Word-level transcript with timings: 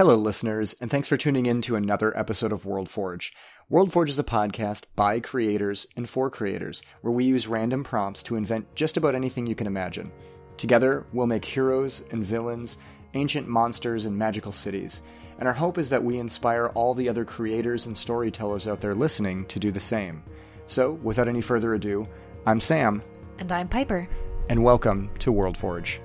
Hello, 0.00 0.16
listeners, 0.16 0.74
and 0.80 0.90
thanks 0.90 1.08
for 1.08 1.18
tuning 1.18 1.44
in 1.44 1.60
to 1.60 1.76
another 1.76 2.16
episode 2.18 2.52
of 2.52 2.64
World 2.64 2.88
Forge. 2.88 3.34
World 3.68 3.92
Forge 3.92 4.08
is 4.08 4.18
a 4.18 4.24
podcast 4.24 4.84
by 4.96 5.20
creators 5.20 5.86
and 5.94 6.08
for 6.08 6.30
creators, 6.30 6.82
where 7.02 7.12
we 7.12 7.24
use 7.24 7.46
random 7.46 7.84
prompts 7.84 8.22
to 8.22 8.36
invent 8.36 8.74
just 8.74 8.96
about 8.96 9.14
anything 9.14 9.46
you 9.46 9.54
can 9.54 9.66
imagine. 9.66 10.10
Together, 10.56 11.04
we'll 11.12 11.26
make 11.26 11.44
heroes 11.44 12.02
and 12.12 12.24
villains, 12.24 12.78
ancient 13.12 13.46
monsters, 13.46 14.06
and 14.06 14.16
magical 14.16 14.52
cities. 14.52 15.02
And 15.38 15.46
our 15.46 15.52
hope 15.52 15.76
is 15.76 15.90
that 15.90 16.02
we 16.02 16.18
inspire 16.18 16.68
all 16.68 16.94
the 16.94 17.10
other 17.10 17.26
creators 17.26 17.84
and 17.84 17.94
storytellers 17.94 18.66
out 18.66 18.80
there 18.80 18.94
listening 18.94 19.44
to 19.48 19.58
do 19.58 19.70
the 19.70 19.80
same. 19.80 20.22
So, 20.66 20.92
without 20.92 21.28
any 21.28 21.42
further 21.42 21.74
ado, 21.74 22.08
I'm 22.46 22.60
Sam, 22.60 23.02
And 23.38 23.52
I'm 23.52 23.68
Piper. 23.68 24.08
and 24.48 24.64
welcome 24.64 25.10
to 25.18 25.30
World 25.30 25.58
Forge. 25.58 26.00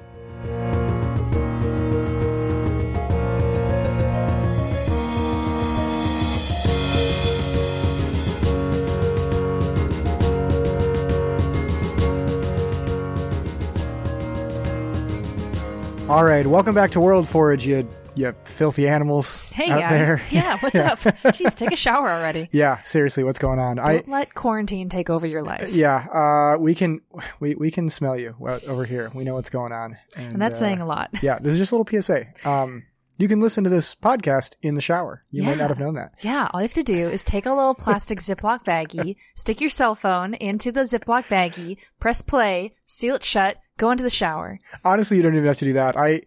All 16.08 16.24
right, 16.24 16.46
welcome 16.46 16.76
back 16.76 16.92
to 16.92 17.00
World 17.00 17.28
Forge, 17.28 17.66
you 17.66 17.90
you 18.14 18.34
filthy 18.46 18.88
animals 18.88 19.42
Hey 19.50 19.72
out 19.72 19.80
guys. 19.80 19.90
there. 19.90 20.22
Yeah, 20.30 20.56
what's 20.62 20.76
up? 20.76 21.00
Jeez, 21.00 21.56
take 21.56 21.72
a 21.72 21.76
shower 21.76 22.10
already. 22.10 22.48
yeah, 22.54 22.82
seriously, 22.84 23.24
what's 23.24 23.40
going 23.40 23.58
on? 23.58 23.80
I 23.80 23.94
Don't 23.98 24.10
let 24.10 24.34
quarantine 24.36 24.88
take 24.88 25.10
over 25.10 25.26
your 25.26 25.42
life. 25.42 25.72
yeah, 25.74 26.06
uh, 26.14 26.58
we 26.60 26.76
can 26.76 27.02
we 27.40 27.56
we 27.56 27.72
can 27.72 27.90
smell 27.90 28.16
you 28.16 28.36
over 28.68 28.86
here. 28.86 29.10
We 29.16 29.24
know 29.24 29.34
what's 29.34 29.50
going 29.50 29.72
on, 29.72 29.98
and, 30.16 30.34
And 30.34 30.42
that's 30.42 30.58
uh, 30.58 30.60
saying 30.60 30.80
a 30.80 30.86
lot. 30.86 31.10
Yeah, 31.24 31.40
this 31.40 31.54
is 31.54 31.58
just 31.58 31.72
a 31.72 31.76
little 31.76 32.02
PSA. 32.02 32.28
Um, 32.48 32.84
you 33.18 33.28
can 33.28 33.40
listen 33.40 33.64
to 33.64 33.70
this 33.72 33.96
podcast 33.96 34.58
in 34.62 34.76
the 34.76 34.82
shower. 34.82 35.24
You 35.32 35.42
might 35.42 35.58
not 35.58 35.70
have 35.70 35.80
known 35.80 35.96
that. 35.96 36.14
Yeah, 36.22 36.50
all 36.54 36.62
you 36.62 36.66
have 36.66 36.74
to 36.76 36.84
do 36.84 36.96
is 37.10 37.24
take 37.24 37.48
a 37.48 37.54
little 37.54 37.74
plastic 37.74 38.20
Ziploc 38.20 38.64
baggie, 38.64 39.16
stick 39.36 39.60
your 39.60 39.70
cell 39.72 39.96
phone 39.96 40.36
into 40.36 40.72
the 40.72 40.82
Ziploc 40.82 41.26
baggie, 41.26 41.84
press 42.00 42.22
play, 42.22 42.74
seal 42.86 43.16
it 43.16 43.24
shut, 43.24 43.58
go 43.78 43.92
into 43.92 44.04
the 44.04 44.10
shower. 44.10 44.60
Honestly, 44.84 45.18
you 45.18 45.24
don't 45.24 45.34
even 45.36 45.46
have 45.48 45.58
to 45.58 45.66
do 45.66 45.74
that. 45.74 45.98
I 45.98 46.22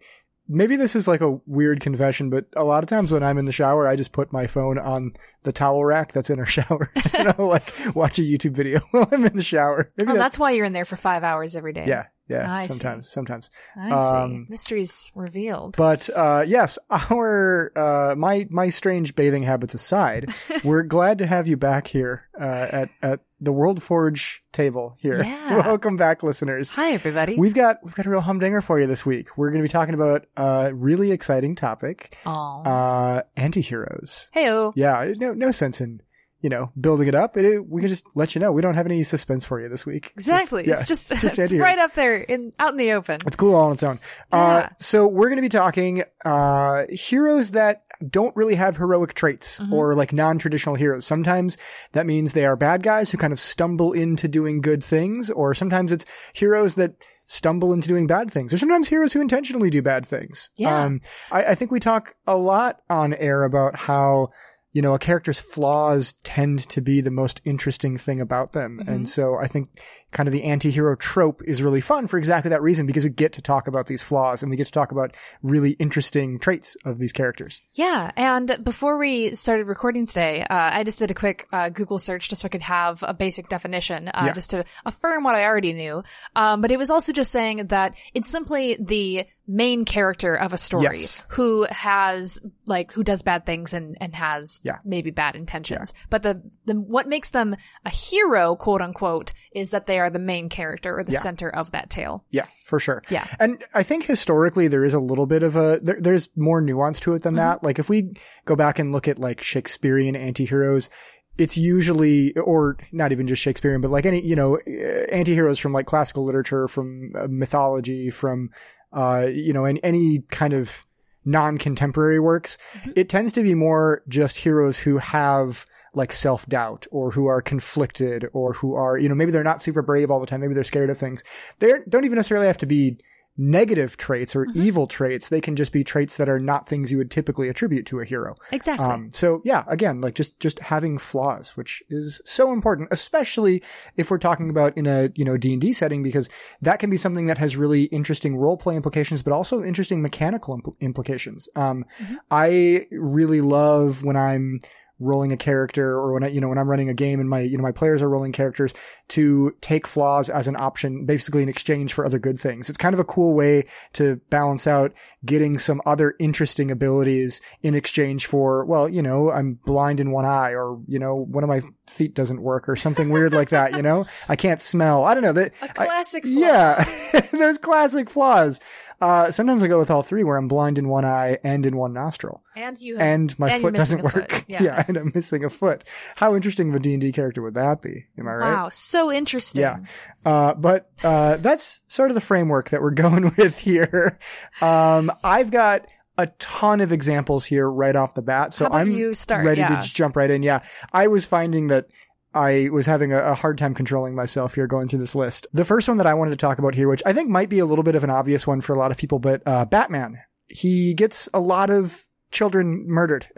maybe 0.47 0.75
this 0.75 0.95
is 0.95 1.07
like 1.07 1.21
a 1.21 1.39
weird 1.45 1.79
confession, 1.79 2.29
but 2.29 2.45
a 2.55 2.63
lot 2.63 2.83
of 2.83 2.89
times 2.89 3.11
when 3.11 3.23
I'm 3.23 3.37
in 3.37 3.45
the 3.45 3.51
shower, 3.51 3.87
I 3.87 3.95
just 3.95 4.11
put 4.11 4.33
my 4.33 4.47
phone 4.47 4.77
on 4.79 5.13
the 5.43 5.51
towel 5.51 5.83
rack 5.85 6.11
that's 6.11 6.29
in 6.29 6.39
our 6.39 6.45
shower, 6.57 6.89
and 7.13 7.29
I'll 7.37 7.47
like 7.47 7.71
watch 7.95 8.17
a 8.19 8.23
YouTube 8.23 8.53
video 8.53 8.79
while 8.91 9.07
I'm 9.11 9.25
in 9.25 9.35
the 9.35 9.43
shower. 9.43 9.91
Maybe 9.97 10.11
Oh, 10.11 10.13
that's, 10.15 10.23
that's 10.25 10.39
why 10.39 10.51
you're 10.51 10.65
in 10.65 10.73
there 10.73 10.85
for 10.85 10.95
five 10.95 11.23
hours 11.23 11.55
every 11.55 11.73
day. 11.73 11.85
yeah, 11.87 12.07
yeah. 12.29 12.53
I 12.53 12.67
see. 12.67 12.73
sometimes, 12.73 13.09
sometimes. 13.09 13.51
I 13.75 13.89
see. 13.89 13.93
Um, 13.95 14.47
Mysteries 14.49 15.11
revealed. 15.15 15.75
But 15.75 16.09
uh, 16.15 16.43
yes, 16.47 16.77
our 16.89 17.71
uh, 17.75 18.15
my 18.15 18.47
my 18.49 18.69
strange 18.69 19.15
bathing 19.15 19.43
habits 19.43 19.73
aside, 19.73 20.33
we're 20.63 20.83
glad 20.83 21.17
to 21.17 21.25
have 21.25 21.47
you 21.47 21.57
back 21.57 21.87
here 21.87 22.27
uh, 22.39 22.67
at 22.71 22.89
at 23.01 23.19
the 23.41 23.51
World 23.51 23.81
Forge 23.81 24.43
table 24.51 24.95
here. 24.99 25.21
Yeah. 25.23 25.55
Welcome 25.65 25.97
back, 25.97 26.23
listeners. 26.23 26.69
Hi, 26.71 26.91
everybody. 26.91 27.35
We've 27.35 27.53
got 27.53 27.77
we've 27.83 27.95
got 27.95 28.05
a 28.05 28.09
real 28.09 28.21
humdinger 28.21 28.61
for 28.61 28.79
you 28.79 28.87
this 28.87 29.05
week. 29.05 29.37
We're 29.37 29.49
going 29.49 29.61
to 29.61 29.67
be 29.67 29.71
talking 29.71 29.95
about 29.95 30.25
a 30.37 30.71
really 30.73 31.11
exciting 31.11 31.55
topic: 31.55 32.17
Aw. 32.25 32.61
uh, 32.61 33.21
antiheroes. 33.37 34.29
Heyo. 34.31 34.71
Yeah, 34.75 35.13
no 35.17 35.33
no 35.33 35.51
sense 35.51 35.81
in 35.81 36.01
you 36.41 36.49
know 36.49 36.71
building 36.79 37.07
it 37.07 37.15
up. 37.15 37.35
It, 37.37 37.67
we 37.67 37.81
can 37.81 37.89
just 37.89 38.05
let 38.15 38.35
you 38.35 38.41
know. 38.41 38.51
We 38.51 38.61
don't 38.61 38.75
have 38.75 38.85
any 38.85 39.03
suspense 39.03 39.45
for 39.45 39.59
you 39.61 39.69
this 39.69 39.85
week. 39.85 40.11
Exactly. 40.15 40.65
yeah, 40.67 40.73
it's 40.73 40.87
just, 40.87 41.09
just 41.09 41.39
it's 41.39 41.51
right 41.53 41.79
up 41.79 41.93
there 41.95 42.15
in 42.17 42.53
out 42.59 42.71
in 42.71 42.77
the 42.77 42.93
open. 42.93 43.19
It's 43.25 43.35
cool 43.35 43.55
all 43.55 43.67
on 43.67 43.73
its 43.73 43.83
own. 43.83 43.99
Uh, 44.31 44.67
so 44.79 45.07
we're 45.07 45.27
going 45.27 45.37
to 45.37 45.41
be 45.41 45.49
talking 45.49 46.03
uh, 46.23 46.85
heroes 46.89 47.51
that 47.51 47.83
don't 48.09 48.35
really 48.35 48.55
have 48.55 48.77
heroic 48.77 49.13
traits 49.13 49.59
Mm-hmm. 49.59 49.73
or 49.73 49.95
like 49.95 50.13
non-traditional 50.13 50.75
heroes. 50.75 51.05
Sometimes 51.05 51.57
that 51.93 52.05
means 52.05 52.33
they 52.33 52.45
are 52.45 52.55
bad 52.55 52.83
guys 52.83 53.09
who 53.11 53.17
kind 53.17 53.33
of 53.33 53.39
stumble 53.39 53.91
into 53.93 54.27
doing 54.27 54.61
good 54.61 54.83
things, 54.83 55.29
or 55.29 55.53
sometimes 55.53 55.91
it's 55.91 56.05
heroes 56.33 56.75
that 56.75 56.93
stumble 57.27 57.73
into 57.73 57.87
doing 57.87 58.07
bad 58.07 58.31
things, 58.31 58.53
or 58.53 58.57
sometimes 58.57 58.87
heroes 58.87 59.13
who 59.13 59.21
intentionally 59.21 59.69
do 59.69 59.81
bad 59.81 60.05
things. 60.05 60.49
Yeah. 60.57 60.83
Um, 60.83 61.01
I, 61.31 61.45
I 61.45 61.55
think 61.55 61.71
we 61.71 61.79
talk 61.79 62.15
a 62.25 62.35
lot 62.35 62.79
on 62.89 63.13
air 63.13 63.43
about 63.43 63.75
how 63.75 64.29
you 64.71 64.81
know, 64.81 64.93
a 64.93 64.99
character's 64.99 65.39
flaws 65.39 66.13
tend 66.23 66.59
to 66.69 66.81
be 66.81 67.01
the 67.01 67.09
most 67.11 67.41
interesting 67.43 67.97
thing 67.97 68.21
about 68.21 68.51
them. 68.51 68.79
Mm-hmm. 68.79 68.89
And 68.89 69.09
so 69.09 69.35
I 69.35 69.47
think 69.47 69.69
kind 70.11 70.27
of 70.27 70.33
the 70.33 70.43
anti-hero 70.43 70.95
trope 70.95 71.41
is 71.45 71.61
really 71.61 71.81
fun 71.81 72.07
for 72.07 72.17
exactly 72.17 72.49
that 72.49 72.61
reason 72.61 72.85
because 72.85 73.03
we 73.03 73.09
get 73.09 73.33
to 73.33 73.41
talk 73.41 73.67
about 73.67 73.87
these 73.87 74.03
flaws 74.03 74.41
and 74.41 74.49
we 74.49 74.57
get 74.57 74.65
to 74.65 74.71
talk 74.71 74.91
about 74.91 75.15
really 75.43 75.71
interesting 75.71 76.39
traits 76.39 76.75
of 76.85 76.99
these 76.99 77.13
characters. 77.13 77.61
Yeah, 77.73 78.11
and 78.15 78.59
before 78.63 78.97
we 78.97 79.35
started 79.35 79.67
recording 79.67 80.05
today, 80.05 80.41
uh, 80.41 80.69
I 80.73 80.83
just 80.83 80.99
did 80.99 81.11
a 81.11 81.15
quick 81.15 81.47
uh, 81.51 81.69
Google 81.69 81.99
search 81.99 82.29
just 82.29 82.41
so 82.41 82.45
I 82.45 82.49
could 82.49 82.61
have 82.61 83.03
a 83.07 83.13
basic 83.13 83.49
definition, 83.49 84.07
uh, 84.09 84.23
Yeah. 84.27 84.33
just 84.33 84.51
to 84.51 84.63
affirm 84.85 85.23
what 85.23 85.35
I 85.35 85.45
already 85.45 85.73
knew. 85.73 86.03
Um, 86.35 86.61
but 86.61 86.71
it 86.71 86.77
was 86.77 86.89
also 86.89 87.11
just 87.11 87.31
saying 87.31 87.67
that 87.67 87.95
it's 88.13 88.29
simply 88.29 88.77
the 88.79 89.25
main 89.51 89.83
character 89.83 90.35
of 90.35 90.53
a 90.53 90.57
story 90.59 90.83
Yes. 90.99 91.23
who 91.29 91.65
has 91.71 92.39
like 92.67 92.93
who 92.93 93.03
does 93.03 93.23
bad 93.23 93.47
things 93.47 93.73
and 93.73 93.97
and 93.99 94.13
has 94.13 94.59
Yeah. 94.63 94.77
maybe 94.85 95.09
bad 95.09 95.35
intentions. 95.35 95.91
But 96.11 96.21
the 96.21 96.43
the 96.67 96.75
what 96.75 97.07
makes 97.07 97.31
them 97.31 97.55
a 97.83 97.89
hero, 97.89 98.55
quote 98.55 98.81
unquote, 98.83 99.33
is 99.51 99.71
that 99.71 99.87
they 99.87 99.99
are 99.99 100.11
the 100.11 100.19
main 100.19 100.49
character 100.49 100.95
or 100.99 101.03
the 101.03 101.13
Yeah. 101.13 101.19
center 101.19 101.49
of 101.49 101.71
that 101.71 101.89
tale. 101.89 102.25
Yeah, 102.29 102.45
for 102.65 102.79
sure. 102.79 103.01
Yeah. 103.09 103.25
And 103.39 103.63
I 103.73 103.81
think 103.81 104.03
historically 104.03 104.67
there 104.67 104.85
is 104.85 104.93
a 104.93 104.99
little 104.99 105.25
bit 105.25 105.41
of 105.41 105.55
a, 105.55 105.79
there, 105.81 105.97
there's 105.99 106.29
more 106.37 106.61
nuance 106.61 106.99
to 107.01 107.13
it 107.15 107.23
than 107.23 107.33
that. 107.33 107.63
Like 107.63 107.79
if 107.79 107.89
we 107.89 108.13
go 108.45 108.55
back 108.55 108.77
and 108.77 108.91
look 108.91 109.07
at 109.07 109.17
like 109.17 109.41
Shakespearean 109.41 110.15
anti-heroes, 110.15 110.91
it's 111.39 111.57
usually, 111.57 112.33
or 112.37 112.77
not 112.91 113.11
even 113.13 113.25
just 113.25 113.41
Shakespearean, 113.41 113.81
but 113.81 113.89
like 113.89 114.05
any, 114.05 114.21
you 114.23 114.35
know, 114.35 114.57
uh, 114.57 114.71
anti-heroes 115.09 115.57
from 115.57 115.71
like 115.73 115.85
classical 115.87 116.25
literature, 116.25 116.67
from 116.67 117.13
uh, 117.17 117.27
mythology, 117.29 118.09
from, 118.11 118.49
uh, 118.93 119.27
you 119.31 119.53
know, 119.53 119.65
any, 119.65 119.83
any 119.83 120.19
kind 120.29 120.53
of 120.53 120.85
non-contemporary 121.25 122.19
works, 122.19 122.57
it 122.95 123.09
tends 123.09 123.33
to 123.33 123.43
be 123.43 123.53
more 123.53 124.03
just 124.07 124.37
heroes 124.37 124.79
who 124.79 124.97
have 124.97 125.65
like 125.93 126.13
self-doubt 126.13 126.85
or 126.91 127.11
who 127.11 127.27
are 127.27 127.41
conflicted 127.41 128.27
or 128.33 128.53
who 128.53 128.75
are, 128.75 128.97
you 128.97 129.09
know, 129.09 129.15
maybe 129.15 129.31
they're 129.31 129.43
not 129.43 129.61
super 129.61 129.81
brave 129.81 130.11
all 130.11 130.19
the 130.19 130.25
time. 130.25 130.41
Maybe 130.41 130.53
they're 130.53 130.63
scared 130.63 130.89
of 130.89 130.97
things. 130.97 131.23
They 131.59 131.73
don't 131.87 132.05
even 132.05 132.15
necessarily 132.15 132.47
have 132.47 132.57
to 132.59 132.65
be 132.65 132.97
negative 133.41 133.95
traits 133.95 134.35
or 134.35 134.45
evil 134.53 134.85
traits. 134.85 135.29
They 135.29 135.39
can 135.39 135.55
just 135.55 135.71
be 135.71 135.83
traits 135.83 136.17
that 136.17 136.27
are 136.27 136.39
not 136.39 136.67
things 136.67 136.91
you 136.91 136.97
would 136.97 137.09
typically 137.09 137.47
attribute 137.47 137.85
to 137.85 138.01
a 138.01 138.05
hero. 138.05 138.35
Exactly. 138.51 138.89
Um, 138.89 139.11
so 139.13 139.41
yeah, 139.45 139.63
again, 139.67 140.01
like 140.01 140.13
just, 140.13 140.39
just 140.41 140.59
having 140.59 140.97
flaws, 140.97 141.55
which 141.55 141.81
is 141.89 142.21
so 142.25 142.51
important, 142.51 142.89
especially 142.91 143.63
if 143.95 144.11
we're 144.11 144.17
talking 144.17 144.49
about 144.49 144.77
in 144.77 144.85
a, 144.85 145.09
you 145.15 145.23
know, 145.23 145.37
D 145.37 145.53
and 145.53 145.61
D 145.61 145.71
setting, 145.71 146.03
because 146.03 146.29
that 146.61 146.79
can 146.79 146.89
be 146.89 146.97
something 146.97 147.27
that 147.27 147.37
has 147.37 147.55
really 147.55 147.83
interesting 147.85 148.35
role 148.35 148.57
play 148.57 148.75
implications, 148.75 149.21
but 149.21 149.31
also 149.31 149.63
interesting 149.63 150.01
mechanical 150.01 150.59
impl- 150.59 150.77
implications. 150.81 151.47
Um, 151.55 151.85
I 152.29 152.87
really 152.91 153.39
love 153.39 154.03
when 154.03 154.17
I'm, 154.17 154.59
rolling 154.99 155.31
a 155.31 155.37
character 155.37 155.91
or 155.91 156.13
when 156.13 156.23
I, 156.23 156.27
you 156.27 156.41
know, 156.41 156.49
when 156.49 156.57
I'm 156.57 156.69
running 156.69 156.89
a 156.89 156.93
game 156.93 157.19
and 157.19 157.29
my, 157.29 157.41
you 157.41 157.57
know, 157.57 157.63
my 157.63 157.71
players 157.71 158.01
are 158.01 158.09
rolling 158.09 158.31
characters 158.31 158.73
to 159.09 159.55
take 159.61 159.87
flaws 159.87 160.29
as 160.29 160.47
an 160.47 160.55
option, 160.55 161.05
basically 161.05 161.43
in 161.43 161.49
exchange 161.49 161.93
for 161.93 162.05
other 162.05 162.19
good 162.19 162.39
things. 162.39 162.69
It's 162.69 162.77
kind 162.77 162.93
of 162.93 162.99
a 162.99 163.05
cool 163.05 163.33
way 163.33 163.65
to 163.93 164.17
balance 164.29 164.67
out 164.67 164.93
getting 165.25 165.57
some 165.57 165.81
other 165.85 166.15
interesting 166.19 166.71
abilities 166.71 167.41
in 167.61 167.75
exchange 167.75 168.25
for, 168.25 168.65
well, 168.65 168.89
you 168.89 169.01
know, 169.01 169.31
I'm 169.31 169.53
blind 169.65 169.99
in 169.99 170.11
one 170.11 170.25
eye 170.25 170.51
or, 170.51 170.79
you 170.87 170.99
know, 170.99 171.15
one 171.15 171.43
of 171.43 171.49
my 171.49 171.61
feet 171.87 172.13
doesn't 172.13 172.41
work 172.41 172.69
or 172.69 172.75
something 172.75 173.09
weird 173.09 173.33
like 173.33 173.49
that, 173.49 173.75
you 173.75 173.81
know, 173.81 174.05
I 174.27 174.35
can't 174.35 174.61
smell. 174.61 175.05
I 175.05 175.13
don't 175.13 175.23
know 175.23 175.33
that. 175.33 175.53
a 175.61 175.67
classic 175.69 176.23
flaw. 176.23 176.31
Yeah, 176.31 176.83
those 177.31 177.57
classic 177.57 178.09
flaws. 178.09 178.59
Uh, 179.01 179.31
sometimes 179.31 179.63
I 179.63 179.67
go 179.67 179.79
with 179.79 179.89
all 179.89 180.01
three 180.01 180.23
where 180.23 180.37
I'm 180.37 180.47
blind 180.47 180.77
in 180.77 180.89
one 180.89 181.05
eye 181.05 181.37
and 181.43 181.65
in 181.65 181.77
one 181.77 181.93
nostril 181.93 182.43
And 182.55 182.77
you 182.79 182.97
have, 182.97 183.07
and 183.07 183.39
my 183.39 183.51
and 183.51 183.61
foot 183.61 183.73
doesn't 183.75 184.01
work. 184.01 184.31
foot. 184.31 184.45
Yeah. 184.47 184.83
and 184.87 184.97
I'm 184.97 185.11
missing 185.15 185.43
a 185.45 185.49
foot. 185.49 185.83
How 186.17 186.35
interesting 186.35 186.69
of 186.69 186.75
a 186.75 186.79
D&D 186.79 187.11
character 187.13 187.41
would 187.41 187.53
that 187.53 187.81
be? 187.81 188.05
Am 188.17 188.27
I 188.27 188.33
right? 188.33 188.53
Wow, 188.53 188.69
so 188.69 189.11
interesting. 189.11 189.61
Yeah. 189.61 189.79
Uh, 190.25 190.53
but, 190.53 190.89
uh, 191.03 191.37
that's 191.37 191.81
sort 191.87 192.11
of 192.11 192.15
the 192.15 192.21
framework 192.21 192.71
that 192.71 192.81
we're 192.81 192.91
going 193.05 193.31
with 193.37 193.57
here. 193.59 194.19
Um, 194.61 195.11
I've 195.23 195.51
got 195.51 195.85
a 196.17 196.27
ton 196.37 196.81
of 196.81 196.91
examples 196.91 197.45
here 197.45 197.69
right 197.69 197.95
off 197.95 198.13
the 198.13 198.21
bat. 198.21 198.53
So 198.53 198.67
I'm 198.69 198.89
ready 198.93 199.15
to 199.15 199.55
Yeah. 199.55 199.75
just 199.75 199.95
jump 199.95 200.17
right 200.17 200.29
in. 200.29 200.43
Yeah. 200.43 200.63
I 200.91 201.07
was 201.07 201.25
finding 201.25 201.67
that 201.67 201.85
I 202.33 202.69
was 202.71 202.85
having 202.85 203.11
a, 203.13 203.19
a 203.31 203.33
hard 203.33 203.57
time 203.57 203.73
controlling 203.73 204.13
myself 204.15 204.53
here 204.55 204.67
going 204.67 204.87
through 204.87 204.99
this 204.99 205.15
list. 205.15 205.47
The 205.53 205.65
first 205.65 205.87
one 205.87 205.97
that 205.97 206.07
I 206.07 206.13
wanted 206.13 206.31
to 206.31 206.37
talk 206.37 206.59
about 206.59 206.75
here, 206.75 206.87
which 206.87 207.01
I 207.05 207.13
think 207.13 207.29
might 207.29 207.49
be 207.49 207.59
a 207.59 207.65
little 207.65 207.83
bit 207.83 207.95
of 207.95 208.03
an 208.03 208.09
obvious 208.09 208.45
one 208.45 208.61
for 208.61 208.73
a 208.73 208.77
lot 208.79 208.91
of 208.91 208.97
people, 208.97 209.19
but, 209.19 209.41
uh, 209.45 209.65
Batman. 209.65 210.19
He 210.47 210.93
gets 210.93 211.27
a 211.33 211.39
lot 211.39 211.69
of 211.69 212.03
children 212.31 212.85
murdered 212.87 213.27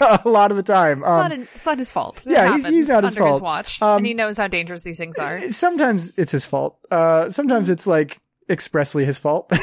a 0.00 0.20
lot 0.24 0.50
of 0.50 0.56
the 0.56 0.62
time. 0.64 1.00
It's, 1.02 1.08
Um, 1.08 1.18
not, 1.28 1.32
it's 1.32 1.66
not 1.66 1.78
his 1.78 1.92
fault. 1.92 2.20
It 2.26 2.32
yeah, 2.32 2.56
he's- 2.56 2.66
he's 2.66 2.88
not 2.88 3.04
his 3.04 3.16
under 3.16 3.30
fault. 3.30 3.42
watch, 3.42 3.80
Um, 3.80 3.98
and 3.98 4.06
he 4.06 4.14
knows 4.14 4.38
how 4.38 4.48
dangerous 4.48 4.82
these 4.82 4.98
things 4.98 5.18
are. 5.20 5.48
sometimes 5.50 6.12
it's 6.18 6.32
his 6.32 6.44
fault. 6.44 6.78
Uh, 6.90 7.30
sometimes 7.30 7.70
it's 7.70 7.86
like 7.86 8.20
expressly 8.48 9.04
his 9.04 9.18
fault. 9.18 9.50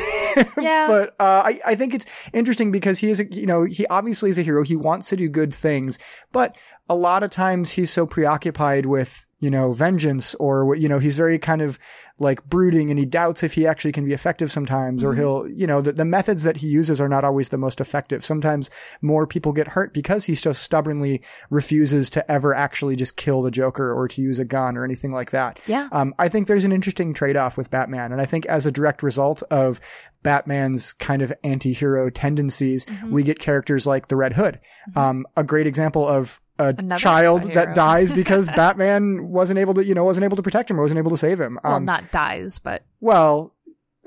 Yeah. 0.58 0.88
but 0.88 1.10
uh, 1.20 1.44
I, 1.44 1.60
I 1.66 1.76
think 1.76 1.94
it's 1.94 2.06
interesting 2.32 2.72
because 2.72 3.00
he 3.00 3.10
is, 3.10 3.20
a, 3.20 3.26
you 3.34 3.46
know, 3.46 3.66
he 3.66 3.86
obviously 3.88 4.30
is 4.30 4.38
a 4.38 4.44
hero. 4.44 4.64
He 4.64 4.78
wants 4.78 5.10
to 5.10 5.18
do 5.18 5.28
good 5.28 5.54
things, 5.54 6.00
but 6.32 6.58
a 6.88 6.96
lot 6.96 7.22
of 7.22 7.32
times 7.32 7.72
he's 7.72 7.92
so 7.92 8.06
preoccupied 8.06 8.86
with, 8.86 9.28
you 9.42 9.50
know, 9.52 9.74
vengeance 9.74 10.34
or, 10.36 10.74
you 10.76 10.88
know, 10.88 11.00
he's 11.00 11.18
very 11.18 11.38
kind 11.38 11.62
of 11.62 11.78
like 12.20 12.48
brooding 12.48 12.92
and 12.92 13.00
he 13.00 13.06
doubts 13.06 13.42
if 13.42 13.54
he 13.56 13.66
actually 13.66 13.92
can 13.92 14.06
be 14.06 14.14
effective 14.14 14.52
sometimes 14.52 15.04
or 15.04 15.16
he'll, 15.16 15.48
you 15.50 15.66
know, 15.66 15.82
the, 15.82 15.92
the 15.92 16.06
methods 16.06 16.44
that 16.44 16.58
he 16.58 16.68
uses 16.68 17.02
are 17.02 17.10
not 17.10 17.24
always 17.24 17.50
the 17.50 17.58
most 17.58 17.82
effective. 17.82 18.24
Sometimes 18.24 18.70
more 19.02 19.26
people 19.26 19.52
get 19.54 19.70
hurt 19.70 19.92
because 19.92 20.26
he 20.26 20.36
so 20.36 20.54
stubbornly 20.54 21.24
refuses 21.50 22.12
to 22.12 22.32
ever 22.32 22.54
actually 22.54 22.96
just 22.96 23.18
kill 23.18 23.42
the 23.42 23.50
Joker 23.50 23.92
or 23.92 24.08
to 24.08 24.22
use 24.22 24.38
a 24.38 24.46
gun 24.46 24.78
or 24.78 24.86
anything 24.86 25.12
like 25.12 25.32
that. 25.32 25.60
Yeah. 25.66 25.90
Um, 25.92 26.14
I 26.20 26.30
think 26.30 26.46
there's 26.48 26.64
an 26.66 26.72
interesting 26.72 27.12
trade-off 27.12 27.58
with 27.58 27.72
Batman. 27.72 28.12
And 28.12 28.22
I 28.22 28.26
think 28.26 28.46
as 28.46 28.68
a 28.68 28.72
direct 28.72 29.02
result 29.02 29.42
of 29.50 29.82
Batman's 30.22 30.94
kind 30.94 31.24
of 31.24 31.34
anti-hero 31.44 32.10
tendencies, 32.12 32.86
Mm-hmm. 32.86 33.12
we 33.12 33.24
get 33.24 33.40
characters 33.40 33.88
like 33.88 34.08
the 34.08 34.16
Red 34.16 34.34
Hood. 34.34 34.60
Um, 34.96 35.26
a 35.36 35.44
great 35.44 35.66
example 35.66 36.08
of 36.08 36.40
a 36.62 36.76
Another 36.78 37.00
child 37.00 37.44
that 37.54 37.74
dies 37.76 38.12
because 38.14 38.48
Batman 38.56 39.28
wasn't 39.30 39.60
able 39.60 39.74
to, 39.76 39.84
you 39.86 39.94
know, 39.96 40.04
wasn't 40.04 40.24
able 40.26 40.38
to 40.38 40.44
protect 40.44 40.70
him 40.70 40.80
or 40.80 40.84
wasn't 40.84 41.00
able 41.00 41.12
to 41.12 41.18
save 41.18 41.40
him. 41.40 41.60
well, 41.64 41.74
Um, 41.76 41.86
not 41.86 42.12
dies, 42.12 42.60
but 42.60 42.84
well, 43.00 43.54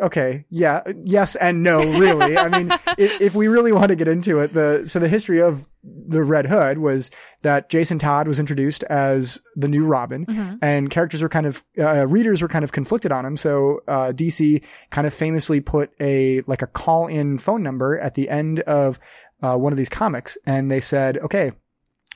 okay, 0.01 0.45
yeah, 0.51 0.83
yes 1.05 1.37
and 1.37 1.63
no, 1.63 1.79
really. 1.79 2.37
I 2.37 2.49
mean, 2.49 2.71
if, 2.99 3.21
if 3.21 3.35
we 3.35 3.47
really 3.49 3.73
want 3.73 3.89
to 3.91 3.97
get 3.97 4.09
into 4.09 4.41
it, 4.41 4.53
the 4.53 4.83
so 4.87 4.99
the 4.99 5.09
history 5.09 5.41
of 5.41 5.69
the 5.85 6.23
Red 6.23 6.47
Hood 6.47 6.79
was 6.79 7.11
that 7.43 7.69
Jason 7.69 7.99
Todd 7.99 8.27
was 8.27 8.41
introduced 8.41 8.83
as 8.85 9.41
the 9.55 9.69
new 9.69 9.87
Robin, 9.87 10.27
Mm-hmm. 10.27 10.57
and 10.63 10.91
characters 10.91 11.23
were 11.23 11.29
kind 11.29 11.47
of 11.47 11.63
uh, 11.79 12.07
readers 12.07 12.41
were 12.43 12.49
kind 12.49 12.65
of 12.65 12.73
conflicted 12.73 13.13
on 13.13 13.25
him. 13.25 13.37
So 13.37 13.83
uh, 13.87 14.13
DC 14.13 14.63
kind 14.91 15.07
of 15.07 15.15
famously 15.15 15.61
put 15.61 15.93
a 16.01 16.41
like 16.47 16.63
a 16.63 16.67
call 16.67 17.07
in 17.07 17.39
phone 17.39 17.63
number 17.63 17.99
at 18.01 18.15
the 18.15 18.29
end 18.29 18.61
of 18.61 18.99
uh, 19.43 19.57
one 19.57 19.73
of 19.73 19.77
these 19.77 19.89
comics, 19.91 20.37
and 20.47 20.71
they 20.71 20.81
said, 20.81 21.19
okay. 21.19 21.53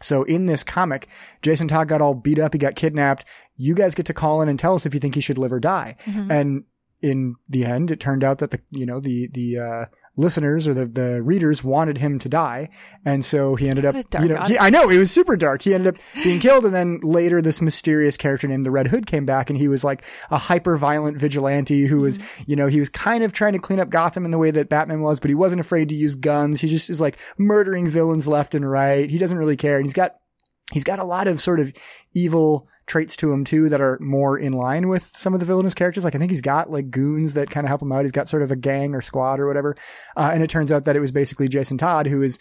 So 0.00 0.23
in 0.25 0.47
this 0.47 0.65
comic, 0.65 1.09
Jason 1.43 1.69
Todd 1.69 1.89
got 1.89 2.00
all 2.00 2.15
beat 2.15 2.39
up. 2.39 2.53
He 2.53 2.59
got 2.59 2.75
kidnapped. 2.75 3.25
You 3.56 3.75
guys 3.75 3.95
get 3.95 4.06
to 4.06 4.15
call 4.15 4.43
in 4.43 4.49
and 4.49 4.59
tell 4.59 4.75
us 4.75 4.87
if 4.87 4.95
you 4.95 5.00
think 5.00 5.15
he 5.15 5.21
should 5.21 5.39
live 5.39 5.53
or 5.53 5.61
die. 5.61 5.97
Mm-hmm. 6.05 6.31
And 6.31 6.65
in 7.00 7.37
the 7.49 7.65
end, 7.65 7.91
it 7.91 8.00
turned 8.00 8.25
out 8.25 8.39
that 8.39 8.50
the, 8.50 8.61
you 8.71 8.87
know, 8.87 9.00
the, 9.00 9.29
the, 9.29 9.59
uh, 9.59 9.85
listeners 10.19 10.67
or 10.67 10.75
the, 10.75 10.85
the 10.85 11.23
readers 11.23 11.62
wanted 11.62 11.97
him 11.97 12.19
to 12.19 12.29
die. 12.29 12.69
And 13.05 13.25
so 13.25 13.55
he 13.55 13.69
ended 13.69 13.85
up, 13.85 13.94
you 14.20 14.29
know, 14.29 14.43
he, 14.43 14.59
I 14.59 14.69
know 14.69 14.91
it 14.91 14.99
was 14.99 15.11
super 15.11 15.37
dark. 15.37 15.62
He 15.62 15.73
ended 15.73 15.94
up 15.94 16.00
being 16.23 16.41
killed. 16.41 16.65
And 16.65 16.75
then 16.75 17.00
later 17.03 17.41
this 17.41 17.62
mysterious 17.62 18.17
character 18.17 18.49
named 18.49 18.65
the 18.65 18.70
Red 18.70 18.88
Hood 18.88 19.06
came 19.06 19.25
back 19.25 19.49
and 19.49 19.59
he 19.59 19.69
was 19.69 19.85
like 19.85 20.05
a 20.31 20.37
hyper 20.37 20.76
violent 20.76 21.17
vigilante 21.17 21.87
who 21.87 22.00
was, 22.00 22.19
you 22.47 22.56
know, 22.56 22.67
he 22.67 22.81
was 22.81 22.91
kind 22.91 23.23
of 23.23 23.32
trying 23.32 23.53
to 23.53 23.59
clean 23.61 23.81
up 23.81 23.91
Gotham 23.91 24.25
in 24.25 24.32
the 24.32 24.38
way 24.38 24.50
that 24.50 24.69
Batman 24.69 25.00
was, 25.00 25.20
but 25.20 25.31
he 25.31 25.35
wasn't 25.35 25.61
afraid 25.61 25.88
to 25.91 25.94
use 25.94 26.17
guns. 26.17 26.61
He 26.61 26.69
just 26.69 26.91
is 26.91 27.00
like 27.00 27.17
murdering 27.38 27.88
villains 27.88 28.26
left 28.26 28.55
and 28.55 28.69
right. 28.69 29.09
He 29.09 29.19
doesn't 29.19 29.38
really 29.38 29.56
care. 29.56 29.76
And 29.76 29.87
he's 29.87 29.94
got, 29.94 30.17
he's 30.73 30.85
got 30.85 30.99
a 30.99 31.05
lot 31.05 31.29
of 31.29 31.41
sort 31.41 31.61
of 31.61 31.73
evil 32.12 32.69
traits 32.88 33.14
to 33.17 33.32
him 33.32 33.44
too 33.44 33.69
that 33.69 33.81
are 33.81 33.99
more 34.00 34.37
in 34.38 34.52
line 34.52 34.88
with 34.88 35.02
some 35.17 35.35
of 35.35 35.40
the 35.40 35.46
villainous 35.46 35.75
characters. 35.75 36.02
Like 36.05 36.14
I 36.14 36.19
think 36.19 36.31
he's 36.32 36.40
got 36.40 36.70
like 36.70 36.90
goons 36.90 37.35
that 37.35 37.50
kind 37.50 37.64
of 37.64 37.69
help 37.69 37.82
him 37.82 37.93
out. 37.93 38.02
He's 38.02 38.12
got 38.12 38.29
sort 38.29 38.43
of 38.43 38.50
a 38.50 38.56
gang 38.56 38.94
or 38.94 39.02
squad 39.02 39.38
or 39.38 39.46
whatever. 39.46 39.76
Uh, 40.17 40.31
and 40.32 40.43
it 40.43 40.50
turns 40.50 40.73
out 40.73 40.85
that 40.87 40.96
it 40.96 41.00
was 41.00 41.12
basically 41.12 41.49
Jason 41.49 41.79
Todd 41.79 42.06
who 42.06 42.23
is, 42.23 42.38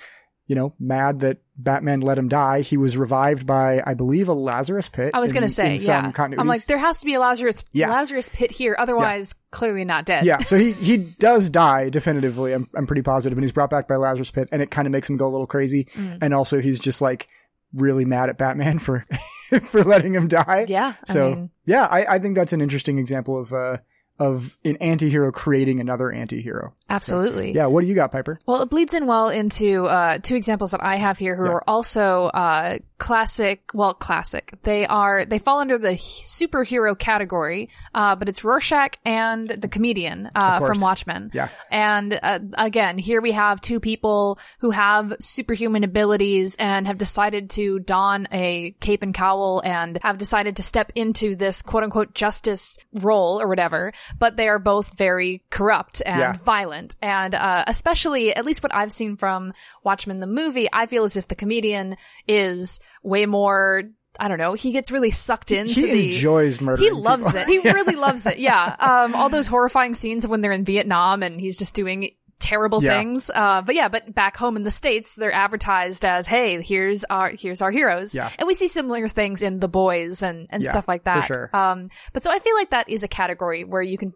you 0.47 0.55
know, 0.55 0.73
mad 0.79 1.19
that 1.19 1.39
Batman 1.57 1.99
let 1.99 2.17
him 2.17 2.29
die. 2.29 2.61
He 2.61 2.77
was 2.77 2.95
revived 2.95 3.45
by, 3.45 3.83
I 3.85 3.95
believe, 3.95 4.29
a 4.29 4.33
Lazarus 4.33 4.87
pit. 4.87 5.11
I 5.13 5.19
was 5.19 5.33
going 5.33 5.43
to 5.43 5.49
say, 5.49 5.75
yeah. 5.75 6.09
I'm 6.15 6.47
like, 6.47 6.65
there 6.67 6.77
has 6.77 7.01
to 7.01 7.05
be 7.05 7.15
a 7.15 7.19
Lazarus 7.19 7.65
Yeah. 7.73 7.89
Lazarus 7.89 8.29
pit 8.29 8.51
here, 8.51 8.73
otherwise 8.79 9.35
clearly 9.51 9.83
not 9.83 10.05
dead. 10.05 10.23
yeah, 10.23 10.39
so 10.39 10.57
he 10.57 10.71
he 10.89 10.95
does 10.95 11.49
die 11.49 11.89
definitively. 11.89 12.53
I'm 12.53 12.69
I'm 12.73 12.87
pretty 12.87 13.01
positive, 13.01 13.37
and 13.37 13.43
he's 13.43 13.51
brought 13.51 13.69
back 13.69 13.89
by 13.89 13.97
Lazarus 13.97 14.31
Pit, 14.31 14.47
and 14.53 14.61
it 14.61 14.71
kind 14.71 14.87
of 14.87 14.93
makes 14.93 15.09
him 15.09 15.17
go 15.17 15.27
a 15.27 15.33
little 15.33 15.47
crazy. 15.47 15.89
Mm. 15.95 16.19
And 16.21 16.33
also, 16.33 16.61
he's 16.61 16.79
just 16.79 17.01
like 17.01 17.27
really 17.73 18.05
mad 18.05 18.29
at 18.29 18.37
Batman 18.37 18.79
for 18.79 19.05
for 19.63 19.83
letting 19.83 20.13
him 20.13 20.27
die. 20.27 20.65
Yeah, 20.67 20.93
I 21.07 21.13
So 21.13 21.29
mean- 21.29 21.49
yeah, 21.65 21.87
I, 21.89 22.15
I 22.15 22.19
think 22.19 22.35
that's 22.35 22.53
an 22.53 22.61
interesting 22.61 22.97
example 22.99 23.37
of 23.37 23.51
uh 23.53 23.77
of 24.19 24.57
an 24.65 24.75
anti-hero 24.77 25.31
creating 25.31 25.79
another 25.79 26.11
anti-hero. 26.11 26.73
Absolutely. 26.89 27.51
Yeah, 27.53 27.67
what 27.67 27.81
do 27.81 27.87
you 27.87 27.93
got, 27.93 28.11
Piper? 28.11 28.39
Well, 28.47 28.63
it 28.63 28.69
bleeds 28.71 28.95
in 28.95 29.05
well 29.05 29.29
into 29.29 29.85
uh, 29.85 30.17
two 30.23 30.35
examples 30.35 30.71
that 30.71 30.83
I 30.83 30.95
have 30.95 31.19
here 31.19 31.35
who 31.35 31.45
Yeah. 31.45 31.51
are 31.51 31.63
also 31.67 32.25
uh, 32.33 32.79
classic. 32.97 33.61
Well, 33.73 33.93
classic. 33.93 34.53
They 34.63 34.85
are 34.85 35.25
they 35.25 35.39
fall 35.39 35.59
under 35.59 35.77
the 35.77 35.93
superhero 35.93 36.97
category, 36.97 37.69
uh, 37.93 38.15
but 38.15 38.29
it's 38.29 38.43
Rorschach 38.43 38.97
and 39.05 39.47
the 39.47 39.67
comedian 39.67 40.29
uh, 40.35 40.59
from 40.59 40.79
Watchmen. 40.81 41.29
Yeah. 41.33 41.49
And 41.69 42.19
uh, 42.21 42.39
again, 42.55 42.97
here 42.97 43.21
we 43.21 43.31
have 43.33 43.61
two 43.61 43.79
people 43.79 44.39
who 44.59 44.71
have 44.71 45.15
superhuman 45.19 45.83
abilities 45.83 46.55
and 46.57 46.87
have 46.87 46.97
decided 46.97 47.49
to 47.51 47.79
don 47.79 48.27
a 48.31 48.75
cape 48.79 49.03
and 49.03 49.13
cowl 49.13 49.61
and 49.63 49.99
have 50.01 50.17
decided 50.17 50.55
to 50.57 50.63
step 50.63 50.91
into 50.95 51.35
this 51.35 51.61
quote 51.61 51.83
unquote 51.83 52.13
justice 52.13 52.77
role 52.93 53.39
or 53.41 53.47
whatever. 53.47 53.93
But 54.17 54.37
they 54.37 54.47
are 54.47 54.59
both 54.59 54.97
very 54.97 55.43
corrupt 55.49 56.01
and 56.05 56.19
Yeah. 56.19 56.33
violent. 56.33 56.95
And 57.01 57.35
uh, 57.35 57.63
especially, 57.67 58.33
at 58.35 58.45
least 58.45 58.63
what 58.63 58.73
I've 58.73 58.91
seen 58.91 59.17
from 59.17 59.53
Watchmen 59.83 60.19
the 60.19 60.27
movie, 60.27 60.67
I 60.73 60.85
feel 60.87 61.03
as 61.03 61.17
if 61.17 61.27
the 61.27 61.35
comedian 61.35 61.95
is 62.27 62.79
way 63.07 63.25
more. 63.25 63.83
I 64.19 64.27
don't 64.27 64.39
know. 64.39 64.53
He 64.53 64.71
gets 64.71 64.91
really 64.91 65.11
sucked 65.11 65.51
into 65.51 65.73
He 65.73 65.81
the. 65.81 65.87
He 66.09 66.15
enjoys 66.15 66.59
murdering. 66.59 66.85
He 66.87 66.91
loves 66.91 67.27
people. 67.27 67.41
it. 67.41 67.47
He 67.63 67.71
really 67.71 67.95
loves 67.95 68.25
it. 68.25 68.39
Yeah. 68.39 68.75
Um, 68.79 69.13
all 69.15 69.29
those 69.29 69.47
horrifying 69.47 69.93
scenes 69.93 70.25
of 70.25 70.31
when 70.31 70.41
they're 70.41 70.51
in 70.51 70.65
Vietnam 70.65 71.21
and 71.21 71.39
he's 71.39 71.57
just 71.59 71.75
doing 71.75 72.11
terrible 72.39 72.83
Yeah. 72.83 72.97
things. 72.97 73.29
Uh, 73.33 73.61
but 73.61 73.75
yeah, 73.75 73.89
but 73.89 74.13
back 74.15 74.35
home 74.37 74.55
in 74.55 74.63
the 74.63 74.71
States, 74.71 75.13
they're 75.15 75.31
advertised 75.33 76.03
as, 76.03 76.25
hey, 76.27 76.61
here's 76.63 77.03
our, 77.03 77.29
here's 77.29 77.61
our 77.61 77.69
heroes. 77.71 78.15
Yeah. 78.15 78.31
And 78.39 78.47
we 78.47 78.55
see 78.55 78.67
similar 78.67 79.07
things 79.07 79.43
in 79.43 79.59
The 79.59 79.67
Boys 79.67 80.23
and, 80.23 80.47
and 80.49 80.63
Yeah, 80.63 80.71
stuff 80.71 80.87
like 80.87 81.01
for 81.01 81.05
that. 81.05 81.25
sure. 81.25 81.49
Um, 81.53 81.85
but 82.13 82.23
so 82.23 82.31
I 82.31 82.39
feel 82.39 82.55
like 82.55 82.71
that 82.71 82.89
is 82.89 83.03
a 83.03 83.07
category 83.07 83.63
where 83.65 83.81
you 83.83 83.99
can, 83.99 84.13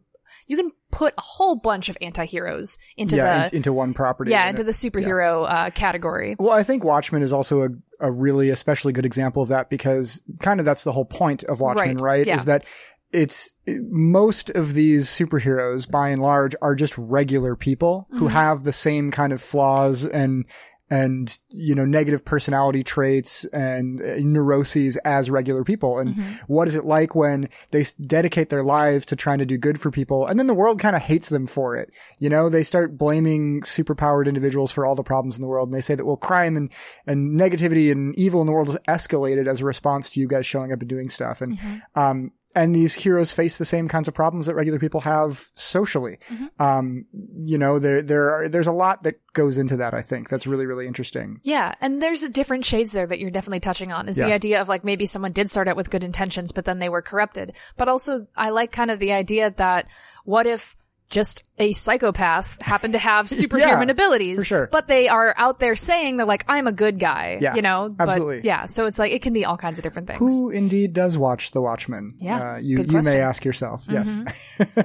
you 0.47 0.57
can 0.57 0.71
put 0.91 1.13
a 1.17 1.21
whole 1.21 1.55
bunch 1.55 1.89
of 1.89 1.97
anti-heroes 2.01 2.77
into 2.97 3.15
yeah, 3.17 3.43
the, 3.43 3.49
in- 3.49 3.55
into 3.57 3.73
one 3.73 3.93
property. 3.93 4.31
yeah, 4.31 4.49
into 4.49 4.63
it- 4.63 4.65
the 4.65 4.71
superhero, 4.71 5.45
uh, 5.47 5.69
category. 5.69 6.35
Well, 6.39 6.51
I 6.51 6.63
think 6.63 6.83
Watchmen 6.83 7.21
is 7.21 7.31
also 7.33 7.61
a, 7.63 7.67
a 8.01 8.11
really 8.11 8.49
especially 8.49 8.91
good 8.93 9.05
example 9.05 9.41
of 9.43 9.49
that 9.49 9.69
because 9.69 10.21
kind 10.41 10.59
of 10.59 10.65
that's 10.65 10.83
the 10.83 10.91
whole 10.91 11.05
point 11.05 11.43
of 11.45 11.59
Watchmen, 11.61 11.97
Right, 11.97 12.17
right? 12.19 12.27
yeah. 12.27 12.35
Is 12.35 12.45
that 12.45 12.65
it's 13.13 13.53
most 13.67 14.49
of 14.51 14.73
these 14.73 15.07
superheroes 15.09 15.89
by 15.89 16.09
and 16.09 16.21
large 16.21 16.55
are 16.61 16.75
just 16.75 16.97
regular 16.97 17.55
people 17.55 18.07
who 18.11 18.25
Mm-hmm. 18.25 18.27
have 18.27 18.63
the 18.63 18.71
same 18.73 19.11
kind 19.11 19.33
of 19.33 19.41
flaws 19.41 20.05
and 20.05 20.45
and 20.91 21.39
you 21.49 21.73
know 21.73 21.85
negative 21.85 22.23
personality 22.23 22.83
traits 22.83 23.45
and 23.45 23.99
uh, 24.01 24.17
neuroses 24.19 24.97
as 24.97 25.31
regular 25.31 25.63
people. 25.63 25.97
And 25.97 26.11
Mm-hmm. 26.11 26.31
what 26.47 26.67
is 26.67 26.75
it 26.75 26.83
like 26.83 27.15
when 27.15 27.47
they 27.71 27.85
dedicate 28.05 28.49
their 28.49 28.63
lives 28.63 29.05
to 29.07 29.15
trying 29.15 29.37
to 29.39 29.45
do 29.45 29.57
good 29.57 29.79
for 29.79 29.89
people 29.89 30.27
and 30.27 30.37
then 30.37 30.47
the 30.47 30.53
world 30.53 30.77
kind 30.79 30.95
of 30.95 31.01
hates 31.01 31.29
them 31.29 31.47
for 31.47 31.77
it? 31.77 31.89
You 32.19 32.29
know 32.29 32.49
they 32.49 32.63
start 32.63 32.97
blaming 32.97 33.61
superpowered 33.61 34.27
individuals 34.27 34.71
for 34.71 34.85
all 34.85 34.95
the 34.95 35.03
problems 35.03 35.37
in 35.37 35.41
the 35.41 35.47
world 35.47 35.69
and 35.69 35.73
they 35.73 35.81
say 35.81 35.95
that 35.95 36.05
well 36.05 36.17
crime 36.17 36.57
and 36.57 36.69
and 37.07 37.39
negativity 37.39 37.91
and 37.91 38.13
evil 38.17 38.41
in 38.41 38.47
the 38.47 38.53
world 38.53 38.67
has 38.67 38.77
escalated 39.07 39.47
as 39.47 39.61
a 39.61 39.65
response 39.65 40.09
to 40.09 40.19
you 40.19 40.27
guys 40.27 40.45
showing 40.45 40.73
up 40.73 40.81
and 40.81 40.89
doing 40.89 41.09
stuff. 41.09 41.41
And 41.41 41.57
um 41.95 42.31
and 42.55 42.75
these 42.75 42.93
heroes 42.93 43.31
face 43.31 43.57
the 43.57 43.65
same 43.65 43.87
kinds 43.87 44.07
of 44.07 44.13
problems 44.13 44.45
that 44.45 44.55
regular 44.55 44.79
people 44.79 45.01
have 45.01 45.49
socially. 45.55 46.19
Um, 46.59 47.05
you 47.33 47.57
know, 47.57 47.79
there, 47.79 48.01
there 48.01 48.33
are, 48.33 48.49
there's 48.49 48.67
a 48.67 48.71
lot 48.71 49.03
that 49.03 49.19
goes 49.33 49.57
into 49.57 49.77
that. 49.77 49.93
I 49.93 50.01
think 50.01 50.29
that's 50.29 50.47
really, 50.47 50.65
really 50.65 50.87
interesting. 50.87 51.39
Yeah, 51.43 51.73
and 51.81 52.01
there's 52.01 52.27
different 52.29 52.65
shades 52.65 52.91
there 52.91 53.07
that 53.07 53.19
you're 53.19 53.31
definitely 53.31 53.61
touching 53.61 53.91
on. 53.91 54.07
Is 54.07 54.15
the 54.15 54.33
idea 54.33 54.61
of 54.61 54.69
like 54.69 54.83
maybe 54.83 55.05
someone 55.05 55.31
did 55.31 55.49
start 55.49 55.67
out 55.67 55.75
with 55.75 55.89
good 55.89 56.03
intentions, 56.03 56.51
but 56.51 56.65
then 56.65 56.79
they 56.79 56.89
were 56.89 57.01
corrupted. 57.01 57.55
But 57.77 57.87
also, 57.87 58.27
I 58.35 58.49
like 58.49 58.71
kind 58.71 58.91
of 58.91 58.99
the 58.99 59.13
idea 59.13 59.51
that 59.51 59.87
what 60.25 60.47
if 60.47 60.75
just 61.11 61.43
a 61.59 61.73
psychopath 61.73 62.59
happened 62.63 62.93
to 62.93 62.99
have 62.99 63.29
superhuman 63.29 63.87
Yeah, 63.89 63.91
abilities, 63.91 64.39
for 64.39 64.45
sure. 64.45 64.69
but 64.71 64.87
they 64.87 65.07
are 65.07 65.35
out 65.37 65.59
there 65.59 65.75
saying 65.75 66.17
they're 66.17 66.25
like, 66.25 66.43
I'm 66.47 66.65
a 66.65 66.71
good 66.71 66.97
guy, 66.97 67.37
Yeah, 67.39 67.53
you 67.53 67.61
know? 67.61 67.89
But 67.95 68.09
absolutely. 68.09 68.41
yeah, 68.43 68.65
so 68.65 68.87
it's 68.87 68.97
like, 68.97 69.11
it 69.11 69.21
can 69.21 69.33
be 69.33 69.45
all 69.45 69.57
kinds 69.57 69.77
of 69.77 69.83
different 69.83 70.07
things. 70.07 70.19
Who 70.19 70.49
indeed 70.49 70.93
does 70.93 71.17
watch 71.19 71.51
The 71.51 71.61
Watchmen? 71.61 72.15
Yeah, 72.19 72.53
Uh, 72.53 72.57
you, 72.57 72.77
you 72.79 72.85
may. 72.85 73.01
Mm-hmm. 73.01 73.21
ask 73.21 73.45
yourself. 73.45 73.85
Yes. 73.89 74.21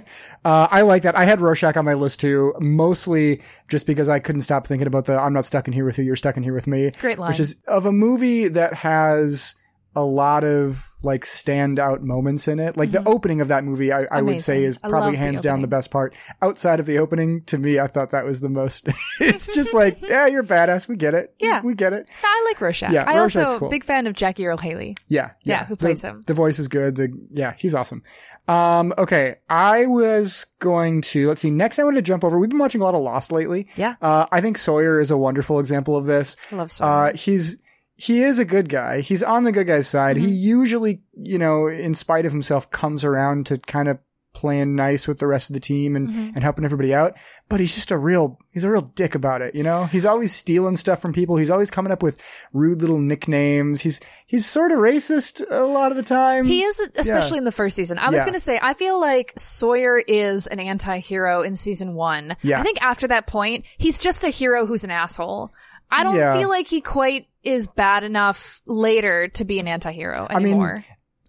uh, 0.45 0.69
I 0.71 0.83
like 0.83 1.03
that. 1.03 1.17
I 1.17 1.25
had 1.25 1.41
Rorschach 1.41 1.77
on 1.77 1.85
my 1.85 1.95
list 1.95 2.21
too, 2.21 2.55
mostly 2.61 3.41
just 3.69 3.87
because 3.87 4.09
I 4.09 4.19
couldn't 4.19 4.43
stop 4.43 4.67
thinking 4.67 4.87
about 4.87 5.07
the 5.07 5.19
I'm 5.19 5.33
not 5.33 5.47
stuck 5.47 5.67
in 5.69 5.73
here 5.73 5.85
with 5.85 5.97
you, 5.99 6.05
you're 6.05 6.17
stuck 6.17 6.37
in 6.37 6.43
here 6.43 6.55
with 6.55 6.67
me. 6.67 6.91
Great 7.01 7.19
line. 7.19 7.31
Which 7.31 7.41
is 7.41 7.57
of 7.67 7.87
a 7.87 7.93
movie 7.93 8.49
that 8.49 8.75
has 8.75 9.55
a 9.97 10.05
lot 10.05 10.45
of 10.45 10.89
like 11.03 11.25
standout 11.25 12.01
moments 12.03 12.49
in 12.49 12.59
it. 12.61 12.77
Like 12.77 12.91
the 12.91 13.07
opening 13.09 13.41
of 13.41 13.49
that 13.49 13.65
movie, 13.65 13.93
I, 13.93 14.07
I 14.11 14.23
would 14.23 14.41
say 14.41 14.59
Mm-hmm. 14.59 14.65
Is 14.69 14.79
probably 14.79 15.01
love 15.01 15.13
the 15.13 15.19
hands 15.19 15.41
down 15.41 15.61
the 15.61 15.67
best 15.67 15.91
part. 15.91 16.15
Outside 16.43 16.81
of 16.81 16.87
the 16.87 16.99
opening, 16.99 17.43
to 17.45 17.59
me, 17.59 17.79
I 17.79 17.87
thought 17.87 18.11
that 18.11 18.25
was 18.25 18.41
the 18.41 18.49
most. 18.49 18.89
it's 19.21 19.47
just 19.55 19.73
like, 19.75 20.01
yeah, 20.03 20.27
you're 20.27 20.43
badass. 20.43 20.89
We 20.89 20.97
get 20.97 21.15
it. 21.15 21.35
Yeah. 21.41 21.61
we 21.63 21.75
get 21.75 21.93
it. 21.93 22.09
I 22.23 22.45
like 22.49 22.61
Rorschach. 22.61 22.93
Yeah, 22.93 23.05
I 23.07 23.19
Rorschach's 23.19 23.47
also 23.47 23.59
cool. 23.61 23.69
big 23.69 23.85
fan 23.85 24.07
of 24.07 24.15
Jackie 24.15 24.47
Earle 24.47 24.59
Haley. 24.59 24.97
Yeah, 25.09 25.31
Yeah, 25.45 25.65
who 25.65 25.75
The- 25.77 25.87
plays 25.87 26.03
him. 26.03 26.23
The 26.27 26.35
voice 26.35 26.59
is 26.59 26.69
good. 26.69 26.97
The 26.97 27.11
yeah, 27.33 27.55
he's 27.57 27.75
awesome. 27.75 28.03
Um, 28.49 28.95
okay, 28.97 29.37
I 29.51 29.87
was 29.87 30.47
going 30.61 31.01
to 31.03 31.29
let's 31.29 31.41
see. 31.41 31.51
Next, 31.51 31.79
I 31.79 31.85
want 31.85 31.97
to 31.97 32.03
jump 32.03 32.23
over. 32.25 32.39
We've 32.39 32.49
been 32.51 32.59
watching 32.61 32.81
a 32.81 32.85
lot 32.85 32.95
of 32.95 33.01
Lost 33.03 33.33
lately. 33.33 33.69
Yeah. 33.77 33.97
Uh, 34.01 34.27
I 34.31 34.41
think 34.41 34.57
Sawyer 34.57 35.01
is 35.01 35.11
a 35.11 35.17
wonderful 35.17 35.59
example 35.59 35.97
of 35.97 36.07
this. 36.07 36.37
I 36.53 36.57
love 36.57 36.71
Sawyer. 36.71 37.09
Uh, 37.09 37.17
he's 37.17 37.59
he 37.97 38.23
is 38.23 38.39
a 38.39 38.45
good 38.45 38.69
guy. 38.69 39.01
He's 39.01 39.23
on 39.23 39.45
the 39.45 39.53
good 39.53 39.67
guy's 39.67 39.89
side. 39.89 40.17
Mm-hmm. 40.17 40.27
He 40.27 40.33
usually, 40.33 41.03
you 41.15 41.39
know, 41.39 41.67
in 41.67 41.95
spite 41.95 42.27
of 42.27 42.33
himself, 42.33 42.71
comes 42.71 43.05
around 43.05 43.47
to 43.47 43.59
kind 43.59 43.89
of 43.89 43.99
playing 44.35 44.75
nice 44.77 45.09
with 45.09 45.19
the 45.19 45.27
rest 45.27 45.49
of 45.49 45.55
the 45.55 45.61
team 45.61 45.97
and, 45.97 46.11
Mm-hmm. 46.11 46.31
and 46.35 46.43
helping 46.43 46.63
everybody 46.67 46.93
out. 46.93 47.15
But 47.49 47.59
he's 47.59 47.75
just 47.75 47.91
a 47.91 47.97
real, 47.97 48.39
he's 48.51 48.65
a 48.65 48.71
real 48.71 48.83
dick 48.83 49.15
about 49.15 49.41
it. 49.41 49.55
You 49.55 49.63
know, 49.63 49.87
he's 49.87 50.05
always 50.05 50.31
stealing 50.35 50.77
stuff 50.77 51.01
from 51.01 51.15
people. 51.15 51.37
He's 51.39 51.49
always 51.49 51.71
coming 51.71 51.91
up 51.91 52.03
with 52.03 52.19
rude 52.53 52.83
little 52.83 52.99
nicknames. 52.99 53.81
He's, 53.81 53.99
he's 54.27 54.45
sort 54.45 54.73
of 54.73 54.79
racist 54.79 55.43
a 55.51 55.65
lot 55.65 55.91
of 55.91 55.97
the 55.97 56.03
time. 56.03 56.45
He 56.45 56.63
is, 56.65 56.87
especially 56.97 57.39
in 57.39 57.45
the 57.45 57.53
first 57.53 57.77
season. 57.77 57.97
I 57.99 58.09
was 58.11 58.17
Yeah. 58.17 58.25
going 58.25 58.35
to 58.35 58.39
say, 58.41 58.61
I 58.63 58.75
feel 58.75 59.01
like 59.01 59.33
Sawyer 59.39 59.99
is 60.01 60.47
an 60.47 60.61
anti-hero 60.61 61.41
in 61.41 61.57
season 61.57 61.95
one. 61.95 62.37
Yeah. 62.43 62.61
I 62.61 62.63
think 62.63 62.83
after 62.83 63.09
that 63.09 63.27
point, 63.27 63.65
he's 63.79 63.99
just 63.99 64.23
a 64.23 64.29
hero 64.29 64.67
who's 64.67 64.85
an 64.85 64.91
asshole. 64.91 65.55
I 65.91 66.05
don't 66.05 66.17
Yeah. 66.17 66.39
feel 66.39 66.49
like 66.49 66.67
he 66.67 66.81
quite 66.81 67.29
is 67.43 67.67
bad 67.69 68.03
enough 68.03 68.61
later 68.67 69.29
to 69.29 69.45
be 69.45 69.59
an 69.61 69.69
anti-hero 69.69 70.27
mean, 70.31 70.39
anymore. 70.39 70.85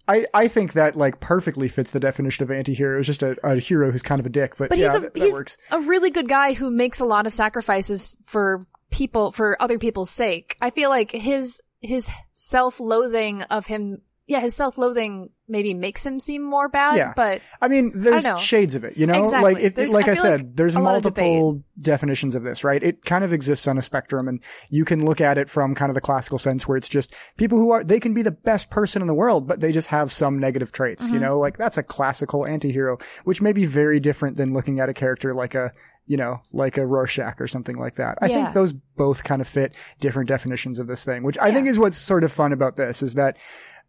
I, 0.08 0.26
I 0.34 0.48
think 0.48 0.74
that 0.74 0.96
like 0.96 1.20
perfectly 1.20 1.68
fits 1.68 1.92
the 1.92 2.00
definition 2.00 2.44
of 2.44 2.50
anti-hero. 2.50 2.98
It's 2.98 3.08
just 3.08 3.22
a, 3.24 3.36
a 3.44 3.58
hero 3.58 3.92
who's 3.92 4.02
kind 4.02 4.20
of 4.20 4.26
a 4.26 4.30
dick, 4.30 4.56
but, 4.58 4.70
but 4.70 4.78
yeah, 4.78 4.86
he's 4.86 4.96
a 4.96 5.00
that, 5.02 5.14
that 5.14 5.24
he's 5.24 5.34
works. 5.34 5.58
a 5.70 5.80
really 5.82 6.10
good 6.10 6.28
guy 6.28 6.54
who 6.54 6.72
makes 6.72 7.00
a 7.02 7.06
lot 7.06 7.28
of 7.28 7.34
sacrifices 7.34 8.16
for 8.26 8.62
people 8.90 9.32
for 9.32 9.62
other 9.62 9.78
people's 9.78 10.10
sake. 10.10 10.56
I 10.62 10.70
feel 10.70 10.90
like 10.90 11.12
his 11.12 11.62
his 11.82 12.10
self-loathing 12.32 13.44
of 13.44 13.68
him, 13.68 14.02
yeah, 14.28 14.42
his 14.42 14.56
self-loathing 14.56 15.30
maybe 15.48 15.74
makes 15.74 16.06
him 16.06 16.20
seem 16.20 16.44
more 16.44 16.68
bad. 16.68 16.98
Yeah. 16.98 17.14
But 17.16 17.42
I 17.62 17.70
mean, 17.70 17.94
there's 17.96 18.26
know. 18.26 18.38
shades 18.38 18.76
of 18.76 18.84
it, 18.84 18.98
you 18.98 19.08
know. 19.08 19.24
Exactly. 19.24 19.54
Like, 19.54 19.64
if, 19.78 19.94
like 19.94 20.08
I 20.10 20.12
I, 20.12 20.16
said, 20.16 20.42
like 20.42 20.56
there's 20.58 20.76
multiple 20.76 21.64
definitions 21.80 22.36
of 22.36 22.44
this, 22.44 22.64
right? 22.66 22.84
It 22.84 23.06
kind 23.06 23.24
of 23.24 23.32
exists 23.32 23.68
on 23.68 23.78
a 23.78 23.82
spectrum, 23.82 24.28
and 24.28 24.42
you 24.70 24.84
can 24.84 25.06
look 25.06 25.22
at 25.22 25.38
it 25.38 25.50
from 25.50 25.74
kind 25.76 25.90
of 25.90 25.96
the 25.96 26.02
classical 26.02 26.38
sense, 26.38 26.68
where 26.68 26.78
it's 26.78 26.90
just 26.90 27.14
people 27.38 27.58
who 27.58 27.72
are 27.72 27.84
they 27.84 28.02
can 28.02 28.14
be 28.14 28.22
the 28.22 28.32
best 28.32 28.70
person 28.70 29.02
in 29.02 29.08
the 29.08 29.14
world, 29.14 29.48
but 29.48 29.62
they 29.62 29.72
just 29.72 29.88
have 29.88 30.12
some 30.12 30.38
negative 30.40 30.74
traits, 30.74 31.06
Mm-hmm. 31.06 31.14
you 31.14 31.20
know. 31.22 31.40
Like 31.40 31.58
that's 31.58 31.78
a 31.78 31.84
classical 31.84 32.46
anti-hero, 32.46 32.98
which 33.24 33.42
may 33.42 33.54
be 33.54 33.66
very 33.66 34.02
different 34.02 34.36
than 34.36 34.54
looking 34.54 34.82
at 34.82 34.90
a 34.90 34.94
character 34.94 35.34
like 35.34 35.56
a 35.56 35.72
you 36.10 36.16
know, 36.16 36.40
like 36.54 36.78
a 36.78 36.86
Rorschach 36.86 37.42
or 37.42 37.48
something 37.48 37.76
like 37.78 37.96
that. 37.96 38.18
I 38.22 38.28
Yeah. 38.28 38.44
think 38.44 38.54
those 38.54 38.72
both 38.72 39.26
kind 39.26 39.42
of 39.42 39.48
fit 39.48 39.76
different 40.00 40.30
definitions 40.30 40.80
of 40.80 40.88
this 40.88 41.04
thing, 41.04 41.22
which 41.24 41.38
I 41.38 41.52
think 41.52 41.68
is 41.68 41.78
what's 41.78 41.98
sort 41.98 42.24
of 42.24 42.32
fun 42.32 42.54
about 42.54 42.78
this 42.78 43.04
is 43.04 43.16
that 43.16 43.36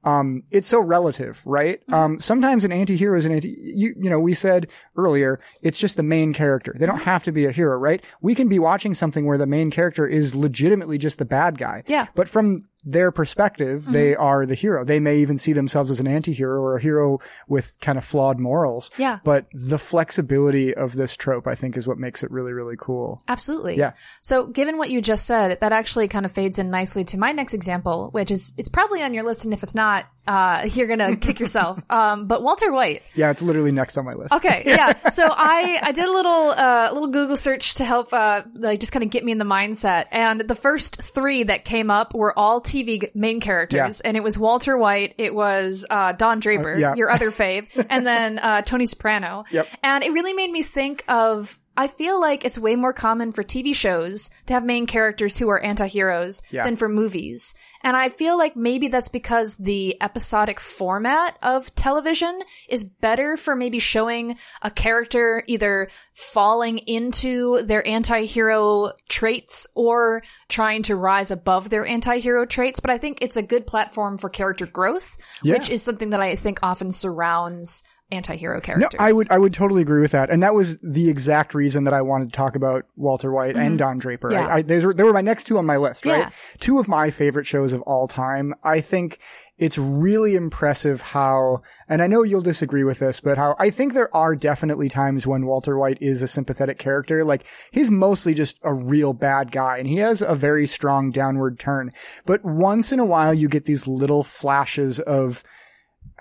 um, 0.05 0.43
it's 0.51 0.69
so 0.69 0.81
relative, 0.81 1.43
right? 1.47 1.81
Mm-hmm. 1.83 1.95
Um, 1.95 2.21
sometimes 2.21 2.65
an 2.65 2.73
anti-hero 2.73 3.19
is 3.19 3.25
an 3.25 3.33
anti, 3.33 3.49
you, 3.49 3.95
you 3.99 4.09
know, 4.09 4.21
we 4.21 4.35
said 4.35 4.69
earlier, 4.97 5.41
it's 5.63 5.79
just 5.79 5.97
the 5.97 6.03
main 6.03 6.33
character. 6.33 6.75
They 6.79 6.87
don't 6.87 7.03
have 7.03 7.25
to 7.25 7.33
be 7.33 7.45
a 7.45 7.53
hero, 7.53 7.77
right? 7.77 8.03
We 8.21 8.35
can 8.35 8.49
be 8.49 8.59
watching 8.59 8.95
something 8.95 9.27
where 9.27 9.39
the 9.39 9.47
main 9.47 9.71
character 9.71 10.07
is 10.07 10.35
legitimately 10.35 10.99
just 10.99 11.19
the 11.19 11.25
bad 11.25 11.59
guy. 11.59 11.83
Yeah. 11.87 12.07
But 12.15 12.29
from 12.29 12.65
their 12.85 13.11
perspective, 13.11 13.85
they 13.87 14.13
mm-hmm. 14.13 14.23
are 14.23 14.47
the 14.47 14.55
hero. 14.55 14.85
They 14.85 15.01
may 15.01 15.19
even 15.19 15.37
see 15.37 15.53
themselves 15.53 15.91
as 15.91 16.01
an 16.01 16.07
anti-hero 16.07 16.61
or 16.61 16.77
a 16.77 16.81
hero 16.81 17.19
with 17.49 17.77
kind 17.81 17.99
of 17.99 18.05
flawed 18.05 18.39
morals. 18.39 18.91
Yeah. 18.97 19.19
But 19.25 19.47
the 19.53 19.79
flexibility 19.79 20.75
of 20.75 20.95
this 20.95 21.17
trope, 21.17 21.47
I 21.47 21.55
think, 21.55 21.77
is 21.77 21.87
what 21.87 21.99
makes 21.99 22.23
it 22.23 22.31
really, 22.31 22.53
really 22.53 22.77
cool. 22.79 23.21
Absolutely. 23.27 23.77
Yeah. 23.77 23.95
So 24.23 24.47
given 24.47 24.79
what 24.79 24.91
you 24.91 25.03
just 25.03 25.27
said, 25.27 25.59
that 25.61 25.73
actually 25.73 26.09
kind 26.09 26.25
of 26.25 26.33
fades 26.33 26.59
in 26.59 26.71
nicely 26.71 27.05
to 27.05 27.19
my 27.19 27.33
next 27.33 27.53
example, 27.55 28.11
which 28.13 28.31
is, 28.31 28.53
it's 28.57 28.69
probably 28.69 29.03
on 29.03 29.13
your 29.13 29.25
list. 29.25 29.45
And 29.45 29.53
if 29.53 29.63
it's 29.63 29.75
not, 29.75 30.07
uh, 30.29 30.69
you're 30.75 30.87
to 30.99 31.17
kick 31.17 31.41
yourself. 31.41 31.83
Um, 31.91 32.27
but 32.27 32.43
Walter 32.43 32.71
White. 32.71 33.03
Yeah, 33.15 33.31
it's 33.31 33.41
literally 33.43 33.73
next 33.73 33.97
on 33.97 34.05
my 34.05 34.13
list. 34.13 34.35
Okay. 34.35 34.63
Yeah. 34.79 34.93
So 35.11 35.27
I, 35.27 35.79
I 35.83 35.93
did 35.93 36.05
a 36.05 36.13
little, 36.13 36.51
uh, 36.51 36.91
little 36.93 37.09
Google 37.09 37.37
search 37.39 37.75
to 37.77 37.85
help, 37.85 38.13
uh, 38.13 38.43
like 38.55 38.81
just 38.81 38.93
kind 38.93 39.03
of 39.03 39.09
get 39.11 39.25
me 39.25 39.33
in 39.33 39.39
the 39.39 39.45
mindset. 39.47 40.05
And 40.13 40.41
the 40.43 40.55
first 40.55 41.03
three 41.03 41.45
that 41.45 41.65
came 41.65 41.91
up 41.91 42.15
were 42.15 42.39
all 42.39 42.61
TV 42.61 43.13
main 43.15 43.41
characters. 43.41 44.01
And 44.03 44.17
it 44.17 44.23
was 44.23 44.39
Walter 44.39 44.77
White. 44.77 45.15
It 45.17 45.35
was, 45.35 45.87
uh, 45.89 46.13
Don 46.13 46.39
Draper, 46.41 46.77
yeah. 46.77 46.95
your 46.97 47.11
other 47.11 47.31
fave, 47.31 47.87
and 47.91 48.07
then, 48.07 48.39
uh, 48.39 48.61
Tony 48.63 48.85
Soprano. 48.87 49.45
Yep. 49.51 49.67
And 49.83 50.05
it 50.05 50.13
really 50.13 50.35
made 50.35 50.51
me 50.51 50.63
think 50.63 51.03
of, 51.09 51.59
I 51.77 51.87
feel 51.87 52.21
like 52.21 52.45
it's 52.45 52.59
way 52.59 52.77
more 52.77 52.93
common 52.93 53.33
for 53.33 53.43
TV 53.43 53.75
shows 53.75 54.31
to 54.47 54.53
have 54.53 54.65
main 54.65 54.87
characters 54.87 55.39
who 55.39 55.49
are 55.49 55.61
anti-heroes 55.61 56.43
Yeah. 56.51 56.65
than 56.65 56.77
for 56.77 56.89
movies. 56.89 57.55
And 57.83 57.97
I 57.97 58.09
feel 58.09 58.37
like 58.37 58.57
maybe 58.57 58.89
that's 58.89 59.09
because 59.09 59.57
the 59.57 59.97
episodic 60.01 60.61
format 60.61 61.39
of 61.43 61.75
television 61.75 62.41
is 62.69 62.85
better 62.85 63.37
for 63.37 63.55
maybe 63.55 63.79
showing 63.79 64.37
a 64.63 64.71
character 64.71 65.43
either 65.47 65.89
falling 66.13 66.79
into 66.79 67.63
their 67.63 67.87
anti-hero 67.87 68.93
traits 69.09 69.67
or 69.75 70.23
trying 70.49 70.83
to 70.85 70.97
rise 70.97 71.31
above 71.31 71.71
their 71.71 71.87
anti-hero 71.87 72.45
traits. 72.47 72.81
But 72.81 72.91
I 72.91 72.99
think 72.99 73.19
it's 73.23 73.37
a 73.37 73.43
good 73.43 73.67
platform 73.67 74.19
for 74.19 74.29
character 74.29 74.67
growth, 74.67 75.17
Yeah. 75.43 75.55
which 75.55 75.71
is 75.71 75.83
something 75.83 76.11
that 76.11 76.21
I 76.21 76.35
think 76.35 76.59
often 76.63 76.91
surrounds 76.91 77.85
anti-hero 78.11 78.61
characters. 78.61 78.99
No. 78.99 79.05
I 79.05 79.13
would 79.13 79.31
I 79.31 79.39
would 79.39 79.53
totally 79.53 79.83
agree 79.83 80.01
with 80.01 80.13
that, 80.13 80.31
and 80.31 80.43
that 80.43 80.55
was 80.55 80.79
the 80.79 81.09
exact 81.11 81.55
reason 81.55 81.85
that 81.85 81.95
I 81.95 82.03
wanted 82.03 82.33
to 82.33 82.37
talk 82.37 82.57
about 82.57 82.87
Walter 82.97 83.31
White 83.31 83.57
and 83.57 83.79
Don 83.79 83.99
Draper. 83.99 84.29
Mm-hmm. 84.29 84.47
Yeah. 84.47 84.47
I, 84.47 84.57
I, 84.57 84.63
those 84.63 84.85
were, 84.85 84.95
they 84.95 85.03
were 85.03 85.13
my 85.13 85.21
next 85.21 85.45
two 85.45 85.59
on 85.59 85.67
my 85.67 85.77
list, 85.77 86.07
right? 86.07 86.19
Yeah. 86.19 86.31
Two 86.59 86.79
of 86.79 86.89
my 86.89 87.11
favorite 87.11 87.47
shows 87.47 87.73
of 87.73 87.83
all 87.83 88.07
time. 88.07 88.55
I 88.65 88.81
think 88.81 89.19
it's 89.59 89.77
really 89.77 90.37
impressive 90.37 91.01
how, 91.01 91.63
and 91.89 92.01
I 92.01 92.07
know 92.07 92.23
you'll 92.23 92.41
disagree 92.41 92.85
with 92.85 93.01
this, 93.01 93.19
but 93.19 93.37
how 93.37 93.57
I 93.59 93.71
think 93.71 93.93
there 93.93 94.15
are 94.17 94.37
definitely 94.37 94.89
times 94.89 95.27
when 95.27 95.47
Walter 95.47 95.77
White 95.77 95.99
is 96.01 96.23
a 96.23 96.29
sympathetic 96.29 96.79
character. 96.79 97.25
Like 97.25 97.45
he's 97.73 97.91
mostly 97.91 98.35
just 98.35 98.59
a 98.63 98.73
real 98.73 99.13
bad 99.13 99.53
guy, 99.53 99.79
and 99.79 99.87
he 99.87 99.97
has 99.97 100.23
a 100.23 100.35
very 100.35 100.67
strong 100.67 101.11
downward 101.11 101.59
turn. 101.59 101.93
But 102.25 102.45
once 102.45 102.93
in 102.93 103.01
a 103.01 103.05
while, 103.05 103.35
you 103.35 103.49
get 103.49 103.67
these 103.67 103.87
little 103.87 104.23
flashes 104.23 105.01
of 105.01 105.43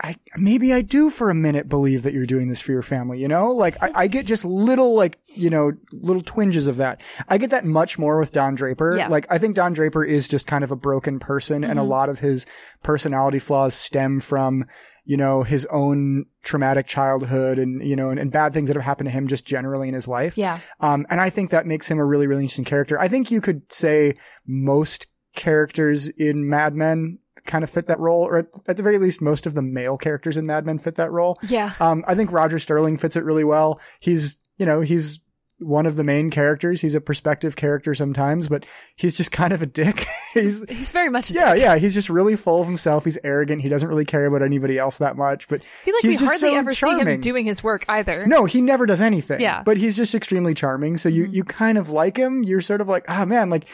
I 0.01 0.15
maybe 0.36 0.74
I 0.74 0.82
do 0.82 1.10
for 1.10 1.29
a 1.29 1.36
minute 1.36 1.67
believe 1.70 2.03
that 2.03 2.13
you're 2.13 2.25
doing 2.25 2.48
this 2.48 2.62
for 2.62 2.72
your 2.72 2.82
family, 2.82 3.20
you 3.20 3.27
know? 3.27 3.51
Like 3.51 3.82
I, 3.82 3.91
I 3.96 4.08
get 4.08 4.25
just 4.25 4.46
little 4.46 4.94
like, 4.94 5.20
you 5.36 5.50
know, 5.50 5.72
little 5.91 6.22
twinges 6.22 6.67
of 6.67 6.77
that. 6.77 7.01
I 7.27 7.38
get 7.38 7.50
that 7.50 7.65
much 7.65 7.98
more 7.98 8.20
with 8.20 8.32
Don 8.32 8.56
Draper. 8.56 8.96
Yeah. 8.98 9.08
Like 9.08 9.25
I 9.29 9.38
think 9.38 9.56
Don 9.56 9.74
Draper 9.74 10.03
is 10.03 10.27
just 10.27 10.48
kind 10.48 10.63
of 10.63 10.72
a 10.72 10.75
broken 10.75 11.20
person 11.20 11.63
and 11.63 11.79
a 11.79 11.82
Mm-hmm. 11.82 11.91
lot 11.91 12.10
of 12.10 12.20
his 12.20 12.46
personality 12.84 13.39
flaws 13.39 13.74
stem 13.74 14.20
from, 14.20 14.65
you 15.06 15.15
know, 15.17 15.44
his 15.44 15.65
own 15.67 16.25
traumatic 16.44 16.86
childhood 16.86 17.58
and, 17.60 17.82
you 17.88 17.96
know, 17.96 18.10
and, 18.10 18.20
and 18.20 18.32
bad 18.32 18.53
things 18.53 18.67
that 18.67 18.75
have 18.75 18.84
happened 18.84 19.08
to 19.08 19.13
him 19.13 19.27
just 19.27 19.46
generally 19.46 19.88
in 19.88 19.94
his 19.94 20.08
life. 20.08 20.38
Yeah. 20.38 20.60
Um, 20.79 21.06
and 21.10 21.22
I 21.22 21.29
think 21.29 21.50
that 21.51 21.65
makes 21.65 21.88
him 21.89 21.98
a 21.98 22.06
really, 22.06 22.27
really 22.27 22.44
interesting 22.44 22.65
character. 22.65 23.00
I 23.00 23.08
think 23.08 23.32
you 23.32 23.41
could 23.41 23.72
say 23.72 24.17
most 24.46 25.08
characters 25.36 26.10
in 26.10 26.50
Mad 26.50 26.74
Men 26.75 27.20
kind 27.47 27.63
of 27.63 27.69
fit 27.69 27.87
that 27.87 27.99
role, 27.99 28.23
or 28.23 28.37
at, 28.37 28.47
at 28.67 28.77
the 28.77 28.83
very 28.83 28.99
least, 28.99 29.21
most 29.21 29.45
of 29.45 29.55
the 29.55 29.61
male 29.61 29.97
characters 29.97 30.37
in 30.37 30.45
Mad 30.45 30.65
Men 30.65 30.77
fit 30.77 30.95
that 30.95 31.11
role. 31.11 31.39
Yeah. 31.47 31.71
Um, 31.79 32.03
I 32.07 32.13
think 32.13 32.31
Roger 32.31 32.59
Sterling 32.59 32.97
fits 32.97 33.15
it 33.15 33.23
really 33.23 33.43
well. 33.43 33.79
He's, 33.99 34.35
you 34.57 34.65
know, 34.65 34.81
he's 34.81 35.19
one 35.59 35.87
of 35.87 35.95
the 35.95 36.03
main 36.03 36.29
characters. 36.29 36.81
He's 36.81 36.93
a 36.93 37.01
perspective 37.01 37.55
character 37.55 37.95
sometimes, 37.95 38.47
but 38.47 38.63
he's 38.95 39.17
just 39.17 39.31
kind 39.31 39.51
of 39.53 39.61
a 39.61 39.65
dick. 39.65 40.05
he's, 40.33 40.63
He's 40.69 40.91
very 40.91 41.09
much 41.09 41.31
a 41.31 41.33
yeah, 41.33 41.53
dick. 41.53 41.63
yeah. 41.63 41.77
He's 41.77 41.95
just 41.95 42.09
really 42.09 42.35
full 42.35 42.61
of 42.61 42.67
himself. 42.67 43.05
He's 43.05 43.17
arrogant. 43.23 43.63
He 43.63 43.69
doesn't 43.69 43.89
really 43.89 44.05
care 44.05 44.27
about 44.27 44.43
anybody 44.43 44.77
else 44.77 44.99
that 44.99 45.17
much, 45.17 45.47
but 45.47 45.61
I 45.61 45.83
feel 45.83 45.95
like 45.95 46.03
he's 46.03 46.21
we 46.21 46.27
just 46.27 46.41
hardly 46.43 46.55
so 46.55 46.59
ever 46.59 46.73
see 46.73 46.99
him 46.99 47.19
doing 47.21 47.45
his 47.45 47.63
work 47.63 47.85
either. 47.89 48.27
No, 48.27 48.45
he 48.45 48.61
never 48.61 48.85
does 48.85 49.01
anything. 49.01 49.41
Yeah. 49.41 49.55
Mm-hmm. 49.55 49.63
But 49.63 49.77
he's 49.77 49.97
just 49.97 50.13
extremely 50.13 50.53
charming. 50.53 50.97
So 50.99 51.09
you, 51.09 51.25
you 51.25 51.43
kind 51.43 51.79
of 51.79 51.89
like 51.89 52.17
him. 52.17 52.43
You're 52.43 52.61
sort 52.61 52.81
of 52.81 52.87
like, 52.87 53.05
ah, 53.07 53.25
man, 53.25 53.49
like, 53.49 53.67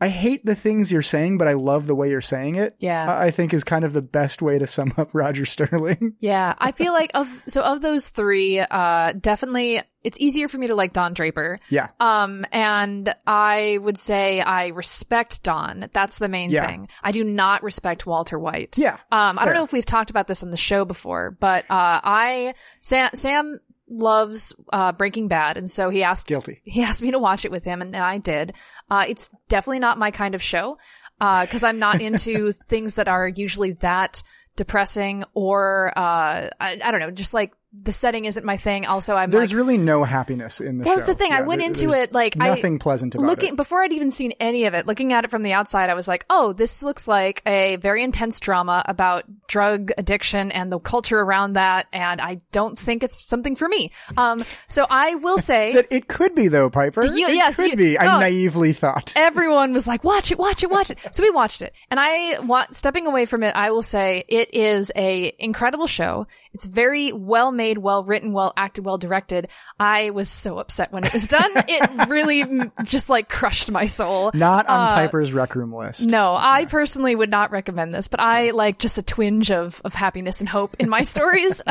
I 0.00 0.08
hate 0.08 0.46
the 0.46 0.54
things 0.54 0.90
you're 0.90 1.02
saying, 1.02 1.36
but 1.38 1.46
I 1.46 1.52
love 1.52 1.86
the 1.86 1.94
way 1.94 2.08
you're 2.10 2.20
saying 2.22 2.54
it. 2.54 2.74
Yeah. 2.78 3.14
I 3.18 3.30
think 3.30 3.52
is 3.52 3.64
kind 3.64 3.84
of 3.84 3.92
the 3.92 4.00
best 4.02 4.40
way 4.40 4.58
to 4.58 4.66
sum 4.66 4.92
up 4.96 5.10
Roger 5.14 5.44
Sterling. 5.44 6.14
Yeah, 6.20 6.54
I 6.58 6.72
feel 6.72 6.92
like 6.94 7.10
of 7.14 7.26
so 7.28 7.62
of 7.62 7.82
those 7.82 8.08
three, 8.08 8.60
uh, 8.60 9.12
definitely 9.12 9.82
it's 10.02 10.18
easier 10.18 10.48
for 10.48 10.56
me 10.56 10.68
to 10.68 10.74
like 10.74 10.94
Don 10.94 11.12
Draper. 11.12 11.60
yeah. 11.68 11.88
Um, 12.00 12.46
and 12.52 13.14
I 13.26 13.78
would 13.82 13.98
say 13.98 14.40
I 14.40 14.68
respect 14.68 15.42
Don. 15.42 15.90
That's 15.92 16.16
the 16.16 16.28
main 16.30 16.48
Yeah. 16.48 16.66
thing. 16.66 16.88
I 17.02 17.12
do 17.12 17.22
not 17.22 17.62
respect 17.62 18.06
Walter 18.06 18.38
White. 18.38 18.78
Yeah, 18.78 18.94
Um, 19.12 19.38
I 19.38 19.44
don't 19.44 19.52
know 19.52 19.64
if 19.64 19.72
we've 19.74 19.84
talked 19.84 20.08
about 20.08 20.26
this 20.26 20.42
on 20.42 20.50
the 20.50 20.56
show 20.56 20.86
before, 20.86 21.32
but 21.38 21.64
uh, 21.64 22.00
I 22.02 22.54
Sam 22.80 23.10
Sam 23.12 23.58
loves 23.90 24.54
uh 24.72 24.92
Breaking 24.92 25.28
Bad, 25.28 25.56
and 25.56 25.68
so 25.68 25.90
he 25.90 26.02
asked 26.02 26.26
Guilty. 26.26 26.62
he 26.64 26.82
asked 26.82 27.02
me 27.02 27.10
to 27.10 27.18
watch 27.18 27.44
it 27.44 27.50
with 27.50 27.64
him, 27.64 27.82
and 27.82 27.94
I 27.94 28.18
did. 28.18 28.54
Uh, 28.90 29.04
it's 29.08 29.28
definitely 29.48 29.80
not 29.80 29.98
my 29.98 30.10
kind 30.10 30.34
of 30.34 30.42
show. 30.42 30.78
Because 31.18 31.64
I'm 31.64 31.78
not 31.78 32.00
into 32.00 32.50
things 32.68 32.94
that 32.94 33.06
are 33.06 33.28
usually 33.28 33.72
that 33.72 34.22
depressing 34.56 35.22
or 35.34 35.92
uh 35.96 36.48
I, 36.58 36.80
I 36.82 36.90
don't 36.90 37.00
know, 37.00 37.10
just 37.10 37.34
like 37.34 37.52
the 37.72 37.92
setting 37.92 38.24
isn't 38.24 38.44
my 38.44 38.56
thing. 38.56 38.84
Also, 38.86 39.14
I'm 39.14 39.30
There's 39.30 39.52
like, 39.52 39.56
really 39.56 39.78
no 39.78 40.02
happiness 40.02 40.60
in 40.60 40.78
the 40.78 40.84
Well, 40.84 40.94
show. 40.94 40.96
that's 40.96 41.06
the 41.08 41.14
thing. 41.14 41.32
I 41.32 41.42
went 41.42 41.60
there- 41.60 41.68
into 41.68 41.90
it, 41.90 42.12
like, 42.12 42.36
I- 42.40 42.48
nothing 42.48 42.78
pleasant 42.80 43.14
about 43.14 43.26
looking 43.28 43.50
it. 43.50 43.56
before 43.56 43.82
I'd 43.84 43.92
even 43.92 44.10
seen 44.10 44.32
any 44.40 44.64
of 44.64 44.74
it. 44.74 44.86
Looking 44.86 45.12
at 45.12 45.24
it 45.24 45.30
from 45.30 45.42
the 45.42 45.52
outside, 45.52 45.88
I 45.88 45.94
was 45.94 46.08
like, 46.08 46.24
"Oh, 46.28 46.52
this 46.52 46.82
looks 46.82 47.06
like 47.06 47.42
a 47.46 47.76
very 47.76 48.02
intense 48.02 48.40
drama 48.40 48.82
about 48.86 49.24
drug 49.46 49.92
addiction 49.96 50.50
and 50.50 50.72
the 50.72 50.80
culture 50.80 51.20
around 51.20 51.52
that." 51.52 51.86
And 51.92 52.20
I 52.20 52.38
don't 52.50 52.76
think 52.78 53.04
it's 53.04 53.24
something 53.24 53.54
for 53.54 53.68
me. 53.68 53.92
Um, 54.16 54.44
so 54.66 54.86
I 54.90 55.14
will 55.14 55.38
say. 55.50 55.72
That 55.72 55.86
it 55.90 56.08
could 56.08 56.34
be 56.34 56.48
though, 56.48 56.70
Piper. 56.70 57.04
You- 57.04 57.28
it 57.28 57.34
yes, 57.34 57.56
could 57.56 57.70
you- 57.70 57.76
be. 57.76 57.98
I 57.98 58.18
naively 58.18 58.72
thought. 58.72 59.12
everyone 59.16 59.72
was 59.72 59.86
like, 59.86 60.02
watch 60.02 60.32
it, 60.32 60.38
watch 60.38 60.62
it, 60.64 60.70
watch 60.70 60.90
it. 60.90 60.98
So 61.12 61.22
we 61.22 61.30
watched 61.30 61.62
it. 61.62 61.72
And 61.90 62.00
I 62.00 62.40
want, 62.40 62.74
stepping 62.74 63.06
away 63.06 63.26
from 63.26 63.44
it, 63.44 63.54
I 63.54 63.70
will 63.70 63.84
say 63.84 64.24
it 64.28 64.52
is 64.54 64.90
a 64.96 65.32
incredible 65.38 65.86
show. 65.86 66.26
It's 66.52 66.66
very 66.66 67.12
well 67.12 67.52
made, 67.60 67.76
well 67.78 68.04
written, 68.04 68.32
well 68.32 68.52
acted, 68.56 68.86
well 68.86 68.96
directed. 68.96 69.48
I 69.78 70.10
was 70.10 70.30
so 70.30 70.58
upset 70.58 70.92
when 70.92 71.04
it 71.04 71.12
was 71.12 71.28
done. 71.28 71.50
it 71.68 72.08
really 72.08 72.44
just 72.84 73.10
like 73.10 73.28
crushed 73.28 73.70
my 73.70 73.84
soul. 73.86 74.30
Not 74.32 74.66
on 74.66 74.80
Uh, 74.80 74.94
Piper's 74.96 75.32
rec 75.34 75.54
room 75.54 75.74
list. 75.74 76.06
No, 76.06 76.34
I 76.38 76.64
personally 76.64 77.14
would 77.14 77.30
not 77.30 77.50
recommend 77.50 77.92
this, 77.92 78.08
but 78.08 78.20
I 78.20 78.50
like 78.52 78.78
just 78.78 78.96
a 78.98 79.02
twinge 79.02 79.50
of, 79.50 79.80
of 79.84 79.92
happiness 79.92 80.40
and 80.40 80.48
hope 80.48 80.74
in 80.78 80.88
my 80.88 81.02
stories. 81.02 81.60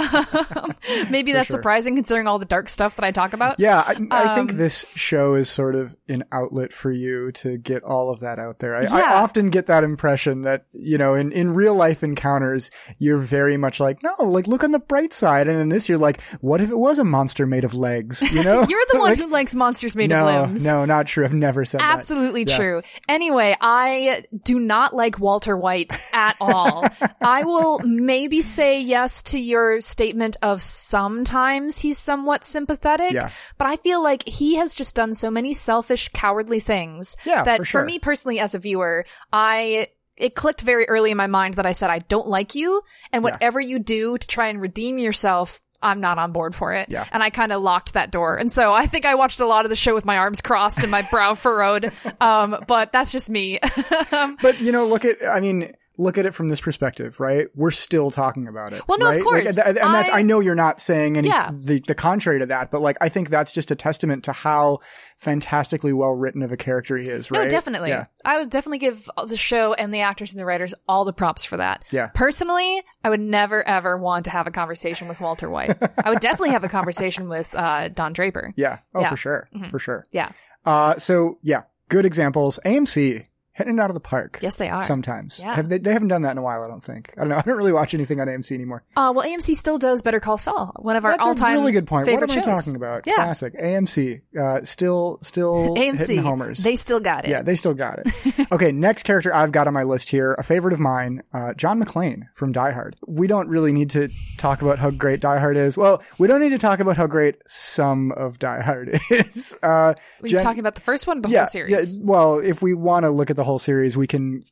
Maybe 1.09 1.31
that's 1.33 1.47
sure. 1.47 1.57
surprising 1.57 1.95
considering 1.95 2.27
all 2.27 2.39
the 2.39 2.45
dark 2.45 2.69
stuff 2.69 2.95
that 2.97 3.05
I 3.05 3.11
talk 3.11 3.33
about. 3.33 3.59
Yeah, 3.59 3.79
I, 3.85 3.95
I 4.11 4.23
Um, 4.29 4.35
think 4.35 4.51
this 4.57 4.85
show 4.95 5.33
is 5.35 5.49
sort 5.49 5.75
of 5.75 5.95
an 6.07 6.23
outlet 6.31 6.73
for 6.73 6.91
you 6.91 7.31
to 7.33 7.57
get 7.57 7.83
all 7.83 8.09
of 8.09 8.19
that 8.19 8.39
out 8.39 8.59
there. 8.59 8.75
I, 8.75 8.83
I 8.85 9.15
often 9.21 9.49
get 9.49 9.67
that 9.67 9.83
impression 9.83 10.41
that, 10.43 10.65
you 10.73 10.97
know, 10.97 11.15
in, 11.15 11.31
in 11.31 11.53
real 11.53 11.75
life 11.75 12.03
encounters, 12.03 12.71
you're 12.97 13.17
very 13.17 13.57
much 13.57 13.79
like, 13.79 14.03
no, 14.03 14.13
like 14.23 14.47
look 14.47 14.63
on 14.63 14.71
the 14.71 14.79
bright 14.79 15.13
side. 15.13 15.47
And 15.47 15.57
in 15.57 15.69
this, 15.69 15.78
you're 15.87 15.97
like, 15.99 16.19
what 16.41 16.59
if 16.61 16.69
it 16.71 16.77
was 16.77 16.99
a 16.99 17.03
monster 17.03 17.45
made 17.45 17.63
of 17.63 17.73
legs? 17.73 18.21
You 18.21 18.43
know? 18.43 18.65
You're 18.67 18.85
the 18.91 18.97
one 18.99 19.09
Like, 19.11 19.19
who 19.19 19.27
likes 19.27 19.53
monsters 19.55 19.95
made 19.95 20.09
no, 20.09 20.27
of 20.27 20.49
limbs. 20.49 20.65
no, 20.65 20.83
not 20.85 21.05
true. 21.07 21.23
I've 21.23 21.33
never 21.33 21.63
said 21.63 21.79
that. 21.79 21.93
Absolutely 21.93 22.43
Yeah. 22.47 22.57
true. 22.57 22.81
Anyway, 23.07 23.55
I 23.61 24.23
do 24.43 24.59
not 24.59 24.93
like 24.95 25.19
Walter 25.19 25.55
White 25.55 25.91
at 26.13 26.35
all. 26.41 26.85
I 27.21 27.43
will 27.43 27.79
maybe 27.83 28.41
say 28.41 28.81
yes 28.81 29.23
to 29.23 29.39
your 29.39 29.79
statement 29.79 30.35
of 30.41 30.61
sometimes 30.61 31.77
he's 31.79 31.97
somewhat 31.97 32.45
sympathetic, 32.45 33.11
Yeah. 33.11 33.29
but 33.57 33.67
I 33.67 33.75
feel 33.77 34.01
like 34.01 34.27
he 34.27 34.55
has 34.55 34.73
just 34.75 34.95
done 34.95 35.13
so 35.13 35.29
many 35.31 35.53
selfish, 35.53 36.09
cowardly 36.13 36.59
things 36.59 37.15
Yeah, 37.25 37.43
that 37.43 37.59
for 37.59 37.65
sure. 37.65 37.85
me 37.85 37.99
personally 37.99 38.39
as 38.39 38.55
a 38.55 38.59
viewer, 38.59 39.05
I 39.31 39.87
it 40.17 40.35
clicked 40.35 40.59
very 40.61 40.85
early 40.89 41.11
in 41.11 41.17
my 41.17 41.27
mind 41.27 41.53
that 41.53 41.65
I 41.65 41.71
said 41.71 41.89
I 41.89 41.99
don't 41.99 42.27
like 42.27 42.53
you 42.53 42.81
and 43.13 43.23
Yeah. 43.23 43.31
whatever 43.31 43.61
you 43.61 43.79
do 43.79 44.17
to 44.17 44.27
try 44.27 44.47
and 44.47 44.59
redeem 44.59 44.97
yourself 44.97 45.61
I'm 45.81 46.01
not 46.01 46.17
on 46.17 46.31
board 46.31 46.53
for 46.55 46.73
it. 46.73 46.89
Yeah. 46.89 47.05
And 47.11 47.23
I 47.23 47.29
kind 47.29 47.51
of 47.51 47.61
locked 47.61 47.93
that 47.93 48.11
door. 48.11 48.37
And 48.37 48.51
so 48.51 48.73
I 48.73 48.85
think 48.85 49.05
I 49.05 49.15
watched 49.15 49.39
a 49.39 49.45
lot 49.45 49.65
of 49.65 49.69
the 49.69 49.75
show 49.75 49.93
with 49.93 50.05
my 50.05 50.17
arms 50.17 50.41
crossed 50.41 50.79
and 50.79 50.91
my 50.91 51.03
brow 51.11 51.35
furrowed. 51.35 51.91
Um, 52.21 52.63
but 52.67 52.91
that's 52.91 53.11
just 53.11 53.29
me. 53.29 53.59
But 54.41 54.59
you 54.59 54.71
know, 54.71 54.85
look 54.85 55.05
at 55.05 55.17
I 55.25 55.39
mean, 55.39 55.73
look 55.99 56.17
at 56.17 56.25
it 56.25 56.33
from 56.33 56.47
this 56.47 56.61
perspective, 56.61 57.19
right? 57.19 57.47
We're 57.55 57.71
still 57.71 58.09
talking 58.09 58.47
about 58.47 58.71
it. 58.71 58.81
Well, 58.87 58.97
no, 58.97 59.11
of 59.11 59.21
course. 59.21 59.57
Like, 59.57 59.67
and 59.67 59.75
that's 59.77 60.09
I- 60.09 60.19
I 60.19 60.21
know 60.21 60.39
you're 60.39 60.55
not 60.55 60.79
saying 60.79 61.17
any 61.17 61.27
Yeah. 61.27 61.51
the 61.53 61.83
the 61.85 61.93
contrary 61.93 62.39
to 62.39 62.45
that, 62.47 62.71
but 62.71 62.81
like 62.81 62.95
I 63.01 63.09
think 63.09 63.29
that's 63.29 63.51
just 63.51 63.69
a 63.69 63.75
testament 63.75 64.23
to 64.23 64.31
how 64.31 64.79
fantastically 65.17 65.91
well 65.93 66.11
written 66.11 66.41
of 66.41 66.51
a 66.51 66.57
character 66.57 66.97
he 66.97 67.09
is, 67.09 67.29
right? 67.29 67.43
No, 67.43 67.49
definitely. 67.49 67.89
Yeah. 67.89 68.05
I 68.23 68.37
would 68.39 68.49
definitely 68.49 68.77
give 68.79 69.09
the 69.27 69.35
show 69.37 69.73
and 69.73 69.93
the 69.93 69.99
actors 70.01 70.31
and 70.31 70.39
the 70.39 70.45
writers 70.45 70.73
all 70.87 71.03
the 71.05 71.13
props 71.13 71.43
for 71.43 71.57
that. 71.57 71.83
Yeah. 71.91 72.07
Personally, 72.13 72.81
I 73.03 73.09
would 73.09 73.19
never 73.19 73.67
ever 73.67 73.97
want 73.97 74.25
to 74.25 74.31
have 74.31 74.47
a 74.47 74.51
conversation 74.51 75.07
with 75.09 75.19
Walter 75.19 75.49
White. 75.49 75.77
I 76.03 76.09
would 76.09 76.21
definitely 76.21 76.51
have 76.51 76.63
a 76.63 76.69
conversation 76.69 77.27
with 77.29 77.53
uh, 77.53 77.89
Don 77.89 78.13
Draper. 78.13 78.53
Yeah. 78.55 78.77
Oh, 78.95 79.01
Yeah. 79.01 79.07
Mm-hmm. 79.07 79.13
for 79.13 79.17
sure. 79.17 79.49
For 79.69 79.79
sure. 79.79 80.05
Yeah. 80.11 80.29
Uh, 80.65 80.97
so 80.97 81.39
yeah, 81.41 81.63
good 81.89 82.05
examples. 82.05 82.57
AMC 82.65 83.25
hitting 83.59 83.77
it 83.77 83.79
out 83.79 83.89
of 83.89 83.93
the 83.93 83.99
park. 83.99 84.39
Yes, 84.41 84.55
they 84.55 84.69
are. 84.69 84.83
Sometimes. 84.83 85.39
Yeah. 85.39 85.53
Have 85.53 85.69
they, 85.69 85.77
they 85.77 85.93
haven't 85.93 86.07
done 86.07 86.23
that 86.23 86.31
in 86.31 86.37
a 86.37 86.41
while, 86.41 86.63
I 86.63 86.67
don't 86.67 86.83
think. 86.83 87.13
I 87.15 87.21
don't 87.21 87.29
know. 87.29 87.35
I 87.37 87.41
don't 87.41 87.57
really 87.57 87.71
watch 87.71 87.93
anything 87.93 88.19
on 88.19 88.27
AMC 88.27 88.51
anymore. 88.53 88.83
Uh, 88.95 89.13
well, 89.15 89.25
AMC 89.25 89.55
still 89.55 89.77
does 89.77 90.01
Better 90.01 90.19
Call 90.19 90.37
Saul, 90.37 90.73
one 90.79 90.95
of 90.95 91.05
our 91.05 91.11
That's 91.11 91.23
all-time 91.23 91.59
really 91.59 91.71
good 91.71 91.87
point. 91.87 92.07
What 92.07 92.23
I 92.23 92.33
shows. 92.33 92.45
talking 92.45 92.75
about? 92.75 93.05
Yeah. 93.05 93.15
Classic. 93.15 93.53
AMC. 93.53 94.21
Uh, 94.37 94.63
still, 94.63 95.19
still 95.21 95.75
hitting 95.75 95.93
AMC, 95.93 96.19
homers. 96.21 96.63
they 96.63 96.75
still 96.75 96.99
got 96.99 97.25
it. 97.25 97.29
Yeah, 97.29 97.41
they 97.41 97.55
still 97.55 97.73
got 97.73 97.99
it. 97.99 98.47
okay, 98.51 98.71
next 98.71 99.03
character 99.03 99.33
I've 99.33 99.51
got 99.51 99.67
on 99.67 99.73
my 99.73 99.83
list 99.83 100.09
here, 100.09 100.33
a 100.33 100.43
favorite 100.43 100.73
of 100.73 100.79
mine, 100.79 101.21
uh, 101.33 101.53
John 101.53 101.81
McClane 101.81 102.23
from 102.33 102.51
Die 102.51 102.71
Hard. 102.71 102.95
We 103.07 103.27
don't 103.27 103.49
really 103.49 103.71
need 103.73 103.91
to 103.91 104.09
talk 104.37 104.61
about 104.61 104.79
how 104.79 104.89
great 104.89 105.19
Die 105.19 105.39
Hard 105.39 105.57
is. 105.57 105.77
Well, 105.77 106.01
we 106.17 106.27
don't 106.27 106.41
need 106.41 106.49
to 106.49 106.57
talk 106.57 106.79
about 106.79 106.97
how 106.97 107.07
great 107.07 107.35
some 107.47 108.11
of 108.13 108.39
Die 108.39 108.61
Hard 108.61 108.99
is. 109.09 109.55
Uh, 109.61 109.93
Were 110.21 110.27
you 110.27 110.39
talking 110.39 110.59
about 110.59 110.75
the 110.75 110.81
first 110.81 111.07
one, 111.07 111.21
the 111.21 111.29
yeah, 111.29 111.39
whole 111.39 111.47
series? 111.47 111.97
Yeah, 111.97 112.03
well, 112.05 112.39
if 112.39 112.61
we 112.61 112.73
want 112.73 113.03
to 113.03 113.09
look 113.09 113.29
at 113.29 113.35
the 113.35 113.43
whole 113.49 113.59
series, 113.59 113.97
we 113.97 114.07
can, 114.07 114.43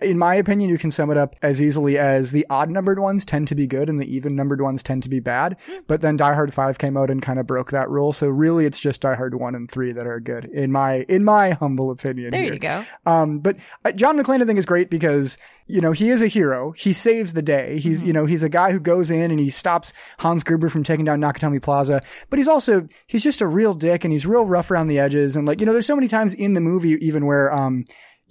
in 0.00 0.18
my 0.18 0.34
opinion, 0.36 0.70
you 0.70 0.78
can 0.78 0.90
sum 0.90 1.10
it 1.10 1.16
up 1.16 1.34
as 1.42 1.60
easily 1.60 1.98
as 1.98 2.32
the 2.32 2.46
odd 2.48 2.70
numbered 2.70 2.98
ones 2.98 3.24
tend 3.24 3.48
to 3.48 3.54
be 3.54 3.66
good 3.66 3.88
and 3.88 4.00
the 4.00 4.06
even 4.06 4.36
numbered 4.36 4.60
ones 4.60 4.82
tend 4.82 5.02
to 5.02 5.08
be 5.08 5.20
bad. 5.20 5.56
Hmm. 5.66 5.78
But 5.86 6.00
then 6.00 6.16
Die 6.16 6.32
Hard 6.34 6.54
5 6.54 6.78
came 6.78 6.96
out 6.96 7.10
and 7.10 7.20
kind 7.20 7.38
of 7.38 7.46
broke 7.46 7.72
that 7.72 7.90
rule. 7.90 8.12
So 8.12 8.28
really 8.28 8.64
it's 8.64 8.78
just 8.80 9.00
Die 9.00 9.14
Hard 9.14 9.34
1 9.34 9.54
and 9.54 9.70
3 9.70 9.92
that 9.92 10.06
are 10.06 10.20
good 10.20 10.44
in 10.46 10.70
my, 10.70 11.04
in 11.08 11.24
my 11.24 11.50
humble 11.50 11.90
opinion. 11.90 12.30
There 12.30 12.42
here. 12.42 12.52
you 12.54 12.58
go. 12.60 12.84
Um, 13.04 13.40
but 13.40 13.56
uh, 13.84 13.92
John 13.92 14.16
McClane, 14.16 14.40
I 14.40 14.44
think, 14.46 14.58
is 14.58 14.66
great 14.66 14.88
because, 14.88 15.36
you 15.66 15.80
know, 15.80 15.92
he 15.92 16.10
is 16.10 16.22
a 16.22 16.28
hero. 16.28 16.72
He 16.72 16.92
saves 16.92 17.32
the 17.32 17.42
day. 17.42 17.78
He's, 17.78 17.98
Mm-hmm. 17.98 18.06
you 18.06 18.12
know, 18.12 18.26
he's 18.26 18.42
a 18.42 18.48
guy 18.48 18.70
who 18.72 18.80
goes 18.80 19.10
in 19.10 19.30
and 19.30 19.40
he 19.40 19.50
stops 19.50 19.92
Hans 20.18 20.44
Gruber 20.44 20.68
from 20.68 20.82
taking 20.82 21.04
down 21.04 21.20
Nakatomi 21.20 21.60
Plaza. 21.62 22.02
But 22.30 22.38
he's 22.38 22.48
also, 22.48 22.86
he's 23.06 23.22
just 23.24 23.40
a 23.40 23.46
real 23.46 23.74
dick 23.74 24.04
and 24.04 24.12
he's 24.12 24.26
real 24.26 24.44
rough 24.46 24.70
around 24.70 24.88
the 24.88 24.98
edges. 24.98 25.36
And 25.36 25.46
like, 25.46 25.60
you 25.60 25.66
know, 25.66 25.72
there's 25.72 25.86
so 25.86 25.96
many 25.96 26.08
times 26.08 26.34
in 26.34 26.54
the 26.54 26.60
movie 26.60 26.90
even 27.04 27.24
where, 27.26 27.52
um, 27.52 27.84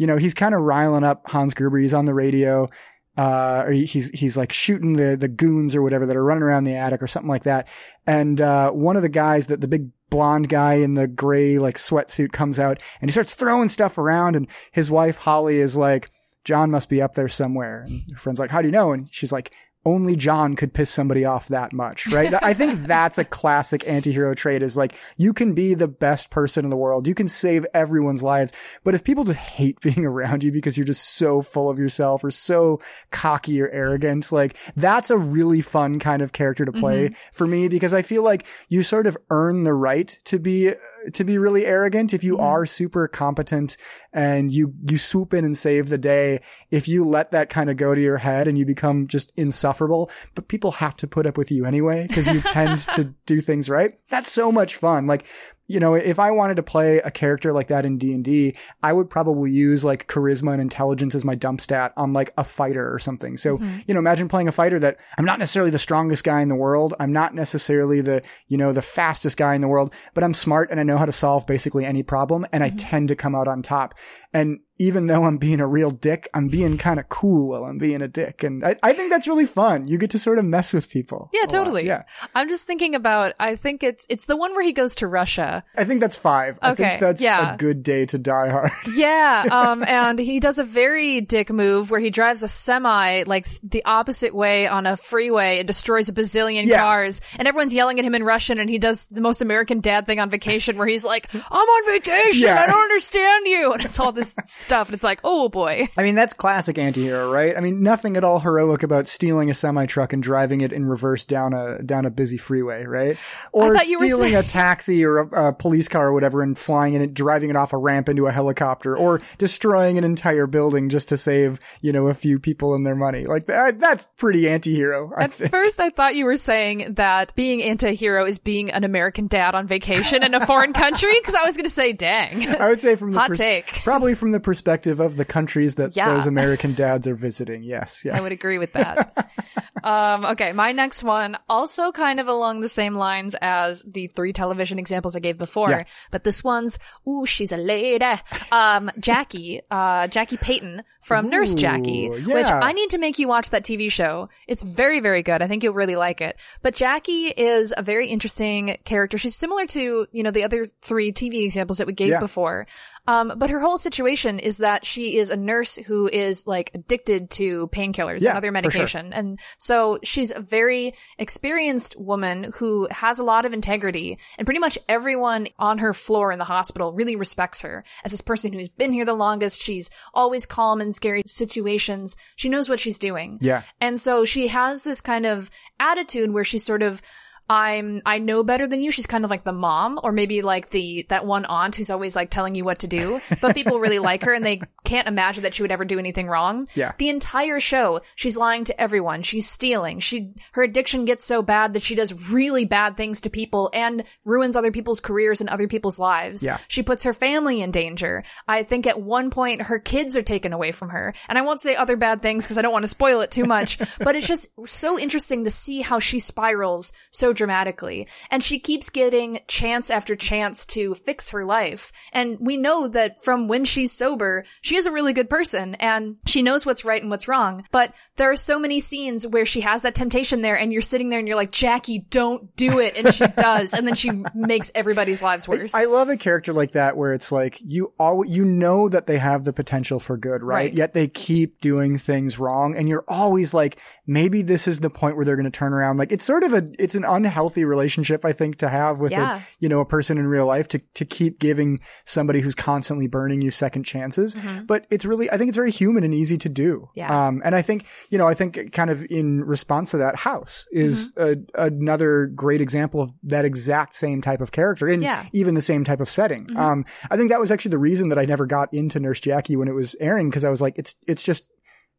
you 0.04 0.08
know, 0.08 0.18
he's 0.18 0.34
kind 0.34 0.54
of 0.54 0.60
riling 0.60 1.06
up 1.06 1.30
Hans 1.30 1.54
Gruber. 1.54 1.78
He's 1.78 1.94
on 1.94 2.04
the 2.04 2.14
radio. 2.14 2.70
Uh, 3.18 3.64
or 3.66 3.72
he's, 3.72 4.10
he's 4.10 4.36
like 4.36 4.52
shooting 4.52 4.94
the, 4.94 5.16
the 5.16 5.30
goons 5.30 5.76
or 5.76 5.82
whatever 5.82 6.06
that 6.06 6.18
are 6.18 6.24
running 6.26 6.44
around 6.44 6.66
the 6.66 6.76
attic 6.76 7.02
or 7.02 7.08
something 7.08 7.30
like 7.30 7.44
that. 7.44 7.70
And, 8.06 8.42
uh, 8.42 8.72
one 8.72 8.98
of 8.98 9.02
the 9.02 9.08
guys 9.08 9.48
that 9.48 9.62
the 9.62 9.68
big 9.70 9.92
blonde 10.10 10.50
guy 10.50 10.74
in 10.74 10.96
the 10.96 11.08
gray, 11.08 11.58
like 11.58 11.78
sweatsuit 11.78 12.34
comes 12.34 12.60
out 12.60 12.82
and 13.00 13.10
he 13.10 13.14
starts 13.14 13.34
throwing 13.34 13.70
stuff 13.70 13.98
around 13.98 14.36
and 14.36 14.48
his 14.74 14.92
wife 14.92 15.16
Holly 15.16 15.60
is 15.60 15.78
like, 15.78 16.12
John 16.44 16.70
must 16.70 16.90
be 16.90 17.02
up 17.02 17.14
there 17.14 17.30
somewhere. 17.30 17.86
And 17.88 18.02
her 18.12 18.18
friend's 18.18 18.42
like, 18.42 18.50
how 18.50 18.62
do 18.62 18.68
you 18.68 18.74
know? 18.74 18.92
And 18.92 19.08
she's 19.10 19.32
like, 19.32 19.54
only 19.86 20.16
John 20.16 20.56
could 20.56 20.74
piss 20.74 20.90
somebody 20.90 21.26
off 21.26 21.50
that 21.50 21.74
much, 21.74 22.08
right? 22.08 22.34
I 22.42 22.54
think 22.54 22.74
that's 22.88 23.18
a 23.18 23.26
classic 23.26 23.88
anti-hero 23.88 24.34
trait 24.34 24.62
is 24.62 24.78
like, 24.78 24.96
you 25.18 25.34
can 25.34 25.54
be 25.54 25.74
the 25.74 25.88
best 25.88 26.30
person 26.30 26.64
in 26.64 26.70
the 26.70 26.78
world. 26.78 27.06
You 27.06 27.16
can 27.16 27.28
save 27.28 27.66
everyone's 27.74 28.24
lives. 28.24 28.54
But 28.84 28.96
if 28.96 29.04
people 29.04 29.26
just 29.26 29.40
hate 29.40 29.80
being 29.82 30.06
around 30.06 30.44
you 30.44 30.52
because 30.52 30.78
you're 30.78 30.86
just 30.86 31.16
so 31.16 31.42
full 31.42 31.70
of 31.70 31.80
yourself 31.80 32.24
or 32.24 32.32
so 32.32 32.82
cocky 33.12 33.62
or 33.62 33.70
arrogant, 33.70 34.32
like 34.32 34.56
that's 34.76 35.10
a 35.10 35.18
really 35.18 35.62
fun 35.62 36.00
kind 36.00 36.22
of 36.22 36.32
character 36.32 36.66
to 36.66 36.72
play 36.72 37.10
mm-hmm. 37.10 37.16
for 37.32 37.46
me 37.46 37.68
because 37.68 37.94
I 37.94 38.02
feel 38.02 38.24
like 38.24 38.46
you 38.70 38.84
sort 38.84 39.08
of 39.08 39.18
earn 39.30 39.64
the 39.64 39.74
right 39.74 40.08
to 40.26 40.40
be 40.40 40.74
to 41.14 41.24
be 41.24 41.38
really 41.38 41.66
arrogant 41.66 42.14
if 42.14 42.24
you 42.24 42.34
mm-hmm. 42.36 42.46
are 42.46 42.66
super 42.66 43.08
competent 43.08 43.78
and 44.12 44.52
you 44.52 44.74
you 44.90 44.98
swoop 44.98 45.34
in 45.34 45.46
and 45.46 45.58
save 45.58 45.90
the 45.90 45.98
day 45.98 46.42
if 46.72 46.88
you 46.88 47.06
let 47.06 47.32
that 47.32 47.50
kind 47.50 47.70
of 47.70 47.78
go 47.78 47.94
to 47.94 48.02
your 48.02 48.18
head 48.18 48.48
and 48.48 48.58
you 48.58 48.66
become 48.66 49.08
just 49.08 49.32
insufferable 49.36 50.10
but 50.36 50.48
people 50.48 50.72
have 50.72 50.96
to 50.98 51.08
put 51.08 51.26
up 51.26 51.38
with 51.38 51.52
you 51.52 51.66
anyway 51.66 52.06
because 52.08 52.28
you 52.28 52.42
tend 52.42 52.80
to 52.80 53.14
do 53.26 53.42
things 53.42 53.70
right. 53.70 54.00
That's 54.10 54.32
so 54.32 54.52
much 54.52 54.76
fun. 54.76 55.08
Like 55.08 55.26
you 55.68 55.80
know, 55.80 55.94
if 55.94 56.20
I 56.20 56.32
wanted 56.32 56.56
to 56.56 56.64
play 56.64 56.98
a 56.98 57.10
character 57.10 57.54
like 57.54 57.68
that 57.68 57.86
in 57.86 57.98
D&D, 57.98 58.56
I 58.82 58.92
would 58.92 59.10
probably 59.10 59.50
use 59.52 59.86
like 59.86 60.08
charisma 60.08 60.52
and 60.52 60.62
intelligence 60.62 61.16
as 61.16 61.24
my 61.24 61.36
dump 61.36 61.62
stat 61.62 61.94
on 61.96 62.12
like 62.12 62.34
a 62.38 62.44
fighter 62.44 62.94
or 62.94 63.00
something. 63.00 63.38
So, 63.38 63.58
mm-hmm. 63.58 63.80
you 63.88 63.94
know, 63.94 64.00
imagine 64.00 64.28
playing 64.28 64.50
a 64.50 64.52
fighter 64.52 64.78
that 64.80 64.98
I'm 65.18 65.26
not 65.26 65.40
necessarily 65.40 65.72
the 65.72 65.80
strongest 65.80 66.26
guy 66.26 66.42
in 66.42 66.50
the 66.50 66.56
world. 66.56 66.94
I'm 67.00 67.14
not 67.14 67.34
necessarily 67.34 68.02
the, 68.02 68.22
you 68.48 68.58
know, 68.58 68.74
the 68.74 68.82
fastest 68.82 69.38
guy 69.38 69.56
in 69.56 69.62
the 69.62 69.68
world, 69.70 69.94
but 70.14 70.24
I'm 70.24 70.34
smart 70.34 70.70
and 70.70 70.80
I 70.80 70.84
know 70.84 70.98
how 70.98 71.06
to 71.06 71.12
solve 71.12 71.48
basically 71.48 71.86
any 71.86 72.04
problem 72.04 72.46
and 72.52 72.64
I 72.64 72.68
mm-hmm. 72.68 72.78
tend 72.78 73.08
to 73.08 73.16
come 73.16 73.34
out 73.34 73.48
on 73.48 73.62
top. 73.62 73.96
And 74.34 74.60
even 74.80 75.08
though 75.08 75.24
I'm 75.26 75.38
being 75.38 75.60
a 75.60 75.68
real 75.68 75.92
dick, 75.92 76.30
I'm 76.34 76.48
being 76.48 76.78
kind 76.78 77.00
of 77.00 77.08
cool 77.10 77.50
while 77.50 77.66
I'm 77.66 77.78
being 77.78 78.02
a 78.02 78.08
dick. 78.08 78.44
And 78.44 78.66
I, 78.66 78.76
I 78.82 78.94
think 78.94 79.10
that's 79.12 79.28
really 79.28 79.46
fun. 79.46 79.88
You 79.88 79.98
get 79.98 80.10
to 80.12 80.20
sort 80.20 80.40
of 80.40 80.46
mess 80.46 80.74
with 80.74 80.90
people. 80.90 81.30
Yeah, 81.34 81.42
a 81.42 81.44
lot. 81.44 81.50
totally. 81.50 81.86
Yeah. 81.86 82.04
I'm 82.36 82.50
just 82.50 82.66
thinking 82.68 82.96
about. 82.96 83.34
I 83.40 83.56
think 83.56 83.84
it's 83.84 84.06
it's 84.10 84.26
the 84.26 84.36
one 84.36 84.54
where 84.56 84.64
he 84.64 84.74
goes 84.74 84.96
to 84.96 85.08
Russia. 85.08 85.64
I 85.78 85.84
think 85.84 86.02
that's 86.02 86.18
five. 86.18 86.58
I 86.62 86.72
Okay, 86.72 86.84
think 86.84 87.02
that's 87.02 87.22
yeah. 87.22 87.54
a 87.54 87.58
good 87.58 87.84
day 87.84 88.06
to 88.08 88.18
die 88.18 88.50
hard. 88.50 88.72
Yeah, 88.96 89.46
um, 89.52 89.84
and 89.84 90.20
he 90.20 90.40
does 90.40 90.60
a 90.60 90.64
very 90.64 91.22
dick 91.22 91.50
move 91.52 91.90
where 91.92 92.00
he 92.00 92.10
drives 92.10 92.44
a 92.44 92.48
semi 92.48 93.24
like 93.24 93.48
the 93.62 93.84
opposite 93.86 94.34
way 94.36 94.68
on 94.68 94.86
a 94.86 94.98
freeway 94.98 95.60
and 95.60 95.68
destroys 95.68 96.10
a 96.10 96.14
bazillion 96.14 96.66
Yeah. 96.66 96.80
cars, 96.82 97.22
and 97.38 97.48
everyone's 97.48 97.74
yelling 97.74 98.00
at 98.00 98.06
him 98.06 98.16
in 98.16 98.24
Russian, 98.24 98.60
and 98.60 98.70
he 98.70 98.80
does 98.80 99.08
the 99.08 99.22
most 99.22 99.42
American 99.42 99.80
dad 99.82 100.06
thing 100.06 100.20
on 100.20 100.30
vacation 100.30 100.78
where 100.78 100.88
he's 100.88 101.06
like, 101.06 101.28
"I'm 101.34 101.42
on 101.52 101.94
vacation, 101.94 102.48
Yeah. 102.48 102.62
I 102.62 102.68
don't 102.68 102.82
understand 102.82 103.48
you," 103.48 103.72
and 103.74 103.84
it's 103.86 104.00
all 104.00 104.12
this 104.12 104.34
stuff, 104.64 104.88
and 104.88 104.96
it's 104.96 105.04
like, 105.04 105.20
oh 105.24 105.50
boy. 105.50 105.88
I 105.98 106.04
mean, 106.04 106.16
that's 106.16 106.34
classic 106.34 106.78
antihero, 106.78 107.32
right? 107.32 107.56
I 107.56 107.60
mean, 107.60 107.84
nothing 107.84 108.18
at 108.18 108.24
all 108.24 108.40
heroic 108.40 108.84
about 108.84 109.08
stealing 109.08 109.50
a 109.50 109.54
semi 109.54 109.86
truck 109.86 110.14
and 110.14 110.24
driving 110.24 110.62
it 110.62 110.74
in 110.74 110.86
reverse 110.86 111.24
down 111.26 111.54
a 111.54 111.84
down 111.84 112.06
a 112.06 112.10
busy 112.12 112.38
freeway, 112.38 112.86
right? 112.86 113.18
Or 113.52 113.76
thought 113.76 113.88
you 113.88 114.00
were 114.00 114.08
stealing 114.08 114.34
saying- 114.34 114.46
a 114.46 114.48
taxi 114.48 115.04
or 115.06 115.20
a, 115.20 115.50
a 115.50 115.54
police 115.54 115.88
car 115.88 116.08
or 116.08 116.14
whatever 116.14 116.42
and 116.42 116.58
flying 116.58 116.94
in 116.94 117.02
it, 117.02 117.14
driving 117.14 117.50
it 117.50 117.56
off 117.56 117.74
a 117.74 117.78
ramp 117.78 118.10
into 118.10 118.28
a 118.28 118.32
helicopter, 118.32 118.98
or 118.98 119.22
destroying 119.38 119.98
an 119.98 120.04
entire 120.04 120.48
building 120.48 120.90
just 120.90 121.10
to 121.10 121.18
save, 121.18 121.60
you 121.82 121.92
know, 121.92 122.08
a 122.08 122.14
few 122.14 122.40
people 122.40 122.74
and 122.74 122.86
their 122.86 122.96
money. 122.96 123.26
Like 123.26 123.48
that, 123.48 123.80
that's 123.80 124.06
pretty 124.18 124.44
antihero. 124.44 125.12
I 125.16 125.26
At 125.26 125.34
think. 125.34 125.52
first, 125.52 125.80
I 125.80 125.90
thought 125.90 126.16
you 126.16 126.26
were 126.26 126.38
saying 126.38 126.94
that 126.96 127.36
being 127.36 127.62
anti-hero 127.64 128.26
is 128.26 128.40
being 128.40 128.72
an 128.72 128.84
American 128.84 129.28
dad 129.28 129.56
on 129.56 129.68
vacation 129.68 130.24
in 130.24 130.34
a 130.34 130.46
foreign 130.46 130.74
country, 130.74 131.14
because 131.20 131.36
I 131.36 131.44
was 131.46 131.56
going 131.58 131.66
to 131.66 131.70
say, 131.72 131.94
dang. 131.94 132.48
I 132.48 132.70
would 132.70 132.80
say 132.82 132.96
from 132.96 133.12
the 133.12 133.20
Hot 133.20 133.34
take. 133.34 133.66
probably 133.84 134.16
from 134.16 134.32
the 134.32 134.40
perspective 134.54 135.00
of 135.00 135.18
the 135.18 135.26
countries 135.26 135.76
that 135.76 135.96
Yeah. 135.96 136.14
those 136.14 136.28
American 136.28 136.74
dads 136.76 137.08
are 137.08 137.16
visiting. 137.16 137.64
Yes, 137.64 138.04
yeah. 138.06 138.16
I 138.18 138.22
would 138.22 138.32
agree 138.32 138.60
with 138.60 138.74
that. 138.74 139.30
um, 139.84 140.26
okay, 140.26 140.54
my 140.54 140.72
next 140.72 141.04
one 141.04 141.38
also 141.50 141.92
kind 141.92 142.20
of 142.20 142.28
along 142.28 142.62
the 142.62 142.70
same 142.70 142.94
lines 142.94 143.36
as 143.42 143.84
the 143.88 144.08
three 144.16 144.32
television 144.34 144.78
examples 144.80 145.16
I 145.16 145.20
gave 145.20 145.38
before, 145.38 145.70
Yeah. 145.72 145.84
but 146.12 146.24
this 146.24 146.44
one's 146.44 146.78
ooh, 147.08 147.26
she's 147.26 147.52
a 147.52 147.58
lady. 147.58 148.06
Um, 148.52 148.92
Jackie, 149.00 149.62
uh, 149.72 150.08
Jackie 150.08 150.38
Peyton 150.38 150.84
from 151.02 151.30
Nurse 151.30 151.54
Ooh, 151.54 151.58
Jackie, 151.58 152.10
which. 152.10 152.48
I 152.48 152.72
need 152.74 152.92
to 152.92 152.98
make 153.00 153.18
you 153.20 153.28
watch 153.28 153.50
that 153.50 153.64
TV 153.64 153.92
show. 153.92 154.30
It's 154.48 154.64
very, 154.64 155.00
very 155.00 155.24
good. 155.24 155.42
I 155.42 155.48
think 155.48 155.64
you'll 155.64 155.74
really 155.74 155.96
like 155.96 156.22
it. 156.22 156.38
But 156.62 156.76
Jackie 156.76 157.28
is 157.28 157.74
a 157.76 157.82
very 157.82 158.08
interesting 158.08 158.78
character. 158.86 159.18
She's 159.18 159.36
similar 159.36 159.66
to 159.68 160.06
you 160.12 160.24
know 160.24 160.32
the 160.32 160.44
other 160.44 160.66
three 160.82 161.12
TV 161.12 161.44
examples 161.46 161.80
that 161.80 161.88
we 161.88 161.94
gave 161.94 162.10
Yeah. 162.10 162.20
before. 162.20 162.68
Um, 163.06 163.34
but 163.38 163.50
her 163.50 163.60
whole 163.60 163.78
situation 163.78 164.40
is 164.40 164.60
that 164.60 164.86
she 164.86 165.18
is 165.18 165.30
a 165.30 165.36
nurse 165.36 165.76
who 165.76 166.08
is 166.08 166.48
like 166.48 166.72
addicted 166.74 167.30
to 167.32 167.68
painkillers 167.68 168.22
Yeah, 168.22 168.30
and 168.30 168.38
other 168.38 168.48
for 168.48 168.54
sure. 168.54 168.62
medication. 168.62 169.14
And 169.14 169.40
so 169.58 170.00
she's 170.04 170.32
a 170.32 170.40
very 170.40 170.94
experienced 171.18 172.00
woman 172.00 172.52
who 172.56 172.88
has 172.92 173.20
a 173.20 173.24
lot 173.24 173.46
of 173.46 173.54
integrity 173.54 174.20
and 174.38 174.46
pretty 174.48 174.60
much 174.60 174.78
everyone 174.88 175.48
on 175.60 175.80
her 175.80 175.94
floor 175.94 176.32
in 176.32 176.38
the 176.38 176.46
hospital 176.46 176.94
really 176.94 177.16
respects 177.16 177.62
her 177.62 177.84
as 178.06 178.12
this 178.12 178.22
person 178.22 178.54
who's 178.54 178.70
been 178.70 178.94
here 178.94 179.06
the 179.06 179.14
longest. 179.14 179.62
She's 179.62 179.90
always 180.14 180.46
calm 180.46 180.80
in 180.80 180.94
scary 180.94 181.24
situations. 181.26 182.16
She 182.36 182.50
knows 182.50 182.70
what 182.70 182.80
she's 182.80 183.00
doing. 183.00 183.38
Yeah. 183.42 183.64
And 183.82 184.00
so 184.00 184.24
she 184.26 184.48
has 184.48 184.84
this 184.84 185.02
kind 185.02 185.26
of 185.26 185.50
attitude 185.80 186.32
where 186.32 186.46
she's 186.46 186.64
sort 186.64 186.82
of 186.84 187.02
I'm 187.50 188.02
I 188.06 188.20
know 188.20 188.44
better 188.44 188.68
than 188.68 188.82
you. 188.82 188.92
She's 188.92 189.06
kind 189.06 189.26
of 189.26 189.30
like 189.30 189.44
the 189.44 189.52
mom 189.52 190.00
or 190.02 190.12
maybe 190.12 190.42
like 190.42 190.70
the 190.70 191.06
that 191.10 191.26
one 191.26 191.46
aunt 191.46 191.76
who's 191.76 191.90
always 191.90 192.16
like 192.16 192.30
telling 192.30 192.56
you 192.56 192.64
what 192.64 192.80
to 192.80 192.88
do. 192.88 193.20
But 193.42 193.54
people 193.54 193.80
really 193.80 194.00
like 194.04 194.24
her 194.24 194.34
and 194.34 194.46
they 194.46 194.62
can't 194.84 195.08
imagine 195.08 195.44
that 195.44 195.54
she 195.54 195.62
would 195.62 195.72
ever 195.72 195.86
do 195.86 196.00
anything 196.00 196.28
wrong. 196.28 196.68
Yeah. 196.74 196.94
The 196.98 197.10
entire 197.10 197.60
show, 197.60 198.02
she's 198.16 198.38
lying 198.38 198.64
to 198.66 198.82
everyone. 198.82 199.24
She's 199.24 199.50
stealing. 199.50 200.00
She 200.00 200.34
her 200.54 200.64
addiction 200.64 201.06
gets 201.06 201.26
so 201.26 201.42
bad 201.42 201.74
that 201.74 201.84
she 201.84 201.96
does 201.96 202.32
really 202.32 202.66
bad 202.66 202.96
things 202.96 203.22
to 203.22 203.30
people 203.30 203.70
and 203.74 204.04
ruins 204.26 204.56
other 204.56 204.72
people's 204.72 205.02
careers 205.02 205.42
and 205.42 205.50
other 205.50 205.68
people's 205.68 206.00
lives. 206.00 206.44
Yeah. 206.44 206.60
She 206.70 206.82
puts 206.82 207.04
her 207.04 207.14
family 207.14 207.62
in 207.62 207.72
danger. 207.72 208.24
I 208.48 208.64
think 208.64 208.88
at 208.88 209.02
one 209.02 209.30
point 209.30 209.64
her 209.64 209.80
kids 209.80 210.16
are 210.16 210.22
taken 210.22 210.54
away 210.54 210.72
from 210.72 210.90
her. 210.90 211.14
And 211.28 211.38
I 211.38 211.42
won't 211.42 211.62
say 211.62 211.76
other 211.76 211.98
bad 211.98 212.22
things 212.22 212.46
because 212.46 212.58
I 212.58 212.62
don't 212.62 212.74
want 212.74 212.84
to 212.84 212.88
spoil 212.88 213.22
it 213.22 213.32
too 213.32 213.46
much, 213.46 213.80
but 214.00 214.16
it's 214.16 214.28
just 214.28 214.50
so 214.66 214.98
interesting 214.98 215.44
to 215.44 215.52
see 215.52 215.82
how 215.82 216.00
she 216.00 216.20
spirals 216.20 216.94
so 217.12 217.33
dramatically. 217.34 218.08
And 218.32 218.44
she 218.44 218.60
keeps 218.60 218.90
getting 218.90 219.40
chance 219.48 219.90
after 219.90 220.16
chance 220.16 220.66
to 220.68 220.96
fix 220.96 221.32
her 221.32 221.46
life. 221.46 221.92
And 222.12 222.38
we 222.40 222.58
know 222.58 222.88
that 222.88 223.24
from 223.24 223.48
when 223.48 223.66
she's 223.66 223.92
sober, 223.92 224.46
she 224.62 224.76
is 224.76 224.86
a 224.86 224.92
really 224.92 225.14
good 225.14 225.30
person 225.30 225.76
and 225.76 226.18
she 226.26 226.42
knows 226.42 226.66
what's 226.66 226.86
right 226.86 227.02
and 227.02 227.12
what's 227.12 227.28
wrong. 227.28 227.66
But 227.72 227.94
there 228.16 228.32
are 228.32 228.36
so 228.36 228.60
many 228.60 228.80
scenes 228.80 229.28
where 229.28 229.46
she 229.46 229.62
has 229.62 229.82
that 229.82 229.96
temptation 229.96 230.42
there 230.42 230.58
and 230.58 230.72
you're 230.72 230.82
sitting 230.82 231.10
there 231.10 231.20
and 231.20 231.28
you're 231.28 231.38
like, 231.38 231.52
Jackie, 231.52 232.00
don't 232.10 232.56
do 232.56 232.80
it. 232.80 232.98
And 232.98 233.14
she 233.14 233.26
does. 233.38 233.74
And 233.74 233.88
then 233.88 233.96
she 233.96 234.12
makes 234.34 234.72
everybody's 234.76 235.22
lives 235.22 235.48
worse. 235.48 235.76
I 235.76 235.86
love 235.86 236.10
a 236.10 236.18
character 236.18 236.54
like 236.54 236.72
that 236.72 236.98
where 236.98 237.14
it's 237.14 237.32
like 237.32 237.60
you 237.66 237.94
all 238.00 238.26
you 238.26 238.46
know 238.46 238.90
that 238.90 239.08
they 239.08 239.18
have 239.18 239.44
the 239.44 239.54
potential 239.54 240.00
for 240.00 240.18
good, 240.18 240.44
right? 240.44 240.54
Right. 240.56 240.78
Yet 240.78 240.94
they 240.94 241.08
keep 241.08 241.62
doing 241.62 241.98
things 241.98 242.40
wrong, 242.40 242.76
and 242.76 242.88
you're 242.88 243.06
always 243.08 243.54
like, 243.54 243.80
maybe 244.08 244.42
this 244.42 244.68
is 244.68 244.80
the 244.80 244.90
point 244.90 245.16
where 245.16 245.26
they're 245.26 245.36
going 245.36 245.46
to 245.46 245.52
turn 245.52 245.74
around. 245.74 245.98
Like 245.98 246.12
it's 246.12 246.24
sort 246.24 246.44
of 246.44 246.54
a 246.54 246.70
it's 246.80 246.96
an 246.96 247.06
unhealthy 247.24 247.64
relationship, 247.66 248.26
I 248.26 248.34
think, 248.34 248.58
to 248.58 248.70
have 248.70 249.00
with 249.00 249.12
Yeah. 249.12 249.38
a 249.38 249.42
you 249.60 249.70
know 249.70 249.80
a 249.80 249.86
person 249.86 250.18
in 250.18 250.28
real 250.28 250.46
life 250.46 250.68
to 250.70 250.80
to 250.96 251.06
keep 251.06 251.40
giving 251.40 251.80
somebody 252.06 252.42
who's 252.42 252.56
constantly 252.56 253.08
burning 253.08 253.42
you 253.42 253.52
second 253.52 253.84
chances. 253.84 254.36
But 254.66 254.86
it's 254.90 255.06
really 255.06 255.30
I 255.32 255.38
think 255.38 255.50
it's 255.50 255.56
very 255.58 255.72
human 255.72 256.04
and 256.04 256.14
easy 256.14 256.38
to 256.38 256.50
do. 256.50 256.74
Mm-hmm. 256.80 257.00
Yeah. 257.00 257.28
Um, 257.28 257.42
and 257.46 257.56
I 257.56 257.62
think 257.62 257.86
you 258.10 258.18
know 258.18 258.28
I 258.28 258.34
think 258.34 258.72
kind 258.74 258.90
of 258.90 259.06
in 259.10 259.44
response 259.44 259.92
to 259.92 259.98
that, 259.98 260.16
House 260.16 260.68
is 260.72 261.12
Mm-hmm. 261.14 261.44
a, 261.56 261.66
another 261.66 262.28
great 262.28 262.62
example 262.62 263.02
of 263.02 263.12
that 263.24 263.46
exact 263.46 263.96
same 263.96 264.22
type 264.22 264.42
of 264.42 264.52
character 264.52 264.88
in 264.88 265.02
Yeah. 265.02 265.26
even 265.34 265.54
the 265.56 265.62
same 265.62 265.84
type 265.84 266.00
of 266.00 266.10
setting. 266.10 266.46
Mm-hmm. 266.48 266.60
Um, 266.60 266.86
I 267.12 267.18
think 267.18 267.30
that 267.30 267.40
was 267.40 267.52
actually 267.52 267.72
the 267.72 267.78
reason 267.78 268.10
that 268.10 268.20
I 268.20 268.26
never 268.26 268.46
got 268.46 268.74
into 268.74 269.00
Nurse 269.00 269.20
Jackie 269.20 269.56
when 269.56 269.68
it 269.68 269.74
was 269.74 269.96
airing 270.00 270.30
because 270.30 270.44
I 270.44 270.50
was 270.50 270.62
like, 270.62 270.76
it's 270.78 270.96
it's 271.08 271.24
just 271.24 271.44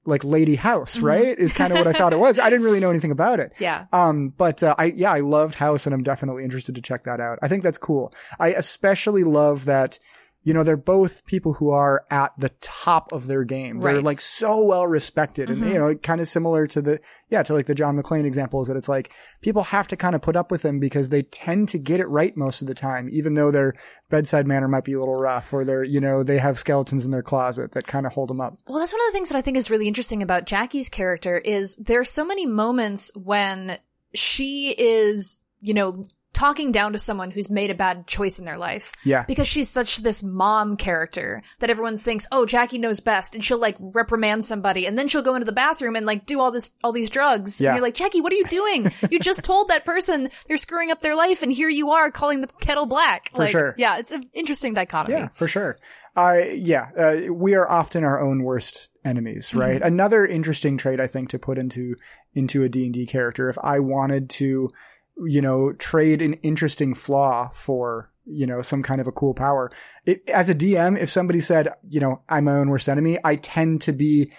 like 0.06 0.24
Lady 0.24 0.56
House, 0.56 0.98
right? 0.98 1.38
Is 1.38 1.52
kind 1.52 1.72
of 1.72 1.78
what 1.78 1.86
I 1.86 1.92
thought 1.92 2.12
it 2.12 2.18
was. 2.18 2.38
I 2.38 2.50
didn't 2.50 2.64
really 2.64 2.80
know 2.80 2.90
anything 2.90 3.10
about 3.10 3.40
it. 3.40 3.52
Mm-hmm. 3.54 3.62
yeah. 3.62 3.86
Um, 3.92 4.28
but 4.30 4.62
uh, 4.62 4.74
I 4.78 4.86
yeah, 4.86 5.12
I 5.12 5.20
loved 5.20 5.54
House, 5.54 5.86
and 5.86 5.94
I'm 5.94 6.02
definitely 6.02 6.44
interested 6.44 6.74
to 6.74 6.80
check 6.82 7.04
that 7.04 7.20
out. 7.20 7.38
I 7.42 7.48
think 7.48 7.62
that's 7.62 7.78
cool. 7.78 8.12
I 8.38 8.48
especially 8.48 9.24
love 9.24 9.64
that. 9.66 9.98
You 10.44 10.54
know, 10.54 10.62
they're 10.62 10.76
both 10.76 11.24
people 11.26 11.54
who 11.54 11.70
are 11.70 12.04
at 12.10 12.32
the 12.38 12.50
top 12.60 13.12
of 13.12 13.26
their 13.26 13.44
game. 13.44 13.80
They're 13.80 13.88
Right. 13.92 13.96
Mm-hmm. 13.96 14.06
like 14.06 14.20
so 14.20 14.62
well 14.64 14.86
respected 14.86 15.50
and, 15.50 15.66
you 15.66 15.74
know, 15.74 15.94
kind 15.96 16.20
of 16.20 16.28
similar 16.28 16.66
to 16.68 16.82
the, 16.82 17.00
yeah, 17.30 17.42
to 17.42 17.54
like 17.54 17.66
the 17.66 17.74
John 17.74 17.96
McClane 18.00 18.24
examples 18.24 18.68
that 18.68 18.76
it's 18.76 18.88
like 18.88 19.12
people 19.40 19.62
have 19.64 19.88
to 19.88 19.96
kind 19.96 20.14
of 20.14 20.22
put 20.22 20.36
up 20.36 20.50
with 20.50 20.62
them 20.62 20.78
because 20.78 21.08
they 21.08 21.22
tend 21.22 21.70
to 21.70 21.78
get 21.78 21.98
it 21.98 22.06
right 22.08 22.36
most 22.36 22.60
of 22.60 22.68
the 22.68 22.74
time, 22.74 23.08
even 23.10 23.34
though 23.34 23.50
their 23.50 23.74
bedside 24.10 24.46
manner 24.46 24.68
might 24.68 24.84
be 24.84 24.92
a 24.92 24.98
little 24.98 25.14
rough 25.18 25.52
or 25.52 25.64
they're, 25.64 25.84
you 25.84 26.00
know, 26.00 26.22
they 26.22 26.38
have 26.38 26.58
skeletons 26.58 27.04
in 27.04 27.10
their 27.10 27.22
closet 27.22 27.72
that 27.72 27.86
kind 27.86 28.06
of 28.06 28.12
hold 28.12 28.28
them 28.28 28.40
up. 28.40 28.58
Well, 28.66 28.78
that's 28.78 28.92
one 28.92 29.00
of 29.00 29.06
the 29.08 29.12
things 29.12 29.30
that 29.30 29.38
I 29.38 29.42
think 29.42 29.56
is 29.56 29.70
really 29.70 29.88
interesting 29.88 30.22
about 30.22 30.44
Jackie's 30.46 30.88
character 30.88 31.38
is 31.38 31.76
there 31.76 32.00
are 32.00 32.04
so 32.04 32.24
many 32.24 32.46
moments 32.46 33.10
when 33.14 33.78
she 34.12 34.74
is, 34.76 35.42
you 35.60 35.74
know, 35.74 35.94
talking 36.34 36.72
down 36.72 36.92
to 36.92 36.98
someone 36.98 37.30
who's 37.30 37.48
made 37.48 37.70
a 37.70 37.74
bad 37.74 38.06
choice 38.06 38.38
in 38.38 38.44
their 38.44 38.58
life. 38.58 38.92
Yeah. 39.04 39.24
Because 39.26 39.46
she's 39.48 39.70
such 39.70 39.98
this 39.98 40.22
mom 40.22 40.76
character 40.76 41.42
that 41.60 41.70
everyone 41.70 41.96
thinks, 41.96 42.26
oh, 42.30 42.44
Jackie 42.44 42.78
knows 42.78 43.00
best. 43.00 43.34
And 43.34 43.42
she'll 43.42 43.58
like 43.58 43.76
reprimand 43.80 44.44
somebody 44.44 44.86
and 44.86 44.98
then 44.98 45.08
she'll 45.08 45.22
go 45.22 45.34
into 45.34 45.46
the 45.46 45.52
bathroom 45.52 45.96
and 45.96 46.04
like 46.04 46.26
do 46.26 46.40
all 46.40 46.50
this, 46.50 46.72
all 46.82 46.92
these 46.92 47.08
drugs. 47.10 47.60
Yeah. 47.60 47.70
And 47.70 47.76
you're 47.76 47.82
like, 47.86 47.94
Jackie, 47.94 48.20
what 48.20 48.32
are 48.32 48.36
you 48.36 48.46
doing? 48.46 48.92
you 49.10 49.18
just 49.20 49.44
told 49.44 49.68
that 49.68 49.84
person 49.84 50.28
they're 50.48 50.56
screwing 50.56 50.90
up 50.90 51.00
their 51.00 51.16
life 51.16 51.42
and 51.42 51.52
here 51.52 51.68
you 51.70 51.90
are 51.92 52.10
calling 52.10 52.40
the 52.42 52.48
kettle 52.60 52.86
black. 52.86 53.30
For 53.30 53.38
like, 53.38 53.50
sure. 53.50 53.74
Yeah. 53.78 53.98
It's 53.98 54.12
an 54.12 54.24
interesting 54.34 54.74
dichotomy. 54.74 55.16
Yeah, 55.18 55.28
for 55.28 55.48
sure. 55.48 55.78
Uh, 56.16 56.42
yeah, 56.52 56.90
uh, 56.96 57.32
we 57.32 57.54
are 57.56 57.68
often 57.68 58.04
our 58.04 58.20
own 58.20 58.44
worst 58.44 58.90
enemies, 59.04 59.48
Mm-hmm. 59.48 59.58
right? 59.58 59.82
Another 59.82 60.24
interesting 60.24 60.76
trait 60.76 61.00
I 61.00 61.08
think 61.08 61.28
to 61.30 61.38
put 61.40 61.58
into 61.58 61.96
into 62.34 62.62
a 62.62 62.68
D&D 62.68 63.06
character 63.06 63.48
if 63.48 63.58
I 63.62 63.80
wanted 63.80 64.30
to, 64.30 64.70
you 65.16 65.40
know, 65.40 65.72
trade 65.72 66.22
an 66.22 66.34
interesting 66.34 66.94
flaw 66.94 67.48
for, 67.48 68.10
you 68.24 68.46
know, 68.46 68.62
some 68.62 68.82
kind 68.82 69.00
of 69.00 69.06
a 69.06 69.12
cool 69.12 69.34
power. 69.34 69.70
It, 70.06 70.28
as 70.28 70.48
a 70.48 70.54
DM, 70.54 70.98
if 70.98 71.10
somebody 71.10 71.40
said, 71.40 71.68
you 71.88 72.00
know, 72.00 72.22
I'm 72.28 72.44
my 72.44 72.52
own 72.52 72.70
worst 72.70 72.88
enemy, 72.88 73.18
I 73.24 73.36
tend 73.36 73.80
to 73.82 73.92
be 73.92 74.32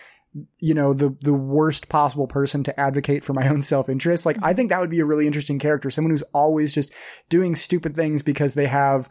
you 0.60 0.74
know 0.74 0.94
the 0.94 1.16
the 1.22 1.34
worst 1.34 1.88
possible 1.88 2.28
person 2.28 2.62
to 2.64 2.78
advocate 2.78 3.24
for 3.24 3.34
my 3.34 3.48
own 3.52 3.62
self-interest 3.62 4.26
like 4.26 4.38
i 4.44 4.54
think 4.54 4.70
that 4.70 4.82
would 4.82 4.90
be 4.90 5.00
a 5.00 5.06
really 5.06 5.26
interesting 5.26 5.60
character 5.60 5.90
someone 5.90 6.12
who's 6.12 6.24
always 6.34 6.74
just 6.74 6.92
doing 7.30 7.56
stupid 7.56 7.96
things 7.96 8.22
because 8.22 8.54
they 8.54 8.68
have 8.68 9.08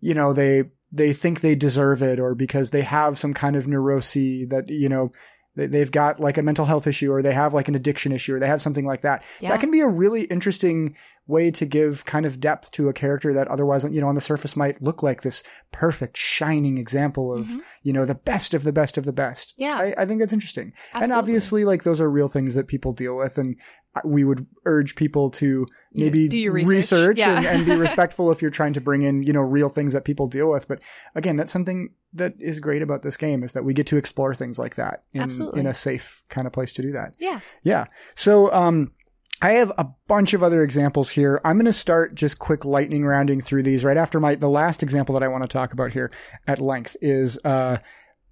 you 0.00 0.12
know 0.12 0.34
they 0.34 0.64
they 0.92 1.12
think 1.12 1.40
they 1.40 1.54
deserve 1.54 2.02
it 2.02 2.20
or 2.20 2.34
because 2.34 2.70
they 2.70 2.82
have 2.82 3.18
some 3.18 3.32
kind 3.32 3.56
of 3.56 3.66
neurosis 3.66 4.48
that 4.48 4.68
you 4.68 4.88
know 4.88 5.10
they've 5.56 5.90
got 5.90 6.20
like 6.20 6.38
a 6.38 6.42
mental 6.42 6.64
health 6.66 6.86
issue 6.86 7.10
or 7.10 7.22
they 7.22 7.32
have 7.32 7.52
like 7.54 7.66
an 7.68 7.74
addiction 7.74 8.12
issue 8.12 8.34
or 8.34 8.38
they 8.38 8.46
have 8.46 8.62
something 8.62 8.84
like 8.84 9.00
that 9.00 9.24
Yeah. 9.40 9.48
that 9.50 9.60
can 9.60 9.70
be 9.70 9.80
a 9.80 9.88
really 9.88 10.22
interesting 10.24 10.94
way 11.28 11.50
to 11.50 11.66
give 11.66 12.04
kind 12.04 12.24
of 12.24 12.38
depth 12.40 12.70
to 12.70 12.88
a 12.88 12.92
character 12.92 13.32
that 13.32 13.48
otherwise 13.48 13.84
you 13.84 14.00
know 14.00 14.08
on 14.08 14.14
the 14.14 14.20
surface 14.20 14.54
might 14.56 14.80
look 14.80 15.02
like 15.02 15.22
this 15.22 15.42
perfect 15.72 16.16
shining 16.16 16.78
example 16.78 17.32
of 17.32 17.50
you 17.82 17.92
know 17.92 18.04
the 18.04 18.14
best 18.14 18.54
of 18.54 18.62
the 18.64 18.72
best 18.72 18.96
of 18.96 19.04
the 19.04 19.12
best 19.12 19.54
Mm-hmm. 19.58 19.62
Yeah. 19.62 19.76
I, 19.98 20.02
I 20.02 20.06
think 20.06 20.20
that's 20.20 20.32
interesting 20.32 20.72
Absolutely. 20.94 21.02
and 21.04 21.18
obviously 21.18 21.64
like 21.64 21.82
those 21.82 22.00
are 22.00 22.10
real 22.10 22.28
things 22.28 22.54
that 22.54 22.68
people 22.68 22.92
deal 22.92 23.16
with 23.16 23.38
and 23.38 23.56
we 24.04 24.24
would 24.24 24.46
urge 24.66 24.94
people 24.94 25.30
to 25.30 25.66
maybe 25.94 26.28
do 26.28 26.38
your 26.38 26.52
research. 26.52 27.18
Yeah. 27.18 27.38
and, 27.38 27.46
and 27.46 27.66
be 27.66 27.74
respectful 27.86 28.30
if 28.30 28.42
you're 28.42 28.50
trying 28.50 28.74
to 28.74 28.80
bring 28.80 29.02
in 29.02 29.22
you 29.22 29.32
know 29.32 29.40
real 29.40 29.68
things 29.70 29.94
that 29.94 30.04
people 30.04 30.26
deal 30.28 30.50
with 30.50 30.68
but 30.68 30.80
again 31.14 31.36
that's 31.36 31.50
something 31.52 31.90
that 32.12 32.34
is 32.38 32.60
great 32.60 32.82
about 32.82 33.02
this 33.02 33.16
game 33.16 33.42
is 33.42 33.52
that 33.52 33.64
we 33.64 33.74
get 33.74 33.86
to 33.88 33.96
explore 33.96 34.34
things 34.34 34.58
like 34.58 34.76
that 34.76 35.04
in, 35.12 35.22
Absolutely. 35.22 35.60
in 35.60 35.66
a 35.66 35.74
safe 35.74 36.22
kind 36.28 36.46
of 36.46 36.52
place 36.52 36.72
to 36.74 36.82
do 36.82 36.92
that 36.92 37.14
Yeah. 37.18 37.40
yeah. 37.62 37.86
So, 38.14 38.52
um, 38.52 38.92
I 39.42 39.52
have 39.52 39.72
a 39.76 39.86
bunch 40.08 40.34
of 40.34 40.42
other 40.42 40.62
examples 40.62 41.10
here. 41.10 41.40
I'm 41.44 41.56
going 41.56 41.66
to 41.66 41.72
start 41.72 42.14
just 42.14 42.38
quick 42.38 42.64
lightning 42.64 43.04
rounding 43.04 43.40
through 43.40 43.64
these 43.64 43.84
right 43.84 43.96
after 43.96 44.18
my, 44.18 44.34
the 44.34 44.48
last 44.48 44.82
example 44.82 45.12
that 45.14 45.22
I 45.22 45.28
want 45.28 45.44
to 45.44 45.48
talk 45.48 45.72
about 45.72 45.92
here 45.92 46.10
at 46.46 46.58
length 46.58 46.96
is, 47.02 47.38
uh, 47.44 47.78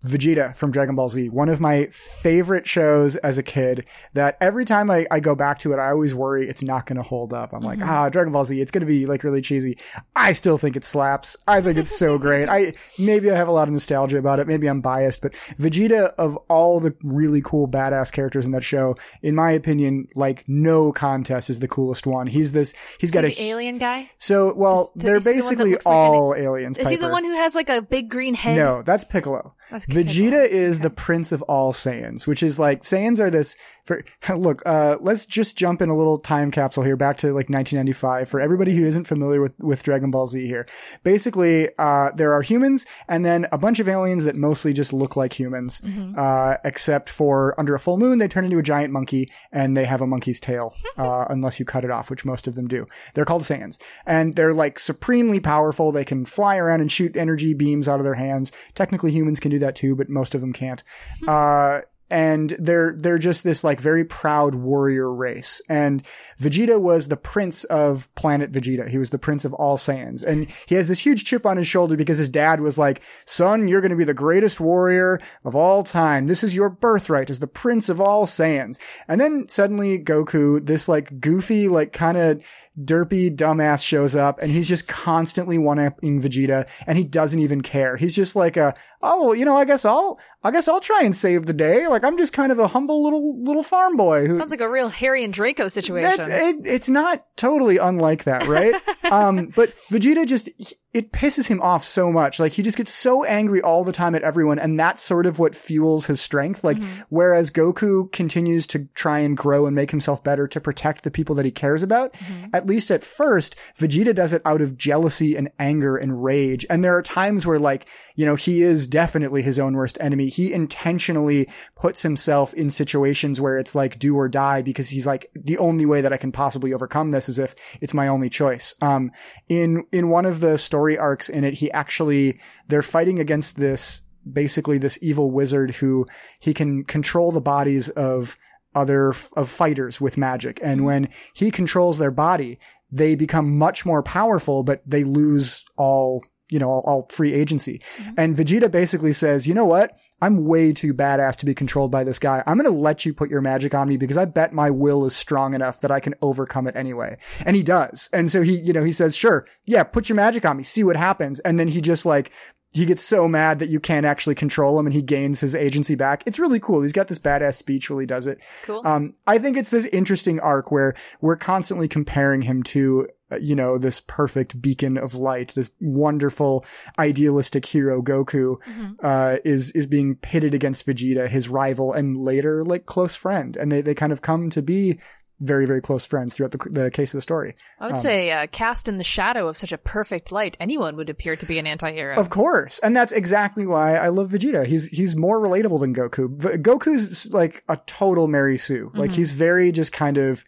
Vegeta 0.05 0.55
from 0.55 0.71
Dragon 0.71 0.95
Ball 0.95 1.09
Z, 1.09 1.31
one 1.31 1.49
of 1.49 1.61
my 1.61 1.87
favorite 1.87 2.67
shows 2.69 3.17
as 3.17 3.39
a 3.39 3.43
kid 3.43 3.87
that 4.13 4.37
every 4.41 4.65
time 4.65 4.91
I, 4.91 5.07
I 5.11 5.21
go 5.21 5.35
back 5.35 5.59
to 5.61 5.73
it, 5.73 5.79
I 5.79 5.91
always 5.91 6.15
worry 6.15 6.49
it's 6.49 6.63
not 6.63 6.87
going 6.87 6.97
to 6.97 7.03
hold 7.03 7.33
up. 7.33 7.53
I'm 7.53 7.63
like, 7.63 7.81
ah, 7.83 8.09
Dragon 8.09 8.33
Ball 8.33 8.45
Z, 8.45 8.61
it's 8.61 8.71
going 8.71 8.81
to 8.83 8.87
be 8.87 9.07
like 9.07 9.25
really 9.25 9.41
cheesy. 9.41 9.79
I 10.15 10.33
still 10.33 10.59
think 10.59 10.77
it 10.77 10.85
slaps. 10.85 11.37
I 11.49 11.61
think 11.61 11.79
it's 11.79 11.97
so 11.97 12.19
great. 12.19 12.49
I, 12.49 12.75
maybe 12.99 13.31
I 13.31 13.37
have 13.37 13.49
a 13.49 13.53
lot 13.53 13.69
of 13.69 13.73
nostalgia 13.73 14.19
about 14.19 14.41
it. 14.41 14.47
Maybe 14.47 14.67
I'm 14.67 14.81
biased, 14.81 15.23
but 15.23 15.33
Vegeta 15.59 16.13
of 16.19 16.37
all 16.49 16.81
the 16.81 16.95
really 17.03 17.41
cool 17.43 17.67
badass 17.67 18.13
characters 18.13 18.45
in 18.45 18.53
that 18.53 18.65
show, 18.65 18.97
in 19.23 19.35
my 19.35 19.53
opinion, 19.53 20.07
like 20.15 20.45
no 20.47 20.93
contest 20.93 21.49
is 21.49 21.61
the 21.61 21.69
coolest 21.69 22.07
one. 22.07 22.27
He's 22.27 22.53
this, 22.53 22.75
he's 22.99 23.11
got 23.11 23.25
a, 23.25 23.43
alien 23.43 23.79
guy. 23.79 24.11
so, 24.19 24.53
well, 24.55 24.93
Is- 24.97 25.03
they're 25.03 25.15
he 25.15 25.21
the 25.21 25.33
basically 25.33 25.73
like 25.73 25.87
all 25.87 26.35
aliens. 26.35 26.79
Is 26.79 26.91
he 26.91 26.97
the 26.97 27.09
one 27.09 27.25
who 27.25 27.35
has 27.35 27.55
like 27.55 27.71
a 27.71 27.81
big 27.81 28.11
green 28.11 28.35
head? 28.35 28.57
No, 28.57 28.83
that's 28.83 29.05
Piccolo. 29.05 29.55
That's 29.71 29.87
Vegeta 29.95 30.47
is 30.49 30.81
the 30.81 30.91
prince 30.91 31.33
of 31.33 31.43
all 31.43 31.73
Saiyans, 31.73 32.27
which 32.27 32.43
is 32.43 32.59
like 32.59 32.83
Saiyans 32.83 33.21
are 33.21 33.31
this. 33.31 33.57
For 33.85 34.03
look, 34.37 34.63
uh, 34.65 34.97
let's 35.01 35.27
just 35.27 35.59
jump 35.59 35.83
in 35.83 35.91
a 35.91 35.97
little 35.97 36.17
time 36.19 36.51
capsule 36.51 36.83
here, 36.85 36.97
back 36.97 37.19
to 37.19 37.29
like 37.29 37.51
1995. 37.51 38.29
For 38.31 38.41
everybody 38.41 38.75
who 38.75 38.85
isn't 38.87 39.05
familiar 39.07 39.41
with 39.43 39.53
with 39.61 39.83
Dragon 39.83 40.11
Ball 40.11 40.27
Z, 40.27 40.47
here, 40.47 40.67
basically, 41.03 41.69
uh, 41.79 42.11
there 42.17 42.33
are 42.33 42.41
humans 42.43 42.87
and 43.09 43.25
then 43.27 43.47
a 43.53 43.59
bunch 43.59 43.81
of 43.81 43.89
aliens 43.89 44.25
that 44.25 44.37
mostly 44.37 44.73
just 44.73 44.93
look 44.93 45.17
like 45.17 45.39
humans, 45.39 45.83
Mm-hmm. 45.85 46.19
uh, 46.19 46.55
except 46.65 47.11
for 47.11 47.55
under 47.61 47.75
a 47.75 47.79
full 47.81 47.99
moon 47.99 48.19
they 48.19 48.27
turn 48.29 48.45
into 48.47 48.59
a 48.59 48.63
giant 48.63 48.91
monkey 48.93 49.31
and 49.53 49.77
they 49.77 49.85
have 49.85 50.01
a 50.01 50.07
monkey's 50.07 50.41
tail, 50.41 50.75
uh, 50.97 51.27
unless 51.29 51.59
you 51.61 51.67
cut 51.67 51.85
it 51.85 51.91
off, 51.91 52.09
which 52.11 52.25
most 52.25 52.47
of 52.49 52.55
them 52.55 52.67
do. 52.69 52.87
They're 53.13 53.27
called 53.27 53.43
Saiyans, 53.43 53.79
and 54.07 54.33
they're 54.35 54.55
like 54.55 54.79
supremely 54.79 55.41
powerful. 55.41 55.93
They 55.93 56.05
can 56.07 56.25
fly 56.25 56.57
around 56.57 56.81
and 56.81 56.91
shoot 56.91 57.17
energy 57.17 57.53
beams 57.53 57.87
out 57.87 58.01
of 58.01 58.05
their 58.05 58.15
hands. 58.15 58.51
Technically, 58.75 59.11
humans 59.13 59.41
can 59.41 59.51
do 59.51 59.59
that 59.59 59.77
too, 59.77 59.84
but 59.93 60.09
most 60.09 60.35
of 60.35 60.41
them 60.41 60.53
can't. 60.53 60.83
Uh, 61.27 61.81
and 62.11 62.55
they're 62.59 62.95
they're 62.97 63.19
just 63.19 63.45
this 63.45 63.65
like 63.65 63.81
very 63.81 64.05
proud 64.05 64.55
warrior 64.55 65.13
race. 65.13 65.63
And 65.69 66.03
Vegeta 66.39 66.81
was 66.81 67.09
the 67.09 67.17
prince 67.17 67.65
of 67.65 68.15
planet 68.15 68.53
Vegeta. 68.53 68.89
He 68.89 68.99
was 68.99 69.11
the 69.11 69.19
prince 69.19 69.45
of 69.45 69.55
all 69.55 69.79
Saiyans, 69.79 70.23
and 70.23 70.47
he 70.67 70.75
has 70.75 70.87
this 70.87 71.01
huge 71.01 71.25
chip 71.25 71.47
on 71.47 71.57
his 71.57 71.67
shoulder 71.67 71.97
because 71.97 72.19
his 72.19 72.29
dad 72.29 72.61
was 72.61 72.79
like, 72.79 73.03
"Son, 73.25 73.69
you're 73.69 73.81
going 73.81 73.91
to 73.91 73.97
be 73.97 74.05
the 74.05 74.15
greatest 74.15 74.61
warrior 74.61 75.19
of 75.45 75.57
all 75.57 75.83
time. 75.83 76.27
This 76.27 76.45
is 76.45 76.55
your 76.55 76.69
birthright 76.69 77.31
as 77.31 77.41
the 77.41 77.47
prince 77.47 77.89
of 77.89 78.01
all 78.01 78.27
Saiyans." 78.27 78.79
And 79.09 79.21
then 79.21 79.49
suddenly 79.49 79.99
Goku, 79.99 80.65
this 80.65 80.89
like 80.89 81.21
goofy, 81.21 81.69
like 81.69 81.93
kind 81.93 82.19
of 82.19 82.45
derpy 82.83 83.35
dumbass 83.35 83.85
shows 83.85 84.17
up 84.17 84.41
and 84.41 84.51
he's 84.51 84.69
just 84.69 84.89
constantly 84.89 85.59
one-upping 85.59 86.21
Vegeta 86.21 86.69
and 86.87 86.99
he 86.99 87.05
doesn't 87.05 87.39
even 87.39 87.61
care. 87.61 87.97
He's 87.97 88.15
just 88.15 88.35
like 88.35 88.57
a, 88.57 88.75
oh, 89.03 89.27
well, 89.27 89.35
you 89.35 89.45
know, 89.45 89.57
I 89.57 89.65
guess 89.65 89.85
I'll, 89.85 90.19
I 90.43 90.51
guess 90.51 90.69
I'll 90.69 90.81
try 90.81 91.03
and 91.05 91.15
save 91.15 91.47
the 91.47 91.53
day. 91.53 91.87
Like 91.87 92.05
I'm 92.05 92.19
just 92.19 92.33
kind 92.33 92.51
of 92.53 92.59
a 92.59 92.69
humble 92.69 93.03
little, 93.03 93.43
little 93.43 93.63
farm 93.63 93.97
boy 93.97 94.27
who, 94.27 94.37
Sounds 94.37 94.51
like 94.51 94.61
a 94.61 94.71
real 94.71 94.89
Harry 94.89 95.25
and 95.25 95.33
Draco 95.33 95.69
situation. 95.69 96.27
it, 96.29 96.67
it's 96.67 96.89
not 96.89 97.25
totally 97.37 97.79
unlike 97.79 98.25
that, 98.25 98.47
right? 98.47 98.75
um, 99.11 99.53
but 99.55 99.73
Vegeta 99.91 100.27
just, 100.27 100.49
it 100.93 101.13
pisses 101.13 101.49
him 101.49 101.61
off 101.61 101.85
so 101.85 102.11
much. 102.13 102.39
Like 102.39 102.53
he 102.53 102.63
just 102.63 102.77
gets 102.77 102.93
so 102.93 103.25
angry 103.25 103.61
all 103.63 103.85
the 103.85 103.93
time 103.93 104.15
at 104.15 104.23
everyone. 104.23 104.59
And 104.59 104.79
that's 104.79 105.03
sort 105.03 105.27
of 105.27 105.39
what 105.39 105.55
fuels 105.55 106.07
his 106.07 106.21
strength. 106.21 106.63
Like, 106.65 106.77
whereas 107.09 107.51
Goku 107.51 108.11
continues 108.13 108.67
to 108.69 108.89
try 108.95 109.19
and 109.21 109.37
grow 109.37 109.67
and 109.67 109.75
make 109.75 109.91
himself 109.91 110.23
better 110.23 110.47
to 110.49 110.61
protect 110.61 111.05
the 111.05 111.11
people 111.11 111.35
that 111.37 111.45
he 111.45 111.51
cares 111.51 111.83
about, 111.83 112.15
at 112.53 112.64
least 112.67 112.91
at 112.91 113.05
first, 113.05 113.57
Vegeta 113.79 114.15
does 114.15 114.33
it 114.33 114.43
out 114.45 114.61
of 114.61 114.77
jealousy 114.77 115.37
and 115.37 115.51
anger 115.59 115.97
and 115.97 116.23
rage. 116.23 116.67
And 116.69 116.83
there 116.83 116.97
are 116.97 117.03
times 117.03 117.47
where 117.47 117.59
like, 117.59 117.89
you 118.15 118.25
know, 118.25 118.37
he 118.37 118.63
is 118.63 118.87
definitely 118.87 119.43
his 119.43 119.59
own 119.59 119.75
worst 119.75 119.99
enemy. 120.01 120.29
He 120.29 120.53
intentionally 120.53 121.49
puts 121.75 122.03
himself 122.03 122.55
in 122.55 122.71
situations 122.71 123.41
where 123.41 123.59
it's 123.59 123.75
like 123.75 123.99
do 123.99 124.17
or 124.17 124.29
die 124.29 124.63
because 124.63 124.91
he's 124.91 125.07
like, 125.07 125.31
the 125.35 125.59
only 125.59 125.87
way 125.87 126.01
that 126.01 126.13
I 126.13 126.17
can 126.17 126.33
possibly 126.33 126.73
overcome 126.73 127.11
this 127.11 127.29
is 127.29 127.39
if 127.39 127.55
it's 127.81 127.95
my 127.95 128.09
only 128.09 128.31
choice. 128.31 128.75
Um, 128.81 129.11
in, 129.49 129.85
in 129.93 130.09
one 130.09 130.27
of 130.27 130.41
the 130.41 130.59
story 130.59 130.99
arcs 130.99 131.29
in 131.29 131.45
it, 131.45 131.55
he 131.55 131.71
actually, 131.73 132.41
they're 132.69 132.83
fighting 132.83 133.19
against 133.19 133.57
this, 133.57 134.03
basically 134.31 134.79
this 134.79 134.99
evil 135.03 135.31
wizard 135.31 135.75
who 135.77 136.07
he 136.41 136.55
can 136.55 136.85
control 136.85 137.31
the 137.31 137.41
bodies 137.41 137.89
of 137.91 138.39
other, 138.75 139.15
of 139.37 139.49
fighters 139.49 140.01
with 140.01 140.17
magic. 140.17 140.61
And 140.63 140.85
when 140.85 141.09
he 141.35 141.51
controls 141.51 141.99
their 141.99 142.11
body, 142.11 142.59
they 142.91 143.15
become 143.15 143.59
much 143.59 143.85
more 143.85 144.03
powerful, 144.03 144.63
but 144.63 144.83
they 144.87 145.05
lose 145.05 145.65
all, 145.77 146.23
you 146.51 146.59
know, 146.59 146.69
all, 146.69 146.83
all 146.87 147.09
free 147.11 147.33
agency. 147.33 147.81
Mm-hmm. 147.99 148.15
And 148.19 148.37
Vegeta 148.37 148.71
basically 148.71 149.13
says, 149.13 149.47
you 149.49 149.55
know 149.55 149.65
what? 149.65 149.97
I'm 150.23 150.45
way 150.45 150.73
too 150.73 150.95
badass 150.95 151.37
to 151.37 151.47
be 151.47 151.55
controlled 151.55 151.91
by 151.91 152.05
this 152.05 152.19
guy. 152.19 152.43
I'm 152.47 152.57
going 152.57 152.73
to 152.73 152.79
let 152.79 153.05
you 153.05 153.13
put 153.13 153.31
your 153.31 153.41
magic 153.41 153.75
on 153.75 153.89
me 153.89 153.97
because 153.97 154.17
I 154.17 154.25
bet 154.25 154.55
my 154.55 154.71
will 154.71 155.05
is 155.05 155.15
strong 155.15 155.55
enough 155.55 155.81
that 155.81 155.91
I 155.91 156.01
can 156.01 156.15
overcome 156.23 156.67
it 156.67 156.77
anyway. 156.77 157.19
And 157.45 157.57
he 157.57 157.63
does. 157.63 158.09
And 158.13 158.31
so 158.31 158.43
he, 158.43 158.59
you 158.59 158.73
know, 158.73 158.85
he 158.85 158.93
says, 158.93 159.17
sure, 159.17 159.47
yeah, 159.67 159.83
put 159.83 160.09
your 160.09 160.17
magic 160.17 160.47
on 160.47 160.57
me, 160.57 160.63
see 160.63 160.85
what 160.85 160.97
happens. 160.97 161.41
And 161.41 161.59
then 161.59 161.69
he 161.69 161.81
just 161.81 162.07
like, 162.07 162.31
he 162.75 162.87
gets 162.87 163.05
so 163.05 163.29
mad 163.29 163.61
that 163.61 163.69
you 163.69 163.79
can't 163.79 164.05
actually 164.05 164.35
control 164.35 164.79
him 164.79 164.87
and 164.87 164.93
he 164.93 165.01
gains 165.01 165.39
his 165.39 165.55
agency 165.55 165.95
back. 165.95 166.25
It's 166.27 166.41
really 166.41 166.59
cool. 166.59 166.83
He's 166.83 166.93
got 166.93 167.07
this 167.07 167.21
badass 167.21 167.55
speech 167.55 167.89
while 167.89 168.01
he 168.01 168.07
does 168.07 168.27
it. 168.27 168.39
Cool. 168.65 168.83
Um, 168.85 169.15
I 169.29 169.39
think 169.39 169.57
it's 169.57 169.71
this 169.71 169.85
interesting 169.87 170.41
arc 170.41 170.73
where 170.73 170.95
we're 171.21 171.37
constantly 171.37 171.87
comparing 171.87 172.43
him 172.43 172.65
to, 172.65 173.07
uh, 173.31 173.37
you 173.37 173.55
know, 173.55 173.79
this 173.79 174.01
perfect 174.01 174.61
beacon 174.61 174.99
of 174.99 175.15
light, 175.15 175.55
this 175.55 175.71
wonderful 175.81 176.65
idealistic 176.99 177.65
hero 177.65 178.03
Goku, 178.03 178.57
uh, 179.05 179.37
is, 179.45 179.71
is 179.71 179.87
being 179.87 180.17
pitted 180.17 180.53
against 180.53 180.85
Vegeta, 180.85 181.29
his 181.29 181.49
rival 181.49 181.93
and 181.93 182.19
later 182.19 182.65
like 182.65 182.87
close 182.87 183.15
friend. 183.15 183.57
And 183.57 183.71
they, 183.71 183.83
they 183.83 183.95
kind 183.95 184.13
of 184.13 184.21
come 184.21 184.51
to 184.51 184.63
be 184.63 184.99
very, 185.41 185.67
very 185.67 185.81
close 185.83 186.07
friends 186.07 186.35
throughout 186.35 186.53
the, 186.53 186.59
the 186.71 186.91
case 186.91 187.13
of 187.13 187.19
the 187.19 187.23
story. 187.23 187.55
I 187.81 187.89
would 187.89 187.99
say, 187.99 188.31
uh, 188.31 188.47
cast 188.47 188.89
in 188.89 188.99
the 188.99 189.05
shadow 189.05 189.49
of 189.49 189.57
such 189.57 189.73
a 189.73 189.79
perfect 189.79 190.31
light, 190.31 190.57
anyone 190.61 190.97
would 190.97 191.11
appear 191.11 191.37
to 191.37 191.45
be 191.47 191.59
an 191.59 191.67
anti-hero. 191.67 192.17
Of 192.17 192.31
course. 192.31 192.79
And 192.81 192.97
that's 192.97 193.13
exactly 193.13 193.67
why 193.67 193.97
I 193.97 194.09
love 194.09 194.31
Vegeta. 194.31 194.65
He's, 194.65 194.89
he's 194.89 195.17
more 195.17 195.41
relatable 195.41 195.81
than 195.81 195.95
Goku. 195.95 196.37
V- 196.41 196.59
Goku's 196.59 197.33
like 197.33 197.65
a 197.69 197.79
total 197.87 198.29
Mary 198.29 198.57
Sue. 198.59 198.93
Like 198.95 199.11
he's 199.11 199.33
very 199.33 199.73
just 199.73 199.93
kind 199.93 200.19
of, 200.19 200.45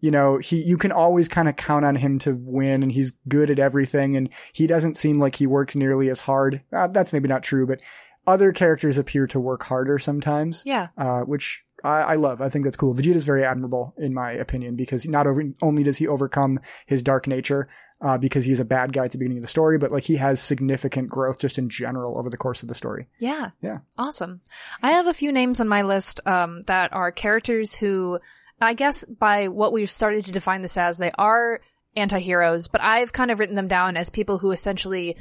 you 0.00 0.12
know, 0.12 0.38
he, 0.38 0.62
you 0.62 0.76
can 0.76 0.92
always 0.92 1.26
kind 1.26 1.48
of 1.48 1.56
count 1.56 1.84
on 1.84 1.96
him 1.96 2.20
to 2.20 2.38
win 2.40 2.84
and 2.84 2.92
he's 2.92 3.12
good 3.26 3.50
at 3.50 3.58
everything 3.58 4.16
and 4.16 4.28
he 4.52 4.68
doesn't 4.68 4.96
seem 4.96 5.18
like 5.18 5.34
he 5.34 5.46
works 5.46 5.74
nearly 5.74 6.08
as 6.10 6.20
hard. 6.20 6.62
Uh, 6.72 6.86
that's 6.86 7.12
maybe 7.12 7.28
not 7.28 7.42
true, 7.42 7.66
but 7.66 7.80
other 8.26 8.52
characters 8.52 8.96
appear 8.96 9.26
to 9.26 9.40
work 9.40 9.64
harder 9.64 9.98
sometimes. 9.98 10.62
yeah. 10.64 10.88
Uh, 10.96 11.22
which 11.22 11.64
I, 11.84 12.00
I 12.00 12.14
love. 12.16 12.40
I 12.40 12.48
think 12.48 12.64
that's 12.64 12.76
cool. 12.76 12.94
Vegeta's 12.94 13.24
very 13.24 13.44
admirable 13.44 13.94
in 13.98 14.12
my 14.14 14.32
opinion 14.32 14.76
because 14.76 15.06
not 15.06 15.26
over, 15.26 15.42
only 15.62 15.82
does 15.82 15.96
he 15.96 16.06
overcome 16.08 16.60
his 16.86 17.02
dark 17.02 17.26
nature, 17.26 17.68
uh, 18.00 18.18
because 18.18 18.44
he's 18.44 18.60
a 18.60 18.64
bad 18.64 18.92
guy 18.92 19.04
at 19.04 19.12
the 19.12 19.18
beginning 19.18 19.38
of 19.38 19.42
the 19.42 19.48
story, 19.48 19.78
but 19.78 19.90
like 19.90 20.04
he 20.04 20.16
has 20.16 20.40
significant 20.40 21.08
growth 21.08 21.38
just 21.38 21.58
in 21.58 21.68
general 21.68 22.18
over 22.18 22.30
the 22.30 22.36
course 22.36 22.62
of 22.62 22.68
the 22.68 22.74
story. 22.74 23.08
Yeah. 23.18 23.50
Yeah. 23.60 23.78
Awesome. 23.96 24.40
I 24.82 24.92
have 24.92 25.06
a 25.06 25.14
few 25.14 25.32
names 25.32 25.60
on 25.60 25.68
my 25.68 25.82
list 25.82 26.20
um, 26.26 26.62
that 26.62 26.92
are 26.92 27.10
characters 27.10 27.74
who, 27.74 28.20
I 28.60 28.74
guess, 28.74 29.04
by 29.04 29.48
what 29.48 29.72
we've 29.72 29.90
started 29.90 30.24
to 30.26 30.32
define 30.32 30.62
this 30.62 30.76
as, 30.76 30.98
they 30.98 31.12
are 31.18 31.60
anti-heroes, 31.96 32.68
but 32.68 32.82
I've 32.82 33.12
kind 33.12 33.30
of 33.30 33.40
written 33.40 33.56
them 33.56 33.68
down 33.68 33.96
as 33.96 34.10
people 34.10 34.38
who 34.38 34.52
essentially 34.52 35.16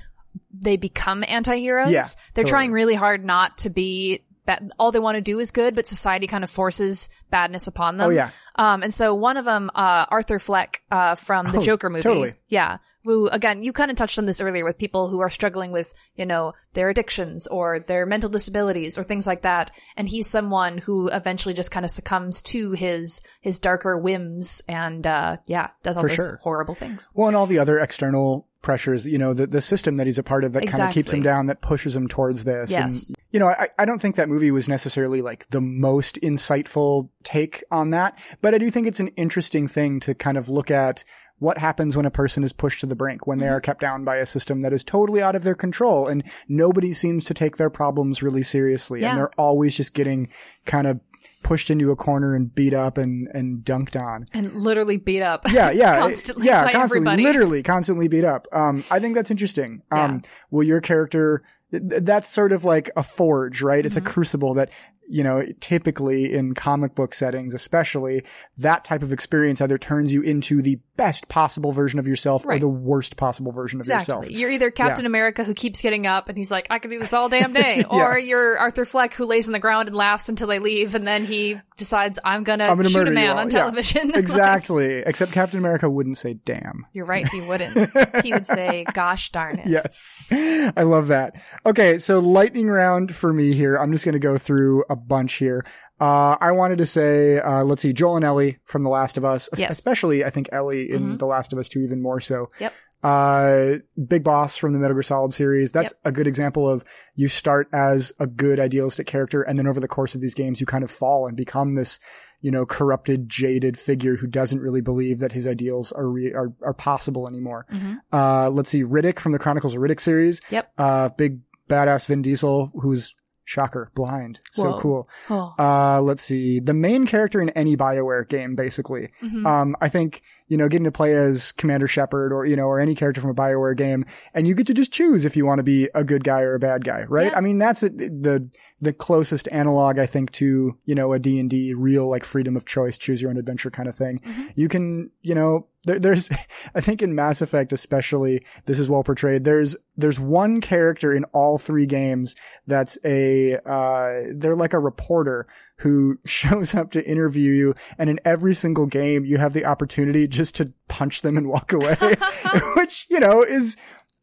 they 0.52 0.78
become 0.78 1.24
anti-heroes. 1.28 1.92
Yeah, 1.92 2.04
They're 2.34 2.44
totally. 2.44 2.50
trying 2.50 2.72
really 2.72 2.96
hard 2.96 3.26
not 3.26 3.60
to 3.60 3.72
be 3.72 4.24
bad. 4.48 4.72
All 4.80 4.92
they 4.92 5.00
want 5.00 5.16
to 5.18 5.22
do 5.22 5.38
is 5.38 5.52
good, 5.52 5.76
but 5.76 5.86
society 5.86 6.26
kind 6.26 6.44
of 6.44 6.50
forces 6.50 7.10
badness 7.30 7.68
upon 7.68 7.98
them. 7.98 8.08
Oh, 8.08 8.10
yeah. 8.10 8.32
Um, 8.56 8.82
and 8.82 8.92
so 8.92 9.14
one 9.14 9.38
of 9.38 9.46
them, 9.46 9.70
uh, 9.76 10.06
Arthur 10.10 10.40
Fleck, 10.40 10.82
uh, 10.90 11.14
from 11.14 11.52
the 11.52 11.60
Oh, 11.60 11.64
Joker 11.64 11.92
movie. 11.92 12.02
totally. 12.02 12.34
Yeah. 12.48 12.78
Who, 13.04 13.28
again, 13.30 13.64
you 13.64 13.72
kind 13.72 13.90
of 13.90 13.96
touched 13.96 14.18
on 14.20 14.26
this 14.26 14.42
earlier 14.42 14.66
with 14.66 14.78
people 14.78 15.08
who 15.08 15.20
are 15.22 15.30
struggling 15.30 15.72
with, 15.72 15.94
you 16.16 16.26
know, 16.26 16.54
their 16.74 16.90
addictions 16.90 17.48
or 17.48 17.80
their 17.80 18.06
mental 18.06 18.30
disabilities 18.30 18.98
or 18.98 19.04
things 19.04 19.26
like 19.26 19.44
that. 19.44 19.72
And 19.96 20.10
he's 20.10 20.28
someone 20.28 20.78
who 20.80 21.08
eventually 21.08 21.54
just 21.54 21.72
kind 21.72 21.86
of 21.86 21.92
succumbs 21.92 22.42
to 22.44 22.72
his, 22.72 23.22
his 23.40 23.60
darker 23.60 23.98
whims 23.98 24.62
and, 24.68 25.06
uh, 25.08 25.38
yeah, 25.46 25.70
does 25.84 25.96
all 25.96 26.04
For 26.04 26.10
those 26.10 26.16
sure. 26.18 26.40
horrible 26.44 26.76
things. 26.76 27.10
Well, 27.14 27.28
and 27.28 27.38
all 27.38 27.46
the 27.46 27.60
other 27.60 27.80
external 27.80 28.47
pressures, 28.68 29.08
you 29.08 29.18
know, 29.18 29.34
the, 29.34 29.48
the 29.48 29.62
system 29.62 29.96
that 29.96 30.08
he's 30.08 30.18
a 30.18 30.24
part 30.24 30.44
of 30.44 30.52
that 30.52 30.68
kind 30.68 30.84
of 30.84 30.94
keeps 30.94 31.14
him 31.14 31.24
down, 31.24 31.46
that 31.46 31.62
pushes 31.62 31.96
him 31.96 32.06
towards 32.06 32.44
this. 32.44 32.70
Yes. 32.70 33.08
And, 33.08 33.18
you 33.32 33.40
know, 33.40 33.48
I, 33.48 33.70
I 33.80 33.86
don't 33.86 34.00
think 34.00 34.16
that 34.18 34.28
movie 34.28 34.52
was 34.52 34.68
necessarily 34.68 35.22
like 35.22 35.50
the 35.52 35.62
most 35.62 36.20
insightful 36.22 37.08
take 37.24 37.64
on 37.72 37.92
that, 37.92 38.20
but 38.42 38.54
I 38.54 38.58
do 38.58 38.70
think 38.70 38.86
it's 38.86 39.00
an 39.00 39.08
interesting 39.16 39.70
thing 39.70 40.02
to 40.02 40.14
kind 40.14 40.38
of 40.38 40.50
look 40.50 40.70
at 40.70 41.06
what 41.40 41.60
happens 41.60 41.96
when 41.96 42.06
a 42.06 42.12
person 42.12 42.44
is 42.44 42.52
pushed 42.52 42.82
to 42.82 42.86
the 42.88 42.96
brink, 42.96 43.26
when 43.26 43.40
they 43.40 43.46
Mm-hmm. 43.46 43.56
are 43.56 43.62
kept 43.62 43.80
down 43.80 44.04
by 44.04 44.18
a 44.18 44.26
system 44.26 44.62
that 44.62 44.74
is 44.74 44.84
totally 44.84 45.22
out 45.22 45.36
of 45.36 45.44
their 45.44 45.56
control 45.56 46.08
and 46.08 46.24
nobody 46.50 46.92
seems 46.94 47.24
to 47.26 47.34
take 47.34 47.56
their 47.56 47.70
problems 47.70 48.22
really 48.22 48.44
seriously. 48.44 49.00
Yeah. 49.00 49.12
And 49.12 49.18
they're 49.18 49.40
always 49.40 49.78
just 49.78 49.94
getting 49.94 50.28
kind 50.66 50.88
of 50.88 51.00
pushed 51.48 51.70
into 51.70 51.92
a 51.92 51.96
corner 51.96 52.36
and 52.36 52.54
beat 52.54 52.74
up 52.74 52.98
and, 52.98 53.28
and 53.34 53.64
dunked 53.64 53.96
on. 54.00 54.26
And 54.34 54.54
literally 54.54 54.98
beat 54.98 55.22
up. 55.22 55.44
Yeah, 55.52 55.72
yeah, 55.84 56.00
Constantly 56.00 56.46
yeah, 56.46 56.64
constantly, 56.72 57.12
everybody. 57.12 57.24
literally, 57.24 57.64
constantly 57.64 58.08
beat 58.08 58.26
up. 58.26 58.48
Um, 58.52 58.84
I 58.92 59.00
think 59.00 59.16
that's 59.16 59.32
interesting. 59.32 59.82
Um, 59.92 60.22
will 60.52 60.64
your 60.64 60.82
character 60.82 61.44
th- 61.72 61.84
that's 62.04 62.28
sort 62.28 62.52
of 62.52 62.66
like 62.66 62.90
a 62.98 63.04
forge, 63.04 63.62
right? 63.62 63.86
It's 63.86 63.96
a 63.96 64.02
Mm-hmm. 64.02 64.10
crucible 64.14 64.54
that, 64.56 64.70
you 65.10 65.24
know, 65.24 65.46
typically 65.60 66.34
in 66.34 66.54
comic 66.54 66.94
book 66.96 67.14
settings, 67.14 67.54
especially 67.54 68.24
that 68.58 68.84
type 68.84 69.04
of 69.04 69.12
experience 69.14 69.62
either 69.62 69.78
turns 69.78 70.14
you 70.14 70.22
into 70.22 70.62
the 70.62 70.80
best 70.98 71.30
possible 71.30 71.72
version 71.72 72.00
of 72.00 72.08
yourself 72.08 72.44
or 72.46 72.58
the 72.58 72.68
worst 72.68 73.18
possible 73.18 73.52
version 73.52 73.80
of 73.80 73.86
Exactly. 73.86 74.14
yourself. 74.16 74.32
You're 74.32 74.50
either 74.50 74.72
Captain 74.72 75.06
America 75.06 75.44
who 75.44 75.54
keeps 75.54 75.80
getting 75.80 76.08
up 76.08 76.28
and 76.28 76.38
he's 76.38 76.52
like, 76.52 76.68
I 76.72 76.80
can 76.80 76.90
do 76.90 76.98
this 77.00 77.14
all 77.14 77.30
damn 77.30 77.54
day, 77.54 77.84
or 77.90 78.18
you're 78.18 78.58
Arthur 78.58 78.84
Fleck 78.86 79.14
who 79.14 79.26
lays 79.26 79.48
on 79.48 79.54
the 79.54 79.60
ground 79.60 79.88
and 79.90 79.96
laughs 79.96 80.28
until 80.28 80.48
they 80.48 80.60
leave, 80.60 80.96
and 80.96 81.08
then 81.08 81.24
he 81.26 81.60
decides, 81.78 82.20
I'm 82.24 82.44
gonna, 82.44 82.76
shoot 82.90 83.08
a 83.08 83.12
man 83.12 83.32
all." 83.32 83.38
on 83.40 83.46
Yeah. 83.46 83.60
television. 83.60 84.08
Like, 84.18 84.18
Exactly. 84.18 84.96
Except 85.06 85.32
Captain 85.32 85.60
America 85.60 85.90
wouldn't 85.90 86.18
say 86.18 86.34
damn. 86.34 86.86
you're 86.94 87.06
right, 87.06 87.28
he 87.28 87.42
wouldn't. 87.48 87.76
he 88.26 88.34
would 88.34 88.48
say, 88.48 88.86
Gosh 88.94 89.32
darn 89.32 89.60
it. 89.60 89.68
Yes. 89.68 90.26
I 90.32 90.84
love 90.84 91.08
that. 91.10 91.36
Okay. 91.66 92.00
So 92.00 92.20
lightning 92.20 92.68
round 92.68 93.16
for 93.16 93.32
me 93.32 93.54
here. 93.54 93.76
I'm 93.78 93.92
just 93.92 94.04
going 94.06 94.14
to 94.14 94.20
go 94.20 94.38
through 94.38 94.84
a 94.90 94.96
bunch 94.98 95.34
here. 95.36 95.66
Uh, 96.00 96.38
I 96.40 96.52
wanted 96.52 96.78
to 96.80 96.86
say, 96.86 97.40
uh, 97.40 97.64
let's 97.64 97.82
see, 97.82 97.94
Joel 97.94 98.18
and 98.18 98.26
Ellie 98.26 98.58
from 98.66 98.84
The 98.84 98.90
Last 98.90 99.18
of 99.18 99.26
Us, 99.26 99.50
Yes. 99.58 99.72
especially 99.72 100.24
I 100.26 100.30
think 100.30 100.50
Ellie 100.52 100.92
in 100.92 101.18
The 101.18 101.26
Last 101.26 101.54
of 101.54 101.60
Us 101.60 101.70
2 101.70 101.80
even 101.82 102.02
more 102.02 102.20
so. 102.20 102.52
Yep. 102.60 102.74
Uh, 103.04 103.74
Big 104.08 104.24
Boss 104.24 104.58
from 104.58 104.74
the 104.74 104.80
Metal 104.80 104.96
Gear 104.96 105.04
Solid 105.04 105.34
series. 105.34 105.72
That's 105.72 105.94
Yep. 105.94 106.00
a 106.06 106.12
good 106.12 106.28
example 106.28 106.68
of 106.70 106.84
you 107.16 107.30
start 107.30 107.68
as 107.72 108.12
a 108.20 108.28
good 108.28 108.60
idealistic 108.60 109.08
character 109.08 109.42
and 109.44 109.58
then 109.58 109.68
over 109.68 109.80
the 109.80 109.88
course 109.88 110.16
of 110.16 110.22
these 110.22 110.34
games 110.34 110.60
you 110.60 110.66
kind 110.68 110.84
of 110.84 110.92
fall 110.92 111.28
and 111.28 111.38
become 111.38 111.76
this, 111.76 112.00
you 112.42 112.52
know, 112.52 112.66
corrupted, 112.66 113.30
jaded 113.30 113.78
figure 113.78 114.16
who 114.18 114.28
doesn't 114.28 114.60
really 114.60 114.82
believe 114.82 115.20
that 115.20 115.32
his 115.32 115.48
ideals 115.48 115.92
are 115.92 116.10
re- 116.10 116.34
are, 116.34 116.52
are 116.64 116.74
possible 116.74 117.28
anymore. 117.28 117.66
Uh, 118.12 118.50
let's 118.50 118.70
see, 118.70 118.84
Riddick 118.84 119.20
from 119.20 119.32
the 119.32 119.40
Chronicles 119.40 119.74
of 119.76 119.82
Riddick 119.82 120.00
series. 120.02 120.42
Yep. 120.50 120.72
Uh, 120.78 121.10
big 121.10 121.40
badass 121.70 122.08
Vin 122.08 122.22
Diesel 122.24 122.72
who's 122.82 123.14
shocker, 123.48 123.90
blind. 123.96 124.42
So 124.52 124.72
Whoa. 124.72 124.80
cool. 124.80 125.10
Oh. 125.30 125.56
Uh, 125.58 126.02
let's 126.02 126.22
see. 126.22 126.60
The 126.60 126.74
main 126.74 127.08
character 127.08 127.42
in 127.42 127.50
any 127.52 127.78
BioWare 127.78 128.28
game, 128.28 128.56
basically. 128.56 129.10
Mm-hmm. 129.22 129.48
Um, 129.48 129.76
I 129.80 129.88
think, 129.90 130.22
you 130.48 130.58
know, 130.58 130.68
getting 130.68 130.86
to 130.86 130.92
play 130.92 131.14
as 131.14 131.52
Commander 131.52 131.88
Shepard 131.88 132.32
or, 132.32 132.46
you 132.46 132.56
know, 132.56 132.66
or 132.66 132.80
any 132.80 132.96
character 132.96 133.22
from 133.22 133.30
a 133.30 133.36
BioWare 133.36 133.76
game, 133.76 134.06
and 134.34 134.48
you 134.48 134.56
get 134.56 134.68
to 134.68 134.74
just 134.74 134.94
choose 134.94 135.26
if 135.26 135.36
you 135.36 135.46
want 135.46 135.60
to 135.60 135.64
be 135.64 135.90
a 135.94 136.04
good 136.04 136.24
guy 136.24 136.42
or 136.42 136.56
a 136.56 136.60
bad 136.60 136.86
guy, 136.86 137.04
right? 137.04 137.32
Yeah. 137.32 137.38
I 137.38 137.42
mean, 137.42 137.58
that's 137.58 137.84
it 137.84 137.98
the, 137.98 138.50
the 138.80 138.94
closest 138.94 139.50
analog, 139.52 140.00
I 140.00 140.06
think, 140.06 140.32
to, 140.34 140.78
you 140.86 140.96
know, 140.96 141.12
a 141.14 141.20
D&D 141.20 141.74
real, 141.74 142.08
like, 142.10 142.24
freedom 142.24 142.56
of 142.56 142.66
choice, 142.66 142.98
choose 142.98 143.22
your 143.22 143.32
own 143.32 143.38
adventure 143.38 143.72
kind 143.72 143.90
of 143.90 143.96
thing. 143.96 144.20
Mm-hmm. 144.20 144.48
You 144.56 144.70
can, 144.70 145.12
you 145.22 145.36
know, 145.36 145.68
there, 145.84 146.00
there's, 146.00 146.30
I 146.76 146.82
think 146.82 147.02
in 147.02 147.16
Mass 147.16 147.42
Effect 147.42 147.74
especially, 147.74 148.46
this 148.66 148.80
is 148.80 148.90
well 148.90 149.04
portrayed. 149.04 149.44
There's, 149.44 149.76
there's 149.98 150.20
one 150.20 150.62
character 150.62 151.14
in 151.14 151.26
all 151.26 151.58
three 151.58 151.88
games 151.88 152.36
that's 152.68 152.98
a, 153.04 153.58
uh, 153.66 154.32
they're 154.36 154.56
like 154.56 154.74
a 154.74 154.80
reporter 154.80 155.48
who 155.80 156.20
shows 156.26 156.76
up 156.76 156.92
to 156.92 157.08
interview 157.08 157.52
you. 157.52 157.76
And 157.98 158.10
in 158.10 158.20
every 158.26 158.56
single 158.56 158.86
game, 158.86 159.26
you 159.26 159.38
have 159.38 159.54
the 159.54 159.66
opportunity 159.66 160.28
just 160.28 160.56
to 160.56 160.74
punch 160.88 161.22
them 161.22 161.38
and 161.38 161.48
walk 161.48 161.74
away, 161.74 161.96
which, 162.76 163.06
you 163.10 163.20
know, 163.20 163.44
is, 163.44 163.78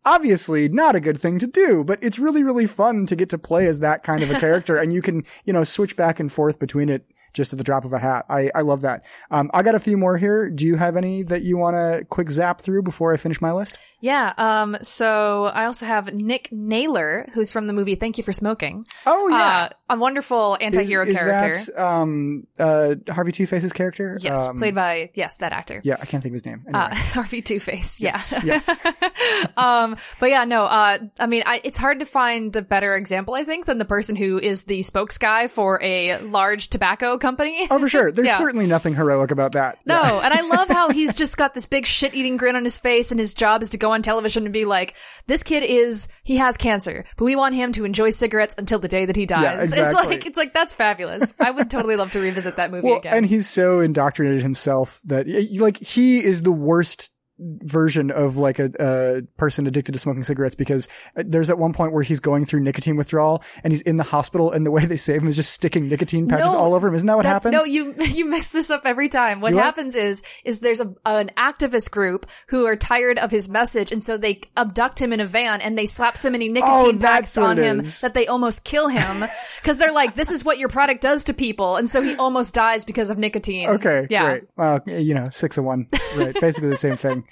obviously 0.07 0.69
not 0.69 0.95
a 0.95 1.01
good 1.01 1.19
thing 1.19 1.39
to 1.39 1.47
do, 1.47 1.83
but 1.83 1.99
it's 2.03 2.19
really, 2.19 2.43
really 2.43 2.67
fun 2.67 3.07
to 3.07 3.17
get 3.17 3.31
to 3.31 3.39
play 3.39 3.67
as 3.67 3.81
that 3.81 4.03
kind 4.03 4.23
of 4.23 4.31
a 4.31 4.39
character 4.39 4.77
and 4.77 4.93
you 4.93 5.01
can, 5.01 5.25
you 5.45 5.53
know, 5.53 5.65
switch 5.65 5.97
back 5.97 6.21
and 6.21 6.31
forth 6.31 6.59
between 6.59 6.89
it 6.91 7.07
just 7.35 7.53
at 7.53 7.59
the 7.59 7.65
drop 7.65 7.85
of 7.85 7.93
a 7.93 7.99
hat. 7.99 8.25
I, 8.29 8.51
I 8.55 8.63
love 8.63 8.81
that. 8.83 9.05
Um, 9.31 9.51
I 9.53 9.63
got 9.63 9.75
a 9.75 9.81
few 9.81 9.99
more 9.99 10.17
here. 10.17 10.49
Do 10.49 10.65
you 10.65 10.77
have 10.77 10.97
any 10.97 11.23
that 11.25 11.43
you 11.43 11.59
want 11.59 11.75
to 11.75 12.07
quick 12.09 12.31
zap 12.31 12.61
through 12.61 12.83
before 12.83 13.13
I 13.13 13.17
finish 13.17 13.41
my 13.41 13.53
list? 13.53 13.77
Yeah. 14.05 14.35
Um. 14.37 14.77
So 14.83 15.45
I 15.47 15.65
also 15.65 15.87
have 15.87 16.13
Nick 16.13 16.51
Naylor, 16.53 17.27
who's 17.33 17.51
from 17.51 17.67
the 17.67 17.73
movie 17.73 17.95
Thank 17.95 18.19
You 18.19 18.23
for 18.25 18.35
Smoking. 18.35 18.87
Oh, 19.07 19.29
yeah. 19.29 19.71
Uh, 19.89 19.95
a 19.95 19.99
wonderful 19.99 20.59
anti-hero 20.61 21.05
is, 21.05 21.11
is 21.11 21.19
character. 21.19 21.73
that, 21.73 21.83
um, 21.83 22.47
uh, 22.59 22.97
Harvey 23.09 23.33
Two 23.33 23.47
Face's 23.47 23.73
character? 23.73 24.19
yes, 24.21 24.49
Um, 24.49 24.59
played 24.59 24.75
by 24.75 25.11
yes 25.15 25.39
that 25.39 25.53
actor. 25.53 25.81
Yeah, 25.85 25.97
I 26.01 26.05
can't 26.05 26.23
think 26.23 26.33
of 26.33 26.43
his 26.43 26.45
name. 26.45 26.65
Anyway. 26.67 26.85
Uh, 26.85 26.95
Harvey 26.95 27.41
Two 27.41 27.61
Face. 27.61 27.99
Yeah. 27.99 28.21
yes. 28.45 28.79
um. 29.57 29.97
But 30.21 30.31
yeah, 30.31 30.45
no. 30.45 30.65
Uh. 30.65 30.99
I 31.19 31.27
mean, 31.27 31.43
I, 31.47 31.63
it's 31.65 31.79
hard 31.79 32.01
to 32.01 32.05
find 32.07 32.55
a 32.57 32.63
better 32.63 32.97
example, 32.97 33.35
I 33.35 33.45
think, 33.45 33.65
than 33.65 33.79
the 33.79 33.85
person 33.87 34.17
who 34.17 34.39
is 34.39 34.65
the 34.65 34.83
spokes 34.83 35.17
guy 35.17 35.47
for 35.49 35.83
a 35.83 36.19
large 36.19 36.69
tobacco 36.69 37.17
company. 37.19 37.69
Oh, 37.71 37.79
for 37.79 37.89
sure. 37.89 38.13
There's 38.13 38.29
Yeah. 38.29 38.37
certainly 38.39 38.67
nothing 38.67 38.95
heroic 38.95 39.31
about 39.31 39.53
that. 39.53 39.79
No, 39.87 40.01
Yeah. 40.03 40.21
and 40.25 40.35
I 40.35 40.43
love 40.43 40.69
how 40.69 40.91
he's 40.91 41.15
just 41.15 41.37
got 41.39 41.55
this 41.55 41.65
big 41.67 41.87
shit 41.87 42.15
eating 42.15 42.37
grin 42.37 42.57
on 42.57 42.65
his 42.65 42.77
face 42.79 43.11
and 43.11 43.19
his 43.19 43.33
job 43.35 43.63
is 43.63 43.71
to 43.71 43.79
go 43.79 43.94
on 43.95 44.03
television 44.03 44.45
and 44.45 44.53
be 44.53 44.65
like, 44.67 44.95
this 45.27 45.43
kid 45.43 45.63
is, 45.63 46.09
he 46.23 46.37
has 46.37 46.57
cancer, 46.59 47.05
but 47.17 47.25
we 47.25 47.35
want 47.37 47.55
him 47.55 47.73
to 47.73 47.85
enjoy 47.85 48.11
cigarettes 48.11 48.55
until 48.59 48.79
the 48.79 48.89
day 48.89 49.07
that 49.07 49.17
he 49.17 49.25
dies. 49.25 49.75
Yeah, 49.77 49.85
It's 49.87 49.95
like, 49.95 50.27
it's 50.27 50.37
like, 50.37 50.53
that's 50.53 50.75
fabulous. 50.75 51.33
I 51.41 51.51
would 51.51 51.71
totally 51.71 51.97
love 51.97 52.13
to 52.13 52.21
revisit 52.21 52.57
that 52.57 52.71
movie 52.71 52.89
Well, 52.89 52.99
again. 52.99 53.15
and 53.17 53.27
he's 53.27 53.49
so 53.49 53.81
indoctrinated 53.81 54.43
himself 54.43 55.01
that 55.05 55.27
like 55.59 55.79
he 55.79 56.23
is 56.23 56.43
the 56.43 56.53
worst 56.53 57.11
version 57.39 58.11
of 58.11 58.37
like 58.37 58.59
a, 58.59 58.71
a 58.79 59.23
person 59.37 59.67
addicted 59.67 59.93
to 59.93 59.99
smoking 59.99 60.23
cigarettes 60.23 60.55
because 60.55 60.89
uh, 61.17 61.23
there's 61.27 61.51
at 61.51 61.59
one 61.59 61.73
point 61.73 61.93
where 61.93 62.03
he's 62.03 62.21
going 62.21 62.45
through 62.45 62.61
nicotine 62.61 62.97
withdrawal 62.97 63.43
and 63.65 63.73
he's 63.73 63.83
in 63.83 63.97
the 63.97 64.05
hospital 64.05 64.53
and 64.53 64.65
the 64.65 64.71
way 64.71 64.87
they 64.87 64.97
save 64.97 65.21
him 65.23 65.29
is 65.29 65.37
just 65.37 65.53
sticking 65.53 65.89
nicotine 65.89 66.29
patches 66.29 66.53
No, 66.53 66.59
all 66.61 66.75
over 66.75 66.87
him. 66.89 66.95
Isn't 66.95 67.07
that 67.09 67.17
what 67.17 67.27
happens? 67.27 67.53
No, 67.53 67.65
you 67.65 67.95
you 68.01 68.27
mix 68.27 68.53
this 68.53 68.71
up 68.71 68.83
every 68.85 69.09
time. 69.09 69.41
What 69.41 69.53
I? 69.55 69.57
happens 69.63 69.95
is 69.97 70.23
is 70.45 70.61
there's 70.61 70.81
a 70.81 70.95
an 71.05 71.31
activist 71.37 71.91
group 71.91 72.27
who 72.49 72.67
are 72.67 72.77
tired 72.77 73.19
of 73.19 73.31
his 73.31 73.49
message, 73.49 73.91
and 73.91 74.03
so 74.03 74.17
they 74.17 74.41
abduct 74.57 75.01
him 75.03 75.13
in 75.13 75.21
a 75.21 75.27
van 75.27 75.61
and 75.61 75.77
they 75.77 75.87
slap 75.87 76.17
so 76.17 76.31
many 76.31 76.49
nicotine 76.49 76.97
Oh, 76.97 77.01
packs 77.01 77.37
on 77.37 77.59
him 77.59 77.81
is. 77.81 78.01
that 78.01 78.15
they 78.15 78.27
almost 78.27 78.65
kill 78.65 78.89
him 78.89 79.25
because 79.61 79.77
they're 79.77 79.93
like, 79.93 80.15
"This 80.15 80.31
is 80.31 80.45
what 80.45 80.59
your 80.59 80.69
product 80.69 81.01
does 81.01 81.25
to 81.25 81.35
people," 81.35 81.77
and 81.77 81.89
so 81.89 82.01
he 82.01 82.15
almost 82.17 82.55
dies 82.55 82.85
because 82.85 83.11
of 83.11 83.19
nicotine. 83.19 83.69
Okay, 83.71 84.07
yeah. 84.09 84.23
great. 84.25 84.43
Well, 84.57 84.81
you 84.87 85.15
know, 85.15 85.29
six 85.31 85.59
of 85.59 85.65
one, 85.65 85.89
right? 86.15 86.35
Basically 86.41 86.69
the 86.69 86.77
same 86.77 86.97
thing. 86.97 87.24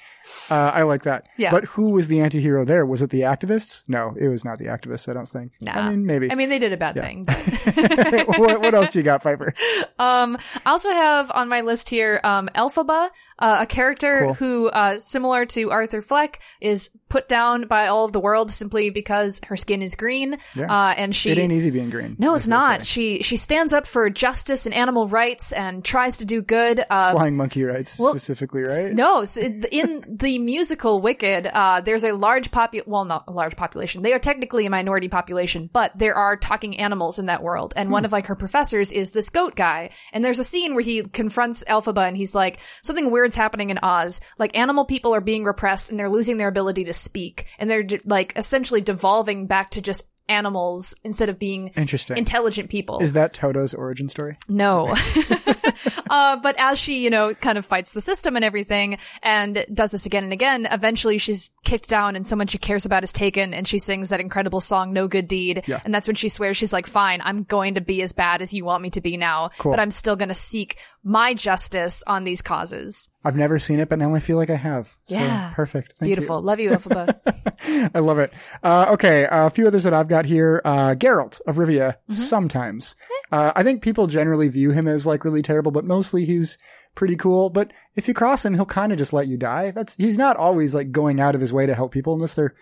Uh, 0.51 0.71
I 0.75 0.83
like 0.83 1.03
that. 1.03 1.29
Yeah. 1.37 1.51
But 1.51 1.65
who 1.65 1.91
was 1.91 2.09
the 2.09 2.21
anti-hero 2.21 2.65
there? 2.65 2.87
Was 2.87 3.03
it 3.03 3.11
the 3.11 3.23
activists? 3.23 3.85
No, 3.89 4.15
it 4.19 4.29
was 4.29 4.45
not 4.45 4.59
the 4.59 4.67
activists. 4.67 5.09
I 5.09 5.13
don't 5.15 5.29
think. 5.29 5.53
Nah. 5.61 5.73
I 5.73 5.91
mean, 5.91 6.07
maybe. 6.07 6.31
I 6.31 6.35
mean, 6.37 6.49
they 6.49 6.59
did 6.59 6.73
a 6.73 6.77
bad 6.77 6.95
thing. 6.95 7.25
what, 8.39 8.61
what 8.61 8.75
else 8.75 8.91
do 8.93 8.99
you 8.99 9.03
got, 9.05 9.23
Piper? 9.23 9.55
Um, 9.99 10.37
I 10.67 10.71
also 10.71 10.91
have 10.91 11.31
on 11.31 11.49
my 11.49 11.61
list 11.61 11.89
here, 11.89 12.21
um, 12.25 12.49
Elphaba, 12.57 13.11
uh, 13.39 13.59
a 13.61 13.67
character 13.67 14.25
Cool. 14.25 14.35
who, 14.35 14.69
uh, 14.69 14.99
similar 14.99 15.47
to 15.47 15.71
Arthur 15.71 16.03
Fleck, 16.03 16.41
is 16.61 16.91
put 17.09 17.29
down 17.29 17.69
by 17.69 17.87
all 17.87 18.05
of 18.05 18.11
the 18.13 18.19
world 18.19 18.51
simply 18.51 18.91
because 18.91 19.41
her 19.47 19.57
skin 19.57 19.81
is 19.81 19.95
green. 19.95 20.39
Yeah. 20.57 20.73
Uh, 20.73 20.95
and 20.97 21.15
she. 21.15 21.31
It 21.31 21.39
ain't 21.39 21.53
easy 21.53 21.71
being 21.71 21.91
green. 21.91 22.17
no, 22.19 22.35
it's 22.35 22.49
not. 22.49 22.85
She 22.85 23.23
she 23.23 23.37
stands 23.37 23.73
up 23.73 23.87
for 23.87 24.11
justice 24.11 24.67
and 24.67 24.75
animal 24.75 25.07
rights 25.07 25.53
and 25.53 25.85
tries 25.85 26.17
to 26.17 26.25
do 26.25 26.43
good. 26.43 26.85
Uh, 26.91 27.13
Flying 27.13 27.37
monkey 27.37 27.63
rights 27.63 27.93
specifically, 27.93 28.63
right? 28.63 28.93
no, 28.93 29.25
so 29.25 29.41
in 29.83 30.17
the 30.19 30.39
musical 30.39 31.01
Wicked, 31.01 31.47
uh, 31.47 31.81
there's 31.81 32.05
a 32.05 32.13
large 32.13 32.51
popu- 32.51 32.87
well, 32.87 33.05
not 33.05 33.25
a 33.29 33.33
large 33.33 33.57
population. 33.57 34.03
They 34.03 34.13
are 34.13 34.19
technically 34.19 34.67
a 34.67 34.71
minority 34.71 35.09
population, 35.09 35.69
but 35.73 35.93
there 35.97 36.15
are 36.15 36.37
talking 36.37 36.79
animals 36.79 37.19
in 37.19 37.27
that 37.27 37.43
world. 37.43 37.73
And 37.77 37.89
Hmm. 37.89 37.93
one 37.93 38.05
of 38.05 38.13
like 38.13 38.27
her 38.27 38.37
professors 38.37 38.93
is 38.93 39.11
this 39.11 39.29
goat 39.31 39.57
guy. 39.57 39.91
And 40.13 40.25
there's 40.25 40.39
a 40.39 40.45
scene 40.45 40.75
where 40.75 40.85
he 40.85 41.03
confronts 41.03 41.65
Elphaba 41.69 42.07
and 42.09 42.17
he's 42.17 42.35
like, 42.35 42.59
something 42.83 43.11
weird's 43.11 43.37
happening 43.37 43.71
in 43.71 43.79
Oz. 43.83 44.21
Like 44.39 44.57
animal 44.57 44.85
people 44.85 45.15
are 45.15 45.21
being 45.21 45.45
repressed 45.45 45.91
and 45.91 45.99
they're 45.99 46.09
losing 46.09 46.37
their 46.37 46.49
ability 46.49 46.85
to 46.85 46.93
speak. 46.93 47.47
And 47.59 47.71
they're 47.71 47.83
d- 47.83 48.01
like 48.05 48.33
essentially 48.37 48.81
devolving 48.81 49.47
back 49.47 49.71
to 49.71 49.83
just 49.83 50.07
animals 50.29 50.95
instead 51.05 51.29
of 51.29 51.39
being 51.39 51.69
Interesting. 51.77 52.17
intelligent 52.17 52.71
people. 52.71 53.01
Is 53.01 53.13
that 53.15 53.35
Toto's 53.35 53.75
origin 53.75 54.09
story? 54.09 54.39
No. 54.49 54.95
uh, 56.11 56.37
but 56.37 56.55
as 56.59 56.79
she, 56.79 57.03
you 57.05 57.11
know, 57.11 57.35
kind 57.35 57.59
of 57.59 57.65
fights 57.67 57.93
the 57.93 58.01
system 58.01 58.37
and 58.37 58.45
everything 58.45 58.99
and 59.23 59.65
does 59.73 59.93
this 59.93 60.07
again 60.07 60.25
and 60.25 60.33
again, 60.33 60.67
eventually 60.71 61.19
she's 61.19 61.51
kicked 61.65 61.89
down 61.89 62.17
and 62.17 62.27
someone 62.27 62.47
she 62.47 62.59
cares 62.59 62.85
about 62.87 63.05
is 63.05 63.13
taken 63.13 63.55
and 63.55 63.67
she 63.67 63.79
sings 63.79 64.09
that 64.11 64.21
incredible 64.21 64.61
song, 64.61 64.93
No 64.93 65.09
Good 65.09 65.29
Deed. 65.29 65.65
Yeah. 65.67 65.81
And 65.85 65.95
that's 65.95 66.07
when 66.09 66.17
she 66.17 66.29
swears 66.29 66.57
she's 66.57 66.73
like, 66.73 66.87
fine, 66.87 67.21
I'm 67.25 67.45
going 67.45 67.75
to 67.75 67.81
be 67.81 68.03
as 68.03 68.13
bad 68.13 68.43
as 68.43 68.53
you 68.53 68.65
want 68.65 68.83
me 68.83 68.91
to 68.91 69.01
be 69.01 69.17
now, 69.17 69.51
Cool. 69.59 69.73
but 69.73 69.81
I'm 69.81 69.91
still 69.91 70.17
going 70.17 70.29
to 70.29 70.35
seek 70.35 70.79
my 71.03 71.35
justice 71.35 72.03
on 72.07 72.25
these 72.25 72.43
causes. 72.43 73.09
I've 73.25 73.37
never 73.37 73.59
seen 73.59 73.79
it, 73.81 73.89
but 73.89 73.99
now 73.99 74.15
I 74.15 74.21
feel 74.21 74.37
like 74.37 74.51
I 74.51 74.57
have. 74.57 74.97
So, 75.05 75.15
Yeah. 75.17 75.53
perfect. 75.55 75.95
Thank 75.99 76.09
you. 76.11 76.17
Beautiful. 76.17 76.43
Love 76.43 76.59
you, 76.61 76.71
Elphaba. 76.71 77.91
I 77.95 77.99
love 78.01 78.19
it. 78.19 78.33
Uh, 78.63 78.87
okay, 78.91 79.29
a 79.31 79.49
few 79.51 79.67
others 79.67 79.85
that 79.85 79.95
I've 79.95 80.09
got 80.09 80.25
here. 80.27 80.61
Uh, 80.65 80.95
Geralt 80.97 81.41
of 81.47 81.57
Rivia, 81.57 81.93
Mm-hmm. 81.93 82.15
sometimes. 82.15 82.97
Uh, 83.31 83.53
I 83.55 83.63
think 83.63 83.83
people 83.83 84.07
generally 84.09 84.49
view 84.49 84.73
him 84.73 84.89
as 84.89 85.07
like 85.07 85.25
really 85.25 85.43
terrible, 85.43 85.71
but 85.71 85.85
mostly 85.85 86.25
he's 86.25 86.59
pretty 86.95 87.17
cool. 87.17 87.49
But 87.49 87.73
if 87.95 88.09
you 88.09 88.15
cross 88.15 88.45
him, 88.45 88.55
he'll 88.55 88.67
kind 88.67 88.93
of 88.93 88.99
just 88.99 89.13
let 89.13 89.29
you 89.29 89.37
die. 89.37 89.71
That's, 89.71 89.95
he's 89.97 90.19
not 90.19 90.37
always 90.37 90.75
like 90.75 90.91
going 90.91 91.21
out 91.21 91.35
of 91.35 91.41
his 91.41 91.53
way 91.53 91.65
to 91.67 91.75
help 91.75 91.93
people 91.93 92.15
unless 92.15 92.35
they're 92.35 92.55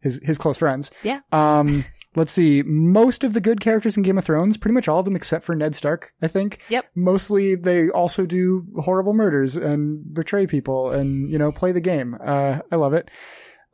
his, 0.00 0.20
his 0.24 0.36
close 0.38 0.58
friends. 0.58 0.90
yeah. 1.02 1.20
Um, 1.32 1.84
let's 2.18 2.32
see. 2.32 2.62
Most 2.62 3.24
of 3.24 3.32
the 3.32 3.40
good 3.40 3.60
characters 3.60 3.96
in 3.96 4.02
Game 4.02 4.18
of 4.18 4.24
Thrones, 4.24 4.56
pretty 4.56 4.74
much 4.74 4.88
all 4.88 4.98
of 4.98 5.04
them 5.04 5.16
except 5.16 5.44
for 5.44 5.54
Ned 5.54 5.74
Stark, 5.74 6.12
I 6.20 6.28
think. 6.28 6.58
Yep. 6.68 6.90
Mostly 6.94 7.54
they 7.54 7.88
also 7.88 8.26
do 8.26 8.66
horrible 8.76 9.14
murders 9.14 9.56
and 9.56 10.12
betray 10.12 10.46
people 10.46 10.90
and, 10.90 11.30
you 11.30 11.38
know, 11.38 11.52
play 11.52 11.72
the 11.72 11.80
game. 11.80 12.16
Uh, 12.20 12.58
I 12.70 12.76
love 12.76 12.92
it. 12.92 13.10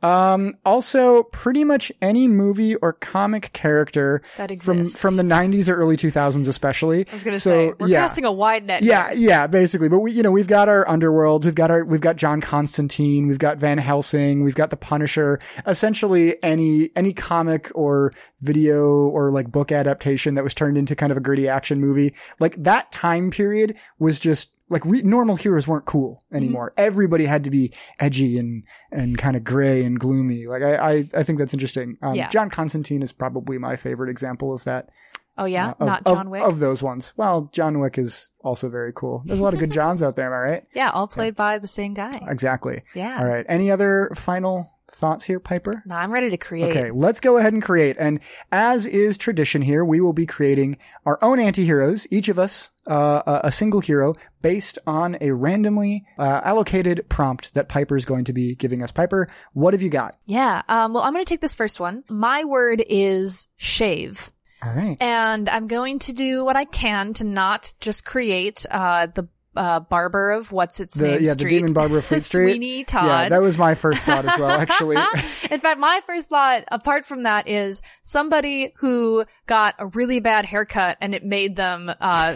Um, 0.05 0.55
also, 0.65 1.23
pretty 1.23 1.63
much 1.63 1.91
any 2.01 2.27
movie 2.27 2.75
or 2.75 2.93
comic 2.93 3.51
character 3.53 4.21
That 4.37 4.49
from 4.61 4.77
exists. 4.79 5.01
from 5.01 5.15
the 5.17 5.23
90s 5.23 5.67
or 5.67 5.75
early 5.75 5.97
2000s, 5.97 6.47
especially. 6.47 7.07
I 7.09 7.13
was 7.13 7.23
gonna 7.23 7.39
So, 7.39 7.49
say 7.49 7.73
we're 7.79 7.87
yeah. 7.87 8.01
casting 8.01 8.23
a 8.25 8.31
wide 8.31 8.65
net. 8.65 8.83
Yeah, 8.83 9.09
here. 9.09 9.29
yeah, 9.29 9.47
basically. 9.47 9.89
But 9.89 9.99
we, 9.99 10.11
you 10.11 10.21
know, 10.21 10.31
we've 10.31 10.47
got 10.47 10.69
our 10.69 10.85
underworlds, 10.85 11.45
we've 11.45 11.55
got 11.55 11.71
our, 11.71 11.83
we've 11.83 12.01
got 12.01 12.17
John 12.17 12.39
Constantine, 12.41 13.27
we've 13.27 13.39
got 13.39 13.57
Van 13.57 13.77
Helsing, 13.79 14.43
we've 14.43 14.55
got 14.55 14.69
the 14.69 14.77
Punisher. 14.77 15.39
Essentially, 15.65 16.41
any 16.43 16.91
any 16.95 17.11
comic 17.13 17.71
or 17.73 18.13
video 18.41 19.07
or 19.07 19.31
like 19.31 19.51
book 19.51 19.71
adaptation 19.71 20.35
that 20.35 20.43
was 20.43 20.53
turned 20.53 20.77
into 20.77 20.95
kind 20.95 21.11
of 21.11 21.17
a 21.17 21.21
gritty 21.21 21.47
action 21.47 21.79
movie, 21.79 22.13
like 22.39 22.55
that 22.61 22.91
time 22.91 23.31
period 23.31 23.75
was 23.97 24.19
just 24.19 24.51
like 24.69 24.83
re- 24.85 25.01
normal 25.03 25.35
heroes 25.35 25.67
weren't 25.67 25.85
cool 25.85 26.23
anymore. 26.33 26.73
Everybody 26.77 27.25
had 27.25 27.43
to 27.43 27.51
be 27.51 27.73
edgy 27.99 28.37
and 28.37 28.63
and 28.91 29.17
kind 29.17 29.35
of 29.35 29.43
gray 29.43 29.83
and 29.83 29.99
gloomy. 29.99 30.47
Like 30.47 30.63
I 30.63 30.75
I, 30.75 30.91
I 31.13 31.23
think 31.23 31.39
that's 31.39 31.53
interesting. 31.53 31.97
Um, 32.01 32.15
Yeah. 32.15 32.27
John 32.29 32.49
Constantine 32.49 33.01
is 33.03 33.11
probably 33.11 33.57
my 33.57 33.75
favorite 33.75 34.09
example 34.09 34.53
of 34.53 34.63
that. 34.63 34.89
Oh 35.37 35.45
yeah, 35.45 35.69
uh, 35.71 35.73
of- 35.81 35.87
not 35.87 36.05
John 36.05 36.29
Wick. 36.29 36.43
Of 36.43 36.59
those 36.59 36.81
ones. 36.81 37.13
Well, 37.17 37.49
John 37.51 37.79
Wick 37.79 37.97
is 37.97 38.31
also 38.41 38.69
very 38.69 38.93
cool. 38.95 39.21
There's 39.25 39.39
a 39.39 39.43
lot 39.43 39.53
of 39.53 39.59
good 39.59 39.71
Johns 39.79 40.01
out 40.01 40.15
there, 40.15 40.27
am 40.27 40.33
I 40.33 40.51
right? 40.53 40.63
yeah, 40.73 40.91
all 40.91 41.07
played 41.07 41.35
by 41.35 41.57
the 41.57 41.67
same 41.67 41.93
guy. 41.93 42.21
Exactly. 42.29 42.83
Yeah. 42.93 43.17
All 43.19 43.27
right. 43.27 43.45
Any 43.49 43.69
other 43.69 44.11
final 44.15 44.71
thoughts 44.91 45.25
here, 45.25 45.39
Piper? 45.39 45.83
Now 45.85 45.97
I'm 45.97 46.11
ready 46.11 46.29
to 46.29 46.37
create. 46.37 46.71
Okay, 46.71 46.91
let's 46.91 47.19
go 47.19 47.37
ahead 47.37 47.53
and 47.53 47.61
create. 47.61 47.95
And 47.99 48.19
as 48.51 48.85
is 48.85 49.17
tradition 49.17 49.61
here, 49.61 49.83
we 49.83 50.01
will 50.01 50.13
be 50.13 50.25
creating 50.25 50.77
our 51.05 51.19
own 51.21 51.39
anti-heroes, 51.39 52.07
each 52.11 52.29
of 52.29 52.39
us 52.39 52.69
uh, 52.89 53.23
a, 53.25 53.47
a 53.47 53.51
single 53.51 53.79
hero 53.79 54.13
based 54.41 54.77
on 54.85 55.17
a 55.21 55.31
randomly 55.31 56.05
uh, 56.17 56.41
allocated 56.43 57.05
prompt 57.09 57.53
that 57.53 57.67
Piper 57.67 57.97
is 57.97 58.05
going 58.05 58.25
to 58.25 58.33
be 58.33 58.55
giving 58.55 58.83
us. 58.83 58.91
Piper, 58.91 59.27
what 59.53 59.73
have 59.73 59.81
you 59.81 59.89
got? 59.89 60.17
Yeah. 60.25 60.61
Um, 60.69 60.93
well, 60.93 61.03
I'm 61.03 61.13
going 61.13 61.25
to 61.25 61.29
take 61.29 61.41
this 61.41 61.55
first 61.55 61.79
one. 61.79 62.03
My 62.09 62.43
word 62.43 62.83
is 62.87 63.47
shave. 63.57 64.31
All 64.63 64.71
right. 64.71 64.97
And 65.01 65.49
I'm 65.49 65.67
going 65.67 65.99
to 65.99 66.13
do 66.13 66.45
what 66.45 66.55
I 66.55 66.65
can 66.65 67.13
to 67.15 67.23
not 67.23 67.73
just 67.79 68.05
create 68.05 68.65
uh, 68.71 69.07
the 69.07 69.27
uh, 69.55 69.79
barber 69.81 70.31
of 70.31 70.51
what's 70.51 70.79
its 70.79 70.95
The, 70.95 71.07
name 71.07 71.23
yeah, 71.23 71.31
street. 71.31 71.43
the 71.43 71.55
Demon 71.57 71.73
Barber 71.73 71.97
of 71.99 72.05
Fleet 72.05 72.21
Street. 72.23 72.51
Sweeney 72.51 72.83
Todd. 72.83 73.05
Yeah, 73.05 73.29
that 73.29 73.41
was 73.41 73.57
my 73.57 73.75
first 73.75 74.03
thought 74.03 74.25
as 74.25 74.37
well, 74.39 74.49
actually. 74.51 74.95
In 75.51 75.59
fact, 75.59 75.79
my 75.79 76.01
first 76.05 76.29
thought, 76.29 76.63
apart 76.71 77.05
from 77.05 77.23
that, 77.23 77.47
is 77.47 77.81
somebody 78.03 78.73
who 78.77 79.25
got 79.47 79.75
a 79.79 79.87
really 79.87 80.19
bad 80.19 80.45
haircut 80.45 80.97
and 81.01 81.15
it 81.15 81.23
made 81.23 81.55
them 81.55 81.89
uh, 81.99 82.35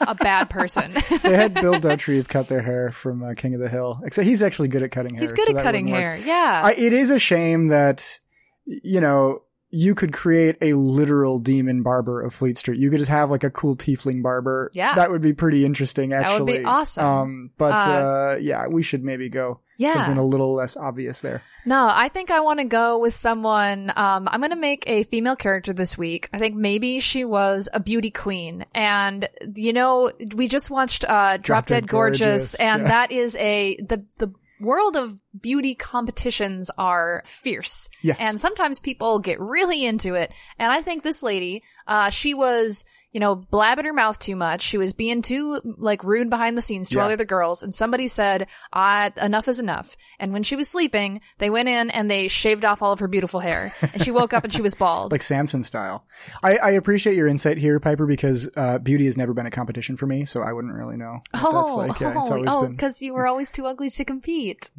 a 0.00 0.14
bad 0.14 0.50
person. 0.50 0.92
they 1.22 1.36
had 1.36 1.54
Bill 1.54 1.74
Dauterive 1.74 2.28
cut 2.28 2.48
their 2.48 2.62
hair 2.62 2.90
from 2.90 3.22
uh, 3.22 3.32
King 3.36 3.54
of 3.54 3.60
the 3.60 3.68
Hill. 3.68 4.00
Except 4.04 4.26
he's 4.26 4.42
actually 4.42 4.68
good 4.68 4.82
at 4.82 4.90
cutting 4.90 5.14
hair. 5.14 5.20
He's 5.22 5.32
good 5.32 5.46
so 5.46 5.56
at 5.56 5.62
cutting 5.62 5.86
hair. 5.86 6.16
work. 6.16 6.26
Yeah. 6.26 6.62
I, 6.64 6.72
it 6.74 6.92
is 6.92 7.10
a 7.10 7.18
shame 7.18 7.68
that, 7.68 8.18
you 8.66 9.00
know, 9.00 9.42
you 9.74 9.94
could 9.96 10.12
create 10.12 10.56
a 10.62 10.72
literal 10.74 11.40
demon 11.40 11.82
barber 11.82 12.22
of 12.22 12.32
Fleet 12.32 12.56
Street. 12.56 12.78
You 12.78 12.90
could 12.90 12.98
just 12.98 13.10
have 13.10 13.28
like 13.28 13.42
a 13.42 13.50
cool 13.50 13.76
tiefling 13.76 14.22
barber. 14.22 14.70
Yeah. 14.72 14.94
That 14.94 15.10
would 15.10 15.20
be 15.20 15.32
pretty 15.32 15.64
interesting, 15.64 16.12
actually. 16.12 16.32
That 16.32 16.44
would 16.44 16.58
be 16.60 16.64
awesome. 16.64 17.04
Um, 17.04 17.50
but, 17.58 17.88
Uh, 17.88 17.90
uh, 17.90 18.38
yeah, 18.40 18.68
we 18.68 18.84
should 18.84 19.02
maybe 19.02 19.28
go 19.28 19.58
Yeah. 19.76 19.94
something 19.94 20.16
a 20.16 20.22
little 20.22 20.54
less 20.54 20.76
obvious 20.76 21.22
there. 21.22 21.42
No, 21.66 21.88
I 21.90 22.08
think 22.08 22.30
I 22.30 22.38
want 22.38 22.60
to 22.60 22.66
go 22.66 22.98
with 23.00 23.14
someone. 23.14 23.90
Um, 23.96 24.28
I'm 24.30 24.40
going 24.40 24.50
to 24.52 24.56
make 24.56 24.84
a 24.86 25.02
female 25.02 25.34
character 25.34 25.72
this 25.72 25.98
week. 25.98 26.28
I 26.32 26.38
think 26.38 26.54
maybe 26.54 27.00
she 27.00 27.24
was 27.24 27.68
a 27.72 27.80
beauty 27.80 28.12
queen. 28.12 28.66
And, 28.74 29.28
you 29.56 29.72
know, 29.72 30.12
we 30.36 30.46
just 30.46 30.70
watched, 30.70 31.04
uh, 31.04 31.38
Drop, 31.38 31.66
Dead 31.66 31.82
Dead 31.82 31.88
Gorgeous, 31.88 32.20
Gorgeous, 32.20 32.54
and 32.54 32.82
yeah. 32.82 32.88
that 32.88 33.10
is 33.10 33.34
a, 33.36 33.76
the, 33.88 34.04
the, 34.18 34.32
world 34.60 34.96
of 34.96 35.20
beauty 35.38 35.74
competitions 35.74 36.70
are 36.78 37.22
fierce. 37.26 37.88
Yes. 38.02 38.16
And 38.20 38.40
sometimes 38.40 38.80
people 38.80 39.18
get 39.18 39.40
really 39.40 39.84
into 39.84 40.14
it. 40.14 40.32
And 40.58 40.72
I 40.72 40.82
think 40.82 41.02
this 41.02 41.22
lady, 41.22 41.62
uh, 41.86 42.10
she 42.10 42.34
was, 42.34 42.84
you 43.14 43.20
know, 43.20 43.36
blabbing 43.36 43.84
her 43.84 43.92
mouth 43.92 44.18
too 44.18 44.34
much. 44.34 44.60
She 44.60 44.76
was 44.76 44.92
being 44.92 45.22
too, 45.22 45.60
like, 45.78 46.02
rude 46.02 46.28
behind 46.28 46.58
the 46.58 46.62
scenes 46.62 46.90
to 46.90 46.98
all 46.98 47.06
the 47.06 47.14
other 47.14 47.24
girls. 47.24 47.62
And 47.62 47.72
somebody 47.72 48.08
said, 48.08 48.48
uh, 48.72 49.10
enough 49.22 49.46
is 49.46 49.60
enough. 49.60 49.96
And 50.18 50.32
when 50.32 50.42
she 50.42 50.56
was 50.56 50.68
sleeping, 50.68 51.20
they 51.38 51.48
went 51.48 51.68
in 51.68 51.90
and 51.90 52.10
they 52.10 52.26
shaved 52.26 52.64
off 52.64 52.82
all 52.82 52.92
of 52.92 52.98
her 52.98 53.06
beautiful 53.06 53.38
hair. 53.38 53.72
And 53.80 54.02
she 54.02 54.10
woke 54.10 54.34
up 54.34 54.42
and 54.42 54.52
she 54.52 54.62
was 54.62 54.74
bald. 54.74 55.12
Like 55.14 55.22
Samson 55.22 55.62
style. 55.62 56.06
I, 56.42 56.56
I 56.56 56.70
appreciate 56.70 57.14
your 57.14 57.28
insight 57.28 57.56
here, 57.56 57.78
Piper, 57.78 58.04
because, 58.04 58.50
uh, 58.56 58.78
beauty 58.78 59.04
has 59.04 59.16
never 59.16 59.32
been 59.32 59.46
a 59.46 59.50
competition 59.50 59.96
for 59.96 60.08
me, 60.08 60.24
so 60.24 60.42
I 60.42 60.52
wouldn't 60.52 60.74
really 60.74 60.96
know. 60.96 61.20
Oh, 61.34 61.86
like. 61.86 62.00
Yeah, 62.00 62.14
oh, 62.16 62.44
oh, 62.48 62.68
because 62.68 63.00
you 63.00 63.14
were 63.14 63.28
always 63.28 63.52
too 63.52 63.64
ugly 63.64 63.90
to 63.90 64.04
compete. 64.04 64.72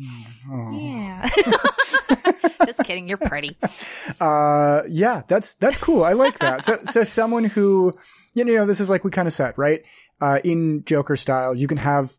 Oh. 0.52 0.72
Yeah. 0.74 1.30
Just 2.66 2.84
kidding. 2.84 3.08
You're 3.08 3.18
pretty. 3.18 3.58
Uh, 4.22 4.84
yeah, 4.88 5.24
that's 5.28 5.56
that's 5.56 5.78
cool. 5.78 6.04
I 6.04 6.14
like 6.14 6.38
that. 6.40 6.64
So, 6.64 6.78
so 6.84 7.04
someone 7.04 7.44
who, 7.44 7.92
you 8.36 8.46
know, 8.46 8.66
this 8.66 8.80
is 8.80 8.90
like 8.90 9.04
we 9.04 9.12
kind 9.12 9.28
of 9.28 9.34
said, 9.34 9.58
right? 9.58 9.84
Uh, 10.22 10.40
in 10.44 10.84
Joker 10.86 11.16
style, 11.16 11.56
you 11.56 11.68
can 11.68 11.78
have, 11.78 12.12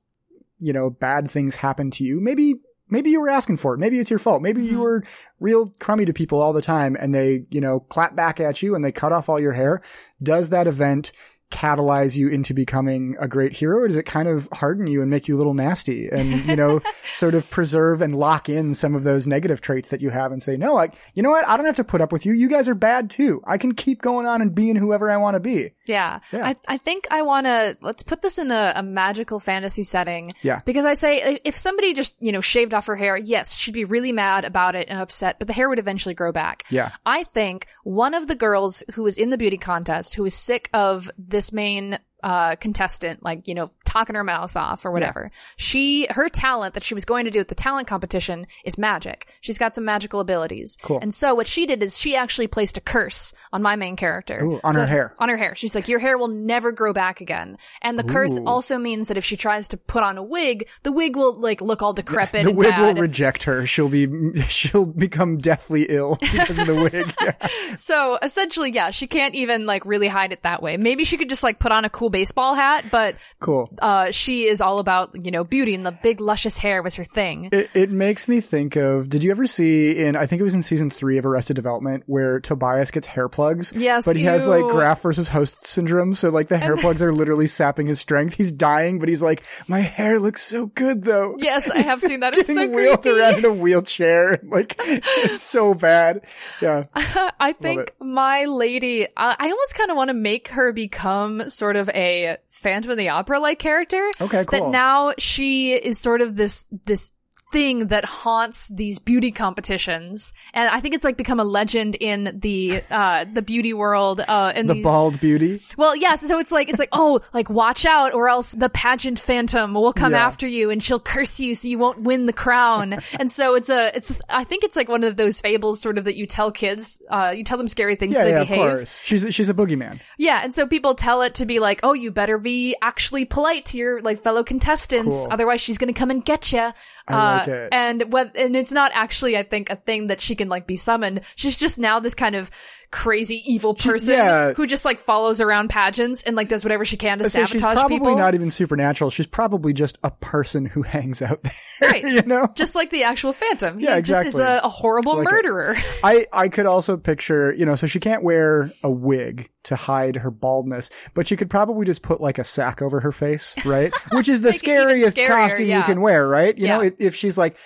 you 0.59 0.73
know, 0.73 0.91
bad 0.91 1.31
things 1.31 1.55
happen 1.55 1.91
to 1.93 2.05
you. 2.05 2.21
Maybe, 2.21 2.55
maybe 2.89 3.11
you 3.11 3.21
were 3.21 3.31
asking 3.31 3.59
for 3.59 3.75
it. 3.75 3.79
Maybe 3.79 3.99
it's 3.99 4.11
your 4.11 4.19
fault. 4.19 4.43
Maybe 4.43 4.65
you 4.65 4.79
Mhm. 4.79 4.83
were 4.83 5.05
real 5.41 5.71
crummy 5.79 6.05
to 6.07 6.13
people 6.13 6.41
all 6.41 6.53
the 6.53 6.63
time, 6.63 6.97
and 6.99 7.15
they, 7.15 7.45
you 7.51 7.61
know, 7.61 7.81
clap 7.81 8.17
back 8.17 8.41
at 8.41 8.63
you 8.63 8.75
and 8.75 8.85
they 8.85 8.93
cut 8.93 9.13
off 9.13 9.29
all 9.29 9.39
your 9.39 9.53
hair. 9.53 9.83
Does 10.23 10.51
that 10.51 10.67
event 10.67 11.13
catalyze 11.51 12.17
you 12.17 12.29
into 12.29 12.53
becoming 12.53 13.17
a 13.21 13.29
great 13.29 13.53
hero 13.57 13.79
or 13.79 13.87
does 13.89 13.97
it 13.97 14.03
kind 14.05 14.29
of 14.29 14.49
harden 14.53 14.87
you 14.87 15.01
and 15.01 15.11
make 15.11 15.29
you 15.29 15.37
a 15.37 15.39
little 15.39 15.55
nasty 15.55 16.09
and 16.09 16.45
you 16.45 16.57
know 16.57 16.81
sort 17.13 17.35
of 17.35 17.49
preserve 17.51 18.03
and 18.03 18.17
lock 18.17 18.49
in 18.49 18.75
some 18.75 18.95
of 18.95 19.05
those 19.05 19.27
negative 19.29 19.61
traits 19.61 19.91
that 19.91 20.03
you 20.03 20.11
have 20.11 20.33
and 20.33 20.43
say 20.43 20.57
no 20.57 20.75
like 20.75 20.95
you 21.15 21.23
know 21.23 21.31
what 21.31 21.47
i 21.47 21.57
don't 21.57 21.67
have 21.67 21.77
to 21.77 21.85
put 21.85 22.01
up 22.01 22.11
with 22.11 22.27
you 22.27 22.33
you 22.33 22.49
guys 22.49 22.69
are 22.69 22.75
bad 22.75 23.09
too 23.09 23.41
i 23.47 23.59
can 23.59 23.73
keep 23.73 24.03
going 24.03 24.27
on 24.27 24.43
and 24.43 24.55
being 24.57 24.75
whoever 24.75 25.09
i 25.11 25.17
want 25.17 25.35
to 25.35 25.41
be 25.41 25.73
Yeah. 25.87 26.19
Yeah. 26.33 26.45
I, 26.49 26.57
I 26.67 26.77
think 26.79 27.07
I 27.11 27.23
want 27.23 27.47
to, 27.47 27.77
let's 27.81 28.03
put 28.03 28.21
this 28.23 28.39
in 28.39 28.51
a, 28.51 28.73
a 28.75 28.83
magical 28.83 29.39
fantasy 29.39 29.85
setting. 29.85 30.33
Yeah. 30.43 30.61
Because 30.65 30.85
I 30.85 30.95
say, 30.95 31.39
if 31.45 31.57
somebody 31.57 31.95
just, 31.95 32.17
you 32.21 32.33
know, 32.33 32.41
shaved 32.41 32.75
off 32.75 32.87
her 32.87 32.97
hair, 32.97 33.17
yes, 33.17 33.55
she'd 33.57 33.73
be 33.75 33.85
really 33.85 34.11
mad 34.11 34.45
about 34.45 34.75
it 34.75 34.89
and 34.89 34.99
upset, 35.01 35.39
but 35.39 35.47
the 35.47 35.55
hair 35.55 35.69
would 35.69 35.79
eventually 35.79 36.15
grow 36.15 36.33
back. 36.33 36.65
Yeah. 36.71 36.91
I 37.07 37.23
think 37.23 37.67
one 37.85 38.15
of 38.15 38.27
the 38.27 38.35
girls 38.35 38.83
who 38.95 39.05
was 39.05 39.17
in 39.17 39.31
the 39.31 39.39
beauty 39.39 39.59
contest, 39.59 40.17
who 40.17 40.25
was 40.25 40.35
sick 40.35 40.69
of 40.75 41.09
this 41.37 41.53
main, 41.53 41.99
uh, 42.23 42.57
contestant, 42.57 43.23
like, 43.23 43.47
you 43.47 43.55
know, 43.55 43.71
talking 43.97 44.15
her 44.15 44.25
mouth 44.25 44.55
off 44.57 44.85
or 44.85 44.93
whatever. 44.93 45.31
She, 45.57 46.07
her 46.11 46.29
talent 46.29 46.75
that 46.75 46.85
she 46.85 46.93
was 46.93 47.05
going 47.07 47.25
to 47.25 47.31
do 47.31 47.41
at 47.41 47.49
the 47.49 47.55
talent 47.55 47.89
competition 47.89 48.47
is 48.65 48.77
magic. 48.77 49.33
She's 49.41 49.57
got 49.57 49.75
some 49.75 49.85
magical 49.87 50.21
abilities. 50.21 50.77
Cool. 50.83 50.99
And 51.01 51.15
so 51.15 51.35
what 51.35 51.47
she 51.47 51.65
did 51.65 51.83
is 51.83 51.99
she 51.99 52.15
actually 52.15 52.47
placed 52.47 52.77
a 52.77 52.81
curse 52.83 53.33
on 53.53 53.63
my 53.63 53.75
main 53.77 53.97
character. 53.97 54.45
Ooh, 54.45 54.61
on 54.63 54.75
So- 54.75 54.81
her 54.81 54.87
hair. 54.87 55.15
on 55.19 55.29
her 55.31 55.37
hair. 55.39 55.55
She's 55.55 55.75
like, 55.75 55.89
your 55.89 55.99
hair 55.99 56.19
will 56.19 56.29
never 56.29 56.73
grow 56.73 56.93
back 56.93 57.21
again. 57.23 57.57
And 57.81 57.99
the 57.99 58.05
curse 58.05 58.39
also 58.45 58.77
means 58.77 59.09
that 59.09 59.17
if 59.17 59.25
she 59.25 59.37
tries 59.37 59.69
to 59.69 59.77
put 59.79 60.03
on 60.03 60.19
a 60.19 60.23
wig, 60.23 60.69
the 60.83 60.93
wig 60.93 61.17
will 61.17 61.35
like 61.35 61.61
look 61.63 61.81
all 61.83 61.95
decrepit 61.95 62.43
the 62.45 62.51
and 62.51 62.59
wig 62.59 62.71
bad. 62.71 62.97
will 62.97 63.03
reject 63.03 63.45
her 63.45 63.67
she'll 63.67 63.89
be 63.89 64.07
she'll 64.49 64.85
become 64.87 65.39
deathly 65.39 65.85
ill 65.89 66.17
because 66.21 66.59
of 66.59 66.67
the 66.67 66.75
wig 66.75 67.15
yeah. 67.23 67.35
so 67.77 68.19
essentially, 68.23 68.71
yeah, 68.73 68.91
she 68.91 69.07
can't 69.07 69.35
even 69.35 69.65
like 69.67 69.85
really 69.87 70.09
hide 70.09 70.33
it 70.33 70.43
that 70.43 70.63
way. 70.63 70.77
Maybe 70.77 71.05
she 71.05 71.17
could 71.17 71.29
just 71.29 71.43
like 71.43 71.59
put 71.59 71.73
on 71.73 71.85
a 71.85 71.91
cool 71.91 72.11
baseball 72.11 72.55
hat, 72.55 72.85
but 72.91 73.17
cool 73.41 73.71
uh, 73.87 74.11
she 74.11 74.49
is 74.49 74.61
all 74.61 74.81
about, 74.81 75.25
you 75.25 75.31
know, 75.31 75.45
beauty 75.45 75.73
and 75.73 75.87
the 75.87 75.93
big 75.93 76.21
luscious 76.21 76.57
hair 76.59 76.83
was 76.83 76.97
her 76.97 77.05
thing. 77.05 77.49
It, 77.53 77.71
it 77.73 77.89
makes 77.89 78.27
me 78.27 78.41
think 78.41 78.75
of. 78.75 79.09
Did 79.09 79.23
you 79.23 79.31
ever 79.31 79.47
see 79.47 79.97
in? 79.97 80.17
I 80.17 80.27
think 80.27 80.41
it 80.41 80.43
was 80.43 80.57
in 80.57 80.63
season 80.65 80.91
three 80.91 81.19
of 81.19 81.25
Arrested 81.25 81.55
Development 81.55 82.03
where 82.07 82.41
Tobias 82.41 82.91
gets 82.91 83.07
hair 83.07 83.29
plugs. 83.29 83.73
Yes, 83.77 84.05
but 84.05 84.17
he 84.17 84.25
has 84.25 84.49
like 84.49 84.65
ew. 84.65 84.71
graft 84.71 85.05
versus 85.05 85.29
host 85.29 85.65
syndrome. 85.65 86.15
So 86.15 86.31
like 86.31 86.49
the 86.49 86.59
hair 86.59 86.77
plugs 86.77 87.01
are 87.01 87.13
literally 87.13 87.47
sapping 87.47 87.87
his 87.87 88.01
strength. 88.01 88.35
He's 88.35 88.51
dying, 88.51 88.99
but 88.99 89.09
he's 89.09 89.23
like, 89.23 89.45
my 89.69 89.79
hair 89.79 90.19
looks 90.19 90.43
so 90.43 90.67
good 90.67 91.05
though. 91.05 91.37
Yes, 91.39 91.71
I 91.71 91.79
have 91.79 92.01
seen 92.01 92.19
that. 92.21 92.37
It's 92.37 92.49
Getting 92.49 92.73
so 92.73 92.77
wheeled 92.77 93.03
creepy. 93.03 93.21
around 93.21 93.39
in 93.39 93.45
a 93.45 93.53
wheelchair. 93.53 94.41
Like 94.57 94.77
it's 94.79 95.43
so 95.43 95.75
bad. 95.75 96.23
Yeah. 96.63 96.85
I 96.95 97.53
think 97.53 97.93
my 98.01 98.45
lady, 98.47 99.07
I, 99.17 99.37
I 99.39 99.51
almost 99.51 99.75
kind 99.75 99.91
of 99.91 99.97
want 99.97 100.09
to 100.09 100.15
make 100.15 100.49
her 100.49 100.73
become 100.73 101.51
sort 101.51 101.77
of 101.77 101.91
a 101.91 102.39
Phantom 102.49 102.93
of 102.93 102.97
the 102.97 103.11
Opera 103.11 103.39
like 103.39 103.59
character. 103.59 103.76
Okay, 104.21 104.45
cool. 104.45 104.61
That 104.61 104.71
now 104.71 105.13
she 105.19 105.75
is 105.75 105.99
sort 105.99 106.21
of 106.21 106.37
this, 106.37 106.69
this 106.85 107.13
thing 107.53 107.89
that 107.89 108.05
haunts 108.05 108.69
these 108.69 108.99
beauty 108.99 109.31
competitions. 109.31 110.33
And 110.53 110.69
I 110.69 110.81
think 110.81 110.95
it's 110.95 111.05
like 111.05 111.17
become 111.17 111.39
a 111.41 111.45
legend 111.45 111.95
in 111.95 112.39
the, 112.41 112.83
uh, 112.91 113.25
the 113.33 113.43
beauty 113.43 113.73
world, 113.73 114.21
uh, 114.21 114.53
and 114.55 114.69
The 114.69 114.83
bald 114.83 115.21
beauty. 115.21 115.61
well, 115.77 115.95
yes. 115.95 116.27
So 116.27 116.39
it's 116.39 116.51
like, 116.53 116.69
it's 116.69 116.79
like, 116.79 116.89
oh, 116.93 117.21
like 117.33 117.49
watch 117.49 117.87
out 117.87 118.15
or 118.15 118.29
else 118.29 118.53
the 118.53 118.69
pageant 118.69 119.19
phantom 119.19 119.75
will 119.75 119.93
come 119.93 120.13
Yeah. 120.13 120.27
after 120.27 120.47
you 120.47 120.71
and 120.71 120.83
she'll 120.83 121.01
curse 121.01 121.39
you 121.41 121.55
so 121.55 121.69
you 121.69 121.79
won't 121.79 122.01
win 122.03 122.27
the 122.27 122.33
crown. 122.33 123.01
and 123.19 123.31
so 123.31 123.55
it's 123.55 123.69
a, 123.71 123.97
it's, 123.97 124.13
I 124.29 124.45
think 124.45 124.65
it's 124.65 124.77
like 124.77 124.89
one 124.89 125.05
of 125.05 125.17
those 125.17 125.41
fables 125.41 125.81
sort 125.81 125.99
of 125.99 126.05
that 126.05 126.17
you 126.17 126.27
tell 126.27 126.51
kids, 126.51 127.01
uh, 127.11 127.33
you 127.37 127.45
tell 127.45 127.59
them 127.59 127.69
scary 127.69 127.95
things 127.97 128.15
Yeah, 128.15 128.21
so 128.21 128.25
they 128.25 128.31
yeah, 128.33 128.41
of 128.43 128.49
behave. 128.49 128.71
course. 128.71 129.01
She's 129.03 129.35
she's 129.35 129.49
a 129.49 129.55
boogeyman. 129.55 130.01
Yeah. 130.19 130.41
And 130.43 130.53
so 130.55 130.67
people 130.67 130.95
tell 130.95 131.23
it 131.23 131.37
to 131.37 131.47
be 131.47 131.59
like, 131.61 131.81
oh, 131.83 131.93
you 131.93 132.11
better 132.11 132.39
be 132.39 132.77
actually 132.83 133.25
polite 133.25 133.67
to 133.67 133.79
your 133.79 134.03
like 134.03 134.21
fellow 134.23 134.43
contestants. 134.43 135.15
Cool. 135.25 135.33
Otherwise 135.33 135.61
she's 135.61 135.79
going 135.79 135.93
to 135.93 135.99
come 135.99 136.11
and 136.11 136.25
get 136.25 136.53
you. 136.53 136.73
I 137.09 137.39
like 137.39 137.49
uh, 137.49 137.53
it. 137.53 137.69
and 137.73 138.13
what, 138.13 138.37
and 138.37 138.57
it's 138.57 138.73
not 138.73 138.91
actually, 138.95 139.37
I 139.37 139.43
think, 139.43 139.71
a 139.71 139.77
thing 139.77 140.09
that 140.09 140.21
she 140.21 140.35
can 140.35 140.49
like 140.49 140.67
be 140.67 140.77
summoned. 140.77 141.21
She's 141.37 141.57
just 141.57 141.79
now 141.79 142.01
this 142.01 142.15
kind 142.15 142.35
of 142.35 142.51
crazy 142.97 143.43
evil 143.45 143.75
person 143.75 144.15
yeah. 144.15 144.53
who 144.55 144.67
just 144.67 144.87
like 144.87 144.99
follows 144.99 145.43
around 145.43 145.69
pageants 145.69 146.23
and 146.23 146.35
like 146.35 146.49
does 146.49 146.65
whatever 146.65 146.83
she 146.83 146.97
can 146.97 147.19
to 147.19 147.25
So 147.25 147.45
sabotage 147.45 147.53
she's 147.53 147.61
probably 147.61 147.99
people. 147.99 148.17
not 148.17 148.35
even 148.35 148.51
supernatural. 148.51 149.11
She's 149.11 149.27
probably 149.27 149.75
just 149.75 149.99
a 150.03 150.11
person 150.11 150.65
who 150.65 150.81
hangs 150.95 151.21
out 151.21 151.43
there. 151.43 151.53
Right. 151.83 152.03
you 152.09 152.23
know? 152.23 152.49
just 152.55 152.75
like 152.75 152.89
the 152.89 153.05
actual 153.05 153.35
Phantom. 153.35 153.79
Yeah, 153.79 153.97
he 153.97 154.03
just 154.03 154.27
is 154.27 154.39
a, 154.39 154.63
a 154.65 154.71
horrible 154.71 155.19
Like 155.19 155.27
it. 155.27 155.31
murderer. 155.31 155.77
I, 156.03 156.27
I 156.33 156.49
could 156.49 156.65
also 156.65 156.97
picture, 156.97 157.53
you 157.53 157.67
know, 157.67 157.77
so 157.77 157.87
she 157.87 158.01
can't 158.01 158.23
wear 158.23 158.73
a 158.83 158.91
wig 158.91 159.51
to 159.65 159.77
hide 159.77 160.17
her 160.17 160.31
baldness, 160.31 160.89
but 161.13 161.29
she 161.29 161.37
could 161.37 161.51
probably 161.51 161.85
just 161.85 162.01
put 162.01 162.21
like 162.21 162.39
a 162.39 162.45
sack 162.45 162.81
over 162.81 163.01
her 163.01 163.13
face, 163.13 163.55
right? 163.67 163.93
Which 164.13 164.29
is 164.29 164.41
the 164.41 164.53
Make 164.53 164.67
it 164.67 164.97
even 164.97 165.11
scariest 165.11 165.17
costume 165.29 165.69
you 165.69 165.83
can 165.83 166.01
wear, 166.01 166.27
right? 166.27 166.57
You 166.57 166.69
know, 166.69 166.81
if, 166.81 166.95
if 166.99 167.15
she's 167.15 167.37
like, 167.37 167.59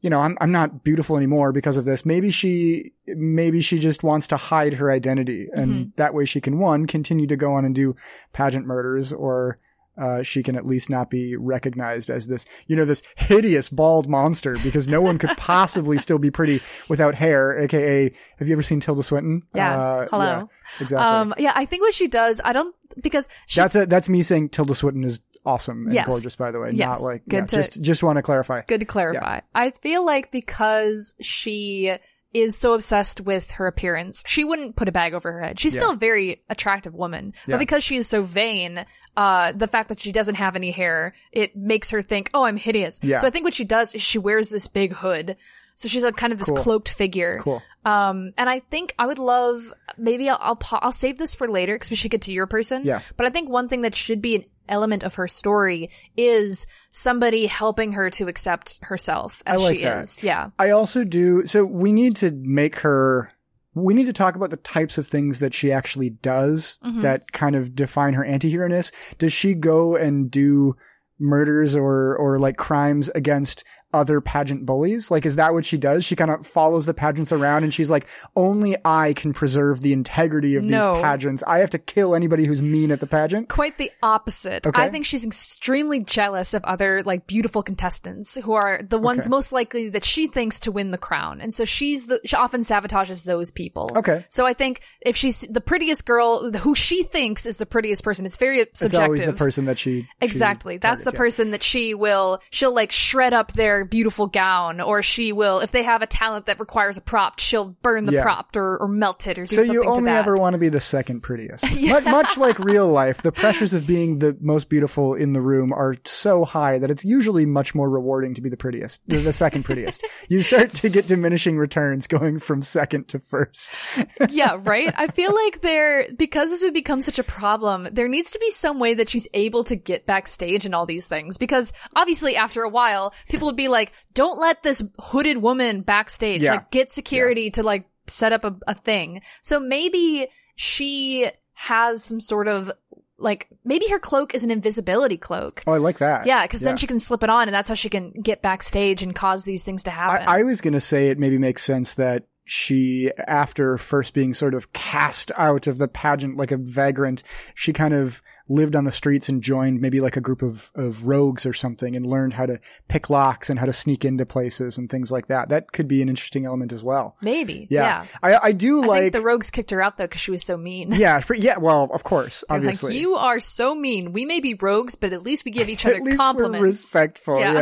you 0.00 0.10
know, 0.10 0.20
I'm, 0.20 0.36
I'm 0.40 0.52
not 0.52 0.84
beautiful 0.84 1.16
anymore 1.16 1.52
because 1.52 1.76
of 1.76 1.84
this. 1.84 2.06
Maybe 2.06 2.30
she, 2.30 2.92
maybe 3.06 3.60
she 3.60 3.78
just 3.78 4.02
wants 4.02 4.28
to 4.28 4.36
hide 4.36 4.74
her 4.74 4.90
identity 4.90 5.48
and 5.52 5.72
Mm-hmm. 5.72 5.90
that 5.96 6.14
way 6.14 6.24
she 6.24 6.40
can 6.40 6.58
one, 6.58 6.86
continue 6.86 7.26
to 7.26 7.36
go 7.36 7.52
on 7.54 7.64
and 7.64 7.74
do 7.74 7.96
pageant 8.32 8.66
murders 8.66 9.12
or, 9.12 9.58
uh, 10.00 10.22
she 10.22 10.44
can 10.44 10.54
at 10.54 10.64
least 10.64 10.88
not 10.88 11.10
be 11.10 11.34
recognized 11.36 12.08
as 12.08 12.28
this, 12.28 12.46
you 12.68 12.76
know, 12.76 12.84
this 12.84 13.02
hideous 13.16 13.68
bald 13.68 14.08
monster 14.08 14.56
because 14.62 14.86
no 14.86 15.00
one 15.00 15.18
could 15.18 15.30
possibly 15.36 15.98
still 15.98 16.20
be 16.20 16.30
pretty 16.30 16.60
without 16.88 17.16
hair, 17.16 17.58
aka, 17.58 18.04
have 18.38 18.46
you 18.46 18.52
ever 18.52 18.62
seen 18.62 18.78
Tilda 18.78 19.02
Swinton? 19.02 19.42
Yeah. 19.54 19.76
Uh, 19.76 20.06
Hello. 20.08 20.24
yeah, 20.24 20.44
exactly. 20.78 21.04
Um, 21.04 21.34
yeah, 21.38 21.50
I 21.56 21.64
think 21.64 21.82
what 21.82 21.94
she 21.94 22.06
does, 22.06 22.40
I 22.44 22.52
don't, 22.52 22.72
because 23.02 23.28
that's 23.56 23.74
a, 23.74 23.86
that's 23.86 24.08
me 24.08 24.22
saying 24.22 24.50
Tilda 24.50 24.76
Swinton 24.76 25.02
is 25.02 25.20
awesome 25.44 25.84
and 25.86 25.92
Yes. 25.94 26.06
gorgeous, 26.06 26.36
by 26.36 26.50
the 26.50 26.60
way. 26.60 26.70
Yes. 26.74 27.00
Not 27.00 27.02
like, 27.02 27.22
Good 27.28 27.36
yeah, 27.36 27.46
to- 27.46 27.56
just, 27.56 27.82
just 27.82 28.02
want 28.02 28.16
to 28.16 28.22
clarify. 28.22 28.62
good 28.66 28.80
to 28.80 28.86
clarify. 28.86 29.40
I 29.54 29.70
feel 29.70 30.04
like 30.04 30.30
because 30.30 31.14
she 31.20 31.92
is 32.34 32.56
so 32.58 32.74
obsessed 32.74 33.22
with 33.22 33.52
her 33.52 33.66
appearance, 33.66 34.22
she 34.26 34.44
wouldn't 34.44 34.76
put 34.76 34.86
a 34.88 34.92
bag 34.92 35.14
over 35.14 35.32
her 35.32 35.40
head. 35.40 35.58
She's 35.58 35.74
Yeah. 35.74 35.80
still 35.80 35.92
a 35.92 35.96
very 35.96 36.42
attractive 36.50 36.94
woman, 36.94 37.32
Yeah. 37.46 37.54
but 37.54 37.58
because 37.58 37.82
she 37.82 37.96
is 37.96 38.06
so 38.06 38.22
vain, 38.22 38.84
uh, 39.16 39.52
the 39.52 39.66
fact 39.66 39.88
that 39.88 39.98
she 40.00 40.12
doesn't 40.12 40.34
have 40.34 40.54
any 40.54 40.70
hair, 40.70 41.14
it 41.32 41.56
makes 41.56 41.90
her 41.90 42.02
think, 42.02 42.28
"Oh, 42.34 42.44
I'm 42.44 42.58
hideous." 42.58 43.00
Yeah. 43.02 43.16
So 43.16 43.26
I 43.26 43.30
think 43.30 43.44
what 43.44 43.54
she 43.54 43.64
does 43.64 43.94
is 43.94 44.02
she 44.02 44.18
wears 44.18 44.50
this 44.50 44.68
big 44.68 44.92
hood. 44.92 45.36
So 45.74 45.88
she's 45.88 46.02
a 46.02 46.12
kind 46.12 46.32
of 46.32 46.38
this 46.40 46.48
Cool. 46.48 46.56
cloaked 46.58 46.88
figure. 46.88 47.38
Cool. 47.40 47.62
Um, 47.84 48.32
and 48.36 48.50
I 48.50 48.58
think 48.58 48.92
I 48.98 49.06
would 49.06 49.20
love, 49.20 49.72
maybe 49.96 50.28
I'll, 50.28 50.36
I'll, 50.40 50.58
I'll 50.82 50.92
save 50.92 51.18
this 51.18 51.34
for 51.36 51.46
later 51.48 51.76
because 51.76 51.88
we 51.88 51.94
should 51.96 52.10
get 52.10 52.22
to 52.22 52.32
your 52.32 52.46
person. 52.48 52.82
Yeah. 52.84 53.00
But 53.16 53.26
I 53.26 53.30
think 53.30 53.48
one 53.48 53.68
thing 53.68 53.82
that 53.82 53.94
should 53.94 54.20
be 54.20 54.34
an 54.34 54.44
element 54.68 55.02
of 55.02 55.14
her 55.16 55.28
story 55.28 55.90
is 56.16 56.66
somebody 56.90 57.46
helping 57.46 57.92
her 57.92 58.10
to 58.10 58.28
accept 58.28 58.78
herself 58.82 59.42
as 59.46 59.62
like 59.62 59.78
she 59.78 59.84
that. 59.84 60.00
is. 60.00 60.22
Yeah. 60.24 60.50
I 60.58 60.70
also 60.70 61.04
do. 61.04 61.46
So 61.46 61.64
we 61.64 61.92
need 61.92 62.16
to 62.16 62.30
make 62.32 62.76
her. 62.80 63.32
We 63.74 63.94
need 63.94 64.06
to 64.06 64.12
talk 64.12 64.34
about 64.34 64.50
the 64.50 64.56
types 64.56 64.98
of 64.98 65.06
things 65.06 65.38
that 65.38 65.54
she 65.54 65.70
actually 65.70 66.10
does 66.10 66.78
Mm-hmm. 66.84 67.02
that 67.02 67.32
kind 67.32 67.54
of 67.54 67.74
define 67.76 68.14
her 68.14 68.24
anti-hero-ness. 68.24 68.90
Does 69.18 69.32
she 69.32 69.54
go 69.54 69.94
and 69.96 70.30
do 70.30 70.74
murders 71.20 71.74
or 71.74 72.16
or 72.16 72.38
like 72.38 72.56
crimes 72.56 73.08
against 73.14 73.64
other 73.92 74.20
pageant 74.20 74.64
bullies? 74.64 75.10
Like, 75.10 75.26
is 75.26 75.36
that 75.36 75.52
what 75.52 75.64
she 75.66 75.76
does? 75.76 76.04
She 76.04 76.14
kind 76.14 76.30
of 76.30 76.46
follows 76.46 76.86
the 76.86 76.94
pageants 76.94 77.32
around 77.32 77.64
and 77.64 77.74
she's 77.74 77.90
like, 77.90 78.06
only 78.36 78.76
I 78.84 79.14
can 79.14 79.32
preserve 79.32 79.80
the 79.82 79.92
integrity 79.92 80.54
of 80.54 80.64
No. 80.64 80.94
these 80.94 81.02
pageants. 81.02 81.42
I 81.46 81.58
have 81.58 81.70
to 81.70 81.78
kill 81.78 82.14
anybody 82.14 82.44
who's 82.44 82.62
mean 82.62 82.92
at 82.92 83.00
the 83.00 83.06
pageant. 83.06 83.48
Quite 83.48 83.78
the 83.78 83.90
opposite. 84.02 84.66
Okay. 84.66 84.80
I 84.80 84.88
think 84.90 85.06
she's 85.06 85.24
extremely 85.24 86.00
jealous 86.00 86.54
of 86.54 86.62
other 86.64 87.02
like 87.02 87.26
beautiful 87.26 87.62
contestants 87.62 88.36
who 88.36 88.52
are 88.52 88.80
the 88.82 88.98
ones 88.98 89.24
Okay. 89.24 89.30
most 89.30 89.52
likely 89.52 89.88
that 89.90 90.04
she 90.04 90.28
thinks 90.28 90.60
to 90.60 90.70
win 90.72 90.90
the 90.92 90.98
crown. 90.98 91.40
And 91.40 91.52
so 91.52 91.64
she's 91.64 92.06
the, 92.06 92.20
she 92.24 92.36
often 92.36 92.60
sabotages 92.60 93.24
those 93.24 93.50
people. 93.50 93.90
Okay. 93.96 94.24
So 94.30 94.46
I 94.46 94.52
think 94.52 94.80
if 95.00 95.16
she's 95.16 95.40
the 95.40 95.60
prettiest 95.60 96.06
girl, 96.06 96.52
who 96.52 96.74
she 96.74 97.02
thinks 97.02 97.46
is 97.46 97.56
the 97.56 97.66
prettiest 97.66 98.04
person, 98.04 98.26
it's 98.26 98.36
very 98.36 98.58
subjective. 98.74 98.92
It's 98.92 98.94
always 98.94 99.24
the 99.24 99.32
person 99.32 99.64
that 99.64 99.76
she 99.78 99.88
she 99.88 100.08
Exactly. 100.20 100.76
That's 100.76 101.00
the 101.00 101.12
targets, 101.12 101.14
yeah. 101.14 101.18
person 101.18 101.50
that 101.52 101.62
she 101.62 101.94
will, 101.94 102.42
she'll 102.50 102.74
like 102.74 102.92
shred 102.92 103.32
up 103.32 103.52
their 103.52 103.77
beautiful 103.84 104.26
gown 104.26 104.80
or 104.80 105.02
she 105.02 105.32
will, 105.32 105.60
if 105.60 105.70
they 105.72 105.82
have 105.82 106.02
a 106.02 106.06
talent 106.06 106.46
that 106.46 106.58
requires 106.60 106.96
a 106.98 107.00
prop, 107.00 107.38
she'll 107.38 107.76
burn 107.82 108.06
the 108.06 108.12
Yeah. 108.12 108.22
prop 108.22 108.54
or, 108.56 108.78
or 108.78 108.88
melt 108.88 109.26
it 109.26 109.38
or 109.38 109.42
do 109.42 109.46
So 109.46 109.62
something 109.62 109.74
So 109.74 109.82
you 109.82 109.88
only 109.88 110.10
ever 110.10 110.34
want 110.36 110.54
to 110.54 110.58
be 110.58 110.68
the 110.68 110.80
second 110.80 111.22
prettiest. 111.22 111.64
much, 111.82 112.04
much 112.04 112.38
like 112.38 112.58
real 112.58 112.88
life, 112.88 113.22
the 113.22 113.32
pressures 113.32 113.72
of 113.74 113.86
being 113.86 114.18
the 114.18 114.36
most 114.40 114.68
beautiful 114.68 115.14
in 115.14 115.32
the 115.32 115.40
room 115.40 115.72
are 115.72 115.94
so 116.04 116.44
high 116.44 116.78
that 116.78 116.90
it's 116.90 117.04
usually 117.04 117.46
much 117.46 117.74
more 117.74 117.88
rewarding 117.88 118.34
to 118.34 118.40
be 118.40 118.48
the 118.48 118.56
prettiest, 118.56 119.00
the 119.06 119.32
second 119.32 119.64
prettiest. 119.64 120.04
you 120.28 120.42
start 120.42 120.70
to 120.74 120.88
get 120.88 121.06
diminishing 121.06 121.58
returns 121.58 122.06
going 122.06 122.38
from 122.38 122.62
second 122.62 123.08
to 123.08 123.18
first. 123.18 123.80
yeah, 124.30 124.56
right? 124.62 124.92
I 124.96 125.08
feel 125.08 125.34
like 125.34 125.60
there, 125.60 126.06
because 126.16 126.50
this 126.50 126.62
would 126.62 126.74
become 126.74 127.00
such 127.02 127.18
a 127.18 127.24
problem, 127.24 127.88
there 127.92 128.08
needs 128.08 128.30
to 128.32 128.38
be 128.38 128.50
some 128.50 128.78
way 128.78 128.94
that 128.94 129.08
she's 129.08 129.28
able 129.34 129.64
to 129.64 129.76
get 129.76 130.06
backstage 130.06 130.66
and 130.66 130.74
all 130.74 130.86
these 130.86 131.06
things. 131.06 131.38
Because 131.38 131.72
obviously 131.94 132.36
after 132.36 132.62
a 132.62 132.68
while, 132.68 133.12
people 133.28 133.46
would 133.46 133.56
be 133.56 133.67
like, 133.68 133.92
don't 134.14 134.40
let 134.40 134.62
this 134.62 134.82
hooded 134.98 135.38
woman 135.38 135.82
backstage. 135.82 136.42
Yeah. 136.42 136.54
Like 136.54 136.70
get 136.70 136.90
security 136.90 137.50
to 137.52 137.62
like 137.62 137.86
set 138.06 138.32
up 138.32 138.44
a, 138.44 138.56
a 138.66 138.74
thing. 138.74 139.22
So 139.42 139.60
maybe 139.60 140.28
she 140.56 141.28
has 141.54 142.04
some 142.04 142.20
sort 142.20 142.48
of 142.48 142.70
like, 143.18 143.48
maybe 143.64 143.88
her 143.88 143.98
cloak 143.98 144.34
is 144.34 144.44
an 144.44 144.50
invisibility 144.50 145.16
cloak. 145.16 145.64
Oh, 145.66 145.72
I 145.72 145.78
like 145.78 145.98
that. 145.98 146.26
Yeah, 146.26 146.42
because 146.44 146.60
then 146.60 146.76
she 146.76 146.86
can 146.86 147.00
slip 147.00 147.24
it 147.24 147.30
on 147.30 147.48
and 147.48 147.54
that's 147.54 147.68
how 147.68 147.74
she 147.74 147.88
can 147.88 148.12
get 148.12 148.42
backstage 148.42 149.02
and 149.02 149.14
cause 149.14 149.44
these 149.44 149.64
things 149.64 149.84
to 149.84 149.90
happen. 149.90 150.26
I, 150.28 150.40
I 150.40 150.42
was 150.44 150.60
going 150.60 150.74
to 150.74 150.80
say 150.80 151.08
it 151.08 151.18
maybe 151.18 151.36
makes 151.36 151.64
sense 151.64 151.94
that 151.94 152.26
she, 152.48 153.10
after 153.26 153.76
first 153.78 154.14
being 154.14 154.32
sort 154.34 154.54
of 154.54 154.72
cast 154.72 155.30
out 155.36 155.66
of 155.66 155.78
the 155.78 155.88
pageant 155.88 156.36
like 156.36 156.50
a 156.50 156.56
vagrant, 156.56 157.22
she 157.54 157.72
kind 157.72 157.92
of 157.92 158.22
lived 158.48 158.74
on 158.74 158.84
the 158.84 158.90
streets 158.90 159.28
and 159.28 159.42
joined 159.42 159.78
maybe 159.80 160.00
like 160.00 160.16
a 160.16 160.20
group 160.22 160.40
of, 160.40 160.70
of 160.74 161.04
rogues 161.06 161.44
or 161.44 161.52
something 161.52 161.94
and 161.94 162.06
learned 162.06 162.32
how 162.32 162.46
to 162.46 162.58
pick 162.88 163.10
locks 163.10 163.50
and 163.50 163.58
how 163.58 163.66
to 163.66 163.72
sneak 163.74 164.06
into 164.06 164.24
places 164.24 164.78
and 164.78 164.88
things 164.88 165.12
like 165.12 165.26
that. 165.26 165.50
That 165.50 165.72
could 165.72 165.86
be 165.86 166.00
an 166.00 166.08
interesting 166.08 166.46
element 166.46 166.72
as 166.72 166.82
well. 166.82 167.16
maybe. 167.20 167.66
Yeah. 167.68 168.04
Yeah. 168.04 168.06
I, 168.22 168.48
I 168.48 168.52
do 168.52 168.82
I 168.82 168.86
like, 168.86 169.00
think 169.00 169.12
the 169.12 169.20
rogues 169.20 169.50
kicked 169.50 169.70
her 169.70 169.82
out 169.82 169.98
though 169.98 170.04
because 170.04 170.22
she 170.22 170.30
was 170.30 170.42
so 170.42 170.56
mean. 170.56 170.92
yeah, 170.92 171.22
yeah, 171.34 171.58
well, 171.58 171.90
of 171.92 172.04
course, 172.04 172.44
obviously. 172.48 172.92
Like, 172.94 173.00
you 173.00 173.14
are 173.16 173.40
so 173.40 173.74
mean. 173.74 174.12
We 174.12 174.24
may 174.24 174.40
be 174.40 174.54
rogues, 174.54 174.94
but 174.94 175.12
at 175.12 175.22
least 175.22 175.44
we 175.44 175.50
give 175.50 175.68
each 175.68 175.84
other 175.86 176.00
compliments. 176.16 176.64
respectful. 176.64 177.40
Yeah. 177.40 177.52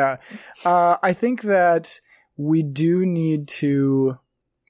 Yeah. 0.62 0.70
Uh, 0.70 0.98
I 1.02 1.12
think 1.12 1.42
that 1.42 2.00
we 2.36 2.62
do 2.62 3.04
need 3.04 3.48
to. 3.48 4.18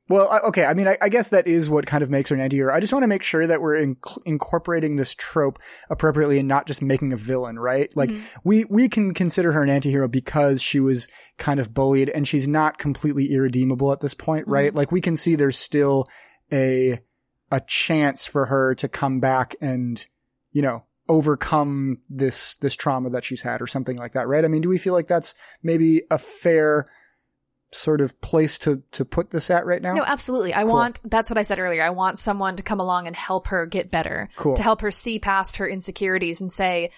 Well, 0.08 0.28
I- 0.30 0.38
okay. 0.48 0.64
I 0.64 0.74
mean, 0.74 0.86
I, 0.86 0.96
I 1.02 1.08
guess 1.08 1.30
that 1.30 1.48
is 1.48 1.68
what 1.68 1.86
kind 1.86 2.02
of 2.02 2.10
makes 2.10 2.30
her 2.30 2.36
an 2.36 2.40
anti-hero. 2.40 2.72
I 2.72 2.78
just 2.78 2.92
want 2.92 3.02
to 3.02 3.08
make 3.08 3.24
sure 3.24 3.44
that 3.46 3.60
we're 3.60 3.74
inc- 3.74 4.22
incorporating 4.24 4.94
this 4.96 5.14
trope 5.14 5.58
appropriately 5.90 6.38
and 6.38 6.46
not 6.46 6.66
just 6.66 6.80
making 6.80 7.12
a 7.12 7.16
villain, 7.16 7.58
right? 7.58 7.94
Like 7.96 8.10
Mm-hmm. 8.10 8.24
we, 8.44 8.64
we 8.66 8.88
can 8.88 9.14
consider 9.14 9.50
her 9.52 9.62
an 9.64 9.68
anti-hero 9.68 10.06
because 10.06 10.62
she 10.62 10.78
was 10.78 11.08
kind 11.38 11.58
of 11.58 11.74
bullied 11.74 12.08
and 12.10 12.26
she's 12.28 12.46
not 12.46 12.78
completely 12.78 13.32
irredeemable 13.32 13.92
at 13.92 14.00
this 14.00 14.14
point, 14.14 14.46
right? 14.46 14.68
Mm-hmm. 14.68 14.76
Like 14.78 14.92
we 14.92 15.00
can 15.00 15.16
see 15.16 15.34
there's 15.34 15.58
still 15.58 16.06
a, 16.52 17.00
a 17.50 17.60
chance 17.66 18.26
for 18.26 18.46
her 18.46 18.74
to 18.76 18.86
come 18.88 19.18
back 19.18 19.56
and, 19.60 20.06
you 20.52 20.62
know, 20.62 20.84
overcome 21.08 21.98
this, 22.08 22.54
this 22.56 22.74
trauma 22.76 23.10
that 23.10 23.24
she's 23.24 23.42
had 23.42 23.60
or 23.62 23.66
something 23.66 23.96
like 23.96 24.12
that, 24.12 24.28
right? 24.28 24.44
I 24.44 24.48
mean, 24.48 24.62
do 24.62 24.68
we 24.68 24.78
feel 24.78 24.92
like 24.92 25.08
that's 25.08 25.34
maybe 25.62 26.02
a 26.10 26.18
fair 26.18 26.86
sort 27.72 28.00
of 28.00 28.20
place 28.20 28.58
to, 28.60 28.82
to 28.92 29.04
put 29.04 29.30
this 29.30 29.50
at 29.50 29.66
right 29.66 29.82
now? 29.82 29.94
No, 29.94 30.04
absolutely. 30.04 30.54
I 30.54 30.64
want, 30.64 31.00
that's 31.04 31.30
what 31.30 31.38
I 31.38 31.42
said 31.42 31.58
earlier. 31.58 31.82
I 31.82 31.90
want 31.90 32.18
someone 32.18 32.56
to 32.56 32.62
come 32.62 32.80
along 32.80 33.06
and 33.06 33.16
help 33.16 33.48
her 33.48 33.66
get 33.66 33.90
better. 33.90 34.28
Cool. 34.36 34.56
To 34.56 34.62
help 34.62 34.80
her 34.80 34.90
see 34.90 35.18
past 35.18 35.58
her 35.58 35.68
insecurities 35.68 36.40
and 36.40 36.50
say, 36.50 36.90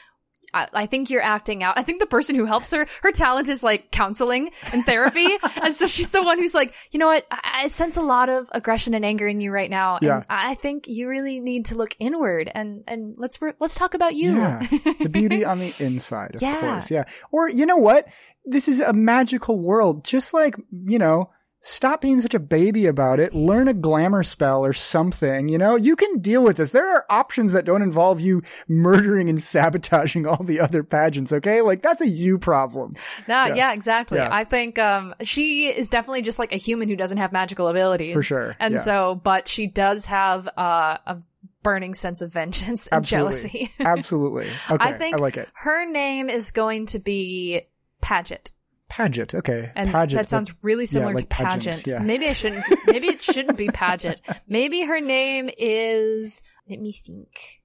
I, 0.55 0.67
I 0.73 0.87
think 0.87 1.11
you're 1.11 1.23
acting 1.23 1.63
out. 1.63 1.79
I 1.79 1.83
think 1.83 2.01
the 2.01 2.07
person 2.07 2.35
who 2.37 2.47
helps 2.47 2.73
her, 2.73 2.87
her 3.03 3.13
talent 3.13 3.49
is 3.49 3.63
like 3.63 3.91
counseling 3.91 4.51
and 4.73 4.85
therapy. 4.85 5.27
and 5.63 5.75
so 5.75 5.87
she's 5.87 6.11
the 6.11 6.23
one 6.23 6.39
who's 6.39 6.55
like, 6.55 6.75
you 6.91 6.99
know 6.99 7.07
what? 7.09 7.27
I, 7.31 7.63
I 7.65 7.69
sense 7.69 7.97
a 7.97 8.03
lot 8.03 8.29
of 8.29 8.49
aggression 8.53 8.95
and 8.95 9.05
anger 9.05 9.27
in 9.29 9.41
you 9.41 9.51
right 9.53 9.69
now. 9.71 9.97
And 9.97 10.05
Yeah. 10.05 10.23
I 10.29 10.55
think 10.55 10.89
you 10.89 11.09
really 11.09 11.41
need 11.41 11.67
to 11.67 11.75
look 11.77 11.95
inward 11.99 12.51
and, 12.55 12.83
and 12.87 13.15
let's, 13.19 13.41
re- 13.43 13.53
let's 13.61 13.75
talk 13.75 13.95
about 13.95 14.15
you. 14.15 14.37
Yeah. 14.39 14.67
the 15.01 15.11
beauty 15.11 15.45
on 15.45 15.59
the 15.59 15.75
inside, 15.81 16.35
of 16.37 16.43
Yeah. 16.43 16.61
course. 16.61 16.91
Yeah. 16.91 17.05
Or, 17.31 17.49
you 17.49 17.67
know 17.67 17.77
what? 17.77 18.09
This 18.45 18.69
is 18.69 18.81
a 18.81 18.93
magical 18.95 19.59
world. 19.59 20.05
Just 20.05 20.33
like, 20.33 20.55
you 20.87 20.99
know, 20.99 21.31
stop 21.61 22.01
being 22.01 22.21
such 22.21 22.35
a 22.35 22.39
baby 22.39 22.87
about 22.87 23.19
it. 23.21 23.35
Learn 23.35 23.69
a 23.69 23.75
glamour 23.75 24.23
spell 24.23 24.65
or 24.65 24.73
something. 24.73 25.49
You 25.49 25.59
know, 25.59 25.77
you 25.77 25.97
can 25.97 26.19
deal 26.21 26.43
with 26.43 26.57
this. 26.57 26.73
There 26.73 26.89
are 26.89 27.05
options 27.11 27.53
that 27.53 27.65
don't 27.65 27.83
involve 27.83 28.21
you 28.21 28.43
murdering 28.69 29.29
and 29.29 29.43
sabotaging 29.55 30.27
all 30.27 30.43
the 30.43 30.61
other 30.61 30.83
pageants. 30.85 31.33
Okay. 31.33 31.61
Like 31.61 31.83
that's 31.83 32.01
a 32.01 32.09
you 32.09 32.39
problem. 32.39 32.95
No, 33.27 33.47
yeah, 33.47 33.73
exactly. 33.73 34.19
Yeah. 34.19 34.29
I 34.31 34.45
think 34.45 34.79
um 34.79 35.15
she 35.23 35.67
is 35.67 35.89
definitely 35.89 36.23
just 36.23 36.39
like 36.39 36.53
a 36.53 36.57
human 36.59 36.89
who 36.89 36.97
doesn't 36.97 37.19
have 37.19 37.33
magical 37.33 37.69
abilities. 37.69 38.15
For 38.15 38.23
sure, 38.23 38.57
And 38.61 38.75
yeah. 38.75 38.81
so 38.81 39.15
but 39.17 39.49
she 39.49 39.67
does 39.67 40.07
have 40.07 40.49
uh, 40.57 40.99
a 41.07 41.21
burning 41.65 41.93
sense 41.95 42.23
of 42.23 42.33
vengeance 42.33 42.87
and 42.87 42.99
Absolutely. 42.99 43.33
jealousy. 43.33 43.73
Absolutely. 43.81 44.47
Okay. 44.71 44.77
I 44.85 44.93
think 44.93 45.17
I 45.17 45.19
like 45.19 45.37
it. 45.37 45.49
her 45.55 45.91
name 45.91 46.31
is 46.31 46.53
going 46.53 46.87
to 46.87 46.99
be 47.01 47.63
Paget. 48.01 48.53
Paget. 48.89 49.35
Okay. 49.35 49.71
And 49.75 49.91
Paget. 49.91 50.17
that 50.17 50.29
sounds 50.29 50.55
really 50.63 50.87
similar 50.87 51.13
like 51.15 51.23
to 51.23 51.27
pageant, 51.29 51.65
pageant. 51.77 51.87
yeah. 51.87 51.95
So 51.99 52.03
maybe 52.05 52.27
I 52.29 52.33
shouldn't. 52.33 52.65
Maybe 52.87 53.09
it 53.09 53.21
shouldn't 53.21 53.59
be 53.59 53.69
pageant. 53.69 54.21
Maybe 54.49 54.83
her 54.85 55.01
name 55.01 55.51
is. 55.59 56.43
Let 56.69 56.81
me 56.81 56.93
think. 56.93 57.61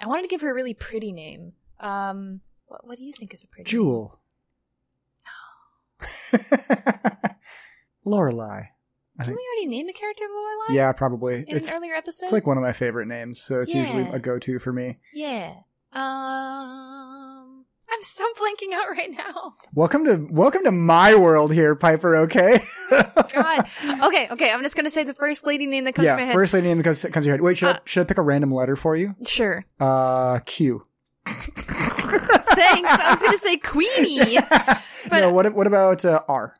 I 0.00 0.06
wanted 0.06 0.22
to 0.22 0.28
give 0.28 0.40
her 0.42 0.50
a 0.50 0.54
really 0.54 0.74
pretty 0.74 1.12
name. 1.12 1.52
Um, 1.80 2.40
what, 2.66 2.86
what 2.86 2.98
do 2.98 3.04
you 3.04 3.12
think 3.12 3.32
is 3.34 3.44
a 3.44 3.48
pretty 3.48 3.62
name? 3.68 3.70
Jewel. 3.80 4.18
Lorelei. 8.04 8.46
I 9.20 9.24
Didn't 9.24 9.26
think. 9.26 9.38
we 9.38 9.44
already 9.56 9.66
name 9.76 9.88
a 9.88 9.92
character 9.92 10.24
Lorelai? 10.24 10.74
Yeah, 10.76 10.92
probably. 10.92 11.44
In 11.48 11.56
It's 11.56 11.70
an 11.70 11.76
earlier 11.78 11.94
episode. 11.94 12.24
it's 12.26 12.32
like 12.32 12.46
one 12.46 12.56
of 12.56 12.62
my 12.62 12.72
favorite 12.72 13.06
names, 13.08 13.40
so 13.40 13.60
it's 13.60 13.74
usually 13.74 14.02
a 14.08 14.18
go-to 14.18 14.58
for 14.58 14.72
me. 14.72 14.98
yeah. 15.12 15.54
Um, 15.92 17.17
I'm 17.90 18.02
so 18.02 18.24
blanking 18.34 18.74
out 18.74 18.90
right 18.90 19.10
now. 19.10 19.54
Welcome 19.74 20.04
to 20.04 20.26
welcome 20.30 20.64
to 20.64 20.72
my 20.72 21.14
world 21.14 21.52
here, 21.52 21.74
Piper. 21.74 22.16
Okay. 22.16 22.60
God. 22.90 23.66
Okay. 24.02 24.28
Okay. 24.30 24.50
I'm 24.50 24.62
just 24.62 24.76
gonna 24.76 24.90
say 24.90 25.04
the 25.04 25.14
first 25.14 25.46
lady 25.46 25.66
name 25.66 25.84
that 25.84 25.94
comes 25.94 26.08
to 26.08 26.14
my 26.14 26.20
yeah. 26.20 26.26
head. 26.26 26.34
First 26.34 26.54
lady 26.54 26.68
name 26.68 26.78
that 26.78 26.84
comes, 26.84 27.02
comes 27.02 27.14
to 27.14 27.22
your 27.24 27.32
head. 27.34 27.40
Wait, 27.40 27.56
should 27.56 27.68
I 27.68 27.72
Uh, 27.72 27.78
should 27.84 28.00
I 28.02 28.04
pick 28.04 28.18
a 28.18 28.22
random 28.22 28.52
letter 28.52 28.76
for 28.76 28.94
you? 28.94 29.14
Sure. 29.26 29.64
Uh, 29.80 30.40
Q. 30.40 30.84
Thanks. 31.26 32.90
I 32.90 33.10
was 33.12 33.22
gonna 33.22 33.38
say 33.38 33.56
Queenie. 33.56 34.38
no. 35.10 35.32
What 35.32 35.54
what 35.54 35.66
about 35.66 36.04
uh, 36.04 36.20
R? 36.28 36.54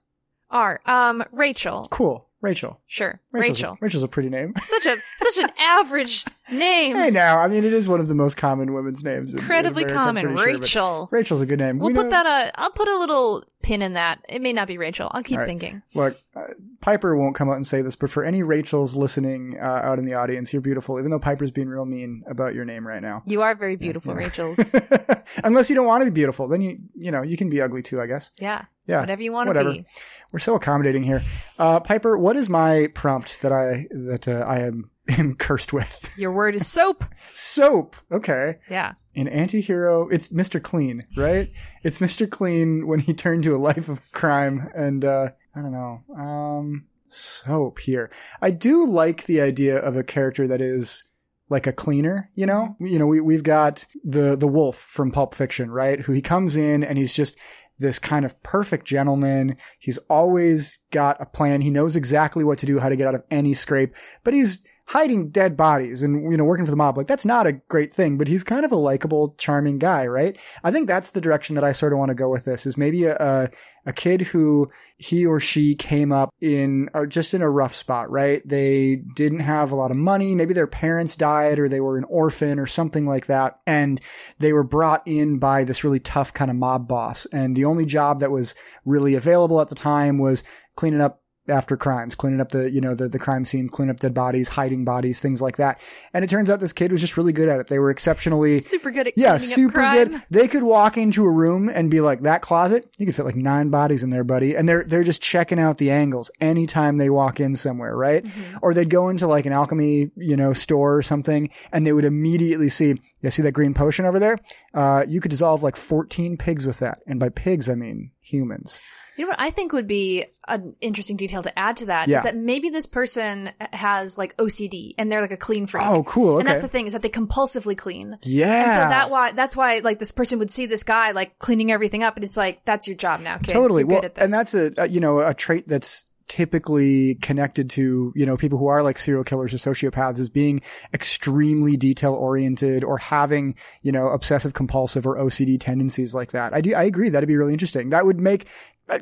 R. 0.51 0.81
Um, 0.87 1.25
Rachel. 1.33 1.89
Cool. 1.91 2.27
Rachel. 2.41 2.81
Sure. 2.87 3.21
Rachel's 3.33 3.59
Rachel. 3.59 3.73
A, 3.73 3.79
Rachel's 3.81 4.03
a 4.05 4.09
pretty 4.09 4.31
name. 4.31 4.55
Such 4.61 4.87
a 4.87 4.97
such 5.19 5.39
an 5.39 5.51
average 5.59 6.25
name. 6.51 6.97
Hey, 6.97 7.11
now 7.11 7.39
I 7.39 7.49
mean 7.49 7.65
it 7.65 7.73
is 7.73 7.89
one 7.89 8.01
of 8.01 8.09
the 8.09 8.15
most 8.15 8.37
common 8.37 8.73
women's 8.73 9.05
names. 9.05 9.33
in- 9.33 9.39
in 9.39 9.43
Incredibly 9.45 9.83
America, 9.85 9.99
common. 10.05 10.23
pretty 10.37 10.39
sure, 10.43 10.59
Rachel. 10.61 11.09
Rachel's 11.11 11.41
a 11.41 11.47
good 11.47 11.59
name. 11.59 11.79
We'll 11.79 11.89
We 11.89 11.95
put 11.95 12.05
know- 12.07 12.11
that. 12.11 12.27
Uh, 12.27 12.51
I'll 12.57 12.71
put 12.71 12.89
a 12.89 12.99
little 12.99 13.45
pin 13.63 13.83
in 13.83 13.95
that. 13.95 14.21
It 14.29 14.41
may 14.41 14.53
not 14.53 14.69
be 14.69 14.79
Rachel. 14.79 15.11
I'll 15.13 15.23
keep 15.23 15.39
right. 15.39 15.47
thinking. 15.47 15.83
Look, 15.95 16.15
uh, 16.37 16.43
Piper 16.81 17.17
won't 17.17 17.35
come 17.35 17.49
out 17.51 17.57
and 17.57 17.67
say 17.67 17.83
this, 17.83 17.97
but 17.97 18.09
for 18.11 18.25
any 18.25 18.43
Rachels 18.43 18.95
listening 18.95 19.59
uh, 19.61 19.65
out 19.65 19.99
in 19.99 20.05
the 20.05 20.15
audience, 20.15 20.53
you're 20.53 20.63
beautiful. 20.63 20.99
Even 20.99 21.11
though 21.11 21.19
Piper's 21.19 21.51
being 21.51 21.69
real 21.69 21.85
mean 21.85 22.23
about 22.31 22.55
your 22.55 22.65
name 22.65 22.87
right 22.87 23.03
now. 23.03 23.23
You 23.27 23.43
are 23.43 23.55
very 23.55 23.77
beautiful, 23.77 24.15
Rachel's. 24.15 24.75
Unless 25.45 25.69
you 25.71 25.77
don't 25.77 25.87
want 25.87 26.03
to 26.03 26.05
be 26.07 26.15
beautiful, 26.15 26.49
then 26.49 26.61
you 26.61 26.79
you 26.95 27.11
know 27.11 27.23
you 27.23 27.37
can 27.37 27.51
be 27.51 27.61
ugly 27.61 27.83
too, 27.83 28.01
I 28.01 28.07
guess. 28.07 28.31
Yeah. 28.41 28.65
Yeah, 28.87 29.01
Whatever 29.01 29.21
you 29.23 29.33
want 29.33 29.49
to 29.49 29.51
whatever. 29.51 29.73
be. 29.73 29.85
We're 30.33 30.39
so 30.39 30.55
accommodating 30.55 31.03
here. 31.03 31.21
Uh, 31.59 31.79
Piper, 31.79 32.17
what 32.17 32.37
is 32.37 32.49
my 32.49 32.89
prompt 32.95 33.43
that 33.43 33.53
I 33.53 33.87
that 33.91 34.27
uh, 34.27 34.47
I 34.49 34.61
am, 34.61 34.91
am 35.19 35.35
cursed 35.35 35.73
with? 35.73 36.13
Your 36.19 36.33
word 36.33 36.55
is 36.55 36.67
soap. 36.67 37.05
Soap. 37.35 37.97
Okay. 38.11 38.59
Yeah. 38.69 38.95
An 39.15 39.29
anti-hero. 39.29 40.09
It's 40.09 40.29
Mr. 40.29 40.63
Clean, 40.63 41.05
right? 41.17 41.51
It's 41.83 41.99
Mr. 41.99 42.29
Clean 42.29 42.87
when 42.87 43.01
he 43.01 43.15
turned 43.15 43.45
to 43.45 43.57
a 43.57 43.59
life 43.59 43.89
of 43.89 44.11
crime 44.13 44.69
and 44.75 45.05
uh 45.05 45.31
I 45.55 45.61
don't 45.61 45.73
know. 45.73 46.03
Um 46.17 46.87
soap 47.09 47.79
here. 47.79 48.11
I 48.43 48.51
do 48.51 48.87
like 48.87 49.25
the 49.25 49.41
idea 49.41 49.79
of 49.79 49.97
a 49.97 50.05
character 50.05 50.47
that 50.49 50.61
is 50.61 51.05
like 51.49 51.67
a 51.67 51.73
cleaner, 51.73 52.31
you 52.35 52.45
know? 52.45 52.77
You 52.79 52.99
know, 52.99 53.07
we 53.07 53.21
we've 53.21 53.43
got 53.43 53.87
the 54.05 54.37
the 54.37 54.49
wolf 54.49 54.77
from 54.77 55.11
Pulp 55.11 55.35
Fiction, 55.35 55.71
right? 55.71 56.01
Who 56.01 56.13
he 56.13 56.23
comes 56.23 56.57
in 56.57 56.85
and 56.85 56.99
he's 56.99 57.15
just 57.15 57.39
this 57.79 57.99
kind 57.99 58.25
of 58.25 58.41
perfect 58.43 58.87
gentleman. 58.87 59.57
He's 59.79 59.99
always 60.11 60.81
got 60.91 61.21
a 61.21 61.27
plan. 61.27 61.61
He 61.61 61.71
knows 61.71 61.97
exactly 61.97 62.45
what 62.45 62.59
to 62.59 62.67
do, 62.67 62.79
how 62.81 62.89
to 62.89 62.97
get 62.97 63.07
out 63.07 63.15
of 63.15 63.23
any 63.31 63.55
scrape, 63.55 63.95
but 64.25 64.35
he's 64.35 64.65
hiding 64.89 65.29
dead 65.29 65.55
bodies 65.55 66.03
and, 66.03 66.33
you 66.33 66.39
know, 66.39 66.45
working 66.45 66.65
for 66.65 66.71
the 66.71 66.77
mob. 66.77 66.97
Like 66.97 67.07
that's 67.07 67.27
not 67.27 67.47
a 67.47 67.53
great 67.53 67.93
thing, 67.93 68.17
but 68.17 68.27
he's 68.27 68.43
kind 68.43 68.65
of 68.65 68.73
a 68.73 68.77
likable, 68.77 69.35
charming 69.37 69.79
guy, 69.79 70.07
right? 70.07 70.39
I 70.65 70.71
think 70.71 70.87
that's 70.87 71.11
the 71.11 71.21
direction 71.21 71.57
that 71.57 71.65
I 71.65 71.73
sort 71.73 71.93
of 71.93 71.99
want 71.99 72.09
to 72.09 72.15
go 72.15 72.31
with 72.31 72.47
this 72.47 72.65
is 72.65 72.79
maybe 72.79 73.05
a, 73.05 73.15
a, 73.17 73.51
a 73.85 73.93
kid 73.93 74.23
who 74.23 74.71
he 74.97 75.27
or 75.27 75.41
she 75.41 75.75
came 75.75 76.11
up 76.11 76.31
in 76.41 76.89
or 76.95 77.07
just 77.07 77.35
in 77.35 77.43
a 77.43 77.51
rough 77.51 77.75
spot, 77.75 78.11
right? 78.11 78.41
They 78.49 78.97
didn't 79.15 79.41
have 79.41 79.73
a 79.73 79.77
lot 79.77 79.91
of 79.91 79.99
money. 79.99 80.35
Maybe 80.35 80.55
their 80.55 80.67
parents 80.67 81.17
died 81.17 81.59
or 81.59 81.69
they 81.69 81.81
were 81.81 81.99
an 81.99 82.05
orphan 82.05 82.59
or 82.59 82.67
something 82.67 83.05
like 83.05 83.27
that. 83.27 83.61
And 83.67 84.01
they 84.39 84.55
were 84.55 84.65
brought 84.65 85.03
in 85.07 85.39
by 85.39 85.65
this 85.65 85.85
really 85.85 86.01
tough 86.01 86.33
kind 86.33 86.51
of 86.51 86.57
mob 86.57 86.89
boss. 86.89 87.27
And 87.27 87.55
the 87.55 87.67
only 87.67 87.85
job 87.85 88.21
that 88.21 88.31
was 88.31 88.55
really 88.87 89.17
available 89.17 89.61
at 89.61 89.69
the 89.69 89.75
time 89.75 90.17
was 90.17 90.45
cleaning 90.77 91.03
up 91.03 91.21
after 91.49 91.77
crimes, 91.77 92.15
cleaning 92.15 92.41
up 92.41 92.51
the, 92.51 92.71
you 92.71 92.81
know, 92.81 92.95
the, 92.95 93.09
the 93.09 93.19
crime 93.19 93.45
scenes, 93.45 93.71
cleaning 93.71 93.91
up 93.95 94.01
dead 94.01 94.15
bodies, 94.15 94.49
hiding 94.49 94.85
bodies, 94.85 95.21
things 95.21 95.41
like 95.41 95.57
that. 95.57 95.81
And 96.13 96.25
it 96.25 96.31
turns 96.31 96.51
out 96.51 96.61
this 96.61 96.73
kid 96.73 96.93
was 96.93 97.01
just 97.01 97.17
really 97.17 97.33
good 97.33 97.49
at 97.49 97.61
it. 97.61 97.69
They 97.69 97.79
were 97.79 97.91
exceptionally 97.91 98.59
Super 98.61 98.91
good 98.91 99.09
at 99.09 99.15
yeah, 99.17 99.37
super 99.39 99.81
up 99.81 99.93
crime. 99.93 100.09
good. 100.09 100.23
They 100.31 100.49
could 100.49 100.63
walk 100.63 100.97
into 100.97 101.25
a 101.25 101.31
room 101.31 101.69
and 101.69 101.91
be 101.91 102.01
like, 102.01 102.23
that 102.23 102.43
closet, 102.43 102.89
you 102.99 103.07
could 103.07 103.15
fit 103.15 103.25
like 103.25 103.37
nine 103.37 103.71
bodies 103.71 104.03
in 104.03 104.11
there, 104.11 104.25
buddy. 104.25 104.55
And 104.55 104.69
they're, 104.69 104.85
they're 104.85 105.05
just 105.05 105.23
checking 105.23 105.59
out 105.59 105.79
the 105.79 105.91
angles 105.91 106.31
anytime 106.41 106.97
they 106.97 107.11
walk 107.11 107.41
in 107.41 107.57
somewhere, 107.57 107.97
right? 107.97 108.25
Mm-hmm. 108.25 108.59
Or 108.63 108.75
they'd 108.75 108.91
go 108.91 109.09
into 109.09 109.27
like 109.27 109.47
an 109.47 109.53
alchemy, 109.53 110.11
you 110.17 110.37
know, 110.37 110.53
store 110.53 110.97
or 110.97 111.03
something 111.03 111.51
and 111.73 111.87
they 111.87 111.93
would 111.93 112.05
immediately 112.05 112.69
see, 112.69 113.01
yeah, 113.23 113.31
see 113.31 113.43
that 113.43 113.53
green 113.53 113.75
potion 113.75 114.05
over 114.05 114.19
there? 114.19 114.39
Uh, 114.75 115.05
you 115.09 115.21
could 115.21 115.31
dissolve 115.31 115.63
like 115.63 115.77
14 115.77 116.37
pigs 116.37 116.67
with 116.67 116.79
that. 116.81 116.99
And 117.07 117.19
by 117.19 117.29
pigs, 117.31 117.69
I 117.69 117.75
mean 117.75 118.11
humans. 118.21 118.81
You 119.19 119.25
know 119.25 119.31
what 119.31 119.41
I 119.41 119.51
think 119.51 119.73
would 119.73 119.87
be 119.89 120.25
an 120.47 120.75
interesting 120.81 121.17
detail 121.17 121.43
to 121.43 121.59
add 121.59 121.79
to 121.79 121.87
that 121.87 122.09
is 122.09 122.13
Yeah. 122.13 122.23
that 122.23 122.37
maybe 122.37 122.71
this 122.71 122.87
person 122.87 123.51
has 123.73 124.17
like 124.17 124.37
OCD 124.37 124.95
and 124.97 125.11
they're 125.11 125.21
like 125.21 125.33
a 125.33 125.37
clean 125.37 125.67
freak. 125.67 125.85
Oh, 125.87 126.03
cool. 126.05 126.39
And 126.39 126.47
that's 126.49 126.63
the 126.63 126.69
thing 126.69 126.87
is 126.87 126.93
that 126.95 127.03
they 127.03 127.09
compulsively 127.09 127.77
clean. 127.77 128.17
Yeah. 128.23 128.63
And 128.65 128.73
so 128.73 128.89
that 128.89 129.11
why 129.11 129.33
that's 129.33 129.57
why 129.57 129.81
like 129.81 129.99
this 129.99 130.13
person 130.13 130.39
would 130.39 130.51
see 130.51 130.67
this 130.67 130.85
guy 130.85 131.11
like 131.11 131.39
cleaning 131.39 131.71
everything 131.73 132.03
up 132.03 132.15
and 132.17 132.25
it's 132.25 132.37
like 132.37 132.65
that's 132.65 132.87
your 132.87 132.97
job 132.97 133.21
now, 133.21 133.39
kid. 133.39 133.53
Totally. 133.53 133.83
You're 133.83 133.89
well, 133.89 134.01
good 134.03 134.07
at 134.07 134.15
this. 134.15 134.25
and 134.25 134.33
that's 134.33 134.55
a, 134.55 134.73
a 134.79 134.89
you 134.89 135.01
know 135.01 135.21
a 135.21 135.35
trait 135.35 135.67
that's 135.69 136.05
typically 136.29 137.15
connected 137.17 137.71
to 137.71 138.13
you 138.15 138.25
know 138.27 138.37
people 138.37 138.59
who 138.59 138.67
are 138.67 138.83
like 138.83 138.99
serial 138.99 139.25
killers 139.25 139.53
or 139.53 139.57
sociopaths 139.57 140.19
is 140.19 140.29
being 140.29 140.61
extremely 140.93 141.77
detail 141.77 142.13
oriented 142.15 142.85
or 142.85 142.99
having 142.99 143.55
you 143.83 143.91
know 143.91 144.09
obsessive 144.09 144.53
compulsive 144.55 145.07
or 145.07 145.17
OCD 145.17 145.59
tendencies 145.59 146.15
like 146.15 146.33
that. 146.33 146.55
I 146.55 146.61
do 146.61 146.75
I 146.75 146.85
agree 146.85 147.09
that'd 147.09 147.27
be 147.29 147.37
really 147.37 147.55
interesting. 147.55 147.91
That 147.91 148.05
would 148.07 148.21
make 148.21 148.47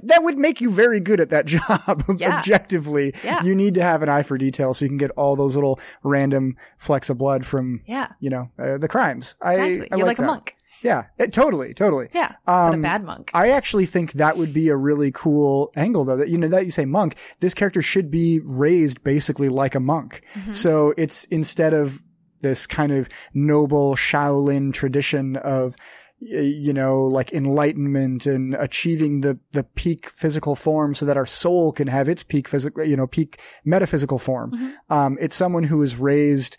that 0.03 0.23
would 0.23 0.39
make 0.39 0.61
you 0.61 0.71
very 0.71 1.01
good 1.01 1.21
at 1.21 1.31
that 1.31 1.47
job 1.55 2.05
Yeah. 2.19 2.39
objectively. 2.39 3.15
Yeah. 3.25 3.43
You 3.43 3.55
need 3.55 3.75
to 3.75 3.83
have 3.83 4.03
an 4.03 4.09
eye 4.09 4.23
for 4.23 4.37
detail 4.39 4.75
so 4.75 4.85
you 4.85 4.89
can 4.89 4.99
get 4.99 5.11
all 5.13 5.37
those 5.37 5.55
little 5.55 5.79
random 6.03 6.57
flecks 6.79 7.09
of 7.11 7.19
blood 7.19 7.47
from 7.47 7.83
yeah. 7.87 8.09
you 8.21 8.31
know 8.31 8.51
uh, 8.59 8.79
the 8.79 8.89
crimes. 8.89 9.35
Exactly. 9.43 9.89
I, 9.91 9.95
I 9.95 9.97
You're 9.99 10.07
like, 10.07 10.17
that. 10.19 10.23
a 10.25 10.27
monk. 10.27 10.57
Yeah, 10.83 11.05
it- 11.19 11.33
totally, 11.33 11.73
totally. 11.73 12.09
Yeah. 12.13 12.35
but 12.45 12.53
a 12.53 12.73
Um, 12.75 12.83
bad 12.83 13.03
monk. 13.05 13.31
I 13.33 13.51
actually 13.51 13.87
think 13.87 14.13
that 14.15 14.37
would 14.37 14.53
be 14.53 14.69
a 14.69 14.77
really 14.77 15.11
cool 15.11 15.73
angle 15.75 16.05
though. 16.05 16.17
That, 16.17 16.29
you 16.29 16.37
know, 16.37 16.49
that 16.49 16.65
you 16.67 16.71
say 16.71 16.85
monk, 16.85 17.17
this 17.41 17.55
character 17.55 17.81
should 17.81 18.11
be 18.11 18.41
raised 18.45 19.03
basically 19.03 19.49
like 19.49 19.75
a 19.75 19.81
monk. 19.81 20.23
So 20.53 20.93
it's 20.99 21.25
instead 21.27 21.73
of 21.73 22.03
this 22.43 22.67
kind 22.67 22.93
of 22.93 23.09
noble 23.33 23.97
Shaolin 23.97 24.73
tradition 24.75 25.37
of, 25.37 25.75
you 26.19 26.73
know, 26.73 27.03
like 27.03 27.33
enlightenment 27.33 28.27
and 28.27 28.55
achieving 28.55 29.21
the, 29.21 29.39
the 29.53 29.63
peak 29.63 30.09
physical 30.09 30.55
form 30.55 30.95
so 30.95 31.05
that 31.05 31.17
our 31.17 31.27
soul 31.27 31.73
can 31.73 31.89
have 31.89 32.09
its 32.09 32.23
peak 32.23 32.49
physical, 32.49 32.85
you 32.85 32.97
know, 32.97 33.07
peak 33.07 33.39
metaphysical 33.65 34.19
form. 34.19 34.75
Um, 34.89 35.19
it's 35.21 35.37
someone 35.37 35.65
who 35.65 35.83
is 35.83 35.97
raised 35.97 36.57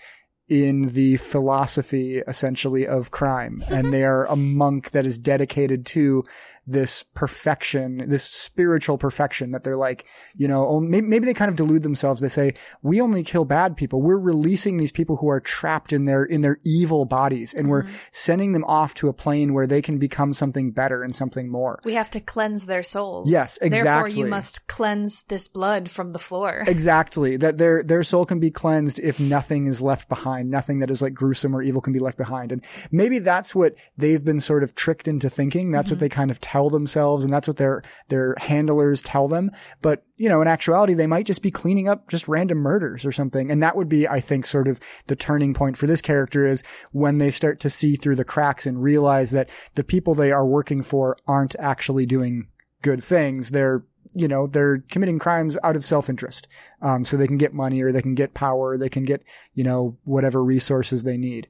in 0.47 0.83
the 0.93 1.17
philosophy 1.17 2.19
essentially 2.27 2.87
of 2.87 3.11
crime. 3.11 3.63
And 3.69 3.93
they 3.93 4.05
are 4.05 4.25
a 4.27 4.35
monk 4.35 4.91
that 4.91 5.05
is 5.05 5.17
dedicated 5.17 5.85
to 5.87 6.23
this 6.67 7.03
perfection, 7.15 8.09
this 8.09 8.23
spiritual 8.23 8.97
perfection 8.97 9.51
that 9.51 9.63
they're 9.63 9.77
like, 9.77 10.05
you 10.35 10.47
know, 10.47 10.67
oh, 10.67 10.79
maybe, 10.81 11.07
maybe 11.07 11.25
they 11.25 11.33
kind 11.33 11.49
of 11.49 11.55
delude 11.55 11.83
themselves. 11.83 12.21
They 12.21 12.29
say, 12.29 12.53
we 12.83 12.99
only 12.99 13.23
kill 13.23 13.45
bad 13.45 13.77
people. 13.77 14.01
We're 14.01 14.19
releasing 14.19 14.77
these 14.77 14.91
people 14.91 15.15
who 15.17 15.29
are 15.29 15.39
trapped 15.39 15.93
in 15.93 16.05
their, 16.05 16.25
in 16.25 16.41
their 16.41 16.59
evil 16.65 17.05
bodies 17.05 17.53
and 17.53 17.69
we're 17.69 17.83
mm-hmm. 17.83 17.95
sending 18.11 18.51
them 18.51 18.65
off 18.65 18.93
to 18.95 19.07
a 19.07 19.13
plane 19.13 19.53
where 19.53 19.65
they 19.65 19.81
can 19.81 19.97
become 19.97 20.33
something 20.33 20.71
better 20.71 21.03
and 21.03 21.15
something 21.15 21.49
more. 21.49 21.79
we 21.85 21.93
have 21.93 22.09
to 22.11 22.19
cleanse 22.19 22.65
their 22.65 22.83
souls. 22.83 23.29
Yes, 23.29 23.57
exactly. 23.61 23.83
Therefore 23.83 24.07
you 24.09 24.27
must 24.27 24.67
cleanse 24.67 25.23
this 25.23 25.47
blood 25.47 25.89
from 25.89 26.09
the 26.09 26.19
floor. 26.19 26.65
Exactly. 26.67 27.37
That 27.37 27.57
their 27.57 27.83
their 27.83 28.03
soul 28.03 28.25
can 28.25 28.39
be 28.39 28.51
cleansed 28.51 28.99
if 28.99 29.19
nothing 29.19 29.67
is 29.67 29.81
left 29.81 30.09
behind. 30.09 30.49
Nothing 30.49 30.79
that 30.79 30.89
is 30.89 31.01
like 31.01 31.13
gruesome 31.13 31.55
or 31.55 31.61
evil 31.61 31.81
can 31.81 31.93
be 31.93 31.99
left 31.99 32.17
behind. 32.17 32.51
And 32.51 32.63
maybe 32.91 33.19
that's 33.19 33.55
what 33.55 33.75
they've 33.97 34.23
been 34.23 34.39
sort 34.39 34.63
of 34.63 34.75
tricked 34.75 35.07
into 35.07 35.29
thinking. 35.29 35.71
That's 35.71 35.89
what 35.89 35.95
mm-hmm. 35.95 36.05
they 36.05 36.09
kind 36.09 36.31
of 36.31 36.41
tell 36.41 36.56
themselves 36.69 37.23
and 37.23 37.31
that's 37.31 37.47
what 37.47 37.57
their 37.57 37.83
their 38.09 38.35
handlers 38.37 39.01
tell 39.01 39.27
them. 39.27 39.51
But, 39.81 40.03
you 40.15 40.27
know, 40.27 40.41
in 40.41 40.47
actuality 40.47 40.93
they 40.93 41.07
might 41.07 41.25
just 41.25 41.41
be 41.41 41.51
cleaning 41.51 41.87
up 41.87 42.09
just 42.09 42.27
random 42.27 42.57
murders 42.57 43.05
or 43.05 43.11
something. 43.11 43.51
And 43.51 43.61
that 43.63 43.75
would 43.75 43.89
be, 43.89 44.07
I 44.07 44.19
think, 44.19 44.45
sort 44.45 44.67
of 44.67 44.79
the 45.07 45.15
turning 45.15 45.53
point 45.53 45.77
for 45.77 45.87
this 45.87 46.01
character 46.01 46.45
is 46.45 46.63
when 46.91 47.19
they 47.19 47.31
start 47.31 47.59
to 47.61 47.69
see 47.69 47.95
through 47.95 48.15
the 48.15 48.25
cracks 48.25 48.65
and 48.65 48.81
realize 48.81 49.31
that 49.31 49.49
the 49.75 49.83
people 49.83 50.15
they 50.15 50.31
are 50.31 50.45
working 50.45 50.81
for 50.81 51.17
aren't 51.27 51.55
actually 51.59 52.05
doing 52.05 52.47
good 52.81 53.03
things. 53.03 53.51
They're 53.51 53.83
you 54.13 54.27
know, 54.27 54.47
they're 54.47 54.79
committing 54.89 55.19
crimes 55.19 55.57
out 55.63 55.75
of 55.75 55.85
self-interest. 55.85 56.47
Um, 56.81 57.05
so 57.05 57.17
they 57.17 57.27
can 57.27 57.37
get 57.37 57.53
money 57.53 57.81
or 57.81 57.91
they 57.91 58.01
can 58.01 58.15
get 58.15 58.33
power, 58.33 58.77
they 58.77 58.89
can 58.89 59.05
get, 59.05 59.23
you 59.53 59.63
know, 59.63 59.97
whatever 60.03 60.43
resources 60.43 61.03
they 61.03 61.17
need. 61.17 61.47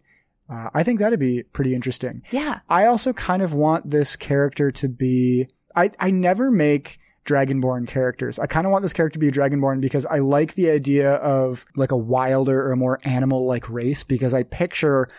Uh, 0.49 0.69
I 0.73 0.83
think 0.83 0.99
that'd 0.99 1.19
be 1.19 1.43
pretty 1.43 1.75
interesting. 1.75 2.23
yeah. 2.31 2.59
I 2.69 2.85
also 2.85 3.13
kind 3.13 3.41
of 3.41 3.53
want 3.53 3.89
this 3.89 4.15
character 4.15 4.71
to 4.71 4.87
be, 4.87 5.47
I, 5.75 5.91
I 5.99 6.09
never 6.11 6.51
make 6.51 6.99
Dragonborn 7.25 7.87
characters. 7.87 8.39
I 8.39 8.47
kind 8.47 8.65
of 8.65 8.71
want 8.71 8.83
this 8.83 8.93
character 8.93 9.15
to 9.15 9.19
be 9.19 9.27
a 9.27 9.31
Dragonborn 9.31 9.81
because 9.81 10.05
I 10.05 10.19
like 10.19 10.53
the 10.53 10.69
idea 10.69 11.15
of 11.15 11.65
like 11.75 11.91
a 11.91 11.97
wilder 11.97 12.65
or 12.65 12.71
a 12.71 12.77
more 12.77 12.99
animal 13.03 13.45
like 13.45 13.69
race 13.69 14.03
because 14.05 14.33
I 14.33 14.43
picture 14.43 15.09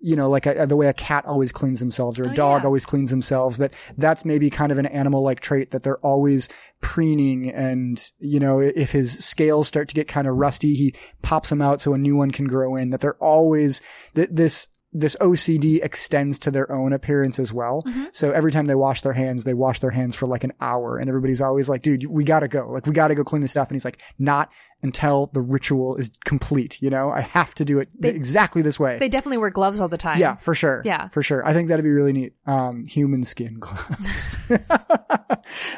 you 0.00 0.14
know, 0.14 0.30
like 0.30 0.46
a, 0.46 0.64
the 0.64 0.76
way 0.76 0.86
a 0.86 0.92
cat 0.92 1.24
always 1.26 1.50
cleans 1.50 1.80
themselves 1.80 2.20
or 2.20 2.24
a 2.26 2.30
Oh, 2.30 2.34
dog 2.34 2.62
yeah. 2.62 2.66
always 2.66 2.86
cleans 2.86 3.10
themselves, 3.10 3.58
that 3.58 3.74
that's 3.96 4.24
maybe 4.24 4.48
kind 4.48 4.70
of 4.70 4.78
an 4.78 4.86
animal 4.86 5.24
like 5.24 5.40
trait 5.40 5.72
that 5.72 5.82
they're 5.82 5.98
always 5.98 6.48
preening. 6.80 7.50
And, 7.50 8.08
you 8.20 8.38
know, 8.38 8.60
if 8.60 8.92
his 8.92 9.18
scales 9.18 9.66
start 9.66 9.88
to 9.88 9.96
get 9.96 10.06
kind 10.06 10.28
of 10.28 10.36
rusty, 10.36 10.74
he 10.74 10.94
pops 11.22 11.48
them 11.48 11.60
out 11.60 11.80
so 11.80 11.94
a 11.94 11.98
new 11.98 12.14
one 12.14 12.30
can 12.30 12.46
grow 12.46 12.76
in, 12.76 12.90
that 12.90 13.00
they're 13.00 13.16
always, 13.16 13.80
that 14.14 14.36
this, 14.36 14.68
this 14.92 15.16
OCD 15.20 15.84
extends 15.84 16.38
to 16.40 16.50
their 16.50 16.72
own 16.72 16.92
appearance 16.94 17.38
as 17.38 17.52
well. 17.52 17.82
Mm-hmm. 17.86 18.04
So 18.12 18.32
every 18.32 18.50
time 18.50 18.64
they 18.66 18.74
wash 18.74 19.02
their 19.02 19.12
hands, 19.12 19.44
they 19.44 19.52
wash 19.54 19.80
their 19.80 19.90
hands 19.90 20.16
for 20.16 20.26
like 20.26 20.44
an 20.44 20.52
hour 20.60 20.96
and 20.96 21.08
everybody's 21.08 21.40
always 21.42 21.68
like, 21.68 21.82
dude, 21.82 22.06
we 22.06 22.24
gotta 22.24 22.48
go. 22.48 22.70
Like 22.70 22.86
we 22.86 22.92
gotta 22.92 23.14
go 23.14 23.22
clean 23.22 23.42
this 23.42 23.50
stuff. 23.50 23.68
And 23.68 23.74
he's 23.74 23.84
like, 23.84 24.00
not 24.18 24.50
until 24.82 25.28
the 25.34 25.40
ritual 25.42 25.96
is 25.96 26.10
complete. 26.24 26.80
You 26.80 26.88
know, 26.88 27.10
I 27.10 27.20
have 27.20 27.54
to 27.56 27.64
do 27.64 27.80
it 27.80 27.88
exactly 28.02 28.62
this 28.62 28.80
way. 28.80 28.98
They 28.98 29.08
definitely 29.08 29.38
wear 29.38 29.50
gloves 29.50 29.80
all 29.80 29.88
the 29.88 29.98
time. 29.98 30.18
Yeah, 30.20 30.36
for 30.36 30.54
sure. 30.54 30.80
Yeah. 30.84 31.08
For 31.08 31.22
sure. 31.22 31.44
I 31.46 31.52
think 31.52 31.68
that'd 31.68 31.84
be 31.84 31.90
really 31.90 32.12
neat. 32.14 32.32
Um, 32.46 32.86
human 32.86 33.24
skin 33.24 33.58
gloves. 33.58 34.38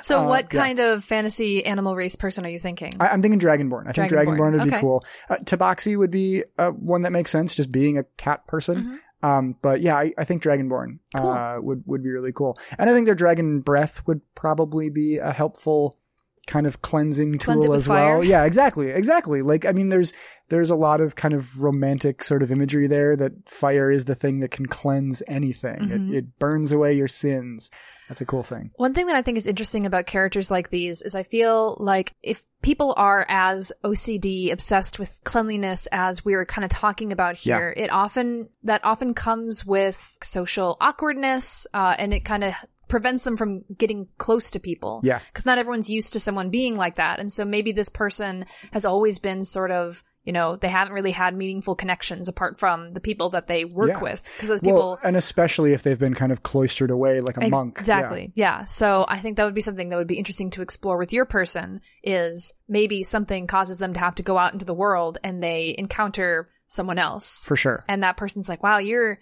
So, 0.03 0.27
what 0.27 0.47
Uh, 0.47 0.49
yeah. 0.53 0.61
kind 0.61 0.81
of 0.81 1.05
fantasy 1.05 1.65
animal 1.65 1.95
race 1.95 2.17
person 2.17 2.45
are 2.45 2.49
you 2.49 2.59
thinking? 2.59 2.93
I, 2.99 3.09
I'm 3.09 3.23
thinking 3.23 3.39
Dragonborn. 3.39 3.87
I 3.87 3.93
think 3.93 4.11
Dragonborn. 4.11 4.37
Dragonborn 4.39 4.61
would 4.65 4.71
be 4.73 4.79
cool. 4.79 5.05
Uh, 5.29 5.37
Tabaxi 5.37 5.97
would 5.97 6.11
be 6.11 6.43
uh, 6.59 6.71
one 6.71 7.03
that 7.03 7.13
makes 7.13 7.31
sense, 7.31 7.55
just 7.55 7.71
being 7.71 7.99
a 7.99 8.05
cat 8.17 8.47
person. 8.47 8.77
Mm-hmm. 8.79 8.97
Um, 9.23 9.57
but 9.61 9.81
yeah, 9.83 9.97
I, 9.97 10.12
I 10.16 10.25
think 10.25 10.43
Dragonborn 10.43 10.99
uh, 11.14 11.59
would 11.61 11.83
would 11.87 12.03
be 12.03 12.11
really 12.11 12.33
cool, 12.33 12.59
and 12.79 12.89
I 12.89 12.93
think 12.95 13.07
their 13.07 13.14
Dragon 13.14 13.61
Breath 13.61 14.07
would 14.07 14.23
probably 14.35 14.89
be 14.89 15.18
a 15.18 15.33
helpful 15.33 16.00
kind 16.47 16.66
of 16.66 16.82
cleansing 16.82 17.38
Cleanse 17.38 17.64
tool 17.64 17.74
as 17.74 17.88
well. 17.88 18.24
Yeah, 18.24 18.45
exactly, 18.45 18.91
exactly. 18.91 19.43
Like 19.43 19.64
I 19.64 19.72
mean, 19.72 19.88
there's 19.88 20.12
there's 20.49 20.70
a 20.70 20.74
lot 20.74 21.01
of 21.01 21.14
kind 21.14 21.32
of 21.32 21.62
romantic 21.62 22.24
sort 22.24 22.43
of 22.43 22.51
imagery 22.51 22.86
there 22.86 23.16
that 23.16 23.49
fire 23.49 23.91
is 23.91 24.05
the 24.05 24.14
thing 24.14 24.41
that 24.41 24.51
can 24.51 24.66
cleanse 24.66 25.22
anything. 25.28 25.78
Mm-hmm. 25.78 26.12
It, 26.12 26.16
it 26.18 26.38
burns 26.38 26.72
away 26.72 26.95
your 26.95 27.09
sins. 27.09 27.70
That's 28.09 28.20
a 28.20 28.26
cool 28.26 28.43
thing. 28.43 28.72
One 28.74 28.93
thing 28.93 29.07
that 29.07 29.14
I 29.14 29.22
think 29.22 29.38
is 29.38 29.47
interesting 29.47 29.86
about 29.86 30.07
characters 30.07 30.51
like 30.51 30.70
these 30.70 31.03
is 31.03 31.14
I 31.14 31.22
feel 31.22 31.76
like 31.78 32.12
if 32.24 32.43
people 32.61 32.93
are 32.97 33.24
as 33.28 33.72
OCD 33.84 34.53
obsessed 34.53 34.99
with 34.99 35.20
cleanliness 35.22 35.86
as 35.93 36.24
we're 36.24 36.45
kind 36.45 36.64
of 36.64 36.72
talking 36.72 37.12
about 37.12 37.36
here, 37.36 37.72
it 37.76 37.93
often, 37.93 38.49
that 38.64 38.84
often 38.84 39.14
comes 39.14 39.64
with 39.64 40.18
social 40.24 40.76
awkwardness, 40.80 41.68
uh, 41.72 41.95
and 41.97 42.12
it 42.12 42.24
kind 42.24 42.43
of 42.43 42.55
prevents 42.91 43.24
them 43.24 43.36
from 43.38 43.64
getting 43.78 44.09
close 44.18 44.51
to 44.51 44.61
people. 44.61 45.01
Yeah. 45.03 45.20
Cause 45.32 45.47
not 45.47 45.57
everyone's 45.59 45.88
used 45.88 46.12
to 46.12 46.20
someone 46.20 46.51
being 46.51 46.76
like 46.76 46.97
that. 46.97 47.18
And 47.20 47.32
so 47.32 47.45
maybe 47.47 47.72
this 47.72 47.88
person 47.88 48.45
has 48.72 48.84
always 48.84 49.18
been 49.18 49.45
sort 49.45 49.70
of, 49.70 50.03
you 50.24 50.32
know, 50.34 50.57
they 50.57 50.68
haven't 50.68 50.93
really 50.93 51.12
had 51.12 51.34
meaningful 51.34 51.74
connections 51.74 52.28
apart 52.28 52.59
from 52.59 52.91
the 52.91 53.01
people 53.01 53.30
that 53.30 53.47
they 53.47 53.64
work 53.64 53.88
Yeah. 53.88 54.01
with. 54.01 54.30
Cause 54.38 54.51
those 54.51 54.61
people, 54.61 54.76
Well, 54.76 54.99
and 55.03 55.16
especially 55.16 55.72
if 55.72 55.82
they've 55.82 55.99
been 55.99 56.14
kind 56.14 56.30
of 56.32 56.43
cloistered 56.43 56.91
away 56.91 57.20
like 57.22 57.38
a 57.38 57.45
Ex- 57.45 57.51
monk. 57.51 57.74
Yeah. 57.76 57.80
Exactly. 57.80 58.32
Yeah. 58.34 58.64
So 58.66 59.07
I 59.09 59.18
think 59.20 59.38
that 59.38 59.45
would 59.47 59.55
be 59.55 59.62
something 59.62 59.88
that 59.88 59.97
would 59.97 60.07
be 60.09 60.18
interesting 60.18 60.51
to 60.51 60.62
explore 60.62 60.99
with 60.99 61.12
your 61.14 61.24
person 61.24 61.80
is 62.05 62.53
maybe 62.68 63.03
something 63.03 63.47
causes 63.47 63.78
them 63.78 63.95
to 63.95 63.99
have 64.01 64.16
to 64.16 64.22
go 64.22 64.36
out 64.36 64.53
into 64.53 64.66
the 64.66 64.74
world 64.74 65.16
and 65.24 65.43
they 65.43 65.74
encounter 65.78 66.51
someone 66.68 66.99
else. 66.99 67.45
For 67.47 67.57
sure. 67.57 67.84
and 67.88 68.03
that 68.03 68.16
person's 68.16 68.49
like, 68.49 68.62
wow, 68.62 68.78
you're, 68.78 69.18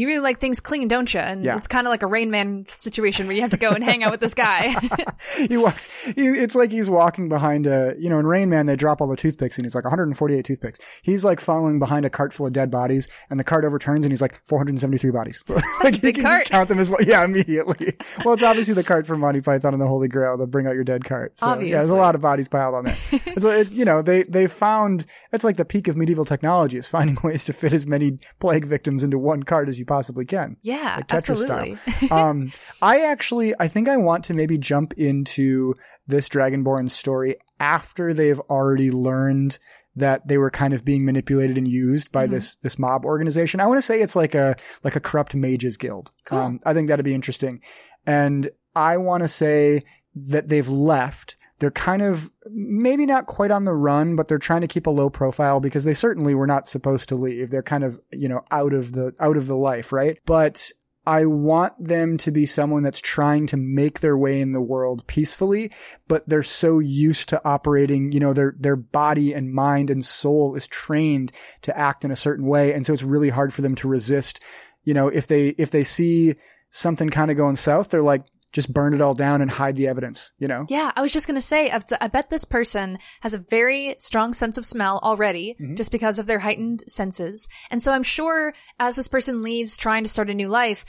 you 0.00 0.06
really 0.06 0.20
like 0.20 0.38
things 0.38 0.60
clean, 0.60 0.88
don't 0.88 1.12
you? 1.12 1.20
And 1.20 1.44
Yeah. 1.44 1.56
it's 1.56 1.66
kind 1.66 1.86
of 1.86 1.90
like 1.90 2.02
a 2.02 2.06
Rain 2.06 2.30
Man 2.30 2.64
situation 2.66 3.26
where 3.26 3.36
you 3.36 3.42
have 3.42 3.50
to 3.50 3.56
go 3.56 3.70
and 3.70 3.82
hang 3.84 4.02
out 4.02 4.10
with 4.10 4.20
this 4.20 4.34
guy. 4.34 4.74
he 5.48 5.56
walks. 5.56 5.88
He, 6.04 6.26
it's 6.26 6.54
like 6.54 6.70
he's 6.70 6.88
walking 6.90 7.28
behind 7.28 7.66
a. 7.66 7.94
You 7.98 8.08
know, 8.08 8.18
in 8.18 8.26
Rain 8.26 8.48
Man, 8.48 8.66
they 8.66 8.76
drop 8.76 9.00
all 9.00 9.06
the 9.08 9.16
toothpicks, 9.16 9.58
and 9.58 9.64
he's 9.64 9.74
like 9.74 9.84
148 9.84 10.44
toothpicks. 10.44 10.78
He's 11.02 11.24
like 11.24 11.40
following 11.40 11.78
behind 11.78 12.04
a 12.06 12.10
cart 12.10 12.32
full 12.32 12.46
of 12.46 12.52
dead 12.52 12.70
bodies, 12.70 13.08
and 13.28 13.38
the 13.38 13.44
cart 13.44 13.64
overturns, 13.64 14.04
and 14.04 14.12
he's 14.12 14.22
like 14.22 14.40
473 14.46 15.10
bodies. 15.10 15.44
like 15.84 15.94
he 15.94 16.00
big 16.00 16.14
can 16.16 16.24
cart. 16.24 16.40
just 16.42 16.50
count 16.52 16.68
them 16.68 16.78
as 16.78 16.88
well. 16.88 17.00
Yeah, 17.02 17.24
immediately. 17.24 17.96
well, 18.24 18.34
it's 18.34 18.42
obviously 18.42 18.74
the 18.74 18.84
cart 18.84 19.06
from 19.06 19.20
Monty 19.20 19.40
Python 19.40 19.74
and 19.74 19.80
the 19.80 19.86
Holy 19.86 20.08
Grail. 20.08 20.36
They'll 20.36 20.46
bring 20.46 20.66
out 20.66 20.74
your 20.74 20.84
dead 20.84 21.04
cart. 21.04 21.38
So, 21.38 21.58
yeah, 21.58 21.78
there's 21.78 21.90
a 21.90 21.96
lot 21.96 22.14
of 22.14 22.20
bodies 22.20 22.48
piled 22.48 22.74
on 22.74 22.84
there. 22.84 22.96
so 23.38 23.50
it, 23.50 23.70
you 23.70 23.84
know, 23.84 24.02
they 24.02 24.22
they 24.24 24.46
found 24.46 25.04
that's 25.30 25.44
like 25.44 25.56
the 25.56 25.64
peak 25.64 25.88
of 25.88 25.96
medieval 25.96 26.24
technology 26.24 26.78
is 26.78 26.86
finding 26.86 27.18
ways 27.22 27.44
to 27.44 27.52
fit 27.52 27.72
as 27.72 27.86
many 27.86 28.18
plague 28.38 28.64
victims 28.64 29.04
into 29.04 29.18
one 29.18 29.42
cart 29.42 29.68
as 29.68 29.78
you 29.78 29.84
possibly 29.90 30.24
can. 30.24 30.56
yeah, 30.62 30.96
like 30.96 31.08
Tetris 31.08 31.30
absolutely. 31.30 31.76
style. 32.06 32.18
um, 32.30 32.52
I 32.80 33.00
actually, 33.02 33.54
I 33.58 33.68
think 33.68 33.88
I 33.88 33.96
want 33.96 34.24
to 34.24 34.34
maybe 34.34 34.56
jump 34.56 34.94
into 34.94 35.74
this 36.06 36.28
Dragonborn 36.28 36.90
story 36.90 37.36
after 37.58 38.14
they've 38.14 38.40
already 38.40 38.90
learned 38.90 39.58
that 39.96 40.26
they 40.26 40.38
were 40.38 40.50
kind 40.50 40.72
of 40.72 40.84
being 40.84 41.04
manipulated 41.04 41.58
and 41.58 41.66
used 41.66 42.12
by 42.12 42.26
this 42.26 42.54
this 42.56 42.78
mob 42.78 43.04
organization. 43.04 43.60
I 43.60 43.66
want 43.66 43.78
to 43.78 43.82
say 43.82 44.00
it's 44.00 44.16
like 44.16 44.34
a 44.34 44.56
like 44.84 44.96
a 44.96 45.00
corrupt 45.00 45.34
mages 45.34 45.76
guild. 45.76 46.12
Cool. 46.24 46.38
Um, 46.38 46.60
I 46.64 46.72
think 46.72 46.88
that'd 46.88 47.04
be 47.04 47.14
interesting, 47.14 47.60
and 48.06 48.48
I 48.74 48.96
want 48.96 49.22
to 49.22 49.28
say 49.28 49.84
that 50.14 50.48
they've 50.48 50.68
left. 50.68 51.36
They're 51.60 51.70
kind 51.70 52.02
of 52.02 52.30
maybe 52.50 53.06
not 53.06 53.26
quite 53.26 53.50
on 53.50 53.64
the 53.64 53.74
run, 53.74 54.16
but 54.16 54.28
they're 54.28 54.38
trying 54.38 54.62
to 54.62 54.66
keep 54.66 54.86
a 54.86 54.90
low 54.90 55.10
profile 55.10 55.60
because 55.60 55.84
they 55.84 55.94
certainly 55.94 56.34
were 56.34 56.46
not 56.46 56.66
supposed 56.66 57.08
to 57.10 57.14
leave. 57.14 57.50
They're 57.50 57.62
kind 57.62 57.84
of, 57.84 58.00
you 58.10 58.28
know, 58.28 58.42
out 58.50 58.72
of 58.72 58.92
the, 58.92 59.14
out 59.20 59.36
of 59.36 59.46
the 59.46 59.56
life, 59.56 59.92
right? 59.92 60.18
But 60.26 60.72
I 61.06 61.24
want 61.26 61.72
them 61.82 62.18
to 62.18 62.30
be 62.30 62.46
someone 62.46 62.82
that's 62.82 63.00
trying 63.00 63.46
to 63.48 63.56
make 63.56 64.00
their 64.00 64.16
way 64.16 64.40
in 64.40 64.52
the 64.52 64.60
world 64.60 65.06
peacefully, 65.06 65.72
but 66.08 66.28
they're 66.28 66.42
so 66.42 66.78
used 66.78 67.28
to 67.30 67.44
operating, 67.44 68.12
you 68.12 68.20
know, 68.20 68.32
their, 68.32 68.54
their 68.58 68.76
body 68.76 69.32
and 69.32 69.52
mind 69.52 69.90
and 69.90 70.04
soul 70.04 70.54
is 70.54 70.68
trained 70.68 71.32
to 71.62 71.76
act 71.76 72.04
in 72.04 72.10
a 72.10 72.16
certain 72.16 72.46
way. 72.46 72.74
And 72.74 72.86
so 72.86 72.92
it's 72.92 73.02
really 73.02 73.30
hard 73.30 73.52
for 73.52 73.62
them 73.62 73.74
to 73.76 73.88
resist, 73.88 74.40
you 74.84 74.94
know, 74.94 75.08
if 75.08 75.26
they, 75.26 75.48
if 75.58 75.70
they 75.70 75.84
see 75.84 76.36
something 76.70 77.08
kind 77.08 77.30
of 77.30 77.36
going 77.36 77.56
south, 77.56 77.88
they're 77.88 78.02
like, 78.02 78.24
just 78.52 78.72
burn 78.72 78.94
it 78.94 79.00
all 79.00 79.14
down 79.14 79.40
and 79.42 79.50
hide 79.50 79.76
the 79.76 79.86
evidence, 79.88 80.32
you 80.38 80.48
know? 80.48 80.66
Yeah, 80.68 80.90
I 80.96 81.02
was 81.02 81.12
just 81.12 81.26
gonna 81.26 81.40
say, 81.40 81.70
I've- 81.70 81.84
bet 82.12 82.30
this 82.30 82.44
person 82.44 82.98
has 83.20 83.34
a 83.34 83.38
very 83.38 83.94
strong 83.98 84.32
sense 84.32 84.58
of 84.58 84.64
smell 84.66 84.98
already, 85.02 85.56
Mm-hmm. 85.60 85.74
just 85.76 85.92
because 85.92 86.18
of 86.18 86.26
their 86.26 86.40
heightened 86.40 86.82
senses. 86.88 87.48
And 87.70 87.82
so 87.82 87.92
I'm 87.92 88.02
sure 88.02 88.52
as 88.78 88.96
this 88.96 89.08
person 89.08 89.42
leaves 89.42 89.76
trying 89.76 90.02
to 90.04 90.10
start 90.10 90.30
a 90.30 90.34
new 90.34 90.48
life, 90.48 90.84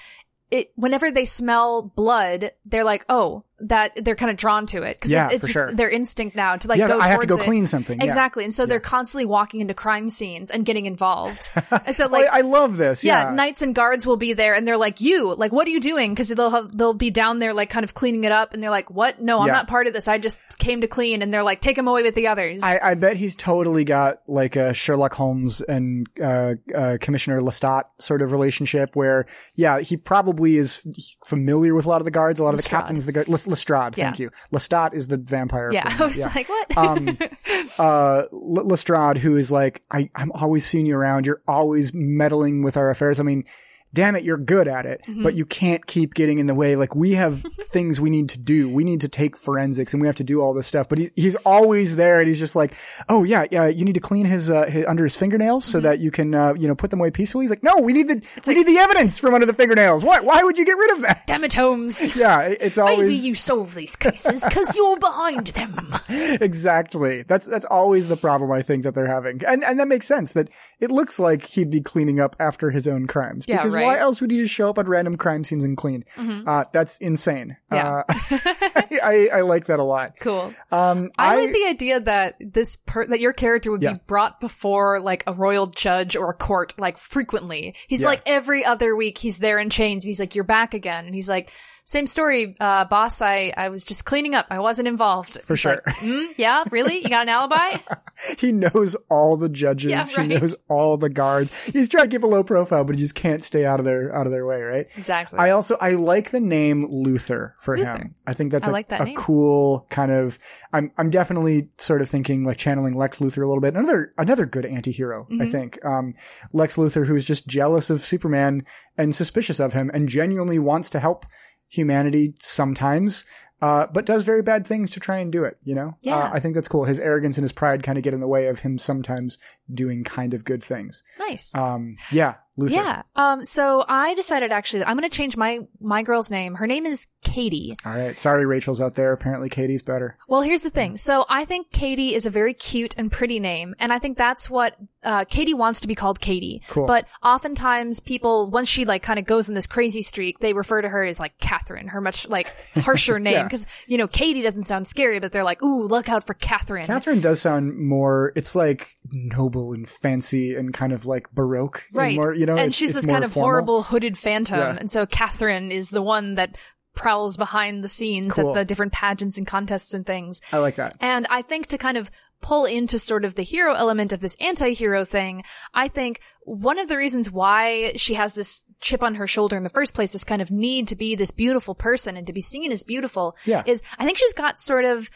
it, 0.50 0.72
whenever 0.76 1.12
they 1.12 1.24
smell 1.26 1.82
blood, 1.96 2.52
they're 2.66 2.84
like, 2.84 3.06
oh, 3.08 3.46
that 3.64 3.92
they're 4.04 4.16
kind 4.16 4.32
of 4.32 4.38
drawn 4.38 4.66
to 4.68 4.84
it 4.84 4.94
because 4.96 5.12
Yeah, 5.12 5.30
it's 5.32 5.42
just 5.42 5.54
sure. 5.54 5.74
their 5.74 5.90
instinct 5.90 6.36
now 6.36 6.56
to 6.56 6.68
like 6.68 6.80
Yeah, 6.80 6.88
go 6.88 7.00
I 7.00 7.08
have 7.10 7.22
to 7.22 7.28
towards 7.28 7.38
go 7.38 7.42
it. 7.44 7.46
clean 7.46 7.68
something, 7.68 8.00
yeah. 8.00 8.06
Exactly, 8.06 8.44
and 8.44 8.54
so 8.54 8.66
they're 8.66 8.80
constantly 8.80 9.26
walking 9.26 9.62
into 9.62 9.74
crime 9.74 10.10
scenes 10.10 10.52
and 10.52 10.66
getting 10.66 10.86
involved. 10.86 11.50
and 11.86 11.96
so 11.96 12.08
like 12.08 12.26
I, 12.32 12.40
I 12.40 12.42
love 12.42 12.78
this. 12.78 13.04
yeah, 13.04 13.30
Yeah. 13.30 13.36
knights 13.36 13.62
and 13.62 13.74
guards 13.76 14.06
will 14.06 14.18
be 14.18 14.34
there, 14.34 14.54
and 14.56 14.68
they're 14.68 14.78
like, 14.78 15.02
"You, 15.02 15.34
like, 15.36 15.52
what 15.52 15.68
are 15.68 15.72
you 15.72 15.80
doing?" 15.80 16.12
Because 16.14 16.30
they'll 16.30 16.50
have 16.50 16.76
they'll 16.78 16.94
be 16.94 17.12
down 17.12 17.40
there, 17.40 17.54
like, 17.54 17.70
kind 17.70 17.84
of 17.84 17.94
cleaning 17.94 18.24
it 18.24 18.32
up, 18.32 18.54
and 18.54 18.62
they're 18.64 18.70
like, 18.70 18.90
"What? 18.90 19.22
No, 19.22 19.40
I'm 19.40 19.48
Yeah. 19.48 19.54
not 19.54 19.68
part 19.68 19.88
of 19.88 19.94
this. 19.94 20.08
I 20.08 20.18
just 20.18 20.42
came 20.60 20.82
to 20.82 20.88
clean." 20.88 21.22
And 21.22 21.34
they're 21.34 21.44
like, 21.44 21.60
"Take 21.62 21.78
him 21.78 21.88
away 21.88 22.04
with 22.04 22.16
the 22.16 22.28
others." 22.28 22.62
I, 22.64 22.80
I 22.84 22.94
bet 22.96 23.18
he's 23.18 23.36
totally 23.36 23.84
got 23.84 24.22
like 24.28 24.56
a 24.56 24.74
Sherlock 24.74 25.14
Holmes 25.14 25.62
and 25.62 26.08
uh, 26.22 26.56
uh, 26.76 26.98
Commissioner 27.00 27.42
Lestat 27.42 27.84
sort 28.00 28.22
of 28.22 28.32
relationship 28.32 28.96
where, 28.96 29.26
yeah, 29.56 29.80
he 29.80 29.98
probably 29.98 30.58
is 30.58 30.84
familiar 31.26 31.74
with 31.76 31.86
a 31.86 31.90
lot 31.90 32.02
of 32.02 32.06
the 32.06 32.12
guards, 32.12 32.40
a 32.40 32.44
lot 32.44 32.54
of 32.54 32.62
the 32.62 32.68
captains, 32.70 33.06
the 33.06 33.12
guard, 33.12 33.28
Les- 33.28 33.48
Lestrade, 33.52 33.96
thank 33.96 34.18
Yeah. 34.18 34.24
you. 34.26 34.32
Lestat 34.52 34.94
is 34.96 35.08
the 35.08 35.18
vampire. 35.18 35.70
yeah, 35.72 35.84
I 36.00 36.06
was 36.06 36.18
like, 36.20 36.50
"What?" 36.50 36.78
um, 36.78 37.18
uh, 37.80 38.24
Lestrade, 38.32 39.18
who 39.18 39.38
is 39.38 39.52
like, 39.52 39.84
I, 39.92 40.10
I'm 40.16 40.32
always 40.32 40.66
seeing 40.66 40.86
you 40.88 40.98
around. 40.98 41.26
You're 41.26 41.42
always 41.48 41.94
meddling 41.94 42.64
with 42.64 42.78
our 42.78 42.90
affairs. 42.90 43.20
I 43.20 43.24
mean, 43.24 43.46
damn 43.94 44.16
it, 44.16 44.24
you're 44.24 44.38
good 44.38 44.68
at 44.68 44.86
it, 44.86 45.02
Mm-hmm. 45.08 45.24
but 45.24 45.34
you 45.34 45.46
can't 45.46 45.86
keep 45.86 46.14
getting 46.14 46.40
in 46.40 46.46
the 46.48 46.56
way. 46.56 46.76
Like 46.76 46.96
we 46.96 47.12
have 47.14 47.42
things 47.60 48.00
we 48.00 48.10
need 48.10 48.30
to 48.30 48.40
do. 48.40 48.70
We 48.70 48.84
need 48.84 49.02
to 49.02 49.08
take 49.10 49.36
forensics 49.36 49.94
and 49.94 50.02
we 50.02 50.08
have 50.08 50.16
to 50.18 50.24
do 50.24 50.42
all 50.42 50.54
this 50.54 50.68
stuff, 50.68 50.88
but 50.90 50.98
he, 51.00 51.10
he's 51.16 51.36
always 51.38 51.96
there 51.96 52.20
and 52.20 52.28
he's 52.28 52.40
just 52.40 52.56
like, 52.56 52.74
oh 53.10 53.24
yeah, 53.24 53.46
yeah, 53.52 53.68
you 53.68 53.84
need 53.86 53.96
to 53.96 54.00
clean 54.00 54.26
his, 54.26 54.50
uh, 54.50 54.66
his 54.68 54.86
under 54.86 55.04
his 55.04 55.16
fingernails 55.16 55.64
Mm-hmm. 55.66 55.72
so 55.72 55.80
that 55.82 56.00
you 56.00 56.12
can, 56.12 56.34
uh, 56.34 56.54
you 56.54 56.68
know, 56.68 56.76
put 56.76 56.90
them 56.92 57.00
away 57.00 57.12
peacefully. 57.12 57.44
He's 57.44 57.50
like, 57.50 57.64
no, 57.64 57.78
we 57.80 57.94
need 57.94 58.08
the, 58.08 58.22
we 58.48 58.54
need 58.54 58.68
the 58.68 58.78
evidence 58.78 59.18
from 59.20 59.34
under 59.34 59.46
the 59.46 59.54
fingernails. 59.54 60.04
Why, 60.04 60.20
why 60.22 60.44
would 60.44 60.58
you 60.58 60.66
get 60.66 60.78
rid 60.78 60.92
of 60.94 61.02
that? 61.04 61.28
Damn 61.28 61.44
it, 61.44 61.54
Holmes. 61.54 62.16
Yeah, 62.22 62.42
it- 62.42 62.58
it's 62.62 62.78
always 62.78 63.00
Maybe 63.00 63.16
you 63.16 63.36
solve 63.36 63.74
these 63.74 63.96
cases 63.96 64.44
because 64.46 64.76
you're 64.78 64.98
behind 64.98 65.48
them. 65.48 65.94
exactly. 66.42 67.24
That's 67.24 67.46
that's 67.46 67.66
always 67.66 68.08
the 68.08 68.18
problem 68.18 68.52
I 68.52 68.62
think 68.62 68.84
that 68.84 68.94
they're 68.96 69.08
having, 69.08 69.42
and 69.48 69.64
and 69.64 69.80
that 69.80 69.88
makes 69.88 70.06
sense. 70.08 70.34
That 70.34 70.50
it 70.80 70.92
looks 70.92 71.20
like 71.20 71.46
he'd 71.46 71.70
be 71.72 71.82
cleaning 71.82 72.20
up 72.20 72.36
after 72.40 72.70
his 72.72 72.88
own 72.88 73.08
crimes. 73.08 73.46
Yeah, 73.48 73.58
because 73.58 73.74
why 73.74 73.81
right. 73.88 73.94
Mm-hmm. 73.96 74.02
else 74.04 74.22
would 74.22 74.32
he 74.32 74.38
just 74.38 74.54
show 74.54 74.70
up 74.70 74.78
at 74.78 74.88
random 74.88 75.16
crime 75.18 75.44
scenes 75.44 75.64
and 75.64 75.76
clean? 75.78 76.06
Uh, 76.18 76.66
that's 76.72 76.98
insane. 76.98 77.58
Yeah. 77.72 78.04
Uh, 78.08 78.14
I, 79.04 79.30
I 79.34 79.42
like 79.42 79.66
that 79.66 79.80
a 79.80 79.84
lot. 79.84 80.14
Cool. 80.20 80.54
Um, 80.72 81.12
I, 81.18 81.36
I, 81.36 81.42
like 81.46 81.54
the 81.54 81.66
idea 81.68 82.00
that 82.02 82.36
this 82.40 82.76
per- 82.78 83.08
that 83.08 83.20
your 83.20 83.34
character 83.34 83.72
would 83.72 83.82
Yeah. 83.82 83.94
be 83.94 84.00
brought 84.08 84.40
before 84.40 85.00
like 85.00 85.24
a 85.28 85.34
royal 85.34 85.68
judge 85.68 86.16
or 86.16 86.30
a 86.30 86.34
court 86.34 86.74
like 86.80 86.98
frequently. 86.98 87.76
He's 87.88 88.02
Yeah. 88.02 88.08
like 88.10 88.22
every 88.26 88.64
other 88.66 88.96
week 88.96 89.18
he's 89.18 89.38
there 89.40 89.60
in 89.60 89.70
chains 89.70 90.04
and 90.06 90.10
he's 90.10 90.20
like 90.20 90.36
you're 90.36 90.44
back 90.44 90.74
again 90.74 91.06
and 91.06 91.16
he's 91.16 91.30
like 91.30 91.52
same 91.84 92.08
story, 92.08 92.56
uh, 92.60 92.86
boss. 92.86 93.22
I, 93.22 93.54
I 93.58 93.70
was 93.70 93.84
just 93.84 94.06
cleaning 94.06 94.36
up. 94.36 94.46
I 94.50 94.60
wasn't 94.60 94.88
involved. 94.88 95.42
For 95.44 95.54
It's 95.54 95.62
sure. 95.62 95.82
like, 95.86 95.96
mm, 95.98 96.28
yeah, 96.38 96.64
really? 96.72 97.00
You 97.04 97.10
got 97.10 97.24
an 97.24 97.30
alibi? 97.30 97.78
he 98.38 98.52
knows 98.52 98.96
all 99.10 99.36
the 99.36 99.50
judges. 99.50 99.90
Yeah, 99.92 100.04
He 100.24 100.28
knows 100.28 100.56
all 100.70 100.98
the 100.98 101.10
guards. 101.10 101.52
He's 101.66 101.90
trying 101.90 102.10
to 102.10 102.16
keep 102.16 102.24
a 102.24 102.28
low 102.28 102.44
profile, 102.44 102.84
but 102.86 102.96
he 102.96 103.02
just 103.02 103.16
can't 103.16 103.44
stay 103.44 103.66
out 103.66 103.80
of 103.80 103.86
their 103.86 104.14
out 104.16 104.26
of 104.28 104.32
their 104.32 104.46
way, 104.46 104.62
right? 104.62 104.88
exactly. 104.96 105.40
I 105.40 105.50
also 105.52 105.76
I 105.82 105.96
like 105.96 106.32
the 106.32 106.40
name 106.40 106.86
Luther 106.90 107.56
for 107.60 107.76
Luther. 107.78 107.98
him. 107.98 108.14
I 108.28 108.34
think 108.34 108.52
that's 108.52 108.68
I 108.68 108.70
a, 108.70 108.74
like 108.74 108.90
that 108.90 109.02
a 109.02 109.14
cool 109.16 109.88
kind 109.90 110.12
of. 110.12 110.38
I'm 110.72 110.92
I'm 110.98 111.10
definitely 111.10 111.70
sort 111.78 112.02
of 112.02 112.10
thinking 112.10 112.44
like 112.44 112.58
channeling 112.58 112.96
Lex 112.96 113.18
Luthor 113.20 113.44
a 113.44 113.48
little 113.48 113.60
bit. 113.62 113.76
Another 113.76 114.14
another 114.18 114.46
good 114.46 114.66
anti-hero, 114.66 115.28
I 115.30 115.34
Mm-hmm. 115.34 115.52
think. 115.52 115.84
Um, 115.84 116.14
Lex 116.54 116.78
Luthor 116.78 117.08
who 117.08 117.16
is 117.16 117.26
just 117.26 117.48
jealous 117.48 117.90
of 117.90 118.04
Superman 118.04 118.66
and 118.98 119.16
suspicious 119.16 119.60
of 119.60 119.74
him 119.74 119.90
and 119.94 120.08
genuinely 120.08 120.60
wants 120.60 120.90
to 120.92 121.00
help 121.00 121.26
humanity 121.72 122.36
sometimes. 122.40 123.26
Uh, 123.62 123.86
but 123.94 124.06
does 124.06 124.24
very 124.24 124.42
bad 124.42 124.66
things 124.66 124.90
to 124.90 125.00
try 125.00 125.20
and 125.20 125.32
do 125.32 125.44
it, 125.44 125.56
you 125.64 125.76
know? 125.76 125.96
Yeah. 126.02 126.18
Uh, 126.18 126.32
I 126.34 126.40
think 126.40 126.56
that's 126.56 126.68
cool. 126.68 126.86
His 126.86 127.00
arrogance 127.00 127.38
and 127.38 127.44
his 127.44 127.52
pride 127.52 127.84
kind 127.84 127.96
of 127.96 128.04
get 128.04 128.12
in 128.12 128.20
the 128.20 128.28
way 128.28 128.48
of 128.48 128.60
him 128.60 128.80
sometimes 128.80 129.38
doing 129.72 130.04
kind 130.04 130.34
of 130.34 130.44
good 130.44 130.64
things. 130.64 131.04
nice. 131.20 131.54
Um, 131.54 131.98
yeah, 132.12 132.36
Luther. 132.58 132.74
Yeah. 132.76 133.02
Um, 133.16 133.44
so 133.46 133.84
I 133.88 134.14
decided 134.16 134.52
actually 134.52 134.80
that 134.80 134.90
I'm 134.90 134.98
going 134.98 135.10
to 135.10 135.16
change 135.16 135.38
my, 135.38 135.60
my 135.80 136.04
girl's 136.04 136.30
name. 136.30 136.56
Her 136.56 136.68
name 136.68 136.86
is 136.86 137.08
Katie. 137.24 137.78
All 137.86 137.94
right. 137.94 138.18
Sorry, 138.18 138.46
Rachel's 138.46 138.82
out 138.82 138.96
there. 138.96 139.14
Apparently 139.14 139.48
Katie's 139.50 139.82
better. 139.82 140.18
Well, 140.28 140.42
here's 140.42 140.64
the 140.64 140.70
thing. 140.70 140.98
So 140.98 141.26
I 141.30 141.46
think 141.46 141.72
Katie 141.72 142.14
is 142.14 142.26
a 142.26 142.30
very 142.30 142.54
cute 142.54 142.94
and 142.98 143.12
pretty 143.12 143.40
name. 143.40 143.74
And 143.80 143.92
I 143.94 144.00
think 144.00 144.18
that's 144.18 144.50
what, 144.50 144.76
uh, 145.04 145.26
Katie 145.26 145.54
wants 145.54 145.80
to 145.82 145.88
be 145.88 145.96
called 145.96 146.20
Katie. 146.20 146.62
Cool. 146.68 146.86
But 146.88 147.08
oftentimes 147.24 148.00
people, 148.00 148.50
once 148.52 148.68
she 148.68 148.86
like 148.86 149.02
kind 149.02 149.18
of 149.18 149.26
goes 149.26 149.50
in 149.50 149.56
this 149.56 149.66
crazy 149.68 150.02
streak, 150.02 150.40
they 150.40 150.54
refer 150.54 150.82
to 150.82 150.90
her 150.90 151.04
as 151.04 151.20
like 151.20 151.38
Catherine, 151.40 151.88
her 151.88 152.02
much 152.02 152.28
like 152.28 152.54
harsher 152.76 153.18
name. 153.20 153.34
Yeah. 153.34 153.50
Cause, 153.50 153.66
you 153.88 153.98
know, 153.98 154.08
Katie 154.08 154.42
doesn't 154.42 154.64
sound 154.64 154.88
scary, 154.88 155.20
but 155.20 155.32
they're 155.32 155.44
like, 155.44 155.64
ooh, 155.64 155.84
look 155.84 156.10
out 156.10 156.26
for 156.26 156.34
Catherine. 156.34 156.86
Catherine 156.86 157.22
does 157.22 157.42
sound 157.42 157.78
more, 157.78 158.34
it's 158.36 158.56
like 158.56 158.98
noble 159.12 159.74
and 159.74 159.88
fancy 159.88 160.56
and 160.56 160.74
kind 160.74 160.92
of 160.94 161.06
like 161.06 161.32
Baroque. 161.32 161.84
and 161.90 161.96
Right. 161.98 162.16
more, 162.16 162.34
you 162.42 162.46
know, 162.46 162.54
and 162.54 162.60
it's- 162.72 162.76
she's 162.76 162.90
it's 162.90 163.00
this 163.00 163.06
kind 163.06 163.24
of 163.24 163.32
formal. 163.32 163.50
horrible 163.50 163.84
hooded 163.84 164.18
phantom. 164.18 164.60
Yeah. 164.60 164.78
And 164.80 164.92
so 164.92 165.06
Catherine 165.06 165.72
is 165.72 165.90
the 165.92 166.02
one 166.02 166.36
that 166.36 166.58
prowls 166.94 167.38
behind 167.38 167.84
the 167.84 167.88
scenes 167.88 168.34
Cool. 168.34 168.50
at 168.50 168.54
the 168.56 168.66
different 168.66 168.92
pageants 168.92 169.38
and 169.38 169.48
contests 169.48 169.94
and 169.94 170.06
things. 170.06 170.42
I 170.52 170.58
like 170.58 170.76
that. 170.76 170.98
And 171.00 171.26
I 171.30 171.42
think 171.42 171.68
to 171.68 171.78
kind 171.78 171.96
of 171.98 172.12
pull 172.42 172.66
into 172.66 173.00
sort 173.00 173.24
of 173.24 173.36
the 173.36 173.44
hero 173.44 173.74
element 173.74 174.12
of 174.12 174.20
this 174.20 174.36
anti-hero 174.42 175.06
thing, 175.06 175.44
I 175.74 175.88
think 175.88 176.20
one 176.44 176.80
of 176.80 176.90
the 176.90 176.98
reasons 176.98 177.32
why 177.32 177.94
she 177.96 178.16
has 178.16 178.34
this 178.34 178.66
chip 178.82 179.04
on 179.04 179.16
her 179.16 179.28
shoulder 179.28 179.56
in 179.56 179.64
the 179.64 179.70
first 179.70 179.94
place, 179.94 180.12
this 180.12 180.24
kind 180.26 180.42
of 180.42 180.52
need 180.52 180.88
to 180.90 180.96
be 180.98 181.16
this 181.16 181.32
beautiful 181.32 181.76
person 181.76 182.18
and 182.18 182.28
to 182.28 182.34
be 182.34 182.42
seen 182.42 182.72
as 182.74 182.84
beautiful, 182.84 183.38
Yeah. 183.46 183.64
is 183.66 183.84
I 183.98 184.04
think 184.06 184.18
she's 184.18 184.34
got 184.34 184.60
sort 184.60 184.84
of 184.84 185.10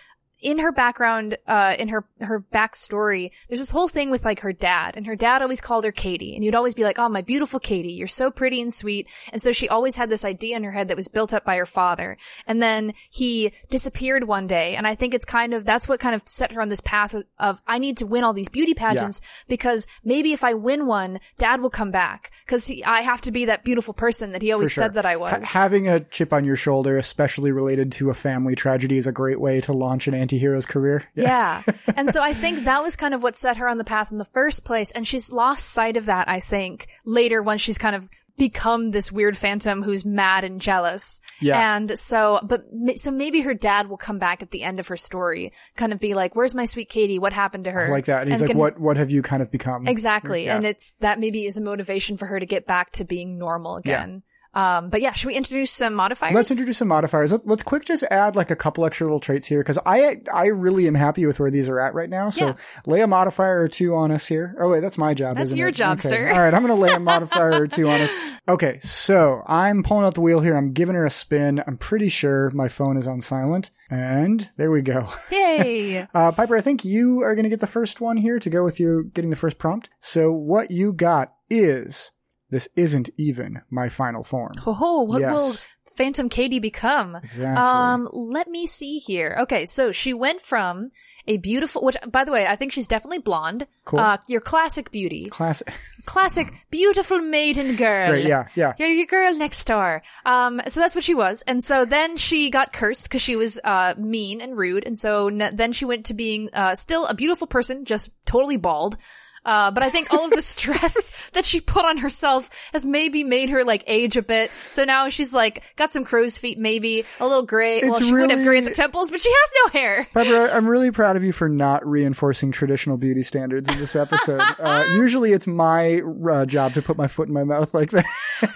in 0.46 0.60
her 0.60 0.72
background, 0.72 1.40
uh, 1.48 1.74
in 1.80 1.88
her, 1.88 2.06
her 2.20 2.40
backstory, 2.54 3.32
there's 3.50 3.60
this 3.60 3.72
whole 3.72 3.88
thing 3.88 4.12
with 4.12 4.24
like 4.24 4.42
her 4.42 4.54
dad 4.54 4.94
and 4.96 5.08
her 5.08 5.16
dad 5.16 5.42
always 5.42 5.60
called 5.60 5.84
her 5.84 5.92
Katie 5.92 6.36
and 6.36 6.46
you'd 6.46 6.54
always 6.54 6.76
be 6.76 6.84
like, 6.84 7.00
Oh, 7.00 7.10
my 7.10 7.24
beautiful 7.24 7.60
Katie, 7.60 7.94
you're 7.94 8.06
so 8.06 8.30
pretty 8.30 8.62
and 8.62 8.72
sweet. 8.72 9.10
And 9.34 9.42
so 9.42 9.52
she 9.52 9.68
always 9.68 9.96
had 9.96 10.08
this 10.08 10.24
idea 10.24 10.56
in 10.56 10.64
her 10.64 10.72
head 10.72 10.90
that 10.90 10.98
was 10.98 11.08
built 11.08 11.34
up 11.34 11.46
by 11.46 11.56
her 11.56 11.66
father. 11.66 12.16
And 12.46 12.62
then 12.62 12.94
he 13.10 13.54
disappeared 13.72 14.26
one 14.26 14.46
day. 14.46 14.76
And 14.76 14.86
I 14.86 14.94
think 14.94 15.16
it's 15.16 15.26
kind 15.26 15.52
of, 15.52 15.66
that's 15.66 15.90
what 15.90 16.00
kind 16.00 16.14
of 16.14 16.22
set 16.28 16.52
her 16.52 16.62
on 16.62 16.70
this 16.70 16.82
path 16.82 17.16
of, 17.16 17.26
of 17.40 17.64
I 17.66 17.80
need 17.80 17.98
to 17.98 18.06
win 18.06 18.24
all 18.24 18.34
these 18.34 18.50
beauty 18.50 18.76
pageants 18.76 19.22
because 19.48 19.88
maybe 20.04 20.32
if 20.32 20.44
I 20.44 20.54
win 20.54 20.86
one, 20.86 21.22
dad 21.40 21.60
will 21.60 21.72
come 21.72 21.90
back 21.90 22.30
because 22.46 22.72
I 22.86 23.02
have 23.02 23.22
to 23.22 23.32
be 23.32 23.46
that 23.46 23.64
beautiful 23.64 23.96
person 23.96 24.32
that 24.34 24.44
he 24.44 24.52
always 24.52 24.74
sure. 24.74 24.84
said 24.84 24.94
that 24.94 25.08
I 25.08 25.18
was. 25.18 25.54
Ha- 25.54 25.60
having 25.60 25.88
a 25.88 26.02
chip 26.02 26.32
on 26.32 26.46
your 26.46 26.56
shoulder, 26.56 27.00
especially 27.00 27.52
related 27.52 27.92
to 27.94 28.12
a 28.12 28.14
family 28.14 28.54
tragedy, 28.54 28.98
is 28.98 29.08
a 29.08 29.12
great 29.12 29.40
way 29.40 29.60
to 29.62 29.74
launch 29.74 30.08
an 30.08 30.14
anti-hero's 30.36 30.66
career. 30.66 31.04
Yeah. 31.16 31.64
and 31.96 32.10
so 32.10 32.22
I 32.22 32.34
think 32.34 32.66
that 32.66 32.84
was 32.84 32.96
kind 32.96 33.14
of 33.14 33.24
what 33.24 33.36
set 33.36 33.58
her 33.58 33.68
on 33.68 33.78
the 33.78 33.84
path 33.84 34.12
in 34.12 34.18
the 34.18 34.26
first 34.26 34.66
place. 34.66 34.92
And 34.92 35.08
she's 35.08 35.32
lost 35.32 35.70
sight 35.70 35.98
of 35.98 36.06
that, 36.06 36.30
I 36.30 36.40
think, 36.40 36.88
later 37.06 37.42
when 37.42 37.58
she's 37.58 37.78
kind 37.78 37.96
of 37.96 38.10
become 38.38 38.92
this 38.92 39.12
weird 39.12 39.38
phantom 39.38 39.82
who's 39.82 40.04
mad 40.04 40.44
and 40.44 40.60
jealous. 40.60 41.22
Yeah. 41.40 41.76
And 41.76 41.98
so, 41.98 42.40
but, 42.44 42.66
so 42.98 43.12
maybe 43.12 43.42
her 43.42 43.54
dad 43.54 43.88
will 43.90 43.98
come 43.98 44.20
back 44.20 44.42
at 44.42 44.52
the 44.52 44.64
end 44.64 44.80
of 44.80 44.88
her 44.90 44.98
story, 44.98 45.54
kind 45.78 45.94
of 45.94 46.00
be 46.00 46.14
like, 46.14 46.36
where's 46.36 46.54
my 46.54 46.66
sweet 46.66 46.90
Katie? 46.90 47.18
What 47.18 47.32
happened 47.34 47.64
to 47.64 47.72
her? 47.72 47.88
I 47.88 47.90
like 47.90 48.06
that. 48.06 48.24
And 48.24 48.32
he's 48.32 48.42
like, 48.42 48.50
can- 48.52 48.60
what, 48.60 48.80
what 48.80 48.98
have 48.98 49.10
you 49.10 49.22
kind 49.22 49.42
of 49.42 49.52
become? 49.52 49.88
Exactly. 49.88 50.46
Yeah. 50.46 50.58
And 50.58 50.66
it's, 50.66 50.92
that 51.00 51.20
maybe 51.20 51.46
is 51.46 51.58
a 51.58 51.62
motivation 51.62 52.18
for 52.18 52.26
her 52.26 52.40
to 52.40 52.46
get 52.46 52.68
back 52.68 52.92
to 52.94 53.06
being 53.06 53.38
normal 53.38 53.78
again. 53.78 54.24
Um, 54.56 54.90
but 54.90 55.02
yeah, 55.02 55.12
should 55.12 55.28
we 55.28 55.36
introduce 55.36 55.70
some 55.72 55.94
modifiers? 55.94 56.34
Let's 56.34 56.50
introduce 56.52 56.78
some 56.78 56.88
modifiers. 56.88 57.32
Let, 57.32 57.46
let's 57.46 57.64
quick 57.64 57.84
just 57.86 58.04
add 58.10 58.36
like 58.36 58.52
a 58.52 58.56
couple 58.56 58.86
extra 58.86 59.06
little 59.06 59.20
traits 59.20 59.48
here 59.48 59.60
because 59.60 59.78
I 59.86 60.22
I 60.34 60.46
really 60.48 60.88
am 60.88 60.96
happy 60.96 61.26
with 61.26 61.40
where 61.40 61.52
these 61.52 61.68
are 61.70 61.80
at 61.80 61.94
right 61.94 62.10
now. 62.10 62.30
So 62.30 62.48
Yeah. 62.48 62.54
lay 62.86 63.02
a 63.02 63.08
modifier 63.08 63.62
or 63.62 63.68
two 63.68 63.94
on 63.96 64.12
us 64.12 64.28
here. 64.28 64.56
Oh 64.60 64.70
wait, 64.70 64.80
that's 64.80 64.98
my 64.98 65.14
job. 65.14 65.38
That's 65.38 65.54
your 65.54 65.70
it? 65.70 65.76
job, 65.76 66.00
Okay. 66.00 66.08
sir. 66.10 66.30
All 66.32 66.40
right, 66.40 66.54
I'm 66.54 66.62
gonna 66.62 66.76
lay 66.76 66.94
a 66.94 67.00
modifier 67.12 67.62
or 67.64 67.68
two 67.68 67.88
on 67.90 68.00
us. 68.02 68.12
Okay, 68.48 68.80
so 68.82 69.42
I'm 69.48 69.84
pulling 69.84 70.06
out 70.06 70.14
the 70.14 70.22
wheel 70.22 70.40
here. 70.40 70.56
I'm 70.56 70.72
giving 70.72 70.96
her 70.96 71.06
a 71.06 71.10
spin. 71.10 71.62
I'm 71.68 71.78
pretty 71.78 72.10
sure 72.10 72.50
my 72.52 72.68
phone 72.68 72.96
is 72.96 73.08
on 73.08 73.20
silent, 73.22 73.72
and 73.90 74.50
there 74.56 74.72
we 74.72 74.82
go. 74.82 75.10
Yay. 75.32 76.08
Uh, 76.16 76.32
Piper, 76.32 76.56
I 76.56 76.62
think 76.62 76.86
you 76.86 77.22
are 77.24 77.36
going 77.36 77.44
to 77.44 77.50
get 77.50 77.60
the 77.60 77.68
first 77.68 78.00
one 78.02 78.18
here 78.18 78.40
to 78.40 78.50
go 78.50 78.64
with 78.64 78.80
you 78.80 79.12
getting 79.14 79.30
the 79.32 79.36
first 79.36 79.58
prompt. 79.58 79.90
So 80.00 80.32
what 80.32 80.72
you 80.72 80.94
got 80.94 81.34
is 81.50 82.12
this 82.50 82.68
isn't 82.76 83.10
even 83.18 83.62
my 83.70 83.90
final 83.90 84.24
form. 84.24 84.52
Ho 84.62 84.74
ho, 84.74 85.02
what 85.02 85.22
Yes. 85.22 85.34
will 85.34 85.54
Phantom 85.96 86.28
Katie 86.30 86.60
become? 86.60 87.16
Exactly. 87.16 87.62
Um, 87.64 88.10
let 88.12 88.48
me 88.50 88.66
see 88.66 88.98
here. 88.98 89.38
Okay, 89.42 89.66
so 89.66 89.92
she 89.92 90.14
went 90.14 90.42
from 90.42 90.88
a 91.28 91.38
beautiful, 91.38 91.84
which, 91.84 91.96
by 92.12 92.24
the 92.26 92.32
way, 92.32 92.46
I 92.46 92.56
think 92.58 92.72
she's 92.74 92.88
definitely 92.88 93.20
blonde. 93.20 93.66
Cool. 93.86 94.00
Uh, 94.00 94.18
your 94.28 94.42
classic 94.42 94.92
beauty. 94.92 95.28
Classic. 95.30 95.72
Classic, 96.06 96.54
beautiful 96.70 97.20
maiden 97.20 97.78
girl. 97.78 98.10
Great. 98.10 98.28
Yeah. 98.28 98.48
Yeah. 98.56 98.74
You're 98.78 98.90
your 98.90 99.08
girl 99.08 99.34
next 99.36 99.66
door. 99.66 100.04
Um, 100.26 100.62
so 100.68 100.80
that's 100.82 100.94
what 100.96 101.04
she 101.04 101.16
was. 101.16 101.42
And 101.48 101.64
so 101.64 101.84
then 101.86 102.16
she 102.18 102.50
got 102.52 102.74
cursed 102.74 103.06
because 103.06 103.22
she 103.24 103.36
was, 103.36 103.60
uh, 103.64 103.96
mean 103.98 104.40
and 104.42 104.56
rude. 104.58 104.84
And 104.86 104.96
so 104.98 105.30
n- 105.30 105.56
then 105.56 105.72
she 105.72 105.86
went 105.86 106.06
to 106.08 106.14
being, 106.14 106.50
uh, 106.54 106.76
still 106.76 107.08
a 107.08 107.16
beautiful 107.16 107.48
person, 107.48 107.86
just 107.86 108.12
totally 108.26 108.58
bald. 108.58 108.98
Uh, 109.46 109.72
but 109.72 109.84
I 109.84 109.90
think 109.90 110.12
all 110.12 110.26
of 110.26 110.32
the 110.32 110.42
stress 110.42 111.30
that 111.34 111.46
she 111.46 111.62
put 111.62 111.86
on 111.86 111.98
herself 111.98 112.50
has 112.74 112.86
maybe 112.86 113.24
made 113.24 113.50
her 113.50 113.64
like 113.64 113.84
age 113.88 114.18
a 114.18 114.22
bit. 114.22 114.52
So 114.72 114.84
now 114.86 115.10
she's 115.10 115.34
like 115.34 115.64
got 115.76 115.92
some 115.92 116.04
crow's 116.04 116.38
feet, 116.38 116.58
maybe 116.58 117.06
a 117.20 117.28
little 117.28 117.44
gray. 117.46 117.82
well, 117.84 117.98
It's 117.98 118.08
she 118.08 118.14
would 118.14 118.32
have 118.32 118.44
gray 118.44 118.58
at 118.58 118.64
the 118.66 118.72
temples, 118.72 119.12
but 119.12 119.22
she 119.22 119.30
has 119.30 119.52
no 119.66 119.80
hair. 119.80 120.08
Barbara, 120.14 120.50
I'm 120.54 120.68
really 120.68 120.92
proud 120.92 121.16
of 121.16 121.24
you 121.24 121.32
for 121.32 121.48
not 121.48 121.86
reinforcing 121.88 122.52
traditional 122.52 122.98
beauty 122.98 123.24
standards 123.24 123.68
in 123.70 123.78
this 123.80 123.96
episode. 123.96 124.42
Uh, 124.66 124.84
usually 124.96 125.32
it's 125.32 125.46
my 125.48 126.02
uh, 126.32 126.46
job 126.46 126.74
to 126.74 126.82
put 126.82 126.98
my 126.98 127.08
foot 127.08 127.28
in 127.28 127.34
my 127.34 127.44
mouth 127.44 127.74
like 127.74 127.92
that. 127.92 128.06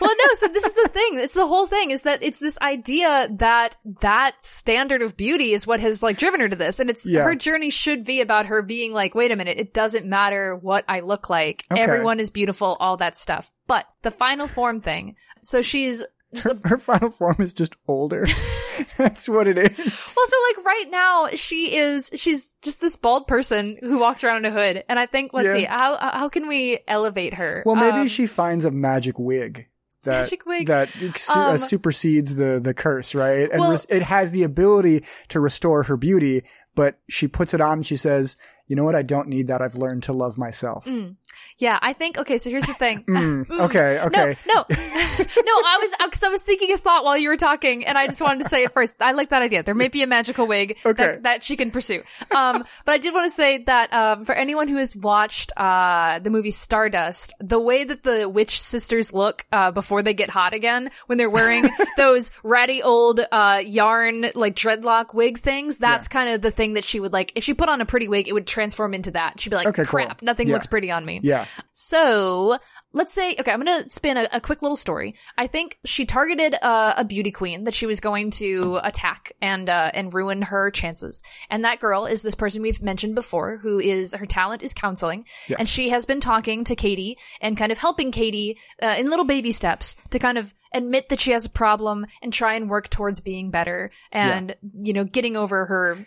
well, 0.02 0.10
no. 0.18 0.34
So 0.36 0.48
this 0.48 0.64
is 0.64 0.74
the 0.74 0.88
thing. 0.94 1.20
It's 1.20 1.34
the 1.36 1.46
whole 1.46 1.68
thing 1.68 1.92
is 1.92 2.04
that 2.04 2.24
it's 2.24 2.40
this 2.40 2.58
idea 2.62 3.28
that 3.38 3.76
that 4.02 4.42
standard 4.44 5.02
of 5.02 5.16
beauty 5.18 5.52
is 5.54 5.68
what 5.68 5.80
has 5.82 6.02
like 6.02 6.18
driven 6.18 6.40
her 6.40 6.50
to 6.50 6.56
this. 6.56 6.80
And 6.80 6.90
it's 6.90 7.08
Yeah. 7.08 7.24
her 7.24 7.36
journey 7.36 7.70
should 7.70 8.06
be 8.06 8.22
about 8.22 8.48
her 8.48 8.62
being 8.62 8.94
like, 8.94 9.14
wait 9.14 9.32
a 9.32 9.36
minute, 9.36 9.58
it 9.60 9.74
doesn't 9.74 10.06
matter 10.06 10.56
what 10.56 10.79
I 10.88 11.02
look 11.02 11.30
like. 11.30 11.66
Okay. 11.72 11.82
Everyone 11.82 12.20
is 12.20 12.30
beautiful, 12.32 12.78
all 12.80 12.98
that 12.98 13.16
stuff. 13.18 13.52
But 13.68 13.86
the 14.02 14.12
final 14.12 14.48
form 14.48 14.82
thing. 14.82 15.16
So 15.44 15.62
she's 15.62 16.06
just 16.34 16.46
a 16.64 16.68
Her 16.68 16.78
final 16.78 17.10
form 17.12 17.38
is 17.40 17.54
just 17.54 17.76
older. 17.88 18.26
That's 18.98 19.28
what 19.28 19.48
it 19.48 19.58
is. 19.58 19.76
Well, 19.78 20.28
so 20.28 20.38
like 20.56 20.66
right 20.66 20.86
now, 20.90 21.28
she 21.36 21.76
is, 21.76 22.12
she's 22.16 22.56
just 22.62 22.82
this 22.82 22.96
bald 22.98 23.28
person 23.28 23.78
who 23.82 23.98
walks 23.98 24.24
around 24.24 24.46
in 24.46 24.46
a 24.46 24.52
hood. 24.52 24.84
And 24.88 25.00
I 25.00 25.06
think, 25.06 25.34
let's 25.34 25.48
Yeah. 25.48 25.54
see, 25.54 25.64
how, 25.66 25.98
how 25.98 26.30
can 26.30 26.48
we 26.48 26.80
elevate 26.88 27.34
her? 27.36 27.64
Well, 27.66 27.76
maybe 27.76 27.98
Um, 28.00 28.08
she 28.08 28.26
finds 28.28 28.66
a 28.66 28.72
magic 28.72 29.18
wig. 29.20 29.68
That, 30.04 30.22
Magic 30.22 30.46
wig. 30.46 30.68
that 30.68 30.88
su- 31.18 31.34
uh, 31.34 31.52
Um, 31.54 31.58
supersedes 31.58 32.36
the, 32.36 32.62
the 32.64 32.74
curse, 32.74 33.14
right? 33.14 33.50
And 33.52 33.60
Well- 33.60 33.72
re- 33.74 33.80
it 33.98 34.04
has 34.04 34.32
the 34.32 34.44
ability 34.44 35.04
to 35.30 35.42
restore 35.42 35.84
her 35.84 35.98
beauty, 35.98 36.44
but 36.74 37.00
she 37.10 37.28
puts 37.28 37.54
it 37.54 37.60
on 37.60 37.80
and 37.80 37.86
she 37.86 37.98
says, 37.98 38.38
you 38.70 38.76
know 38.76 38.86
what? 38.86 38.96
I 38.96 39.02
don't 39.02 39.28
need 39.28 39.48
that. 39.48 39.62
I've 39.62 39.76
learned 39.76 40.04
to 40.04 40.14
love 40.14 40.38
myself. 40.38 40.86
Mm. 40.86 41.18
Yeah, 41.60 41.78
I 41.82 41.93
think, 41.93 42.18
okay, 42.18 42.38
so 42.39 42.49
here's 42.49 42.66
the 42.66 42.74
thing. 42.74 43.03
Mm, 43.20 43.49
okay, 43.49 43.99
okay. 43.99 44.38
No, 44.47 44.53
no, 44.53 44.66
no. 44.70 44.76
I 44.76 45.78
was 45.82 45.93
because 46.05 46.24
I 46.24 46.30
was 46.30 46.41
thinking 46.41 46.72
a 46.72 46.78
thought 46.78 47.03
while 47.03 47.18
you 47.18 47.30
were 47.30 47.38
talking, 47.38 47.86
and 47.86 47.97
I 47.97 48.07
just 48.07 48.22
wanted 48.22 48.43
to 48.43 48.49
say 48.49 48.64
it 48.64 48.72
first. 48.74 48.95
I 49.01 49.12
like 49.12 49.30
that 49.30 49.41
idea. 49.41 49.62
There 49.62 49.76
may 49.76 49.89
be 49.89 50.03
a 50.03 50.07
magical 50.07 50.47
wig 50.47 50.78
Okay. 50.86 51.03
that, 51.03 51.24
that 51.24 51.43
she 51.43 51.55
can 51.57 51.70
pursue. 51.70 52.01
Um, 52.36 52.64
but 52.86 52.93
I 52.93 52.97
did 52.97 53.14
want 53.14 53.30
to 53.30 53.36
say 53.36 53.57
that 53.64 53.91
um, 53.93 54.26
for 54.26 54.34
anyone 54.34 54.68
who 54.68 54.78
has 54.78 54.95
watched 54.95 55.51
uh 55.57 56.20
the 56.20 56.30
movie 56.30 56.51
Stardust, 56.51 57.34
the 57.39 57.60
way 57.60 57.84
that 57.84 58.03
the 58.03 58.30
witch 58.30 58.62
sisters 58.62 59.12
look 59.14 59.45
uh 59.51 59.72
before 59.72 60.01
they 60.01 60.14
get 60.14 60.30
hot 60.30 60.53
again, 60.53 60.89
when 61.07 61.18
they're 61.18 61.30
wearing 61.30 61.66
those 61.97 62.32
ratty 62.43 62.82
old 62.82 63.20
uh 63.32 63.62
yarn 63.66 64.28
like 64.34 64.55
dreadlock 64.55 65.14
wig 65.14 65.39
things, 65.39 65.78
that's 65.78 66.07
kind 66.07 66.30
of 66.30 66.41
the 66.41 66.51
thing 66.51 66.74
that 66.74 66.84
she 66.86 66.99
would 66.99 67.12
like. 67.14 67.34
If 67.36 67.43
she 67.43 67.53
put 67.53 67.68
on 67.70 67.82
a 67.82 67.86
pretty 67.86 68.07
wig, 68.07 68.28
it 68.28 68.34
would 68.34 68.47
transform 68.47 68.93
into 68.93 69.12
that. 69.12 69.39
She'd 69.41 69.49
be 69.49 69.55
like, 69.57 69.68
Okay, 69.68 69.84
cool. 69.84 70.05
"Crap, 70.05 70.22
nothing 70.22 70.47
Yeah. 70.47 70.53
looks 70.53 70.68
pretty 70.68 70.89
on 70.91 71.03
me." 71.05 71.20
Yeah. 71.22 71.45
So 71.72 72.58
let's 72.91 73.14
say, 73.14 73.36
okay, 73.39 73.52
I'm 73.52 73.62
going 73.64 73.84
to 73.84 73.89
spin 73.89 74.18
a, 74.18 74.28
a, 74.34 74.41
quick 74.41 74.62
little 74.62 74.76
story. 74.76 75.16
I 75.38 75.47
think 75.47 75.78
she 75.86 76.06
targeted 76.06 76.56
uh, 76.62 76.95
a 76.97 77.06
beauty 77.06 77.32
queen 77.32 77.66
that 77.66 77.74
she 77.74 77.86
was 77.86 78.00
going 78.00 78.32
to 78.32 78.80
attack 78.84 79.32
and 79.41 79.70
uh, 79.70 79.91
and 79.93 80.14
ruin 80.14 80.41
her 80.41 80.72
chances. 80.72 81.22
And 81.50 81.66
that 81.66 81.80
girl 81.80 82.06
is 82.06 82.22
this 82.22 82.36
person 82.36 82.62
we've 82.62 82.82
mentioned 82.82 83.16
before, 83.16 83.58
who 83.58 83.80
is 83.80 84.14
her 84.14 84.26
talent 84.26 84.64
is 84.64 84.74
counseling, 84.74 85.26
Yes. 85.47 85.60
and 85.60 85.70
she 85.70 85.89
has 85.89 86.06
been 86.06 86.20
talking 86.20 86.64
to 86.66 86.76
Katie 86.76 87.18
and 87.41 87.58
kind 87.58 87.72
of 87.72 87.78
helping 87.78 88.12
Katie 88.12 88.58
uh, 88.82 88.95
in 88.97 89.10
little 89.10 89.26
baby 89.26 89.52
steps 89.52 89.95
to 90.10 90.20
kind 90.20 90.38
of 90.38 90.54
admit 90.74 91.10
that 91.10 91.20
she 91.20 91.32
has 91.32 91.45
a 91.45 91.50
problem 91.50 92.06
and 92.22 92.34
try 92.34 92.54
and 92.56 92.70
work 92.70 92.89
towards 92.89 93.22
being 93.22 93.52
better 93.52 93.91
and 94.12 94.56
you 94.78 94.93
know 94.93 95.04
getting 95.04 95.36
over 95.36 95.66
her 95.66 95.97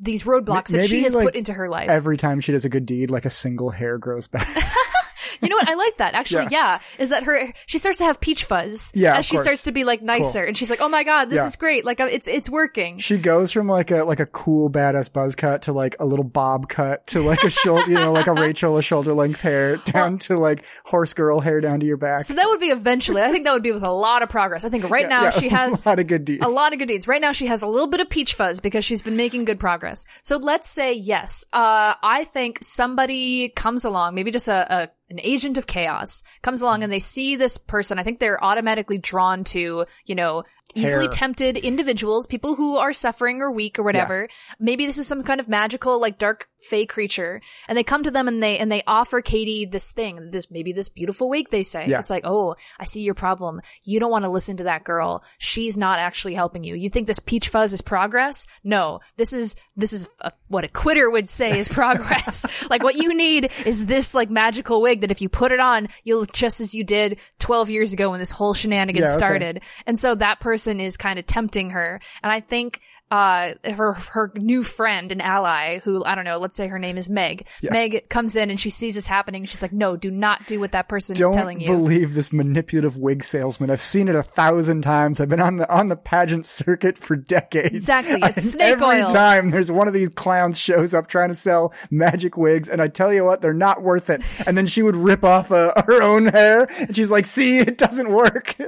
these 0.00 0.22
roadblocks 0.24 0.72
that 0.72 0.86
she 0.86 1.02
has 1.02 1.14
like, 1.14 1.26
put 1.26 1.36
into 1.36 1.52
her 1.52 1.68
life. 1.68 1.88
Every 1.88 2.16
time 2.16 2.40
she 2.40 2.52
does 2.52 2.64
a 2.64 2.68
good 2.68 2.86
deed, 2.86 3.10
like 3.10 3.24
a 3.24 3.30
single 3.30 3.70
hair 3.70 3.98
grows 3.98 4.28
back. 4.28 4.46
You 5.42 5.48
know 5.48 5.56
what? 5.56 5.68
I 5.68 5.74
like 5.74 5.96
that. 5.98 6.14
Actually, 6.14 6.44
yeah. 6.50 6.58
Yeah. 6.58 6.80
Is 6.98 7.10
that 7.10 7.22
her, 7.22 7.52
she 7.66 7.78
starts 7.78 7.98
to 7.98 8.04
have 8.04 8.20
peach 8.20 8.44
fuzz. 8.44 8.90
Yeah, 8.94 9.16
As 9.18 9.26
she 9.26 9.36
course. 9.36 9.44
starts 9.44 9.62
to 9.64 9.72
be 9.72 9.84
like 9.84 10.02
nicer 10.02 10.42
and 10.42 10.56
she's 10.56 10.70
like, 10.70 10.80
oh 10.80 10.88
my 10.88 11.04
God, 11.04 11.30
this 11.30 11.38
Yeah. 11.40 11.46
is 11.46 11.56
great. 11.56 11.84
Like, 11.84 12.00
uh, 12.00 12.08
it's, 12.10 12.26
it's 12.26 12.50
working. 12.50 12.98
she 12.98 13.16
goes 13.18 13.52
from 13.52 13.68
like 13.68 13.90
a 13.90 14.02
like 14.04 14.18
a 14.20 14.26
cool 14.26 14.70
badass 14.70 15.12
buzz 15.12 15.34
cut 15.36 15.62
to 15.62 15.72
like 15.72 15.94
a 16.00 16.04
little 16.06 16.24
bob 16.24 16.68
cut 16.68 17.06
to 17.08 17.20
like 17.22 17.42
a 17.44 17.50
shoulder, 17.50 17.88
you 17.90 17.94
know, 17.98 18.12
like 18.12 18.26
a 18.26 18.32
Rachel 18.34 18.76
a 18.76 18.82
shoulder 18.82 19.12
length 19.14 19.40
hair 19.40 19.76
down 19.76 20.18
to 20.20 20.36
like 20.38 20.64
horse 20.84 21.14
girl 21.14 21.40
hair 21.40 21.60
down 21.60 21.80
to 21.80 21.86
your 21.86 21.96
back. 21.96 22.22
So 22.24 22.34
that 22.34 22.46
would 22.48 22.60
be 22.60 22.66
eventually, 22.68 23.22
I 23.22 23.30
think 23.30 23.44
that 23.44 23.52
would 23.52 23.62
be 23.62 23.72
with 23.72 23.86
a 23.86 23.90
lot 23.92 24.22
of 24.22 24.28
progress. 24.28 24.64
I 24.64 24.68
think 24.68 24.90
right 24.90 25.08
now 25.08 25.24
Yeah, 25.24 25.30
she 25.30 25.48
has 25.60 25.80
a 25.84 25.88
lot 25.88 25.98
of 26.00 26.06
good 26.08 26.24
deeds. 26.24 26.44
a 26.44 26.48
lot 26.48 26.72
of 26.72 26.78
good 26.80 26.88
deeds. 26.88 27.06
Right 27.06 27.20
now 27.20 27.32
she 27.32 27.46
has 27.46 27.62
a 27.62 27.66
little 27.68 27.86
bit 27.88 28.00
of 28.00 28.10
peach 28.10 28.34
fuzz 28.34 28.60
because 28.60 28.84
she's 28.84 29.02
been 29.02 29.16
making 29.16 29.44
good 29.44 29.60
progress. 29.60 30.04
So 30.22 30.36
let's 30.38 30.68
say 30.68 30.94
yes. 30.94 31.44
Uh, 31.52 31.94
I 32.02 32.24
think 32.24 32.58
somebody 32.62 33.50
comes 33.50 33.84
along, 33.84 34.14
maybe 34.14 34.30
just 34.30 34.48
a, 34.48 34.82
a 34.84 34.88
an 35.10 35.20
agent 35.22 35.58
of 35.58 35.66
chaos 35.66 36.22
comes 36.42 36.60
along 36.60 36.76
mm-hmm. 36.76 36.84
and 36.84 36.92
they 36.92 36.98
see 36.98 37.36
this 37.36 37.58
person. 37.58 37.98
I 37.98 38.02
think 38.02 38.18
they're 38.18 38.42
automatically 38.42 38.98
drawn 38.98 39.44
to, 39.44 39.86
you 40.06 40.14
know, 40.14 40.44
easily 40.74 41.04
Hair. 41.04 41.10
tempted 41.10 41.56
individuals, 41.56 42.26
people 42.26 42.54
who 42.54 42.76
are 42.76 42.92
suffering 42.92 43.40
or 43.40 43.50
weak 43.50 43.78
or 43.78 43.82
whatever. 43.82 44.28
Maybe 44.58 44.86
this 44.86 44.98
is 44.98 45.06
some 45.06 45.22
kind 45.22 45.40
of 45.40 45.48
magical, 45.48 46.00
like 46.00 46.18
dark 46.18 46.48
fey 46.68 46.86
creature. 46.86 47.40
And 47.68 47.78
they 47.78 47.84
come 47.84 48.02
to 48.02 48.10
them 48.10 48.28
and 48.28 48.42
they, 48.42 48.58
and 48.58 48.70
they 48.70 48.82
offer 48.86 49.20
Katie 49.22 49.64
this 49.64 49.92
thing, 49.92 50.30
this, 50.30 50.50
maybe 50.50 50.72
this 50.72 50.88
beautiful 50.88 51.30
wig, 51.30 51.48
they 51.50 51.62
say. 51.62 51.86
Yeah. 51.88 52.00
It's 52.00 52.10
like, 52.10 52.24
oh, 52.26 52.56
I 52.78 52.84
see 52.84 53.02
your 53.02 53.14
problem. 53.14 53.60
You 53.84 54.00
don't 54.00 54.10
want 54.10 54.24
to 54.24 54.30
listen 54.30 54.56
to 54.58 54.64
that 54.64 54.84
girl. 54.84 55.24
She's 55.38 55.78
not 55.78 55.98
actually 56.00 56.34
helping 56.34 56.64
you. 56.64 56.74
You 56.74 56.90
think 56.90 57.06
this 57.06 57.20
peach 57.20 57.48
fuzz 57.48 57.72
is 57.72 57.80
progress? 57.80 58.46
No, 58.64 59.00
this 59.16 59.32
is, 59.32 59.56
this 59.76 59.92
is 59.92 60.08
uh 60.20 60.30
what 60.48 60.64
a 60.64 60.68
quitter 60.68 61.10
would 61.10 61.28
say 61.28 61.58
is 61.58 61.68
progress. 61.68 62.46
like 62.70 62.82
what 62.82 62.96
you 62.96 63.14
need 63.14 63.52
is 63.66 63.86
this 63.86 64.14
like 64.14 64.30
magical 64.30 64.80
wig 64.80 65.02
that 65.02 65.10
if 65.10 65.20
you 65.22 65.28
put 65.28 65.52
it 65.52 65.60
on, 65.60 65.88
you'll 66.04 66.20
look 66.20 66.32
just 66.32 66.60
as 66.60 66.74
you 66.74 66.84
did 66.84 67.18
12 67.38 67.70
years 67.70 67.92
ago 67.92 68.10
when 68.10 68.18
this 68.18 68.30
whole 68.30 68.54
shenanigans 68.54 69.04
Yeah, 69.04 69.10
okay. 69.10 69.18
started. 69.18 69.62
And 69.86 69.98
so 69.98 70.14
that 70.16 70.40
person 70.40 70.57
is 70.66 70.96
kind 70.96 71.18
of 71.18 71.26
tempting 71.26 71.70
her. 71.70 72.00
And 72.22 72.32
I 72.32 72.40
think, 72.40 72.80
uh, 73.10 73.54
her, 73.64 73.94
her 73.94 74.30
new 74.34 74.62
friend 74.62 75.10
and 75.10 75.22
ally 75.22 75.78
who, 75.78 76.04
I 76.04 76.14
don't 76.14 76.24
know, 76.24 76.36
let's 76.36 76.54
say 76.54 76.66
her 76.66 76.78
name 76.78 76.98
is 76.98 77.08
Meg. 77.08 77.48
Meg 77.62 78.08
comes 78.10 78.36
in 78.36 78.50
and 78.50 78.60
she 78.60 78.68
sees 78.68 78.96
this 78.96 79.06
happening. 79.06 79.46
She's 79.46 79.62
like, 79.62 79.72
no, 79.72 79.96
do 79.96 80.10
not 80.10 80.46
do 80.46 80.60
what 80.60 80.72
that 80.72 80.88
person 80.88 81.14
is 81.14 81.20
telling 81.20 81.60
you." 81.60 81.68
Don't 81.68 81.78
believe 81.78 82.12
this 82.12 82.34
manipulative 82.34 82.98
wig 82.98 83.24
salesman. 83.24 83.70
I've 83.70 83.80
seen 83.80 84.08
it 84.08 84.14
a 84.14 84.22
thousand 84.22 84.82
times. 84.82 85.20
I've 85.20 85.30
been 85.30 85.40
on 85.40 85.56
the 85.56 85.70
on 85.74 85.88
the 85.88 85.96
pageant 85.96 86.44
circuit 86.44 86.98
for 86.98 87.16
decades. 87.16 87.74
Exactly. 87.74 88.20
It's 88.22 88.36
And 88.36 88.44
snake 88.44 88.72
every 88.72 89.00
oil. 89.00 89.06
time 89.12 89.50
there's 89.50 89.72
one 89.72 89.88
of 89.88 89.94
these 89.94 90.10
clowns 90.10 90.58
shows 90.60 90.92
up 90.92 91.06
trying 91.06 91.30
to 91.30 91.34
sell 91.34 91.72
magic 91.90 92.36
wigs, 92.36 92.68
and 92.68 92.82
I 92.82 92.88
tell 92.88 93.12
you 93.12 93.24
what, 93.24 93.40
they're 93.40 93.54
not 93.54 93.82
worth 93.82 94.10
it. 94.10 94.20
And 94.46 94.58
then 94.58 94.66
she 94.66 94.82
would 94.82 94.96
rip 94.96 95.24
off 95.24 95.50
uh, 95.50 95.72
her 95.86 96.02
own 96.02 96.26
hair, 96.26 96.68
and 96.78 96.94
she's 96.94 97.10
like, 97.10 97.24
"See, 97.24 97.58
it 97.58 97.78
doesn't 97.78 98.10
work." 98.10 98.54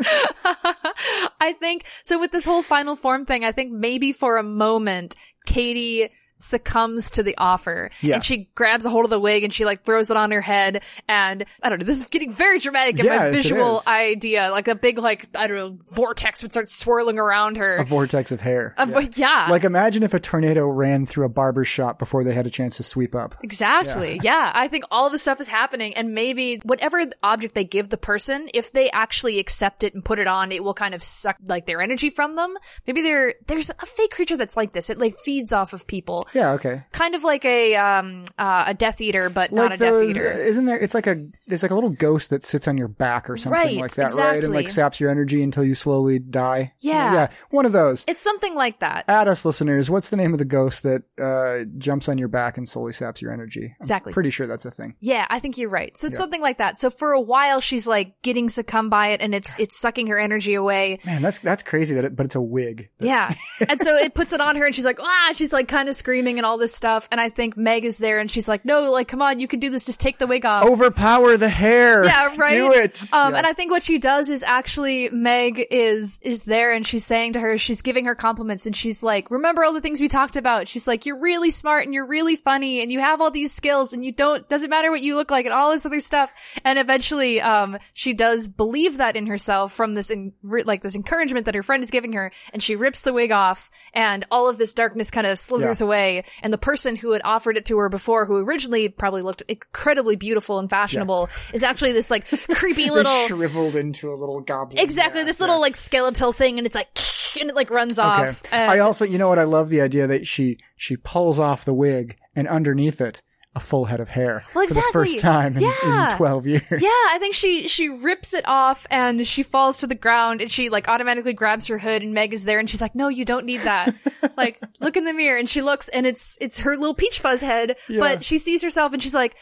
I 1.41 1.53
think. 1.53 1.85
So 2.05 2.21
with 2.21 2.31
this 2.31 2.45
whole 2.45 2.63
final 2.63 2.95
form 2.95 3.25
thing, 3.25 3.45
I 3.45 3.53
think 3.53 3.73
maybe 3.73 4.13
for 4.13 4.37
a 4.37 4.43
moment, 4.43 5.17
Katie 5.47 6.11
succumbs 6.41 7.11
to 7.13 7.23
the 7.23 7.35
offer 7.39 7.91
Yeah. 8.01 8.15
and 8.17 8.25
she 8.25 8.49
grabs 8.55 8.85
a 8.85 8.91
hold 8.91 9.05
of 9.05 9.11
the 9.11 9.21
wig 9.21 9.45
and 9.45 9.53
she 9.53 9.65
like 9.65 9.83
throws 9.83 10.11
it 10.11 10.17
on 10.17 10.31
her 10.31 10.41
head 10.41 10.83
and 11.09 11.45
I 11.63 11.69
don't 11.69 11.79
know, 11.81 11.85
this 11.87 11.99
is 11.99 12.05
getting 12.09 12.33
very 12.33 12.59
dramatic 12.59 12.99
in 13.01 13.07
my 13.07 13.13
Yes, 13.31 13.35
visual 13.35 13.81
idea. 13.87 14.51
Like 14.51 14.69
a 14.69 14.75
big 14.75 14.99
like, 14.99 15.29
I 15.37 15.47
don't 15.47 15.57
know, 15.57 15.79
vortex 15.95 16.43
would 16.43 16.53
start 16.53 16.69
swirling 16.69 17.19
around 17.19 17.57
her. 17.57 17.77
a 17.77 17.85
vortex 17.85 18.33
of 18.33 18.41
hair. 18.41 18.75
Of- 18.79 18.91
Yeah. 18.91 19.09
yeah. 19.15 19.47
Like 19.51 19.65
imagine 19.65 20.03
if 20.03 20.15
a 20.15 20.21
tornado 20.21 20.67
ran 20.67 21.07
through 21.07 21.27
a 21.27 21.29
barber 21.31 21.65
shop 21.65 21.99
before 21.99 22.25
they 22.25 22.33
had 22.35 22.47
a 22.47 22.51
chance 22.51 22.77
to 22.79 22.83
sweep 22.83 23.15
up. 23.15 23.35
Exactly. 23.43 24.19
Yeah. 24.23 24.51
I 24.55 24.69
think 24.69 24.85
all 24.91 25.07
of 25.07 25.13
this 25.13 25.23
stuff 25.23 25.41
is 25.41 25.47
happening 25.49 25.95
and 25.95 26.15
maybe 26.15 26.61
whatever 26.65 27.05
object 27.23 27.55
they 27.55 27.65
give 27.65 27.89
the 27.89 27.97
person, 27.99 28.49
if 28.55 28.73
they 28.73 28.91
actually 28.91 29.39
accept 29.39 29.85
it 29.85 29.95
and 29.95 30.05
put 30.05 30.19
it 30.19 30.27
on, 30.27 30.53
it 30.53 30.65
will 30.65 30.75
kind 30.75 30.95
of 30.95 31.03
suck 31.03 31.37
like 31.47 31.67
their 31.67 31.81
energy 31.81 32.11
from 32.11 32.37
them. 32.37 32.57
Maybe 32.87 33.03
there 33.03 33.35
there's 33.47 33.71
a 33.71 33.87
fake 33.87 34.11
creature 34.13 34.37
that's 34.37 34.57
like 34.57 34.73
this. 34.73 34.91
It 34.91 34.99
like 34.99 35.15
feeds 35.17 35.53
off 35.53 35.73
of 35.73 35.87
people. 35.87 36.27
Yeah, 36.35 36.53
okay. 36.53 36.83
Kind 36.93 37.15
of 37.15 37.25
like 37.25 37.45
a 37.45 37.75
um 37.77 38.23
uh, 38.39 38.65
a 38.69 38.75
Death 38.75 39.01
Eater, 39.01 39.31
but 39.31 39.53
not 39.53 39.73
a 39.73 39.77
Death 39.77 40.03
Eater. 40.05 40.31
isn't 40.31 40.65
there? 40.67 40.79
It's 40.79 40.95
like 40.95 41.07
a 41.07 41.27
there's 41.47 41.63
like 41.63 41.71
a 41.71 41.75
little 41.75 41.91
ghost 41.91 42.31
that 42.31 42.45
sits 42.45 42.69
on 42.69 42.77
your 42.79 42.89
back 42.89 43.29
or 43.31 43.37
something 43.37 43.53
Right, 43.59 43.77
like 43.81 43.93
that, 43.95 44.13
right? 44.15 44.43
And 44.43 44.55
like 44.55 44.69
saps 44.69 45.01
your 45.01 45.11
energy 45.11 45.43
until 45.43 45.65
you 45.65 45.75
slowly 45.75 46.19
die. 46.19 46.73
Yeah. 46.81 47.13
yeah, 47.13 47.29
one 47.51 47.67
of 47.67 47.73
those. 47.73 48.05
It's 48.09 48.21
something 48.23 48.55
like 48.55 48.81
that. 48.81 49.05
At 49.09 49.29
us, 49.29 49.45
listeners, 49.45 49.91
what's 49.91 50.11
the 50.11 50.17
name 50.17 50.33
of 50.33 50.39
the 50.39 50.45
ghost 50.45 50.83
that 50.85 51.03
uh, 51.21 51.65
jumps 51.79 52.09
on 52.09 52.19
your 52.19 52.29
back 52.29 52.59
and 52.59 52.69
slowly 52.69 52.93
saps 52.93 53.21
your 53.23 53.33
energy? 53.33 53.65
I'm 53.67 53.77
Exactly. 53.81 54.13
pretty 54.13 54.31
sure 54.31 54.47
that's 54.47 54.65
a 54.65 54.71
thing. 54.71 54.95
Yeah, 55.01 55.27
I 55.29 55.39
think 55.41 55.59
you're 55.59 55.69
right. 55.71 55.97
So 55.99 56.07
it's 56.09 56.19
something 56.19 56.41
like 56.41 56.59
that. 56.59 56.79
So 56.79 56.91
for 56.91 57.13
a 57.13 57.21
while 57.21 57.61
she's 57.61 57.87
like 57.89 58.21
getting 58.23 58.49
succumbed 58.49 58.91
by 58.91 59.09
it 59.09 59.21
and 59.21 59.35
it's 59.35 59.59
it's 59.59 59.79
sucking 59.79 60.07
her 60.09 60.19
energy 60.19 60.55
away. 60.55 60.99
Man, 61.05 61.23
that's 61.23 61.39
that's 61.41 61.63
crazy 61.63 61.95
that 61.97 62.05
it, 62.05 62.17
but 62.17 62.27
it's 62.27 62.35
a 62.37 62.41
wig. 62.41 62.91
Yeah. 63.01 63.35
and 63.69 63.81
so 63.81 63.97
it 63.97 64.15
puts 64.15 64.33
it 64.33 64.41
on 64.41 64.57
her 64.57 64.67
and 64.67 64.75
she's 64.75 64.85
like, 64.85 65.01
ah, 65.01 65.33
she's 65.35 65.53
like 65.53 65.67
kind 65.69 65.89
of 65.89 65.95
screaming 65.95 66.20
and 66.29 66.45
all 66.47 66.59
this 66.59 66.75
stuff. 66.75 67.09
And 67.11 67.21
I 67.21 67.29
think 67.29 67.57
Meg 67.57 67.85
is 67.85 67.99
there 67.99 68.19
and 68.19 68.31
she's 68.31 68.49
like, 68.49 68.65
no, 68.65 68.91
like, 68.91 69.09
come 69.09 69.23
on, 69.23 69.41
you 69.41 69.49
can 69.49 69.61
do 69.61 69.71
this. 69.71 69.85
Just 69.85 70.01
take 70.01 70.19
the 70.19 70.27
wig 70.27 70.45
off. 70.47 70.65
Overpower 70.67 71.37
the 71.37 71.49
hair. 71.49 72.05
Yeah, 72.05 72.35
right. 72.37 72.51
Do 72.51 72.73
it. 72.73 73.03
Um, 73.13 73.33
Yeah. 73.33 73.39
and 73.39 73.47
I 73.47 73.53
think 73.53 73.71
what 73.71 73.83
she 73.83 73.99
does 73.99 74.31
is 74.31 74.43
actually 74.43 75.09
Meg 75.11 75.67
is 75.71 76.19
is 76.23 76.45
there 76.45 76.73
and 76.73 76.87
she's 76.87 77.05
saying 77.05 77.33
to 77.35 77.41
her, 77.41 77.57
she's 77.59 77.83
giving 77.83 78.05
her 78.07 78.15
compliments 78.15 78.67
and 78.67 78.75
she's 78.77 79.03
like, 79.03 79.31
remember 79.31 79.65
all 79.65 79.73
the 79.73 79.81
things 79.81 80.01
we 80.01 80.09
talked 80.09 80.37
about. 80.37 80.69
She's 80.69 80.87
like, 80.89 81.07
you're 81.07 81.21
really 81.21 81.51
smart 81.51 81.85
and 81.85 81.95
you're 81.95 82.07
really 82.07 82.37
funny 82.37 82.81
and 82.83 82.91
you 82.93 83.01
have 83.01 83.21
all 83.21 83.31
these 83.31 83.53
skills 83.53 83.93
and 83.93 84.05
you 84.05 84.13
don't 84.13 84.49
doesn't 84.49 84.71
matter 84.71 84.91
what 84.91 85.01
you 85.03 85.17
look 85.17 85.31
like 85.31 85.47
and 85.47 85.55
all 85.55 85.71
this 85.71 85.87
other 85.87 86.01
stuff. 86.01 86.33
And 86.65 86.79
eventually, 86.79 87.41
um, 87.41 87.79
she 87.93 88.13
does 88.13 88.49
believe 88.49 88.99
that 88.99 89.17
in 89.17 89.27
herself 89.27 89.73
from 89.73 89.95
this 89.95 90.11
in, 90.11 90.33
like 90.43 90.83
this 90.83 90.97
encouragement 90.97 91.47
that 91.47 91.55
her 91.55 91.63
friend 91.63 91.83
is 91.83 91.91
giving 91.91 92.13
her, 92.15 92.33
and 92.53 92.63
she 92.63 92.77
rips 92.77 93.03
the 93.03 93.13
wig 93.13 93.33
off, 93.33 93.71
and 93.95 94.27
all 94.31 94.49
of 94.49 94.59
this 94.59 94.75
darkness 94.75 95.11
kind 95.11 95.27
of 95.27 95.39
slithers 95.39 95.81
Yeah. 95.81 95.87
away. 95.87 96.10
And 96.43 96.53
the 96.53 96.59
person 96.59 96.97
who 96.97 97.13
had 97.13 97.23
offered 97.25 97.57
it 97.57 97.65
to 97.67 97.79
her 97.79 97.89
before, 97.89 98.27
who 98.27 98.37
originally 98.45 98.89
probably 98.89 99.23
looked 99.23 99.43
incredibly 99.49 100.17
beautiful 100.17 100.59
and 100.59 100.69
fashionable, 100.69 101.29
is 101.53 101.63
actually 101.63 101.93
this 101.93 102.11
like 102.11 102.27
creepy 102.55 102.91
little. 102.91 103.27
shriveled 103.27 103.77
into 103.77 104.13
a 104.13 104.17
little 104.17 104.41
goblin. 104.41 104.79
Exactly, 104.79 105.21
Yeah, 105.21 105.27
this 105.27 105.39
yeah. 105.39 105.45
little 105.47 105.61
like 105.61 105.77
skeletal 105.77 106.33
thing, 106.33 106.59
and 106.59 106.67
it's 106.67 106.75
like, 106.75 106.89
and 107.41 107.51
it 107.51 107.55
like 107.57 107.71
runs 107.71 107.99
off. 107.99 108.45
Okay. 108.45 108.57
And- 108.57 108.71
I 108.71 108.79
uh, 108.81 108.87
also, 108.87 109.05
you 109.05 109.19
know 109.19 109.29
what? 109.29 109.39
I 109.39 109.45
love 109.45 109.69
the 109.69 109.81
idea 109.81 110.07
that 110.07 110.27
she 110.27 110.59
she 110.77 110.97
pulls 110.97 111.39
off 111.39 111.65
the 111.65 111.75
wig 111.75 112.17
and 112.35 112.47
underneath 112.49 113.01
it 113.01 113.23
a 113.57 113.61
full 113.61 113.85
head 113.85 113.99
of 113.99 114.09
hair 114.09 114.45
Well, 114.55 114.67
for 114.69 114.75
the 114.75 114.83
first 114.93 115.19
time 115.19 115.57
in, 115.57 115.63
Yeah. 115.63 116.11
in 116.13 116.17
twelve 116.17 116.47
years. 116.47 116.63
Yeah, 116.71 116.79
I 116.89 117.17
think 117.19 117.35
she 117.35 117.67
she 117.67 117.89
rips 117.89 118.33
it 118.33 118.45
off 118.47 118.87
and 118.91 119.27
she 119.27 119.43
falls 119.43 119.79
to 119.79 119.89
the 119.89 119.97
ground 119.97 120.41
and 120.41 120.49
she 120.51 120.69
like 120.69 120.87
automatically 120.89 121.33
grabs 121.33 121.67
her 121.67 121.79
hood 121.79 122.03
and 122.03 122.15
Meg 122.15 122.33
is 122.33 122.45
there 122.45 122.61
and 122.61 122.71
she's 122.71 122.81
like, 122.81 122.95
"No, 122.95 123.09
you 123.09 123.25
don't 123.25 123.47
need 123.47 123.61
that." 123.63 123.93
like, 124.37 124.63
look 124.81 124.97
in 124.97 125.05
the 125.05 125.13
mirror 125.13 125.37
and 125.39 125.49
she 125.49 125.63
looks 125.63 125.89
and 125.89 126.07
it's 126.07 126.39
it's 126.41 126.61
her 126.61 126.77
little 126.77 126.95
peach 126.95 127.19
fuzz 127.19 127.41
head, 127.41 127.77
Yeah. 127.89 127.99
but 127.99 128.25
she 128.25 128.39
sees 128.39 128.63
herself 128.63 128.93
and 128.93 129.03
she's 129.03 129.15
like, 129.17 129.35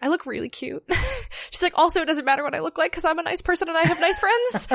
"I 0.00 0.08
look 0.08 0.26
really 0.26 0.48
cute." 0.48 0.84
she's 1.50 1.62
like, 1.62 1.72
"Also, 1.76 2.02
it 2.02 2.06
doesn't 2.06 2.24
matter 2.24 2.42
what 2.42 2.54
I 2.54 2.60
look 2.60 2.78
like 2.78 2.92
cuz 2.92 3.04
I'm 3.04 3.18
a 3.18 3.22
nice 3.22 3.42
person 3.42 3.68
and 3.68 3.76
I 3.76 3.82
have 3.82 4.00
nice 4.00 4.20
friends." 4.20 4.68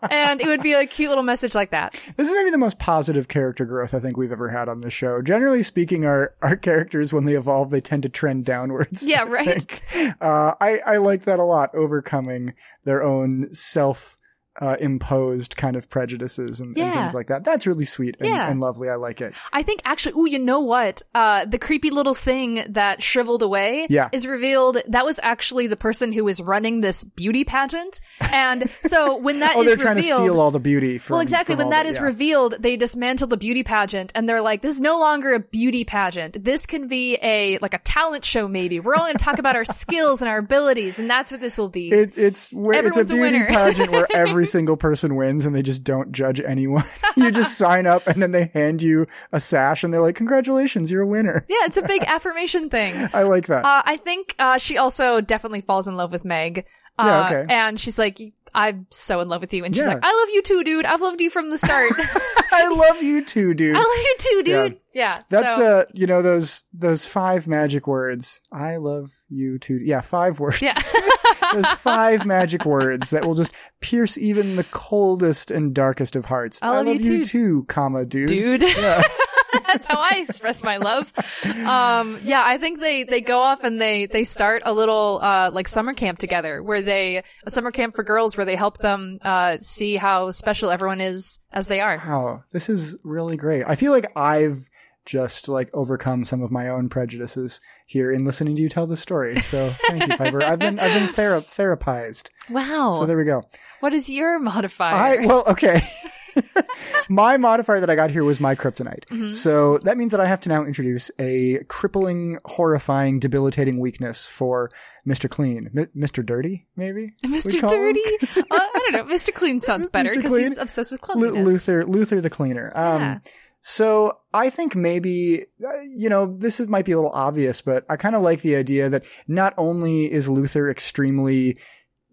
and 0.10 0.40
it 0.40 0.46
would 0.46 0.62
be 0.62 0.72
a 0.72 0.86
cute 0.86 1.08
little 1.08 1.24
message 1.24 1.54
like 1.54 1.70
that. 1.70 1.92
This 2.16 2.28
is 2.28 2.34
maybe 2.34 2.50
the 2.50 2.58
most 2.58 2.78
positive 2.78 3.28
character 3.28 3.64
growth 3.64 3.94
I 3.94 4.00
think 4.00 4.16
we've 4.16 4.32
ever 4.32 4.48
had 4.48 4.68
on 4.68 4.80
the 4.80 4.90
show. 4.90 5.22
Generally 5.22 5.62
speaking, 5.64 6.04
our, 6.04 6.34
our 6.42 6.56
characters, 6.56 7.12
when 7.12 7.24
they 7.24 7.34
evolve, 7.34 7.70
they 7.70 7.80
tend 7.80 8.02
to 8.04 8.08
trend 8.08 8.44
downwards. 8.44 9.06
Yeah, 9.08 9.24
right. 9.24 9.62
think. 9.62 9.82
Uh, 10.20 10.54
I, 10.60 10.78
I 10.86 10.96
like 10.98 11.24
that 11.24 11.38
a 11.38 11.44
lot, 11.44 11.74
overcoming 11.74 12.54
their 12.84 13.02
own 13.02 13.52
self, 13.54 14.18
uh, 14.60 14.76
imposed 14.78 15.56
kind 15.56 15.76
of 15.76 15.88
prejudices 15.88 16.60
and, 16.60 16.76
and 16.76 16.92
things 16.94 17.14
like 17.14 17.28
that. 17.28 17.44
That's 17.44 17.66
really 17.66 17.84
sweet 17.84 18.16
and, 18.20 18.28
Yeah. 18.28 18.50
and 18.50 18.60
lovely. 18.60 18.88
I 18.90 18.96
like 18.96 19.20
it. 19.20 19.34
I 19.52 19.62
think 19.62 19.80
actually, 19.84 20.12
oh, 20.16 20.24
you 20.26 20.38
know 20.38 20.60
what? 20.60 21.02
Uh, 21.14 21.44
the 21.46 21.58
creepy 21.58 21.90
little 21.90 22.14
thing 22.14 22.64
that 22.70 23.02
shriveled 23.02 23.42
away 23.42 23.86
Yeah. 23.88 24.08
is 24.12 24.26
revealed. 24.26 24.78
That 24.88 25.04
was 25.04 25.18
actually 25.22 25.66
the 25.66 25.76
person 25.76 26.12
who 26.12 26.24
was 26.24 26.40
running 26.42 26.80
this 26.80 27.04
beauty 27.04 27.44
pageant. 27.44 28.00
And 28.32 28.68
so 28.68 29.16
when 29.16 29.40
that 29.40 29.52
is 29.56 29.60
Oh, 29.60 29.64
they're 29.64 29.76
trying 29.76 29.96
to 29.96 30.02
revealed, 30.02 30.18
steal 30.18 30.40
all 30.40 30.50
the 30.50 30.60
beauty. 30.60 30.98
From, 30.98 31.14
well, 31.14 31.20
exactly. 31.22 31.56
When 31.56 31.70
that 31.70 31.84
the- 31.84 31.88
is 31.90 31.96
yeah. 31.96 32.02
revealed, 32.04 32.54
they 32.60 32.76
dismantle 32.76 33.28
the 33.28 33.36
beauty 33.36 33.62
pageant 33.62 34.12
and 34.14 34.28
they're 34.28 34.40
like, 34.42 34.62
this 34.62 34.72
is 34.74 34.80
no 34.80 34.98
longer 34.98 35.32
a 35.34 35.40
beauty 35.40 35.84
pageant. 35.84 36.42
This 36.44 36.66
can 36.66 36.86
be 36.88 37.16
a, 37.22 37.58
like 37.58 37.74
a 37.74 37.78
talent 37.78 38.24
show 38.24 38.46
maybe. 38.46 38.78
We're 38.80 38.94
all 38.94 39.04
going 39.04 39.16
to 39.16 39.24
talk 39.24 39.38
about 39.38 39.56
our 39.56 39.64
skills 39.80 40.20
and 40.22 40.28
our 40.28 40.38
abilities 40.38 40.98
and 40.98 41.08
that's 41.08 41.32
what 41.32 41.40
this 41.40 41.56
will 41.56 41.70
be. 41.70 41.90
It, 41.90 42.18
it's 42.18 42.52
where 42.52 42.74
it's 42.74 42.84
a 42.84 42.88
Everyone's 42.88 43.10
a 43.10 43.14
beauty 43.14 43.30
winner. 43.38 43.46
pageant 43.46 43.90
where 43.90 44.06
every 44.14 44.46
single 44.50 44.76
person 44.76 45.16
wins 45.16 45.46
and 45.46 45.54
they 45.54 45.62
just 45.62 45.84
don't 45.84 46.12
judge 46.12 46.40
anyone. 46.40 46.84
you 47.16 47.30
just 47.30 47.56
sign 47.56 47.86
up 47.86 48.06
and 48.06 48.22
then 48.22 48.32
they 48.32 48.50
hand 48.52 48.82
you 48.82 49.06
a 49.32 49.40
sash 49.40 49.84
and 49.84 49.92
they're 49.94 50.00
like, 50.00 50.16
"Congratulations, 50.16 50.90
you're 50.90 51.02
a 51.02 51.06
winner." 51.06 51.44
yeah, 51.48 51.64
it's 51.64 51.76
a 51.76 51.82
big 51.82 52.02
affirmation 52.06 52.68
thing. 52.70 52.94
I 53.14 53.22
like 53.22 53.46
that. 53.46 53.64
Uh, 53.64 53.82
I 53.84 53.96
think 53.96 54.34
uh, 54.38 54.58
she 54.58 54.76
also 54.78 55.20
definitely 55.20 55.60
falls 55.60 55.88
in 55.88 55.96
love 55.96 56.12
with 56.12 56.24
Meg. 56.24 56.66
Uh, 56.98 57.04
Yeah, 57.06 57.26
okay. 57.40 57.54
And 57.54 57.80
she's 57.80 57.98
like, 57.98 58.18
I'm 58.54 58.86
so 58.90 59.20
in 59.20 59.28
love 59.28 59.40
with 59.40 59.54
you. 59.54 59.64
And 59.64 59.74
she's 59.74 59.86
Yeah. 59.86 59.94
like, 59.94 60.02
I 60.04 60.12
love 60.12 60.28
you 60.34 60.42
too, 60.42 60.64
dude. 60.64 60.84
I've 60.84 61.00
loved 61.00 61.20
you 61.20 61.30
from 61.30 61.48
the 61.50 61.56
start. 61.58 61.92
I 62.60 62.68
love 62.68 63.02
you 63.02 63.24
too, 63.24 63.54
dude. 63.54 63.76
I 63.76 63.78
love 63.78 63.86
you 63.86 64.16
too, 64.18 64.42
dude. 64.44 64.80
Yeah. 64.92 65.22
That's 65.28 65.56
so, 65.56 65.80
uh, 65.80 65.84
you 65.94 66.06
know 66.06 66.22
those 66.22 66.64
those 66.72 67.06
five 67.06 67.46
magic 67.46 67.86
words. 67.86 68.40
I 68.52 68.76
love 68.76 69.12
you 69.28 69.58
too. 69.58 69.78
Yeah, 69.82 70.00
five 70.00 70.40
words. 70.40 70.60
Yeah. 70.62 70.74
those 71.52 71.66
five 71.66 72.26
magic 72.26 72.64
words 72.64 73.10
that 73.10 73.24
will 73.24 73.34
just 73.34 73.52
pierce 73.80 74.18
even 74.18 74.56
the 74.56 74.64
coldest 74.64 75.50
and 75.50 75.74
darkest 75.74 76.16
of 76.16 76.24
hearts. 76.24 76.60
I 76.62 76.80
love 76.80 76.88
you 76.88 76.98
too. 76.98 77.24
too, 77.24 77.64
comma, 77.68 78.04
dude. 78.04 78.28
dude. 78.28 78.62
Yeah. 78.62 79.02
That's 79.66 79.86
how 79.86 79.98
I 79.98 80.20
express 80.22 80.62
my 80.62 80.76
love. 80.78 81.12
Um, 81.44 82.18
yeah, 82.24 82.42
I 82.44 82.58
think 82.58 82.80
they, 82.80 83.04
they 83.04 83.20
go 83.20 83.40
off 83.40 83.64
and 83.64 83.80
they, 83.80 84.06
they 84.06 84.24
start 84.24 84.62
a 84.64 84.72
little, 84.72 85.20
uh, 85.22 85.50
like 85.52 85.68
summer 85.68 85.94
camp 85.94 86.18
together 86.18 86.62
where 86.62 86.82
they, 86.82 87.22
a 87.44 87.50
summer 87.50 87.70
camp 87.70 87.94
for 87.94 88.02
girls 88.02 88.36
where 88.36 88.46
they 88.46 88.56
help 88.56 88.78
them, 88.78 89.18
uh, 89.24 89.58
see 89.60 89.96
how 89.96 90.30
special 90.30 90.70
everyone 90.70 91.00
is 91.00 91.38
as 91.52 91.66
they 91.68 91.80
are. 91.80 91.96
Wow, 91.96 92.44
this 92.52 92.68
is 92.68 92.96
really 93.04 93.36
great. 93.36 93.64
I 93.66 93.74
feel 93.76 93.92
like 93.92 94.10
I've 94.16 94.68
just 95.06 95.48
like 95.48 95.70
overcome 95.74 96.24
some 96.24 96.42
of 96.42 96.50
my 96.50 96.68
own 96.68 96.88
prejudices 96.88 97.60
here 97.86 98.12
in 98.12 98.24
listening 98.24 98.54
to 98.56 98.62
you 98.62 98.68
tell 98.68 98.86
the 98.86 98.96
story. 98.96 99.40
So 99.40 99.74
thank 99.88 100.06
you, 100.06 100.16
Piper. 100.16 100.42
I've 100.42 100.58
been 100.58 100.78
I've 100.78 100.92
been 100.92 101.08
thera- 101.08 101.40
therapized. 101.42 102.28
Wow. 102.48 102.94
So 102.98 103.06
there 103.06 103.16
we 103.16 103.24
go. 103.24 103.42
what 103.80 103.94
is 103.94 104.08
your 104.08 104.38
modifier? 104.38 104.94
I 104.94 105.26
well, 105.26 105.42
okay. 105.48 105.80
my 107.08 107.36
modifier 107.36 107.80
that 107.80 107.90
I 107.90 107.94
got 107.94 108.10
here 108.10 108.24
was 108.24 108.40
my 108.40 108.54
kryptonite. 108.54 109.04
Mm-hmm. 109.10 109.32
So 109.32 109.78
that 109.78 109.96
means 109.96 110.12
that 110.12 110.20
I 110.20 110.26
have 110.26 110.40
to 110.40 110.48
now 110.48 110.64
introduce 110.64 111.10
a 111.18 111.60
crippling, 111.68 112.38
horrifying, 112.44 113.18
debilitating 113.18 113.78
weakness 113.78 114.26
for 114.26 114.70
Mr. 115.06 115.28
Clean, 115.28 115.70
M- 115.76 115.88
Mr. 115.96 116.24
Dirty, 116.24 116.66
maybe. 116.76 117.12
Mr. 117.24 117.66
Dirty? 117.68 118.00
uh, 118.40 118.44
I 118.50 118.90
don't 118.90 118.92
know. 119.08 119.14
Mr. 119.14 119.32
Clean 119.34 119.60
sounds 119.60 119.86
better 119.86 120.10
because 120.14 120.36
he's 120.36 120.58
obsessed 120.58 120.92
with 120.92 121.00
cleanliness. 121.00 121.44
Luther, 121.44 121.84
Luther 121.86 122.20
the 122.20 122.30
cleaner. 122.30 122.72
Um, 122.74 123.00
Yeah. 123.02 123.18
so 123.60 124.18
I 124.32 124.50
think 124.50 124.76
maybe, 124.76 125.46
uh, 125.64 125.80
you 125.94 126.08
know, 126.08 126.36
this 126.36 126.60
is, 126.60 126.68
might 126.68 126.84
be 126.84 126.92
a 126.92 126.96
little 126.96 127.10
obvious, 127.12 127.60
but 127.60 127.84
I 127.90 127.96
kind 127.96 128.14
of 128.14 128.22
like 128.22 128.42
the 128.42 128.56
idea 128.56 128.88
that 128.88 129.04
not 129.26 129.54
only 129.58 130.10
is 130.10 130.28
Luther 130.28 130.70
extremely, 130.70 131.58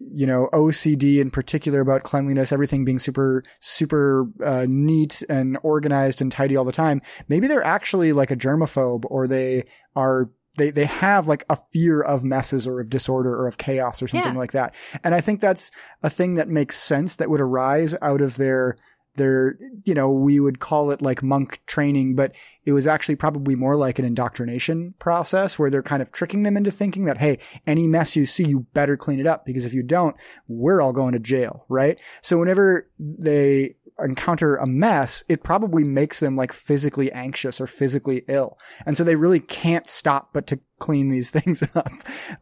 you 0.00 0.26
know, 0.26 0.48
OCD 0.52 1.18
in 1.20 1.30
particular 1.30 1.80
about 1.80 2.04
cleanliness, 2.04 2.52
everything 2.52 2.84
being 2.84 2.98
super, 2.98 3.42
super, 3.60 4.28
uh, 4.44 4.66
neat 4.68 5.22
and 5.28 5.58
organized 5.62 6.20
and 6.22 6.30
tidy 6.30 6.56
all 6.56 6.64
the 6.64 6.72
time. 6.72 7.02
Maybe 7.28 7.46
they're 7.48 7.64
actually 7.64 8.12
like 8.12 8.30
a 8.30 8.36
germaphobe 8.36 9.04
or 9.08 9.26
they 9.26 9.64
are 9.96 10.30
they, 10.56 10.70
they 10.70 10.86
have 10.86 11.28
like 11.28 11.44
a 11.50 11.56
fear 11.72 12.00
of 12.00 12.24
messes 12.24 12.66
or 12.66 12.80
of 12.80 12.90
disorder 12.90 13.30
or 13.32 13.46
of 13.46 13.58
chaos 13.58 14.02
or 14.02 14.08
something 14.08 14.32
Yeah. 14.32 14.38
like 14.38 14.52
that. 14.52 14.74
And 15.04 15.14
I 15.14 15.20
think 15.20 15.40
that's 15.40 15.70
a 16.02 16.10
thing 16.10 16.34
that 16.34 16.48
makes 16.48 16.76
sense 16.76 17.16
that 17.16 17.30
would 17.30 17.40
arise 17.40 17.94
out 18.02 18.20
of 18.20 18.36
their, 18.36 18.76
their, 19.18 19.58
you 19.84 19.92
know, 19.94 20.10
we 20.10 20.40
would 20.40 20.58
call 20.60 20.90
it 20.90 21.02
like 21.02 21.22
monk 21.22 21.60
training, 21.66 22.14
but 22.16 22.34
it 22.64 22.72
was 22.72 22.86
actually 22.86 23.16
probably 23.16 23.54
more 23.54 23.76
like 23.76 23.98
an 23.98 24.04
indoctrination 24.04 24.94
process 24.98 25.58
where 25.58 25.70
they're 25.70 25.82
kind 25.82 26.00
of 26.00 26.10
tricking 26.12 26.42
them 26.44 26.56
into 26.56 26.70
thinking 26.70 27.04
that, 27.04 27.18
hey, 27.18 27.38
any 27.66 27.86
mess 27.86 28.16
you 28.16 28.24
see, 28.26 28.44
you 28.46 28.60
better 28.72 28.96
clean 28.96 29.20
it 29.20 29.26
up 29.26 29.44
because 29.44 29.64
if 29.64 29.74
you 29.74 29.82
don't, 29.82 30.16
we're 30.48 30.80
all 30.80 30.92
going 30.92 31.12
to 31.12 31.18
jail, 31.18 31.64
right? 31.68 31.98
So 32.22 32.38
whenever 32.38 32.88
they 32.98 33.74
encounter 34.00 34.54
a 34.56 34.66
mess, 34.66 35.24
it 35.28 35.42
probably 35.42 35.82
makes 35.82 36.20
them 36.20 36.36
like 36.36 36.52
physically 36.52 37.10
anxious 37.10 37.60
or 37.60 37.66
physically 37.66 38.22
ill. 38.28 38.56
And 38.86 38.96
so 38.96 39.02
they 39.02 39.16
really 39.16 39.40
can't 39.40 39.88
stop 39.90 40.32
but 40.32 40.46
to 40.48 40.60
clean 40.78 41.08
these 41.08 41.30
things 41.38 41.62
up. 41.74 41.90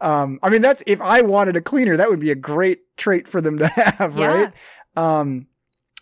Um, 0.01 0.39
I 0.43 0.51
mean, 0.51 0.61
that's, 0.63 0.83
if 0.87 1.01
I 1.01 1.23
wanted 1.23 1.57
a 1.57 1.63
cleaner, 1.63 1.97
that 1.97 2.11
would 2.11 2.21
be 2.21 2.31
a 2.31 2.35
great 2.35 2.81
trait 2.97 3.27
for 3.27 3.41
them 3.41 3.59
to 3.59 3.67
have, 3.69 4.19
Yeah. 4.19 4.27
right? 4.27 4.53
Um, 4.97 5.47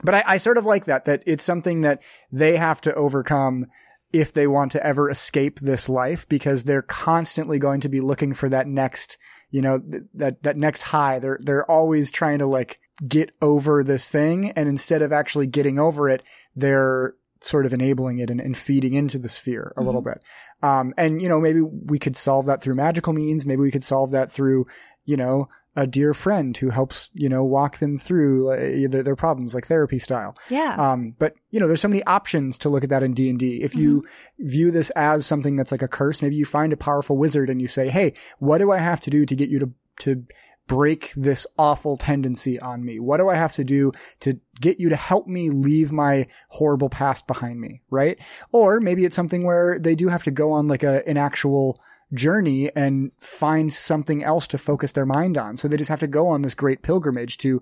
but 0.03 0.15
I, 0.15 0.25
I 0.27 0.37
sort 0.39 0.59
of 0.59 0.67
like 0.67 0.87
that, 0.87 1.05
that 1.05 1.23
it's 1.27 1.45
something 1.45 1.83
that 1.83 2.03
they 2.33 2.57
have 2.57 2.81
to 2.83 2.95
overcome 2.95 3.67
if 4.13 4.33
they 4.33 4.47
want 4.47 4.73
to 4.73 4.87
ever 4.87 5.11
escape 5.11 5.61
this 5.61 5.89
life 5.89 6.29
because 6.29 6.65
they're 6.65 6.83
constantly 6.83 7.59
going 7.59 7.81
to 7.81 7.89
be 7.89 8.01
looking 8.01 8.33
for 8.33 8.49
that 8.49 8.67
next, 8.67 9.19
you 9.51 9.61
know, 9.61 9.81
th- 9.81 10.05
that, 10.15 10.43
that 10.45 10.57
next 10.57 10.83
high. 10.83 11.19
They're, 11.19 11.39
they're 11.41 11.69
always 11.69 12.11
trying 12.11 12.39
to 12.39 12.47
like 12.47 12.81
get 13.07 13.33
over 13.43 13.83
this 13.83 14.09
thing. 14.09 14.51
And 14.53 14.69
instead 14.69 15.03
of 15.03 15.13
actually 15.13 15.49
getting 15.49 15.79
over 15.79 16.09
it, 16.09 16.23
they're 16.55 17.15
sort 17.41 17.67
of 17.67 17.73
enabling 17.73 18.19
it 18.19 18.31
and, 18.31 18.41
and 18.41 18.57
feeding 18.57 18.95
into 18.95 19.19
the 19.19 19.29
sphere 19.29 19.73
a 19.77 19.83
little 19.83 20.01
bit. 20.01 20.23
Um, 20.63 20.95
and 20.97 21.21
you 21.21 21.29
know, 21.29 21.41
maybe 21.41 21.61
we 21.61 21.99
could 21.99 22.17
solve 22.17 22.47
that 22.47 22.63
through 22.63 22.75
magical 22.75 23.13
means. 23.13 23.45
Maybe 23.45 23.63
we 23.63 23.71
could 23.71 23.85
solve 23.85 24.13
that 24.13 24.33
through, 24.33 24.67
you 25.05 25.17
know, 25.17 25.49
a 25.77 25.87
dear 25.87 26.15
friend 26.15 26.57
who 26.57 26.71
helps, 26.71 27.11
you 27.15 27.29
know, 27.29 27.45
walk 27.45 27.79
them 27.79 27.99
through 27.99 28.51
uh, 28.51 28.89
their, 28.89 29.03
their 29.03 29.17
problems, 29.17 29.55
like 29.55 29.67
therapy 29.67 29.99
style. 29.99 30.37
Yeah. 30.49 30.77
Um, 30.79 31.15
but 31.19 31.35
you 31.51 31.59
know, 31.59 31.67
there's 31.67 31.81
so 31.81 31.89
many 31.89 32.05
options 32.05 32.59
to 32.59 32.69
look 32.69 32.85
at 32.85 32.91
that 32.91 33.03
in 33.03 33.15
D 33.15 33.29
and 33.29 33.39
D. 33.39 33.63
If 33.63 33.75
you 33.75 34.05
view 34.39 34.71
this 34.71 34.91
as 34.91 35.27
something 35.27 35.57
that's 35.57 35.73
like 35.73 35.83
a 35.83 35.89
curse, 35.89 36.23
maybe 36.23 36.37
you 36.37 36.45
find 36.45 36.73
a 36.73 36.77
powerful 36.77 37.17
wizard 37.17 37.51
and 37.51 37.61
you 37.61 37.69
say, 37.69 37.89
"Hey, 37.89 38.15
what 38.39 38.59
do 38.59 38.71
I 38.71 38.79
have 38.79 39.01
to 39.03 39.11
do 39.11 39.27
to 39.27 39.37
get 39.37 39.49
you 39.49 39.59
to 39.61 39.73
to 40.01 40.25
break 40.67 41.13
this 41.15 41.47
awful 41.59 41.97
tendency 41.97 42.59
on 42.59 42.85
me? 42.85 42.99
What 42.99 43.19
do 43.19 43.29
I 43.29 43.35
have 43.35 43.53
to 43.55 43.65
do 43.65 43.93
to 44.21 44.41
get 44.61 44.81
you 44.81 44.89
to 44.89 44.97
help 44.97 45.27
me 45.27 45.51
leave 45.51 45.93
my 45.93 46.27
horrible 46.49 46.89
past 46.89 47.27
behind 47.27 47.61
me?" 47.61 47.83
Right? 47.91 48.19
Or 48.53 48.81
maybe 48.81 49.05
it's 49.05 49.17
something 49.17 49.45
where 49.45 49.79
they 49.79 49.95
do 49.95 50.09
have 50.09 50.25
to 50.25 50.31
go 50.31 50.53
on 50.53 50.69
like 50.69 50.85
a 50.85 51.07
an 51.09 51.17
actual 51.17 51.81
journey 52.15 52.71
and 52.75 53.13
find 53.19 53.73
something 53.73 54.23
else 54.23 54.47
to 54.49 54.59
focus 54.59 54.93
their 54.93 55.07
mind 55.07 55.37
on. 55.37 55.57
So 55.57 55.69
they 55.69 55.77
just 55.77 55.91
have 55.91 56.01
to 56.01 56.07
go 56.07 56.29
on 56.29 56.43
this 56.43 56.55
great 56.55 56.83
pilgrimage 56.83 57.39
to, 57.39 57.61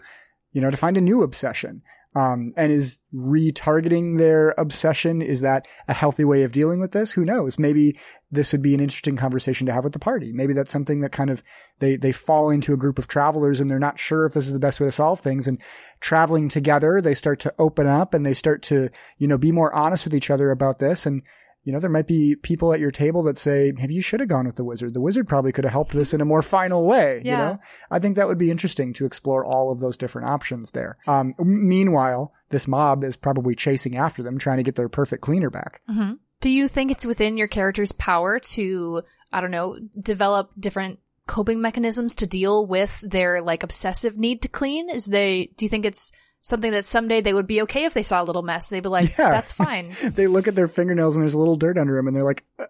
you 0.53 0.61
know, 0.61 0.71
to 0.71 0.77
find 0.77 0.97
a 0.97 1.01
new 1.01 1.23
obsession. 1.23 1.83
Um, 2.15 2.53
and 2.59 2.71
is 2.71 3.01
retargeting 3.15 4.19
their 4.19 4.51
obsession, 4.59 5.23
is 5.23 5.41
that 5.41 5.67
a 5.89 5.95
healthy 5.95 6.25
way 6.25 6.43
of 6.43 6.53
dealing 6.53 6.79
with 6.79 6.93
this? 6.93 7.13
Who 7.13 7.25
knows? 7.25 7.59
Maybe 7.59 7.99
this 8.31 8.53
would 8.53 8.61
be 8.61 8.75
an 8.75 8.81
interesting 8.81 9.17
conversation 9.17 9.67
to 9.67 9.73
have 9.73 9.83
with 9.83 9.95
the 9.95 9.99
party. 9.99 10.31
Maybe 10.31 10.53
that's 10.53 10.71
something 10.71 11.01
that 11.01 11.13
kind 11.13 11.31
of, 11.31 11.43
they, 11.79 11.97
they 11.97 12.13
fall 12.13 12.51
into 12.51 12.75
a 12.75 12.77
group 12.77 12.99
of 12.99 13.09
travelers 13.09 13.61
and 13.61 13.71
they're 13.71 13.79
not 13.79 13.99
sure 13.99 14.27
if 14.27 14.35
this 14.35 14.47
is 14.47 14.53
the 14.53 14.59
best 14.59 14.79
way 14.79 14.89
to 14.89 14.93
solve 14.93 15.21
things. 15.21 15.49
And 15.49 15.59
traveling 16.01 16.51
together, 16.51 17.01
they 17.01 17.15
start 17.15 17.41
to 17.41 17.55
open 17.59 17.87
up 17.87 18.13
and 18.13 18.27
they 18.27 18.35
start 18.35 18.63
to, 18.65 18.91
you 19.17 19.27
know, 19.27 19.39
be 19.39 19.51
more 19.51 19.73
honest 19.73 20.05
with 20.05 20.15
each 20.15 20.31
other 20.31 20.51
about 20.51 20.81
this. 20.81 21.07
And, 21.07 21.23
you 21.65 21.73
know, 21.73 21.79
there 21.79 21.91
might 21.91 22.09
be 22.09 22.35
people 22.35 22.73
at 22.73 22.81
your 22.81 22.91
table 22.91 23.23
that 23.25 23.39
say, 23.39 23.73
maybe 23.77 23.95
you 23.95 24.03
should 24.03 24.21
have 24.21 24.29
gone 24.29 24.47
with 24.47 24.57
the 24.57 24.65
wizard. 24.65 24.95
The 24.95 25.01
wizard 25.01 25.29
probably 25.29 25.53
could 25.53 25.65
have 25.65 25.73
helped 25.73 25.93
this 25.93 26.13
in 26.13 26.21
a 26.21 26.25
more 26.25 26.43
final 26.43 26.87
way. 26.87 27.23
Yeah. 27.25 27.33
You 27.33 27.39
know, 27.39 27.61
I 27.91 27.99
think 28.01 28.17
that 28.17 28.27
would 28.27 28.39
be 28.39 28.51
interesting 28.51 28.93
to 28.95 29.07
explore 29.07 29.45
all 29.45 29.71
of 29.71 29.79
those 29.79 29.97
different 29.97 30.29
options 30.29 30.73
there. 30.73 30.99
Um, 31.07 31.35
meanwhile, 31.39 32.33
this 32.49 32.67
mob 32.67 33.05
is 33.05 33.17
probably 33.17 33.55
chasing 33.55 33.97
after 33.97 34.23
them, 34.23 34.39
trying 34.39 34.57
to 34.57 34.65
get 34.65 34.75
their 34.75 34.89
perfect 34.89 35.23
cleaner 35.23 35.51
back. 35.51 35.83
Do 36.41 36.51
you 36.51 36.67
think 36.67 36.91
it's 36.91 37.07
within 37.07 37.37
your 37.37 37.47
character's 37.47 37.93
power 37.93 38.41
to, 38.41 39.03
I 39.33 39.41
don't 39.41 39.53
know, 39.53 39.79
develop 40.01 40.51
different 40.59 40.99
coping 41.29 41.61
mechanisms 41.61 42.17
to 42.17 42.27
deal 42.27 42.67
with 42.67 43.01
their 43.09 43.41
like 43.41 43.63
obsessive 43.63 44.19
need 44.19 44.43
to 44.43 44.49
clean? 44.49 44.91
Is 44.91 45.07
they, 45.07 45.53
do 45.57 45.65
you 45.65 45.69
think 45.69 45.85
it's 45.85 46.11
something 46.43 46.73
that 46.73 46.85
someday 46.85 47.21
they 47.23 47.33
would 47.33 47.47
be 47.47 47.63
okay 47.63 47.85
if 47.87 47.95
they 47.95 48.03
saw 48.03 48.23
a 48.23 48.25
little 48.25 48.43
mess? 48.43 48.69
They'd 48.69 48.83
be 48.83 48.89
like, 48.91 49.17
Yeah. 49.19 49.31
that's 49.31 49.53
fine. 49.67 49.91
They 50.03 50.27
look 50.27 50.47
at 50.47 50.55
their 50.55 50.69
fingernails 50.69 51.17
and 51.17 51.23
there's 51.23 51.35
a 51.35 51.39
little 51.39 51.57
dirt 51.57 51.79
under 51.79 51.97
them 51.97 52.07
and 52.07 52.15
they're 52.15 52.23
like, 52.25 52.45
uh, 52.59 52.67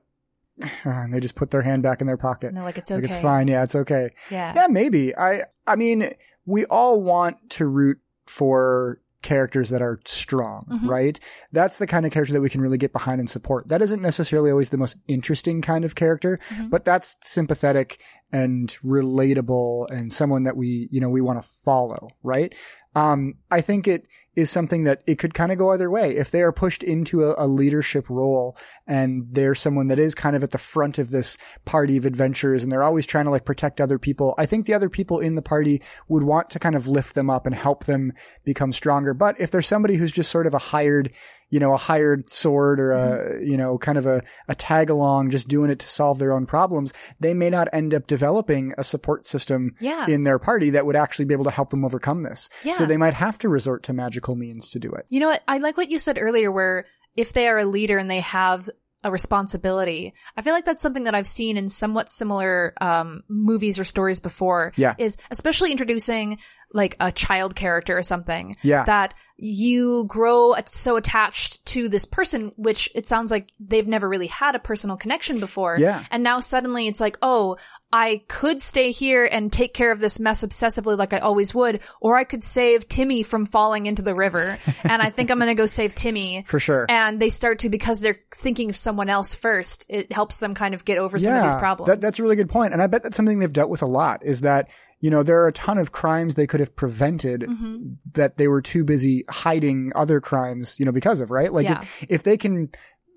and 0.85 1.13
they 1.13 1.19
just 1.19 1.35
put 1.35 1.51
their 1.51 1.63
hand 1.63 1.83
back 1.83 2.01
in 2.01 2.07
their 2.07 2.17
pocket. 2.17 2.49
And 2.49 2.57
they're 2.57 2.65
like, 2.65 2.79
it's 2.79 2.91
Like, 2.91 3.03
okay. 3.05 3.13
it's 3.13 3.21
fine. 3.21 3.49
Yeah, 3.49 3.65
it's 3.65 3.75
okay. 3.75 4.11
Yeah. 4.31 4.53
Yeah, 4.55 4.67
maybe. 4.69 5.17
I 5.17 5.43
I 5.67 5.75
mean, 5.77 6.13
we 6.47 6.65
all 6.67 7.03
want 7.03 7.37
to 7.51 7.67
root 7.67 7.99
for 8.27 9.01
characters 9.23 9.71
that 9.71 9.81
are 9.81 10.01
strong, 10.05 10.67
Mhm. 10.69 10.89
right? 10.89 11.21
That's 11.53 11.79
the 11.79 11.87
kind 11.87 12.05
of 12.05 12.11
character 12.13 12.33
that 12.33 12.41
we 12.41 12.51
can 12.51 12.61
really 12.61 12.77
get 12.79 12.93
behind 12.93 13.21
and 13.21 13.31
support. 13.31 13.69
That 13.69 13.81
isn't 13.81 14.03
necessarily 14.03 14.51
always 14.51 14.71
the 14.71 14.77
most 14.79 14.97
interesting 15.07 15.63
kind 15.63 15.85
of 15.85 15.95
character, 15.95 16.41
Mhm. 16.51 16.71
but 16.71 16.85
that's 16.85 17.17
sympathetic 17.23 18.01
and 18.33 18.69
relatable 18.85 19.89
and 19.91 20.13
someone 20.13 20.43
that 20.43 20.57
we, 20.57 20.89
you 20.91 21.01
know, 21.01 21.09
we 21.09 21.21
want 21.21 21.41
to 21.41 21.49
follow, 21.65 22.09
right? 22.25 22.53
Um, 22.95 23.35
I 23.51 23.61
think 23.61 23.89
it 23.89 24.07
is 24.35 24.51
something 24.51 24.85
that 24.85 25.03
it 25.07 25.19
could 25.19 25.35
kind 25.35 25.53
of 25.53 25.59
go 25.59 25.73
either 25.73 25.91
way. 25.91 26.17
If 26.17 26.31
they 26.31 26.43
are 26.43 26.53
pushed 26.53 26.83
into 26.83 27.25
a, 27.25 27.35
a, 27.45 27.47
leadership 27.47 28.09
role 28.09 28.57
and 28.87 29.27
they're 29.31 29.55
someone 29.55 29.89
that 29.89 29.99
is 29.99 30.15
kind 30.15 30.35
of 30.35 30.43
at 30.43 30.51
the 30.51 30.59
front 30.59 30.99
of 30.99 31.11
this 31.11 31.37
party 31.67 31.99
of 31.99 32.07
adventures 32.07 32.63
and 32.63 32.73
they're 32.73 32.83
always 32.83 33.07
trying 33.07 33.27
to 33.27 33.31
like 33.31 33.45
protect 33.45 33.81
other 33.81 33.99
people, 33.99 34.35
I 34.39 34.47
think 34.47 34.67
the 34.67 34.75
other 34.75 34.89
people 34.89 35.21
in 35.21 35.35
the 35.35 35.43
party 35.43 35.83
would 36.09 36.23
want 36.23 36.51
to 36.51 36.59
kind 36.59 36.75
of 36.75 36.89
lift 36.89 37.15
them 37.15 37.29
up 37.29 37.47
and 37.47 37.55
help 37.55 37.85
them 37.85 38.13
become 38.45 38.73
stronger. 38.73 39.13
But 39.13 39.39
if 39.41 39.51
there's 39.51 39.67
somebody 39.67 39.97
who's 39.97 40.13
just 40.13 40.31
sort 40.31 40.47
of 40.47 40.55
a 40.55 40.59
hired 40.59 41.13
you 41.53 41.61
know, 41.61 41.75
a 41.75 41.77
hired 41.77 42.31
sword 42.31 42.81
or 42.81 42.93
a, 42.93 42.97
mm-hmm. 42.97 43.47
you 43.47 43.59
know, 43.59 43.77
kind 43.77 43.99
of 43.99 44.07
a, 44.07 44.23
a 44.49 44.55
tag 44.55 44.89
along, 44.89 45.29
just 45.29 45.49
doing 45.49 45.71
it 45.71 45.79
to 45.79 45.87
solve 45.87 46.19
their 46.19 46.33
own 46.33 46.47
problems, 46.47 46.95
they 47.21 47.35
may 47.35 47.51
not 47.51 47.69
end 47.75 47.93
up 47.93 48.07
developing 48.07 48.73
a 48.79 48.83
support 48.83 49.27
system 49.27 49.77
yeah. 49.79 50.07
in 50.09 50.23
their 50.23 50.39
party 50.39 50.71
that 50.71 50.87
would 50.87 50.97
actually 50.97 51.27
be 51.27 51.35
able 51.35 51.45
to 51.45 51.51
help 51.51 51.69
them 51.69 51.85
overcome 51.85 52.23
this. 52.23 52.49
Yeah. 52.65 52.73
So 52.73 52.87
they 52.87 52.97
might 52.97 53.13
have 53.13 53.37
to 53.41 53.51
resort 53.51 53.83
to 53.85 53.93
magical 53.93 54.35
means 54.35 54.67
to 54.69 54.79
do 54.79 54.91
it. 54.93 55.05
You 55.11 55.21
know 55.21 55.29
what? 55.29 55.43
I 55.47 55.59
like 55.59 55.77
what 55.77 55.91
you 55.91 55.99
said 55.99 56.17
earlier 56.19 56.51
where 56.51 56.87
if 57.17 57.35
they 57.35 57.47
are 57.47 57.59
a 57.59 57.67
leader 57.67 57.99
and 57.99 58.11
they 58.11 58.21
have 58.21 58.71
a 59.05 59.11
responsibility. 59.11 60.15
I 60.37 60.43
feel 60.43 60.53
like 60.53 60.65
that's 60.65 60.83
something 60.83 61.05
that 61.05 61.15
I've 61.15 61.27
seen 61.27 61.57
in 61.57 61.69
somewhat 61.69 62.09
similar 62.09 62.75
um, 62.81 63.23
movies 63.29 63.79
or 63.79 63.85
stories 63.85 64.21
before. 64.21 64.73
Yeah. 64.77 64.95
Is 64.99 65.17
especially 65.31 65.71
introducing 65.71 66.39
like 66.73 66.97
a 67.01 67.13
child 67.13 67.55
character 67.55 67.97
or 67.97 68.03
something. 68.03 68.55
Yeah. 68.63 68.85
That 68.85 69.15
you 69.37 70.05
grow 70.07 70.55
so 70.67 70.97
attached 70.97 71.65
to 71.67 71.89
this 71.89 72.07
person, 72.07 72.53
which 72.57 72.91
it 72.95 73.07
sounds 73.07 73.31
like 73.31 73.51
they've 73.61 73.89
never 73.89 74.09
really 74.09 74.29
had 74.29 74.55
a 74.55 74.61
personal 74.61 74.97
connection 74.97 75.41
before. 75.41 75.77
Yeah. 75.79 76.05
And 76.11 76.23
now 76.23 76.41
suddenly 76.41 76.89
it's 76.89 77.01
like, 77.01 77.19
oh, 77.23 77.57
I 77.93 78.23
could 78.27 78.61
stay 78.61 78.91
here 78.91 79.29
and 79.31 79.53
take 79.53 79.75
care 79.75 79.93
of 79.93 80.01
this 80.01 80.19
mess 80.19 80.45
obsessively 80.45 80.97
like 80.97 81.13
I 81.13 81.19
always 81.19 81.55
would, 81.55 81.81
or 82.01 82.17
I 82.17 82.25
could 82.25 82.43
save 82.43 82.89
Timmy 82.89 83.23
from 83.23 83.45
falling 83.45 83.85
into 83.85 84.03
the 84.03 84.15
river. 84.15 84.59
and 84.85 85.03
I 85.03 85.11
think 85.11 85.31
I'm 85.31 85.39
going 85.39 85.49
to 85.49 85.55
go 85.55 85.67
save 85.67 85.95
Timmy. 85.95 86.45
For 86.47 86.59
sure. 86.59 86.87
And 86.89 87.21
they 87.21 87.29
start 87.29 87.61
to, 87.61 87.69
because 87.69 88.01
they're 88.01 88.21
thinking 88.31 88.71
of 88.71 88.77
someone 88.77 89.11
else 89.11 89.35
first, 89.35 89.85
it 89.91 90.11
helps 90.11 90.39
them 90.39 90.55
kind 90.55 90.75
of 90.75 90.87
get 90.87 90.97
over 90.97 91.19
yeah, 91.19 91.25
some 91.25 91.37
of 91.37 91.43
these 91.45 91.55
problems. 91.55 91.89
That, 91.89 92.01
that's 92.01 92.19
a 92.19 92.23
really 92.23 92.37
good 92.37 92.49
point. 92.49 92.73
And 92.73 92.81
I 92.81 92.87
bet 92.87 93.03
that's 93.03 93.17
something 93.17 93.39
they've 93.39 93.53
dealt 93.53 93.71
with 93.71 93.83
a 93.83 93.87
lot 93.87 94.25
is 94.25 94.41
that 94.41 94.69
you 95.03 95.11
know, 95.11 95.25
there 95.25 95.43
are 95.43 95.49
a 95.49 95.53
ton 95.53 95.79
of 95.79 95.91
crimes 95.91 96.37
they 96.37 96.47
could 96.47 96.61
have 96.61 96.77
prevented 96.77 97.41
mm-hmm. 97.41 97.95
that 98.13 98.39
they 98.39 98.47
were 98.47 98.63
too 98.63 98.85
busy 98.85 99.25
hiding 99.29 99.91
other 99.97 100.21
crimes, 100.21 100.79
you 100.79 100.87
know, 100.87 100.93
because 100.93 101.21
of, 101.21 101.33
right? 101.33 101.53
Like 101.53 101.65
Yeah. 101.67 101.81
if, 101.81 102.07
if 102.09 102.23
they 102.23 102.37
can 102.37 102.71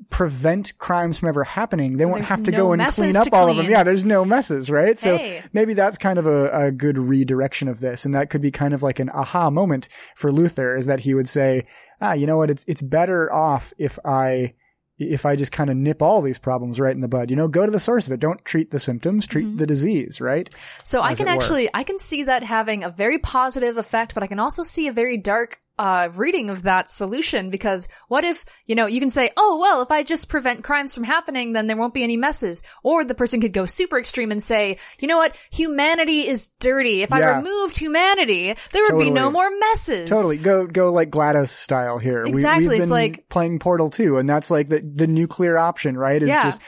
prevent 0.09 0.77
crimes 0.77 1.17
from 1.17 1.29
ever 1.29 1.43
happening, 1.43 1.97
they 1.97 2.05
won't 2.05 2.25
have 2.25 2.43
to 2.43 2.51
no 2.51 2.57
go 2.57 2.71
and 2.73 2.85
clean 2.87 3.15
up 3.15 3.27
all 3.33 3.49
of 3.49 3.57
them. 3.57 3.69
Yeah, 3.69 3.83
there's 3.83 4.05
no 4.05 4.23
messes, 4.23 4.69
right? 4.69 4.97
So 4.99 5.17
Hey. 5.17 5.41
maybe 5.53 5.73
that's 5.73 5.97
kind 5.97 6.19
of 6.19 6.25
a, 6.25 6.49
a 6.67 6.71
good 6.71 6.97
redirection 6.97 7.67
of 7.67 7.79
this. 7.79 8.05
And 8.05 8.13
that 8.15 8.29
could 8.29 8.41
be 8.41 8.51
kind 8.51 8.73
of 8.73 8.83
like 8.83 8.99
an 8.99 9.09
aha 9.09 9.49
moment 9.49 9.89
for 10.15 10.31
Luther 10.31 10.75
is 10.75 10.85
that 10.85 11.01
he 11.01 11.13
would 11.13 11.27
say, 11.29 11.65
ah, 12.01 12.13
you 12.13 12.27
know 12.27 12.37
what? 12.37 12.49
It's, 12.49 12.63
it's 12.67 12.81
better 12.81 13.31
off 13.33 13.73
if 13.77 13.97
I, 14.05 14.53
if 14.97 15.25
I 15.25 15.35
just 15.35 15.51
kind 15.51 15.69
of 15.69 15.75
nip 15.75 16.01
all 16.01 16.21
these 16.21 16.37
problems 16.37 16.79
right 16.79 16.95
in 16.95 17.01
the 17.01 17.07
bud, 17.09 17.29
you 17.29 17.35
know, 17.35 17.47
go 17.49 17.65
to 17.65 17.71
the 17.71 17.79
source 17.81 18.07
of 18.07 18.13
it. 18.13 18.19
Don't 18.21 18.43
treat 18.45 18.71
the 18.71 18.79
symptoms, 18.79 19.27
treat 19.27 19.45
Mm-hmm. 19.45 19.57
the 19.57 19.67
disease, 19.67 20.21
right? 20.21 20.49
So 20.83 21.01
I 21.01 21.15
can 21.15 21.27
actually, 21.27 21.69
I 21.73 21.83
can 21.83 21.99
see 21.99 22.23
that 22.23 22.43
having 22.43 22.83
a 22.83 22.89
very 22.89 23.17
positive 23.19 23.77
effect, 23.77 24.13
but 24.13 24.23
I 24.23 24.27
can 24.27 24.39
also 24.39 24.63
see 24.63 24.87
a 24.87 24.93
very 24.93 25.17
dark 25.17 25.59
uh, 25.77 26.09
reading 26.15 26.49
of 26.49 26.63
that 26.63 26.89
solution 26.89 27.49
because 27.49 27.87
what 28.07 28.23
if, 28.23 28.45
you 28.65 28.75
know, 28.75 28.85
you 28.85 28.99
can 28.99 29.09
say, 29.09 29.29
oh, 29.37 29.57
well, 29.59 29.81
if 29.81 29.91
I 29.91 30.03
just 30.03 30.29
prevent 30.29 30.63
crimes 30.63 30.95
from 30.95 31.03
happening, 31.03 31.53
then 31.53 31.67
there 31.67 31.75
won't 31.77 31.93
be 31.93 32.03
any 32.03 32.17
messes. 32.17 32.63
Or 32.83 33.03
the 33.03 33.15
person 33.15 33.41
could 33.41 33.53
go 33.53 33.65
super 33.65 33.97
extreme 33.99 34.31
and 34.31 34.41
say, 34.41 34.77
you 35.01 35.07
know 35.07 35.17
what? 35.17 35.35
Humanity 35.51 36.27
is 36.27 36.47
dirty. 36.59 37.01
If 37.03 37.11
I 37.11 37.37
removed 37.37 37.77
humanity, 37.77 38.55
there 38.71 38.83
would 38.89 38.99
be 38.99 39.09
no 39.09 39.29
more 39.31 39.49
messes. 39.59 40.09
Totally. 40.09 40.37
Go 40.37 40.65
go 40.67 40.91
like 40.91 41.09
GLaDOS 41.11 41.49
style 41.49 41.97
here. 41.97 42.23
We- 42.23 42.29
Exactly. 42.29 42.67
we've 42.67 42.81
It's 42.81 42.83
been 42.83 42.89
like- 42.89 43.29
playing 43.29 43.59
Portal 43.59 43.89
2 43.89 44.17
and 44.17 44.29
that's 44.29 44.49
like 44.51 44.67
the 44.67 44.79
the 44.81 45.07
nuclear 45.07 45.57
option, 45.57 45.97
right? 45.97 46.21
Is 46.21 46.29
Yeah. 46.29 46.43
just 46.43 46.61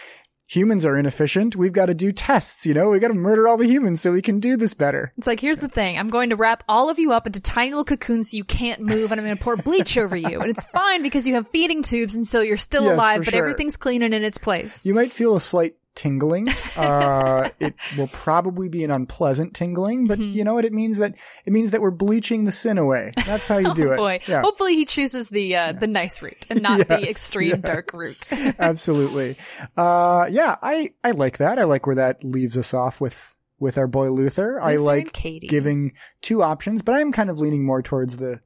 humans 0.48 0.86
are 0.86 0.98
inefficient. 0.98 1.56
We've 1.56 1.74
got 1.74 1.88
to 1.88 1.94
do 1.94 2.12
tests, 2.12 2.66
you 2.66 2.74
know? 2.74 2.90
We've 2.90 3.02
got 3.02 3.10
to 3.10 3.14
murder 3.14 3.48
all 3.48 3.58
the 3.58 3.68
humans 3.68 4.02
so 4.02 4.12
we 4.14 4.22
can 4.22 4.40
do 4.40 4.58
this 4.58 4.74
better. 4.74 5.14
It's 5.18 5.28
like, 5.28 5.40
here's 5.40 5.60
the 5.60 5.68
thing. 5.68 5.98
I'm 5.98 6.08
going 6.08 6.30
to 6.32 6.36
wrap 6.36 6.64
all 6.68 6.90
of 6.90 6.98
you 7.00 7.12
up 7.12 7.28
into 7.28 7.40
tiny 7.42 7.72
little 7.72 7.84
cocoons 7.84 8.32
so 8.32 8.38
you 8.38 8.44
can't 8.46 8.82
move 8.82 9.12
and 9.12 9.20
I'm 9.20 9.26
going 9.28 9.38
to 9.38 9.44
pour 9.44 9.58
bleach 9.58 9.98
over 9.98 10.16
you. 10.16 10.40
And 10.42 10.50
it's 10.50 10.66
fine 10.66 11.04
because 11.04 11.28
you 11.28 11.36
have 11.36 11.48
feeding 11.50 11.84
tubes 11.84 12.16
and 12.16 12.26
so 12.26 12.42
you're 12.42 12.58
still 12.58 12.86
Yes, 12.86 12.94
alive, 12.94 13.22
but 13.26 13.32
sure. 13.32 13.40
everything's 13.40 13.78
clean 13.78 14.02
and 14.02 14.14
in 14.14 14.24
its 14.24 14.38
place. 14.38 14.86
You 14.86 14.94
might 14.94 15.12
feel 15.12 15.36
a 15.36 15.42
slight 15.42 15.76
tingling. 15.98 16.48
Uh, 16.78 17.50
it 17.60 17.74
will 17.98 18.08
probably 18.08 18.70
be 18.70 18.84
an 18.84 18.92
unpleasant 18.92 19.56
tingling, 19.56 20.06
but 20.06 20.20
Mm-hmm. 20.20 20.38
you 20.38 20.44
know 20.44 20.54
what? 20.54 20.64
It 20.64 20.74
means 20.74 21.00
that, 21.00 21.16
it 21.44 21.52
means 21.52 21.72
that 21.72 21.82
we're 21.82 21.90
bleaching 21.90 22.44
the 22.44 22.52
sin 22.52 22.78
away. 22.78 23.12
That's 23.26 23.48
how 23.48 23.58
you 23.58 23.74
do 23.74 23.90
oh 23.90 23.94
it. 23.94 23.98
boy. 23.98 24.20
Yeah. 24.28 24.42
Hopefully 24.42 24.76
he 24.76 24.86
chooses 24.86 25.30
the, 25.30 25.56
uh, 25.56 25.72
the 25.74 25.88
nice 25.88 26.22
route 26.22 26.46
and 26.52 26.62
not 26.62 26.88
the 26.88 27.02
extreme 27.10 27.50
yes. 27.50 27.62
dark 27.62 27.94
route. 27.94 28.28
Absolutely. 28.60 29.38
Uh, 29.76 30.28
yeah, 30.30 30.58
I, 30.62 30.92
I 31.04 31.12
like 31.12 31.38
that. 31.40 31.58
I 31.58 31.64
like 31.64 31.88
where 31.88 31.96
that 31.96 32.24
leaves 32.24 32.58
us 32.58 32.76
off 32.76 33.02
with, 33.02 33.36
with 33.60 33.78
our 33.80 33.88
boy 33.88 34.12
Luther. 34.12 34.62
I 34.62 34.76
like 34.76 35.14
Katie. 35.14 35.48
giving 35.48 35.94
two 36.22 36.44
options, 36.44 36.84
but 36.84 36.94
I'm 36.94 37.12
kind 37.12 37.32
of 37.32 37.40
leaning 37.40 37.66
more 37.66 37.82
towards 37.82 38.18
the, 38.18 38.40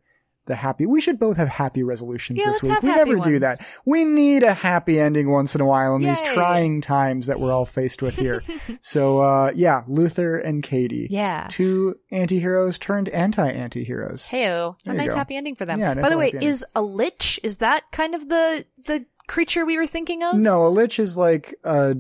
the 0.46 0.56
happy. 0.56 0.86
We 0.86 1.02
should 1.02 1.20
both 1.20 1.38
have 1.38 1.48
happy 1.48 1.84
resolutions 1.84 2.40
Yeah, 2.40 2.48
this 2.48 2.64
week. 2.64 2.82
we 2.82 2.90
never 2.90 3.20
do 3.20 3.40
that. 3.40 3.60
We 3.86 4.06
need 4.06 4.44
a 4.44 4.54
happy 4.54 5.00
ending 5.00 5.30
once 5.30 5.56
in 5.56 5.62
a 5.62 5.66
while 5.66 5.96
in 5.96 6.02
these 6.02 6.20
trying 6.22 6.82
times 6.82 7.28
that 7.28 7.40
we're 7.40 7.52
all 7.52 7.66
faced 7.66 8.02
with 8.02 8.16
here. 8.16 8.44
so, 8.82 9.22
uh, 9.22 9.52
yeah, 9.56 9.84
Luther 9.88 10.38
and 10.38 10.64
Katie. 10.64 11.08
Yeah. 11.10 11.48
Two 11.50 11.96
anti-heroes 12.12 12.78
turned 12.80 13.10
anti-anti-heroes. 13.10 14.28
Heyo. 14.28 14.76
A 14.88 14.94
nice 14.94 15.12
go. 15.12 15.18
happy 15.18 15.36
ending 15.36 15.56
for 15.56 15.66
them. 15.66 15.80
Yeah, 15.80 15.94
nice 15.94 16.04
By 16.04 16.10
the 16.10 16.18
way, 16.18 16.32
is 16.42 16.66
a 16.76 16.82
lich, 16.82 17.40
is 17.44 17.58
that 17.60 17.92
kind 17.92 18.16
of 18.16 18.28
the, 18.30 18.66
the 18.88 19.06
creature 19.28 19.66
we 19.66 19.78
were 19.78 19.88
thinking 19.88 20.24
of? 20.24 20.36
No, 20.36 20.66
a 20.66 20.70
lich 20.70 21.00
is 21.00 21.16
like 21.16 21.56
uh 21.64 21.94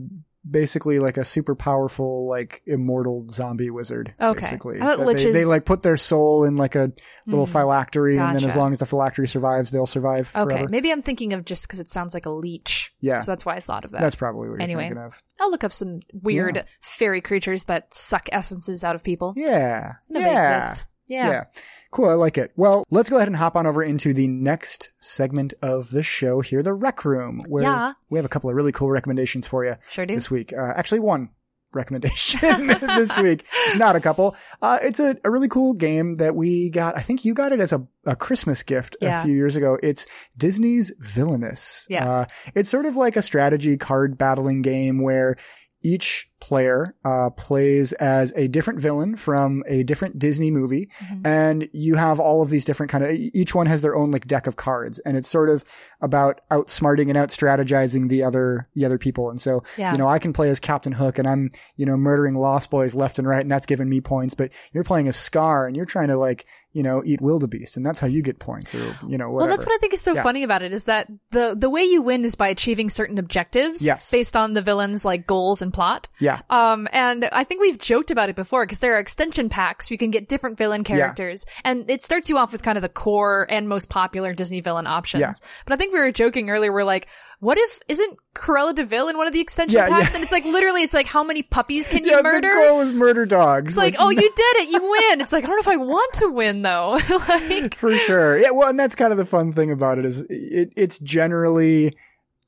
basically 0.50 0.98
like 1.00 1.18
a 1.18 1.26
super 1.26 1.54
powerful 1.56 2.28
like 2.28 2.62
immortal 2.66 3.28
zombie 3.30 3.70
wizard. 3.70 4.14
Okay. 4.20 4.42
Basically, 4.42 4.78
I 4.78 4.80
thought 4.80 4.98
That 5.00 5.06
lich 5.06 5.24
they, 5.24 5.32
they 5.32 5.46
like 5.46 5.66
put 5.66 5.84
their 5.84 5.98
soul 5.98 6.46
in 6.46 6.58
like 6.58 6.76
a 6.76 6.92
little 7.28 7.46
Hmm. 7.46 7.52
phylactery, 7.52 8.18
and 8.18 8.36
then 8.36 8.44
as 8.44 8.56
long 8.56 8.72
as 8.72 8.80
the 8.80 8.86
phylactery 8.86 9.28
survives, 9.28 9.70
they'll 9.72 9.86
survive 9.86 10.32
Okay. 10.36 10.56
forever. 10.56 10.70
Maybe 10.70 10.92
I'm 10.92 11.02
thinking 11.04 11.34
of 11.34 11.46
just 11.46 11.68
because 11.68 11.80
it 11.80 11.90
sounds 11.90 12.14
like 12.14 12.26
a 12.26 12.32
leech. 12.32 12.94
Yeah. 13.02 13.18
So 13.20 13.32
that's 13.32 13.46
why 13.46 13.56
I 13.56 13.60
thought 13.60 13.86
of 13.86 13.92
that. 13.92 14.02
That's 14.02 14.16
probably 14.16 14.50
what 14.50 14.56
you're 14.56 14.62
Anyway. 14.64 14.84
thinking 14.90 14.98
of. 15.04 15.22
I'll 15.40 15.52
look 15.52 15.64
up 15.64 15.74
some 15.74 16.00
weird 16.14 16.56
Yeah. 16.56 16.64
fairy 16.82 17.22
creatures 17.22 17.66
that 17.66 17.94
suck 17.94 18.28
essences 18.32 18.84
out 18.84 18.96
of 18.96 19.04
people. 19.04 19.34
Yeah. 19.36 19.94
No, 20.10 20.20
yeah. 20.20 20.50
they 20.50 20.56
exist. 20.58 20.86
Yeah. 21.08 21.30
Yeah. 21.30 21.44
Cool. 21.92 22.10
I 22.10 22.14
like 22.14 22.38
it. 22.38 22.52
Well, 22.56 22.86
let's 22.90 23.10
go 23.10 23.18
ahead 23.18 23.28
and 23.28 23.36
hop 23.36 23.56
on 23.58 23.68
over 23.68 23.84
into 23.84 24.14
the 24.14 24.28
next 24.28 24.92
segment 25.00 25.54
of 25.62 25.92
the 25.92 26.04
show 26.04 26.40
here, 26.42 26.64
the 26.64 26.74
Rec 26.74 27.04
Room, 27.04 27.42
where 27.50 27.64
Yeah. 27.64 27.94
we 28.10 28.18
have 28.18 28.26
a 28.26 28.30
couple 28.30 28.50
of 28.50 28.56
really 28.56 28.72
cool 28.72 28.90
recommendations 28.90 29.46
for 29.46 29.66
you 29.66 29.76
Sure 29.90 30.06
do. 30.06 30.16
this 30.16 30.32
week. 30.32 30.54
Uh, 30.54 30.74
actually, 30.76 31.02
one 31.02 31.30
recommendation 31.74 32.68
this 32.82 33.18
week, 33.18 33.46
not 33.78 33.96
a 33.96 34.00
couple. 34.02 34.36
Uh, 34.62 34.80
it's 34.82 35.00
a, 35.00 35.16
a 35.24 35.32
really 35.32 35.48
cool 35.48 35.74
game 35.74 36.18
that 36.18 36.36
we 36.36 36.70
got. 36.70 36.98
I 36.98 37.02
think 37.02 37.24
you 37.26 37.34
got 37.34 37.52
it 37.54 37.60
as 37.60 37.72
a, 37.74 37.86
a 38.06 38.16
Christmas 38.16 38.64
gift 38.64 38.98
Yeah. 39.02 39.22
a 39.22 39.24
few 39.26 39.34
years 39.34 39.56
ago. 39.56 39.78
It's 39.82 40.06
Disney's 40.38 40.92
Villainous. 41.00 41.88
Yeah. 41.90 42.10
Uh, 42.10 42.26
it's 42.56 42.70
sort 42.70 42.86
of 42.86 42.96
like 42.96 43.16
a 43.16 43.22
strategy 43.22 43.78
card 43.78 44.18
battling 44.18 44.62
game 44.62 45.02
where 45.02 45.38
each 45.84 46.30
player 46.40 46.96
uh, 47.06 47.30
plays 47.32 47.94
as 47.94 48.34
a 48.36 48.48
different 48.48 48.80
villain 48.80 49.16
from 49.16 49.64
a 49.68 49.84
different 49.84 50.18
Disney 50.18 50.50
movie, 50.50 50.90
Mhm. 51.04 51.22
and 51.26 51.70
you 51.72 51.96
have 51.96 52.20
all 52.20 52.42
of 52.42 52.50
these 52.50 52.66
different 52.66 52.92
kind 52.92 53.04
of. 53.04 53.12
Each 53.12 53.54
one 53.54 53.68
has 53.68 53.82
their 53.82 53.96
own 53.96 54.10
like 54.12 54.26
deck 54.28 54.48
of 54.48 54.56
cards, 54.56 54.98
and 55.00 55.16
it's 55.16 55.30
sort 55.30 55.50
of 55.50 55.64
about 56.02 56.42
outsmarting 56.50 57.10
and 57.10 57.18
out 57.18 57.30
strategizing 57.30 58.10
the 58.10 58.24
other 58.24 58.68
the 58.76 58.86
other 58.86 58.98
people. 58.98 59.30
And 59.30 59.40
so, 59.42 59.64
Yeah. 59.78 59.92
you 59.92 59.98
know, 59.98 60.08
I 60.08 60.18
can 60.20 60.34
play 60.34 60.50
as 60.50 60.60
Captain 60.60 60.94
Hook, 60.94 61.20
and 61.20 61.28
I'm 61.28 61.50
you 61.78 61.86
know 61.86 61.96
murdering 61.98 62.36
Lost 62.36 62.70
Boys 62.72 62.96
left 62.96 63.20
and 63.20 63.28
right, 63.28 63.42
and 63.42 63.52
that's 63.52 63.66
giving 63.68 63.90
me 63.90 64.02
points. 64.02 64.34
But 64.34 64.52
you're 64.74 64.84
playing 64.84 65.08
as 65.08 65.16
Scar, 65.16 65.68
and 65.68 65.76
you're 65.76 65.86
trying 65.86 66.08
to 66.08 66.18
like 66.18 66.46
you 66.74 66.84
know 66.84 67.02
eat 67.06 67.22
wildebeest, 67.22 67.76
and 67.78 67.86
that's 67.86 68.00
how 68.00 68.08
you 68.08 68.22
get 68.22 68.40
points, 68.40 68.74
or 68.74 68.80
you 69.08 69.18
know 69.18 69.30
whatever. 69.30 69.34
Well, 69.34 69.48
that's 69.48 69.66
what 69.66 69.76
I 69.76 69.78
think 69.80 69.94
is 69.94 70.02
so 70.02 70.14
Yeah. 70.14 70.24
funny 70.24 70.44
about 70.44 70.62
it 70.62 70.72
is 70.74 70.86
that 70.86 71.08
the 71.32 71.56
the 71.58 71.70
way 71.70 71.82
you 71.84 72.02
win 72.02 72.24
is 72.26 72.36
by 72.36 72.48
achieving 72.48 72.90
certain 72.90 73.18
objectives 73.18 73.86
Yes. 73.86 74.10
based 74.12 74.36
on 74.38 74.54
the 74.54 74.62
villain's 74.62 75.04
like 75.04 75.28
goals 75.28 75.62
and 75.62 75.74
plot. 75.74 76.08
yeah. 76.20 76.40
Um, 76.50 76.88
and 76.92 77.26
I 77.32 77.44
think 77.44 77.62
we've 77.62 77.78
joked 77.78 78.12
about 78.12 78.30
it 78.30 78.36
before 78.36 78.66
because 78.66 78.80
there 78.80 78.96
are 78.96 79.00
extension 79.00 79.50
packs 79.50 79.90
where 79.90 79.96
you 79.96 79.98
can 80.00 80.12
get 80.12 80.28
different 80.30 80.58
villain 80.58 80.84
characters, 80.84 81.46
and 81.66 81.90
it 81.90 82.04
starts 82.04 82.30
you 82.30 82.38
off 82.38 82.52
with 82.52 82.64
kind 82.64 82.78
of 82.78 82.82
the 82.82 82.90
core 82.90 83.46
and 83.50 83.68
most 83.68 83.90
popular 83.90 84.34
Disney 84.34 84.62
villain 84.62 84.88
options. 84.88 85.22
Yeah. 85.22 85.34
But 85.66 85.74
I 85.74 85.78
think 85.78 85.94
we 85.94 86.00
were 86.00 86.12
joking 86.12 86.50
earlier. 86.50 86.72
We're 86.72 86.84
like, 86.84 87.08
what 87.42 87.58
if 87.58 87.80
isn't 87.90 88.18
Cruella 88.34 88.74
de 88.74 88.86
Vil 88.86 89.10
in 89.10 89.18
one 89.18 89.28
of 89.28 89.34
the 89.34 89.42
extension 89.42 89.78
Yeah, 89.80 89.88
packs? 89.90 90.12
yeah. 90.12 90.18
And 90.18 90.24
it's 90.24 90.32
like 90.32 90.46
literally, 90.46 90.84
it's 90.84 90.94
like 90.94 91.08
how 91.08 91.24
many 91.24 91.42
puppies 91.44 91.90
can 91.90 92.06
Yeah, 92.06 92.18
you 92.18 92.24
murder? 92.24 92.48
the 92.48 92.68
goal 92.70 92.82
is 92.82 92.92
murder 92.94 93.26
dogs. 93.26 93.74
it's 93.74 93.78
like, 93.78 93.96
oh, 94.00 94.10
you 94.10 94.22
did 94.22 94.56
it, 94.58 94.70
you 94.70 94.80
win. 94.82 95.20
It's 95.22 95.34
like 95.34 95.44
I 95.44 95.48
don't 95.48 95.58
know 95.58 95.60
if 95.62 95.68
I 95.68 95.78
want 95.78 96.14
to 96.14 96.30
win 96.30 96.62
though. 96.62 96.98
like, 97.28 97.76
for 97.76 97.94
sure. 97.98 98.38
Yeah, 98.40 98.52
well, 98.52 98.70
and 98.70 98.80
that's 98.80 98.96
kind 98.96 99.12
of 99.12 99.18
the 99.18 99.26
fun 99.26 99.52
thing 99.52 99.72
about 99.72 99.98
it 99.98 100.06
is 100.06 100.22
it, 100.30 100.72
it's 100.78 100.98
generally 101.00 101.98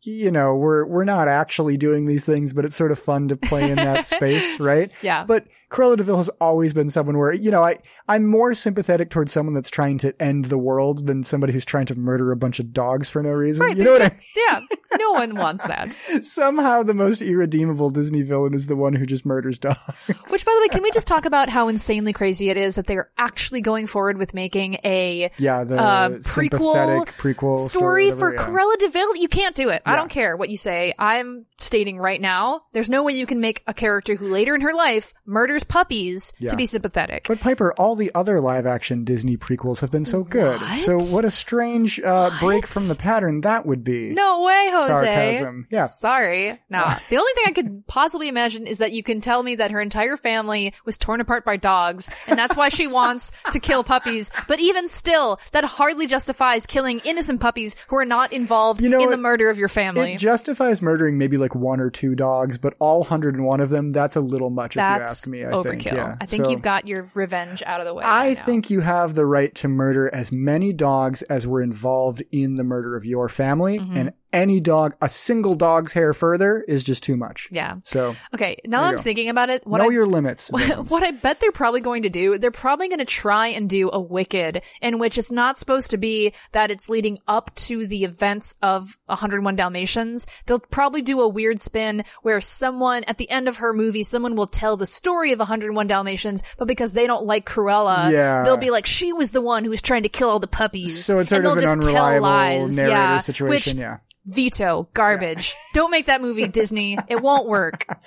you 0.06 0.32
know, 0.32 0.56
we're 0.56 0.86
we're 0.86 1.06
not 1.06 1.28
actually 1.30 1.78
doing 1.78 2.06
these 2.06 2.26
things, 2.26 2.52
but 2.53 2.65
it's 2.65 2.76
sort 2.76 2.91
of 2.91 2.99
fun 2.99 3.30
to 3.30 3.38
play 3.38 3.70
in 3.72 3.78
that 3.78 4.06
space, 4.06 4.60
right? 4.60 4.91
Yeah. 5.02 5.24
But 5.24 5.48
Cruella 5.74 5.98
de 5.98 6.04
Vil 6.04 6.18
has 6.18 6.30
always 6.40 6.72
been 6.72 6.91
someone 6.91 7.18
where, 7.18 7.34
you 7.34 7.50
know, 7.50 7.64
I 7.64 7.80
I'm 8.08 8.28
more 8.28 8.54
sympathetic 8.54 9.10
towards 9.10 9.34
someone 9.34 9.56
that's 9.56 9.72
trying 9.72 9.98
to 10.00 10.22
end 10.22 10.45
the 10.45 10.58
world 10.58 11.08
than 11.08 11.24
somebody 11.24 11.52
who's 11.52 11.66
trying 11.66 11.88
to 11.88 11.95
murder 11.95 12.32
a 12.32 12.36
bunch 12.36 12.60
of 12.60 12.74
dogs 12.74 13.10
for 13.10 13.24
no 13.24 13.32
reason. 13.32 13.66
Right, 13.66 13.76
you 13.76 13.84
know 13.84 13.94
what 13.94 14.04
I 14.04 14.10
because- 14.10 14.38
Yeah, 14.38 14.60
no 15.00 15.12
one 15.14 15.34
wants 15.34 15.64
that. 15.64 15.98
Somehow 16.22 16.84
the 16.84 16.94
most 16.94 17.24
irredeemable 17.24 17.90
Disney 17.90 18.22
villain 18.22 18.54
is 18.54 18.68
the 18.68 18.76
one 18.76 18.94
who 18.94 19.08
just 19.08 19.26
murders 19.26 19.58
dogs. 19.58 19.80
Which, 20.06 20.45
by 20.45 20.52
the 20.56 20.62
way, 20.62 20.68
can 20.70 20.84
we 20.84 20.91
just 20.91 21.08
talk 21.08 21.26
about 21.34 21.50
how 21.50 21.70
insanely 21.70 22.14
crazy 22.14 22.52
it 22.52 22.58
is 22.58 22.76
that 22.76 22.86
they're 22.86 23.10
actually 23.18 23.62
going 23.62 23.88
forward 23.88 24.20
with 24.20 24.36
making 24.36 24.78
a 24.84 25.32
yeah, 25.40 25.64
the 25.64 25.80
uh, 25.80 26.10
prequel 26.10 27.08
prequel 27.18 27.56
story, 27.56 28.12
whatever, 28.12 28.20
for 28.20 28.36
yeah. 28.36 28.45
Cruella 28.45 28.78
de 28.78 28.90
Vil? 28.90 29.16
You 29.18 29.28
can't 29.28 29.56
do 29.56 29.70
it. 29.70 29.82
I 29.88 29.95
don't 29.95 30.10
care 30.10 30.38
what 30.38 30.52
you 30.52 30.58
say. 30.58 30.94
I'm 31.00 31.48
stating 31.58 31.98
right 31.98 32.22
now, 32.22 32.62
there's 32.74 32.91
no 32.91 33.02
way 33.02 33.14
you 33.14 33.26
can 33.26 33.40
make 33.40 33.64
a 33.66 33.74
character 33.74 34.14
who 34.16 34.28
later 34.28 34.54
in 34.54 34.62
her 34.62 34.74
life 34.74 35.14
murders 35.26 35.62
puppies 35.68 36.34
Yeah. 36.40 36.49
to 36.49 36.56
be 36.56 36.65
sympathetic. 36.65 37.26
But 37.27 37.40
Piper, 37.40 37.73
all 37.77 37.95
the 37.95 38.11
other 38.15 38.40
live 38.41 38.65
action 38.65 39.03
Disney 39.03 39.38
prequels 39.38 39.80
have 39.81 39.91
been 39.91 40.06
so 40.06 40.23
good. 40.23 40.60
What? 40.61 40.76
So 40.76 40.99
what 41.15 41.26
a 41.26 41.31
strange 41.31 41.99
uh, 41.99 42.31
break 42.40 42.65
from 42.68 42.88
the 42.88 42.95
pattern 42.95 43.41
that 43.41 43.65
would 43.65 43.84
be. 43.84 44.10
No 44.10 44.44
way, 44.44 44.69
Jose. 44.73 44.88
Sarcasm. 44.94 45.68
Yeah. 45.69 45.85
Sorry. 45.85 46.60
Nah. 46.69 46.95
the 47.10 47.18
only 47.18 47.31
thing 47.35 47.44
I 47.48 47.52
could 47.52 47.88
possibly 47.88 48.27
imagine 48.27 48.68
is 48.68 48.80
that 48.80 48.91
you 48.91 49.03
can 49.03 49.22
tell 49.22 49.41
me 49.44 49.56
that 49.56 49.72
her 49.72 49.81
entire 49.81 50.18
family 50.18 50.73
was 50.85 50.98
torn 50.98 51.22
apart 51.22 51.45
by 51.45 51.57
dogs, 51.57 52.10
and 52.27 52.38
that's 52.38 52.56
why 52.56 52.69
she 52.69 52.88
wants 52.88 53.31
to 53.52 53.60
kill 53.60 53.84
puppies. 53.84 54.31
But 54.48 54.60
even 54.60 54.88
still, 54.88 55.40
that 55.52 55.64
hardly 55.64 56.07
justifies 56.07 56.65
killing 56.65 57.02
innocent 57.06 57.40
puppies 57.41 57.76
who 57.88 57.95
are 57.98 58.06
not 58.06 58.34
involved 58.34 58.81
You 58.81 58.90
know 58.90 58.99
in 58.99 59.06
what? 59.06 59.11
the 59.11 59.18
murder 59.18 59.49
of 59.49 59.57
your 59.57 59.69
family. 59.69 60.14
It 60.14 60.19
justifies 60.19 60.81
murdering 60.81 61.18
maybe 61.18 61.38
like 61.38 61.56
one 61.56 61.80
or 61.80 61.90
two 61.90 62.15
dogs, 62.15 62.57
but 62.57 62.73
all 62.80 62.99
101 62.99 63.60
of 63.61 63.69
them, 63.69 63.91
that's 63.91 64.15
a 64.15 64.22
little 64.22 64.49
much 64.49 64.72
if 64.76 64.81
you 64.81 64.81
ask 64.81 65.27
me, 65.30 65.44
I 65.45 65.52
overkill. 65.56 65.64
think. 65.66 65.86
Yeah. 65.86 66.16
I 66.20 66.26
think 66.26 66.46
So- 66.46 66.52
you've 66.52 66.62
got 66.62 66.88
your 66.88 67.06
revenge 67.16 67.62
out 67.66 67.80
of 67.80 67.86
the 67.88 67.94
way. 67.94 68.04
I 68.06 68.36
think 68.36 68.70
you 68.70 68.82
have 68.82 69.16
the 69.16 69.26
right 69.26 69.54
to 69.56 69.68
murder 69.68 70.14
as 70.14 70.32
many 70.32 70.74
dogs 70.74 71.22
as 71.24 71.46
were 71.48 71.62
involved 71.62 72.24
in 72.32 72.56
the 72.56 72.64
murder 72.64 72.96
of 72.96 73.06
your 73.06 73.30
family, 73.30 73.80
Mm-hmm. 73.80 73.98
and 73.98 74.14
any 74.34 74.60
dog, 74.60 74.96
a 75.02 75.08
single 75.08 75.56
dog's 75.56 75.94
hair 75.94 76.12
further 76.14 76.64
is 76.68 76.84
just 76.84 77.04
too 77.04 77.16
much. 77.16 77.48
Yeah. 77.52 77.76
So 77.84 78.16
Okay. 78.34 78.58
Now 78.66 78.82
that 78.82 78.88
I'm 78.90 78.96
go. 78.96 79.02
thinking 79.02 79.30
about 79.30 79.50
it, 79.50 79.66
what 79.66 79.78
know 79.78 79.90
I 79.90 79.94
your 79.94 80.06
limits. 80.08 80.50
villains. 80.56 80.90
what 80.92 81.04
I 81.04 81.12
bet 81.12 81.40
they're 81.40 81.52
probably 81.52 81.82
going 81.82 82.04
to 82.04 82.10
do, 82.10 82.38
they're 82.38 82.52
probably 82.52 82.88
going 82.90 83.00
to 83.00 83.06
try 83.06 83.48
and 83.48 83.70
do 83.70 83.90
a 83.94 84.00
Wicked 84.02 84.62
in 84.82 85.00
which 85.00 85.18
it's 85.18 85.32
not 85.32 85.58
supposed 85.58 85.92
to 85.92 85.98
be 85.98 86.34
that 86.52 86.72
it's 86.72 86.90
leading 86.90 87.20
up 87.28 87.54
to 87.56 87.86
the 87.88 88.04
events 88.04 88.56
of 88.62 88.98
101 89.06 89.56
Dalmatians. 89.56 90.26
They'll 90.46 90.60
probably 90.60 91.02
do 91.02 91.22
a 91.22 91.28
weird 91.28 91.60
spin 91.60 92.04
where 92.24 92.42
someone 92.42 93.04
at 93.06 93.18
the 93.18 93.30
end 93.30 93.48
of 93.48 93.58
her 93.58 93.74
movie, 93.74 94.04
someone 94.04 94.36
will 94.36 94.48
tell 94.48 94.78
the 94.78 94.86
story 94.88 95.32
of 95.32 95.40
101 95.40 95.88
Dalmatians, 95.88 96.42
but 96.58 96.68
because 96.68 96.94
they 96.94 97.06
don't 97.08 97.26
like 97.26 97.46
Cruella, 97.48 98.12
Yeah. 98.12 98.44
they'll 98.44 98.58
be 98.58 98.70
like, 98.72 98.86
she 98.86 99.14
was 99.14 99.32
the 99.32 99.42
one 99.42 99.64
who 99.64 99.70
was 99.70 99.82
trying 99.82 100.04
to 100.04 100.10
kill 100.10 100.30
all 100.30 100.40
the 100.40 100.48
puppies. 100.48 101.04
so 101.06 101.20
it's 101.20 101.32
and 101.32 101.44
sort 101.44 101.46
of 101.58 101.62
they'll 101.62 101.72
an 101.74 101.80
just 101.82 101.88
tell 101.90 102.06
unreliable 102.06 102.62
lies. 102.64 102.78
narrator 102.78 102.92
yeah, 102.96 103.18
situation. 103.20 103.78
Which, 103.78 103.82
yeah. 103.82 103.98
Veto, 104.26 104.88
garbage. 104.94 105.56
don't 105.74 105.91
make 105.91 106.06
that 106.08 106.22
movie, 106.22 106.48
Disney. 106.48 106.98
It 107.08 107.22
won't 107.22 107.48
work. 107.48 107.86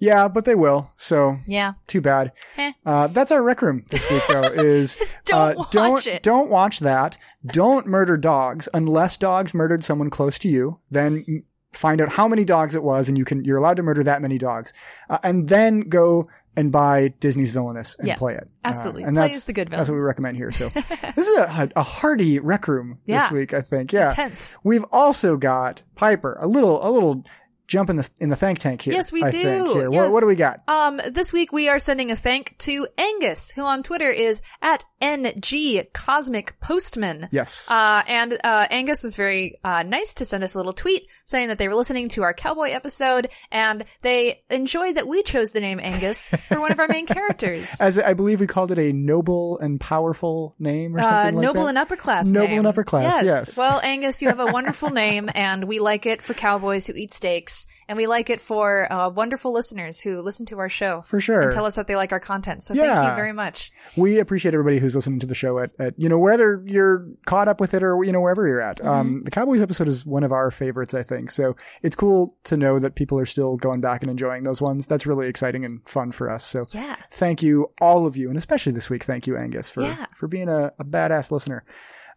Yeah, 0.00 0.28
but 0.28 0.44
they 0.44 0.54
will. 0.54 0.88
So 0.96 1.38
Yeah. 1.48 1.72
too 1.88 2.00
bad. 2.00 2.30
Eh. 2.56 2.70
Uh, 2.86 3.08
that's 3.08 3.32
our 3.32 3.42
rec 3.42 3.60
room 3.62 3.84
this 3.90 4.08
week, 4.08 4.22
though. 4.28 4.42
Is 4.54 4.96
Don't 5.24 5.38
uh, 5.40 5.54
watch 5.56 5.70
don't 5.72 6.06
it. 6.06 6.22
don't 6.22 6.48
watch 6.50 6.78
that. 6.78 7.18
Don't 7.44 7.84
murder 7.84 8.16
dogs 8.16 8.68
unless 8.72 9.16
dogs 9.16 9.54
murdered 9.54 9.82
someone 9.82 10.08
close 10.08 10.38
to 10.38 10.48
you. 10.48 10.78
Then 10.88 11.42
find 11.72 12.00
out 12.00 12.10
how 12.10 12.28
many 12.28 12.44
dogs 12.44 12.76
it 12.76 12.84
was, 12.84 13.08
and 13.08 13.18
you 13.18 13.24
can 13.24 13.44
you're 13.44 13.56
allowed 13.56 13.78
to 13.78 13.82
murder 13.82 14.04
that 14.04 14.22
many 14.22 14.38
dogs, 14.38 14.72
uh, 15.10 15.18
and 15.24 15.48
then 15.48 15.80
go 15.80 16.28
and 16.58 16.72
buy 16.72 17.08
Disney's 17.20 17.50
Villainous 17.52 17.96
and 17.98 18.08
Yes, 18.08 18.18
play 18.18 18.34
it. 18.34 18.44
Uh, 18.64 18.68
absolutely. 18.68 19.04
and 19.04 19.16
Play 19.16 19.28
that's 19.28 19.44
the 19.44 19.52
good 19.52 19.68
That's 19.68 19.88
what 19.88 19.96
we 19.96 20.02
recommend 20.04 20.36
here. 20.36 20.50
So 20.50 20.68
this 21.14 21.28
is 21.28 21.38
a, 21.38 21.70
a 21.76 21.82
hearty 21.82 22.38
rec 22.40 22.66
room 22.66 22.98
Yeah. 23.06 23.22
this 23.22 23.30
week, 23.32 23.54
I 23.54 23.60
think. 23.62 23.92
Yeah. 23.92 24.08
Intense. 24.10 24.58
We've 24.64 24.84
also 24.90 25.36
got 25.36 25.82
Piper, 25.94 26.36
a 26.40 26.48
little 26.48 26.86
a 26.86 26.90
little 26.90 27.24
jump 27.68 27.90
in 27.90 27.96
the 27.96 28.10
in 28.18 28.28
the 28.30 28.36
thank 28.36 28.58
tank 28.58 28.82
here. 28.82 28.94
Yes, 28.94 29.12
we 29.12 29.22
I 29.22 29.30
do. 29.30 29.42
Think, 29.42 29.68
here. 29.68 29.90
What, 29.90 29.94
Yes. 29.94 30.12
what 30.12 30.20
do 30.20 30.26
we 30.26 30.34
got? 30.34 30.62
Um, 30.66 31.00
this 31.10 31.32
week 31.32 31.52
we 31.52 31.68
are 31.68 31.78
sending 31.78 32.10
a 32.10 32.16
thank 32.16 32.56
to 32.58 32.88
Angus, 32.98 33.52
who 33.52 33.62
on 33.62 33.82
Twitter 33.82 34.10
is 34.10 34.42
at 34.60 34.84
NG 35.00 35.84
Cosmic 35.92 36.58
Postman. 36.60 37.28
Yes. 37.30 37.70
Uh, 37.70 38.02
and, 38.06 38.38
uh, 38.42 38.66
Angus 38.70 39.02
was 39.04 39.16
very, 39.16 39.56
uh, 39.62 39.82
nice 39.82 40.14
to 40.14 40.24
send 40.24 40.42
us 40.44 40.54
a 40.54 40.58
little 40.58 40.72
tweet 40.72 41.08
saying 41.24 41.48
that 41.48 41.58
they 41.58 41.68
were 41.68 41.74
listening 41.74 42.08
to 42.10 42.22
our 42.22 42.34
cowboy 42.34 42.70
episode 42.70 43.28
and 43.52 43.84
they 44.02 44.42
enjoyed 44.50 44.96
that 44.96 45.06
we 45.06 45.22
chose 45.22 45.52
the 45.52 45.60
name 45.60 45.78
Angus 45.80 46.28
for 46.48 46.60
one 46.60 46.72
of 46.72 46.78
our 46.80 46.88
main 46.88 47.06
characters. 47.06 47.80
As 47.80 47.98
I 47.98 48.14
believe 48.14 48.40
we 48.40 48.46
called 48.46 48.72
it 48.72 48.78
a 48.78 48.92
noble 48.92 49.58
and 49.58 49.80
powerful 49.80 50.54
name 50.58 50.96
or 50.96 51.00
Uh, 51.00 51.02
something 51.04 51.34
like 51.36 51.42
that. 51.42 51.46
noble 51.46 51.62
that. 51.64 51.68
and 51.70 51.78
upper 51.78 51.96
class. 51.96 52.32
Noble 52.32 52.48
name. 52.48 52.58
and 52.58 52.66
upper 52.66 52.84
class, 52.84 53.22
yes. 53.24 53.58
Well, 53.58 53.80
Angus, 53.82 54.22
you 54.22 54.28
have 54.28 54.40
a 54.40 54.46
wonderful 54.52 54.90
name, 54.90 55.28
and 55.34 55.64
we 55.64 55.78
like 55.80 56.06
it 56.06 56.22
for 56.22 56.34
cowboys 56.34 56.86
who 56.86 56.94
eat 56.94 57.12
steaks, 57.12 57.57
and 57.88 57.96
we 57.96 58.06
like 58.06 58.30
it 58.30 58.40
for 58.40 58.90
uh, 58.92 59.08
wonderful 59.08 59.52
listeners 59.52 60.00
who 60.00 60.20
listen 60.20 60.46
to 60.46 60.58
our 60.58 60.68
show 60.68 61.02
For 61.02 61.20
sure. 61.20 61.42
and 61.42 61.52
tell 61.52 61.64
us 61.64 61.76
that 61.76 61.86
they 61.86 61.96
like 61.96 62.12
our 62.12 62.20
content. 62.20 62.62
So 62.62 62.74
thank 62.74 63.08
you 63.08 63.14
very 63.16 63.32
much. 63.32 63.72
we 63.96 64.18
appreciate 64.18 64.54
everybody 64.54 64.78
who's 64.78 64.94
listening 64.94 65.18
to 65.20 65.26
the 65.26 65.34
show 65.34 65.58
at, 65.58 65.70
at 65.78 65.94
you 65.98 66.08
know 66.08 66.18
whether 66.18 66.62
you're 66.66 67.06
caught 67.26 67.48
up 67.48 67.60
with 67.60 67.74
it 67.74 67.82
or 67.82 68.02
you 68.04 68.12
know 68.12 68.20
wherever 68.20 68.46
you're 68.46 68.60
at. 68.60 68.78
Mm-hmm. 68.78 68.88
Um, 68.88 69.20
the 69.22 69.30
Cowboys 69.30 69.60
episode 69.62 69.88
is 69.88 70.04
one 70.06 70.22
of 70.24 70.32
our 70.32 70.50
favorites, 70.50 70.94
I 70.94 71.02
think. 71.02 71.30
So 71.30 71.56
it's 71.82 71.96
cool 71.96 72.36
to 72.44 72.56
know 72.56 72.78
that 72.78 72.94
people 72.94 73.18
are 73.18 73.26
still 73.26 73.56
going 73.56 73.80
back 73.80 74.02
and 74.02 74.10
enjoying 74.10 74.44
those 74.44 74.60
ones. 74.60 74.86
That's 74.86 75.06
really 75.06 75.28
exciting 75.28 75.64
and 75.64 75.80
fun 75.88 76.12
for 76.12 76.30
us. 76.30 76.44
So 76.44 76.64
Yeah. 76.72 76.96
thank 77.10 77.42
you 77.42 77.72
all 77.80 78.06
of 78.06 78.16
you, 78.16 78.28
and 78.28 78.38
especially 78.38 78.72
this 78.72 78.88
week, 78.90 79.04
thank 79.04 79.26
you 79.26 79.36
Angus 79.36 79.70
for 79.70 79.82
Yeah. 79.82 80.06
for 80.14 80.28
being 80.28 80.48
a, 80.48 80.72
a 80.78 80.84
badass 80.84 81.30
listener. 81.30 81.64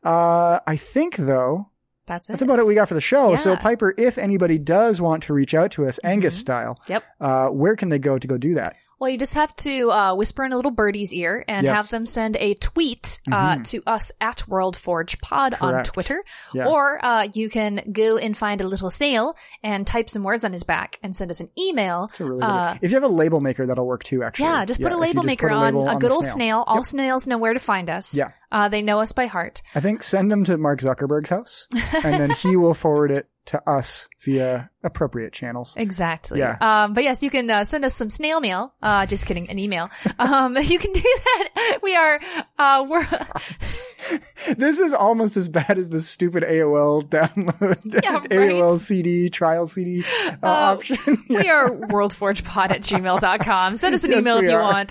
Uh, 0.03 0.59
I 0.65 0.77
think 0.77 1.15
though 1.17 1.69
That's 2.07 2.29
it. 2.29 2.33
that's 2.33 2.41
about 2.41 2.59
it 2.59 2.65
we 2.65 2.75
got 2.75 2.87
for 2.87 2.93
the 2.95 3.01
show. 3.01 3.35
So 3.35 3.49
Yeah. 3.51 3.55
Mm-hmm. 3.55 3.63
Piper, 3.63 3.93
if 3.97 4.17
anybody 4.17 4.57
does 4.57 4.99
want 4.99 5.23
to 5.23 5.33
reach 5.33 5.53
out 5.53 5.71
to 5.73 5.85
us, 5.85 5.99
Angus 6.03 6.37
style, 6.37 6.79
Yep. 6.87 7.03
uh, 7.19 7.47
where 7.49 7.75
can 7.75 7.89
they 7.89 7.99
go 7.99 8.17
to 8.17 8.27
go 8.27 8.37
do 8.37 8.55
that? 8.55 8.75
Well, 8.99 9.09
you 9.09 9.17
just 9.17 9.33
have 9.33 9.55
to 9.57 9.89
uh, 9.91 10.15
whisper 10.15 10.43
in 10.43 10.51
a 10.51 10.55
little 10.55 10.71
birdie's 10.71 11.13
ear 11.13 11.43
and 11.47 11.65
Yes. 11.65 11.75
have 11.75 11.89
them 11.89 12.05
send 12.05 12.35
a 12.37 12.53
tweet 12.55 13.19
uh, 13.31 13.57
to 13.65 13.81
us 13.87 14.11
at 14.21 14.43
WorldForgePod 14.47 15.53
on 15.61 15.71
Correct. 15.73 15.87
Twitter. 15.93 16.23
Yeah. 16.53 16.67
Or 16.67 17.03
uh, 17.03 17.27
you 17.33 17.49
can 17.49 17.81
go 17.91 18.17
and 18.17 18.37
find 18.37 18.61
a 18.61 18.67
little 18.67 18.89
snail 18.89 19.35
and 19.63 19.85
type 19.87 20.09
some 20.09 20.23
words 20.23 20.45
on 20.45 20.51
his 20.51 20.63
back 20.63 20.99
and 21.03 21.15
send 21.15 21.31
us 21.31 21.39
an 21.39 21.49
email. 21.57 22.09
Really 22.19 22.41
good 22.41 22.45
Uh, 22.45 22.75
if 22.81 22.91
you 22.91 22.95
have 22.95 23.03
a 23.09 23.13
label 23.13 23.39
maker, 23.41 23.65
that'll 23.65 23.85
work 23.87 24.03
too. 24.03 24.23
Actually, 24.23 24.45
Yeah, 24.45 24.65
just 24.65 24.81
put 24.81 24.91
a 24.91 24.97
label 24.97 25.23
maker 25.23 25.47
a 25.47 25.53
on 25.55 25.61
label 25.75 25.87
a 25.89 25.95
good 25.95 26.11
old 26.11 26.23
snail. 26.25 26.33
snail. 26.33 26.63
All 26.67 26.83
snails 26.83 27.27
know 27.27 27.37
where 27.37 27.53
to 27.53 27.59
find 27.59 27.89
us. 27.89 28.15
Yeah. 28.17 28.31
Uh, 28.51 28.67
they 28.67 28.81
know 28.81 28.99
us 28.99 29.11
by 29.11 29.27
heart. 29.27 29.61
I 29.75 29.79
think 29.79 30.03
send 30.03 30.31
them 30.31 30.43
to 30.45 30.57
Mark 30.57 30.79
Zuckerberg's 30.81 31.29
house, 31.29 31.67
and 32.03 32.19
then 32.19 32.31
he 32.31 32.55
will 32.57 32.73
forward 32.73 33.11
it 33.11 33.29
to 33.45 33.61
us 33.69 34.07
via 34.23 34.69
appropriate 34.83 35.33
channels. 35.33 35.73
Exactly. 35.77 36.39
Yeah. 36.39 36.57
Um, 36.61 36.93
but 36.93 37.03
yes, 37.03 37.21
you 37.23 37.29
can 37.29 37.49
uh, 37.49 37.63
send 37.63 37.85
us 37.85 37.93
some 37.95 38.09
snail 38.09 38.39
mail. 38.39 38.73
Uh, 38.81 39.05
just 39.05 39.25
kidding, 39.25 39.49
an 39.49 39.59
email. 39.59 39.89
Um, 40.19 40.55
you 40.57 40.77
can 40.77 40.91
do 40.93 41.01
that. 41.01 41.79
We 41.81 41.95
are, 41.95 42.19
uh, 42.59 42.85
we're, 42.87 43.07
This 44.57 44.79
is 44.79 44.93
almost 44.93 45.37
as 45.37 45.47
bad 45.47 45.77
as 45.77 45.89
the 45.89 45.99
stupid 45.99 46.43
AOL 46.43 47.03
download, 47.03 47.79
Yeah, 48.03 48.15
right. 48.17 48.29
AOL 48.29 48.77
CD 48.79 49.29
trial 49.29 49.65
CD 49.67 50.03
uh, 50.43 50.47
option. 50.47 51.23
we 51.29 51.49
are 51.49 51.69
worldforgepod 51.71 52.71
at 52.71 52.81
gmail.com. 52.81 53.75
Send 53.77 53.95
us 53.95 54.03
an 54.03 54.11
Yes, 54.11 54.19
email 54.21 54.37
if 54.37 54.43
you 54.43 54.51
are. 54.55 54.61
want. 54.61 54.89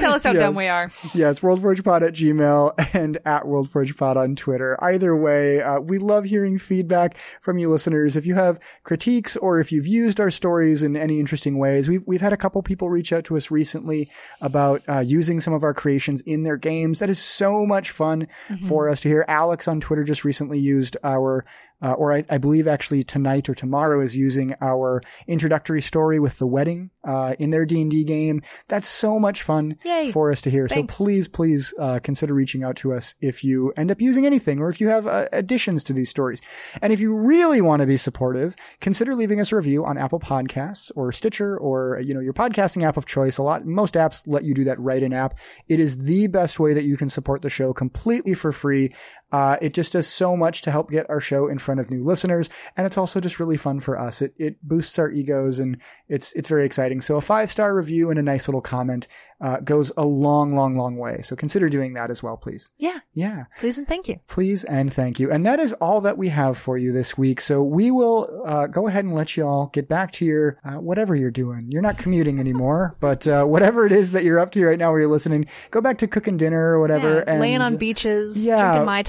Tell 0.00 0.14
us 0.14 0.24
how 0.24 0.32
dumb 0.32 0.54
we 0.54 0.68
are. 0.68 0.90
Yes, 1.14 1.40
WorldForgePod 1.40 2.02
at 2.02 2.14
Gmail 2.14 2.94
and 2.94 3.18
at 3.24 3.44
WorldForgePod 3.44 4.16
on 4.16 4.36
Twitter. 4.36 4.76
Either 4.82 5.16
way, 5.16 5.60
uh, 5.62 5.80
we 5.80 5.98
love 5.98 6.24
hearing 6.24 6.58
feedback 6.58 7.07
from 7.40 7.58
you 7.58 7.70
listeners. 7.70 8.16
If 8.16 8.26
you 8.26 8.34
have 8.34 8.60
critiques 8.82 9.36
or 9.36 9.60
if 9.60 9.72
you've 9.72 9.86
used 9.86 10.20
our 10.20 10.30
stories 10.30 10.82
in 10.82 10.96
any 10.96 11.20
interesting 11.20 11.58
ways, 11.58 11.88
we've, 11.88 12.06
we've 12.06 12.20
had 12.20 12.32
a 12.32 12.36
couple 12.36 12.62
people 12.62 12.90
reach 12.90 13.12
out 13.12 13.24
to 13.24 13.36
us 13.36 13.50
recently 13.50 14.10
about 14.40 14.82
uh, 14.88 15.00
using 15.00 15.40
some 15.40 15.52
of 15.52 15.62
our 15.62 15.74
creations 15.74 16.20
in 16.22 16.42
their 16.42 16.56
games. 16.56 16.98
That 16.98 17.10
is 17.10 17.18
so 17.18 17.64
much 17.64 17.90
fun 17.90 18.28
for 18.66 18.88
us 18.88 19.00
to 19.00 19.08
hear. 19.08 19.24
Alex 19.28 19.68
on 19.68 19.80
Twitter 19.80 20.04
just 20.04 20.24
recently 20.24 20.58
used 20.58 20.96
our 21.04 21.44
uh, 21.82 21.92
or 21.92 22.12
I, 22.12 22.24
I 22.28 22.38
believe 22.38 22.66
actually 22.66 23.02
tonight 23.02 23.48
or 23.48 23.54
tomorrow 23.54 24.00
is 24.00 24.16
using 24.16 24.54
our 24.60 25.02
introductory 25.26 25.82
story 25.82 26.18
with 26.18 26.38
the 26.38 26.46
wedding 26.46 26.90
uh, 27.04 27.34
in 27.38 27.50
their 27.50 27.64
D 27.64 27.80
and 27.80 27.90
D 27.90 28.04
game. 28.04 28.42
That's 28.68 28.88
so 28.88 29.18
much 29.18 29.42
fun 29.42 29.76
Yay. 29.84 30.10
for 30.12 30.30
us 30.30 30.40
to 30.42 30.50
hear. 30.50 30.68
Thanks. 30.68 30.96
So 30.96 31.04
please, 31.04 31.28
please 31.28 31.74
uh, 31.78 32.00
consider 32.02 32.34
reaching 32.34 32.64
out 32.64 32.76
to 32.76 32.92
us 32.92 33.14
if 33.20 33.44
you 33.44 33.72
end 33.76 33.90
up 33.90 34.00
using 34.00 34.26
anything 34.26 34.60
or 34.60 34.68
if 34.68 34.80
you 34.80 34.88
have 34.88 35.06
uh, 35.06 35.28
additions 35.32 35.84
to 35.84 35.92
these 35.92 36.10
stories. 36.10 36.42
And 36.82 36.92
if 36.92 37.00
you 37.00 37.16
really 37.16 37.60
want 37.60 37.80
to 37.80 37.86
be 37.86 37.96
supportive, 37.96 38.56
consider 38.80 39.14
leaving 39.14 39.40
us 39.40 39.52
a 39.52 39.56
review 39.56 39.84
on 39.84 39.98
Apple 39.98 40.20
Podcasts 40.20 40.90
or 40.96 41.12
Stitcher 41.12 41.56
or 41.58 42.00
you 42.04 42.14
know 42.14 42.20
your 42.20 42.34
podcasting 42.34 42.82
app 42.82 42.96
of 42.96 43.06
choice. 43.06 43.38
A 43.38 43.42
lot, 43.42 43.64
most 43.64 43.94
apps 43.94 44.22
let 44.26 44.44
you 44.44 44.54
do 44.54 44.64
that 44.64 44.80
right 44.80 45.02
in 45.02 45.12
app. 45.12 45.38
It 45.68 45.80
is 45.80 45.98
the 45.98 46.26
best 46.26 46.58
way 46.58 46.74
that 46.74 46.84
you 46.84 46.96
can 46.96 47.08
support 47.08 47.42
the 47.42 47.50
show 47.50 47.72
completely 47.72 48.34
for 48.34 48.52
free. 48.52 48.92
Uh, 49.32 49.56
it 49.60 49.74
just 49.74 49.92
does 49.92 50.06
so 50.06 50.36
much 50.36 50.62
to 50.62 50.70
help 50.70 50.90
get 50.90 51.08
our 51.10 51.20
show 51.20 51.48
in 51.48 51.58
front 51.58 51.80
of 51.80 51.90
new 51.90 52.02
listeners. 52.02 52.48
And 52.76 52.86
it's 52.86 52.98
also 52.98 53.20
just 53.20 53.38
really 53.40 53.56
fun 53.56 53.80
for 53.80 53.98
us. 53.98 54.22
It, 54.22 54.34
it 54.38 54.56
boosts 54.62 54.98
our 54.98 55.10
egos 55.10 55.58
and 55.58 55.78
it's, 56.08 56.32
it's 56.34 56.48
very 56.48 56.64
exciting. 56.64 57.00
So 57.00 57.16
a 57.16 57.20
five 57.20 57.50
star 57.50 57.74
review 57.74 58.10
and 58.10 58.18
a 58.18 58.22
nice 58.22 58.48
little 58.48 58.60
comment, 58.60 59.08
uh, 59.40 59.58
goes 59.60 59.92
a 59.96 60.04
long, 60.04 60.56
long, 60.56 60.76
long 60.76 60.96
way. 60.96 61.20
So 61.22 61.36
consider 61.36 61.68
doing 61.68 61.94
that 61.94 62.10
as 62.10 62.22
well, 62.22 62.36
please. 62.36 62.70
Yeah. 62.78 62.98
Yeah. 63.14 63.44
Please 63.60 63.78
and 63.78 63.86
thank 63.86 64.08
you. 64.08 64.18
Please 64.26 64.64
and 64.64 64.92
thank 64.92 65.20
you. 65.20 65.30
And 65.30 65.46
that 65.46 65.60
is 65.60 65.72
all 65.74 66.00
that 66.02 66.18
we 66.18 66.28
have 66.28 66.58
for 66.58 66.76
you 66.76 66.92
this 66.92 67.16
week. 67.16 67.40
So 67.40 67.62
we 67.62 67.90
will 67.90 68.42
uh, 68.46 68.66
go 68.66 68.88
ahead 68.88 69.04
and 69.04 69.14
let 69.14 69.36
you 69.36 69.46
all 69.46 69.66
get 69.72 69.88
back 69.88 70.12
to 70.12 70.24
your 70.24 70.58
uh, 70.64 70.80
whatever 70.80 71.14
you're 71.14 71.30
doing. 71.30 71.68
You're 71.70 71.82
not 71.82 71.98
commuting 71.98 72.40
anymore, 72.40 72.96
but 73.00 73.26
uh, 73.28 73.44
whatever 73.44 73.86
it 73.86 73.92
is 73.92 74.12
that 74.12 74.24
you're 74.24 74.40
up 74.40 74.50
to 74.52 74.64
right 74.64 74.78
now 74.78 74.90
where 74.90 75.00
you're 75.00 75.10
listening, 75.10 75.46
go 75.70 75.80
back 75.80 75.98
to 75.98 76.08
cooking 76.08 76.36
dinner 76.36 76.74
or 76.74 76.80
whatever. 76.80 77.18
Yeah, 77.18 77.24
and 77.28 77.40
laying 77.40 77.60
on 77.60 77.76
beaches, 77.76 78.46
yeah, 78.46 78.60
drinking 78.60 78.86
mai 78.86 79.02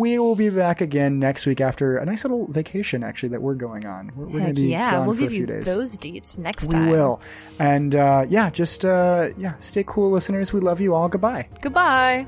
We 0.00 0.18
will 0.18 0.34
be 0.36 0.50
back 0.50 0.80
again 0.80 1.18
next 1.18 1.46
week 1.46 1.60
after 1.60 1.98
a 1.98 2.04
nice 2.04 2.24
little 2.24 2.46
vacation, 2.48 3.02
actually, 3.02 3.30
that 3.30 3.42
we're 3.42 3.54
going 3.54 3.86
on. 3.86 4.12
We're, 4.14 4.26
we're 4.26 4.40
going 4.40 4.54
to 4.54 4.62
be 4.62 4.68
yeah, 4.70 4.92
gone 4.92 5.06
we'll 5.06 5.14
for 5.14 5.20
a 5.20 5.24
give 5.24 5.32
few 5.32 5.40
you 5.40 5.46
days. 5.46 5.64
those 5.64 5.96
deets 5.96 6.38
next 6.38 6.68
we 6.68 6.72
time. 6.72 6.86
We 6.86 6.92
will. 6.92 7.20
And 7.60 7.94
uh, 7.94 8.26
yeah, 8.28 8.50
just 8.50 8.84
uh, 8.84 9.30
yeah, 9.36 9.56
stay 9.58 9.84
cool, 9.86 10.10
listeners. 10.10 10.52
We 10.52 10.60
love 10.60 10.80
you 10.80 10.94
all. 10.94 11.08
Goodbye. 11.08 11.48
Goodbye. 11.60 12.26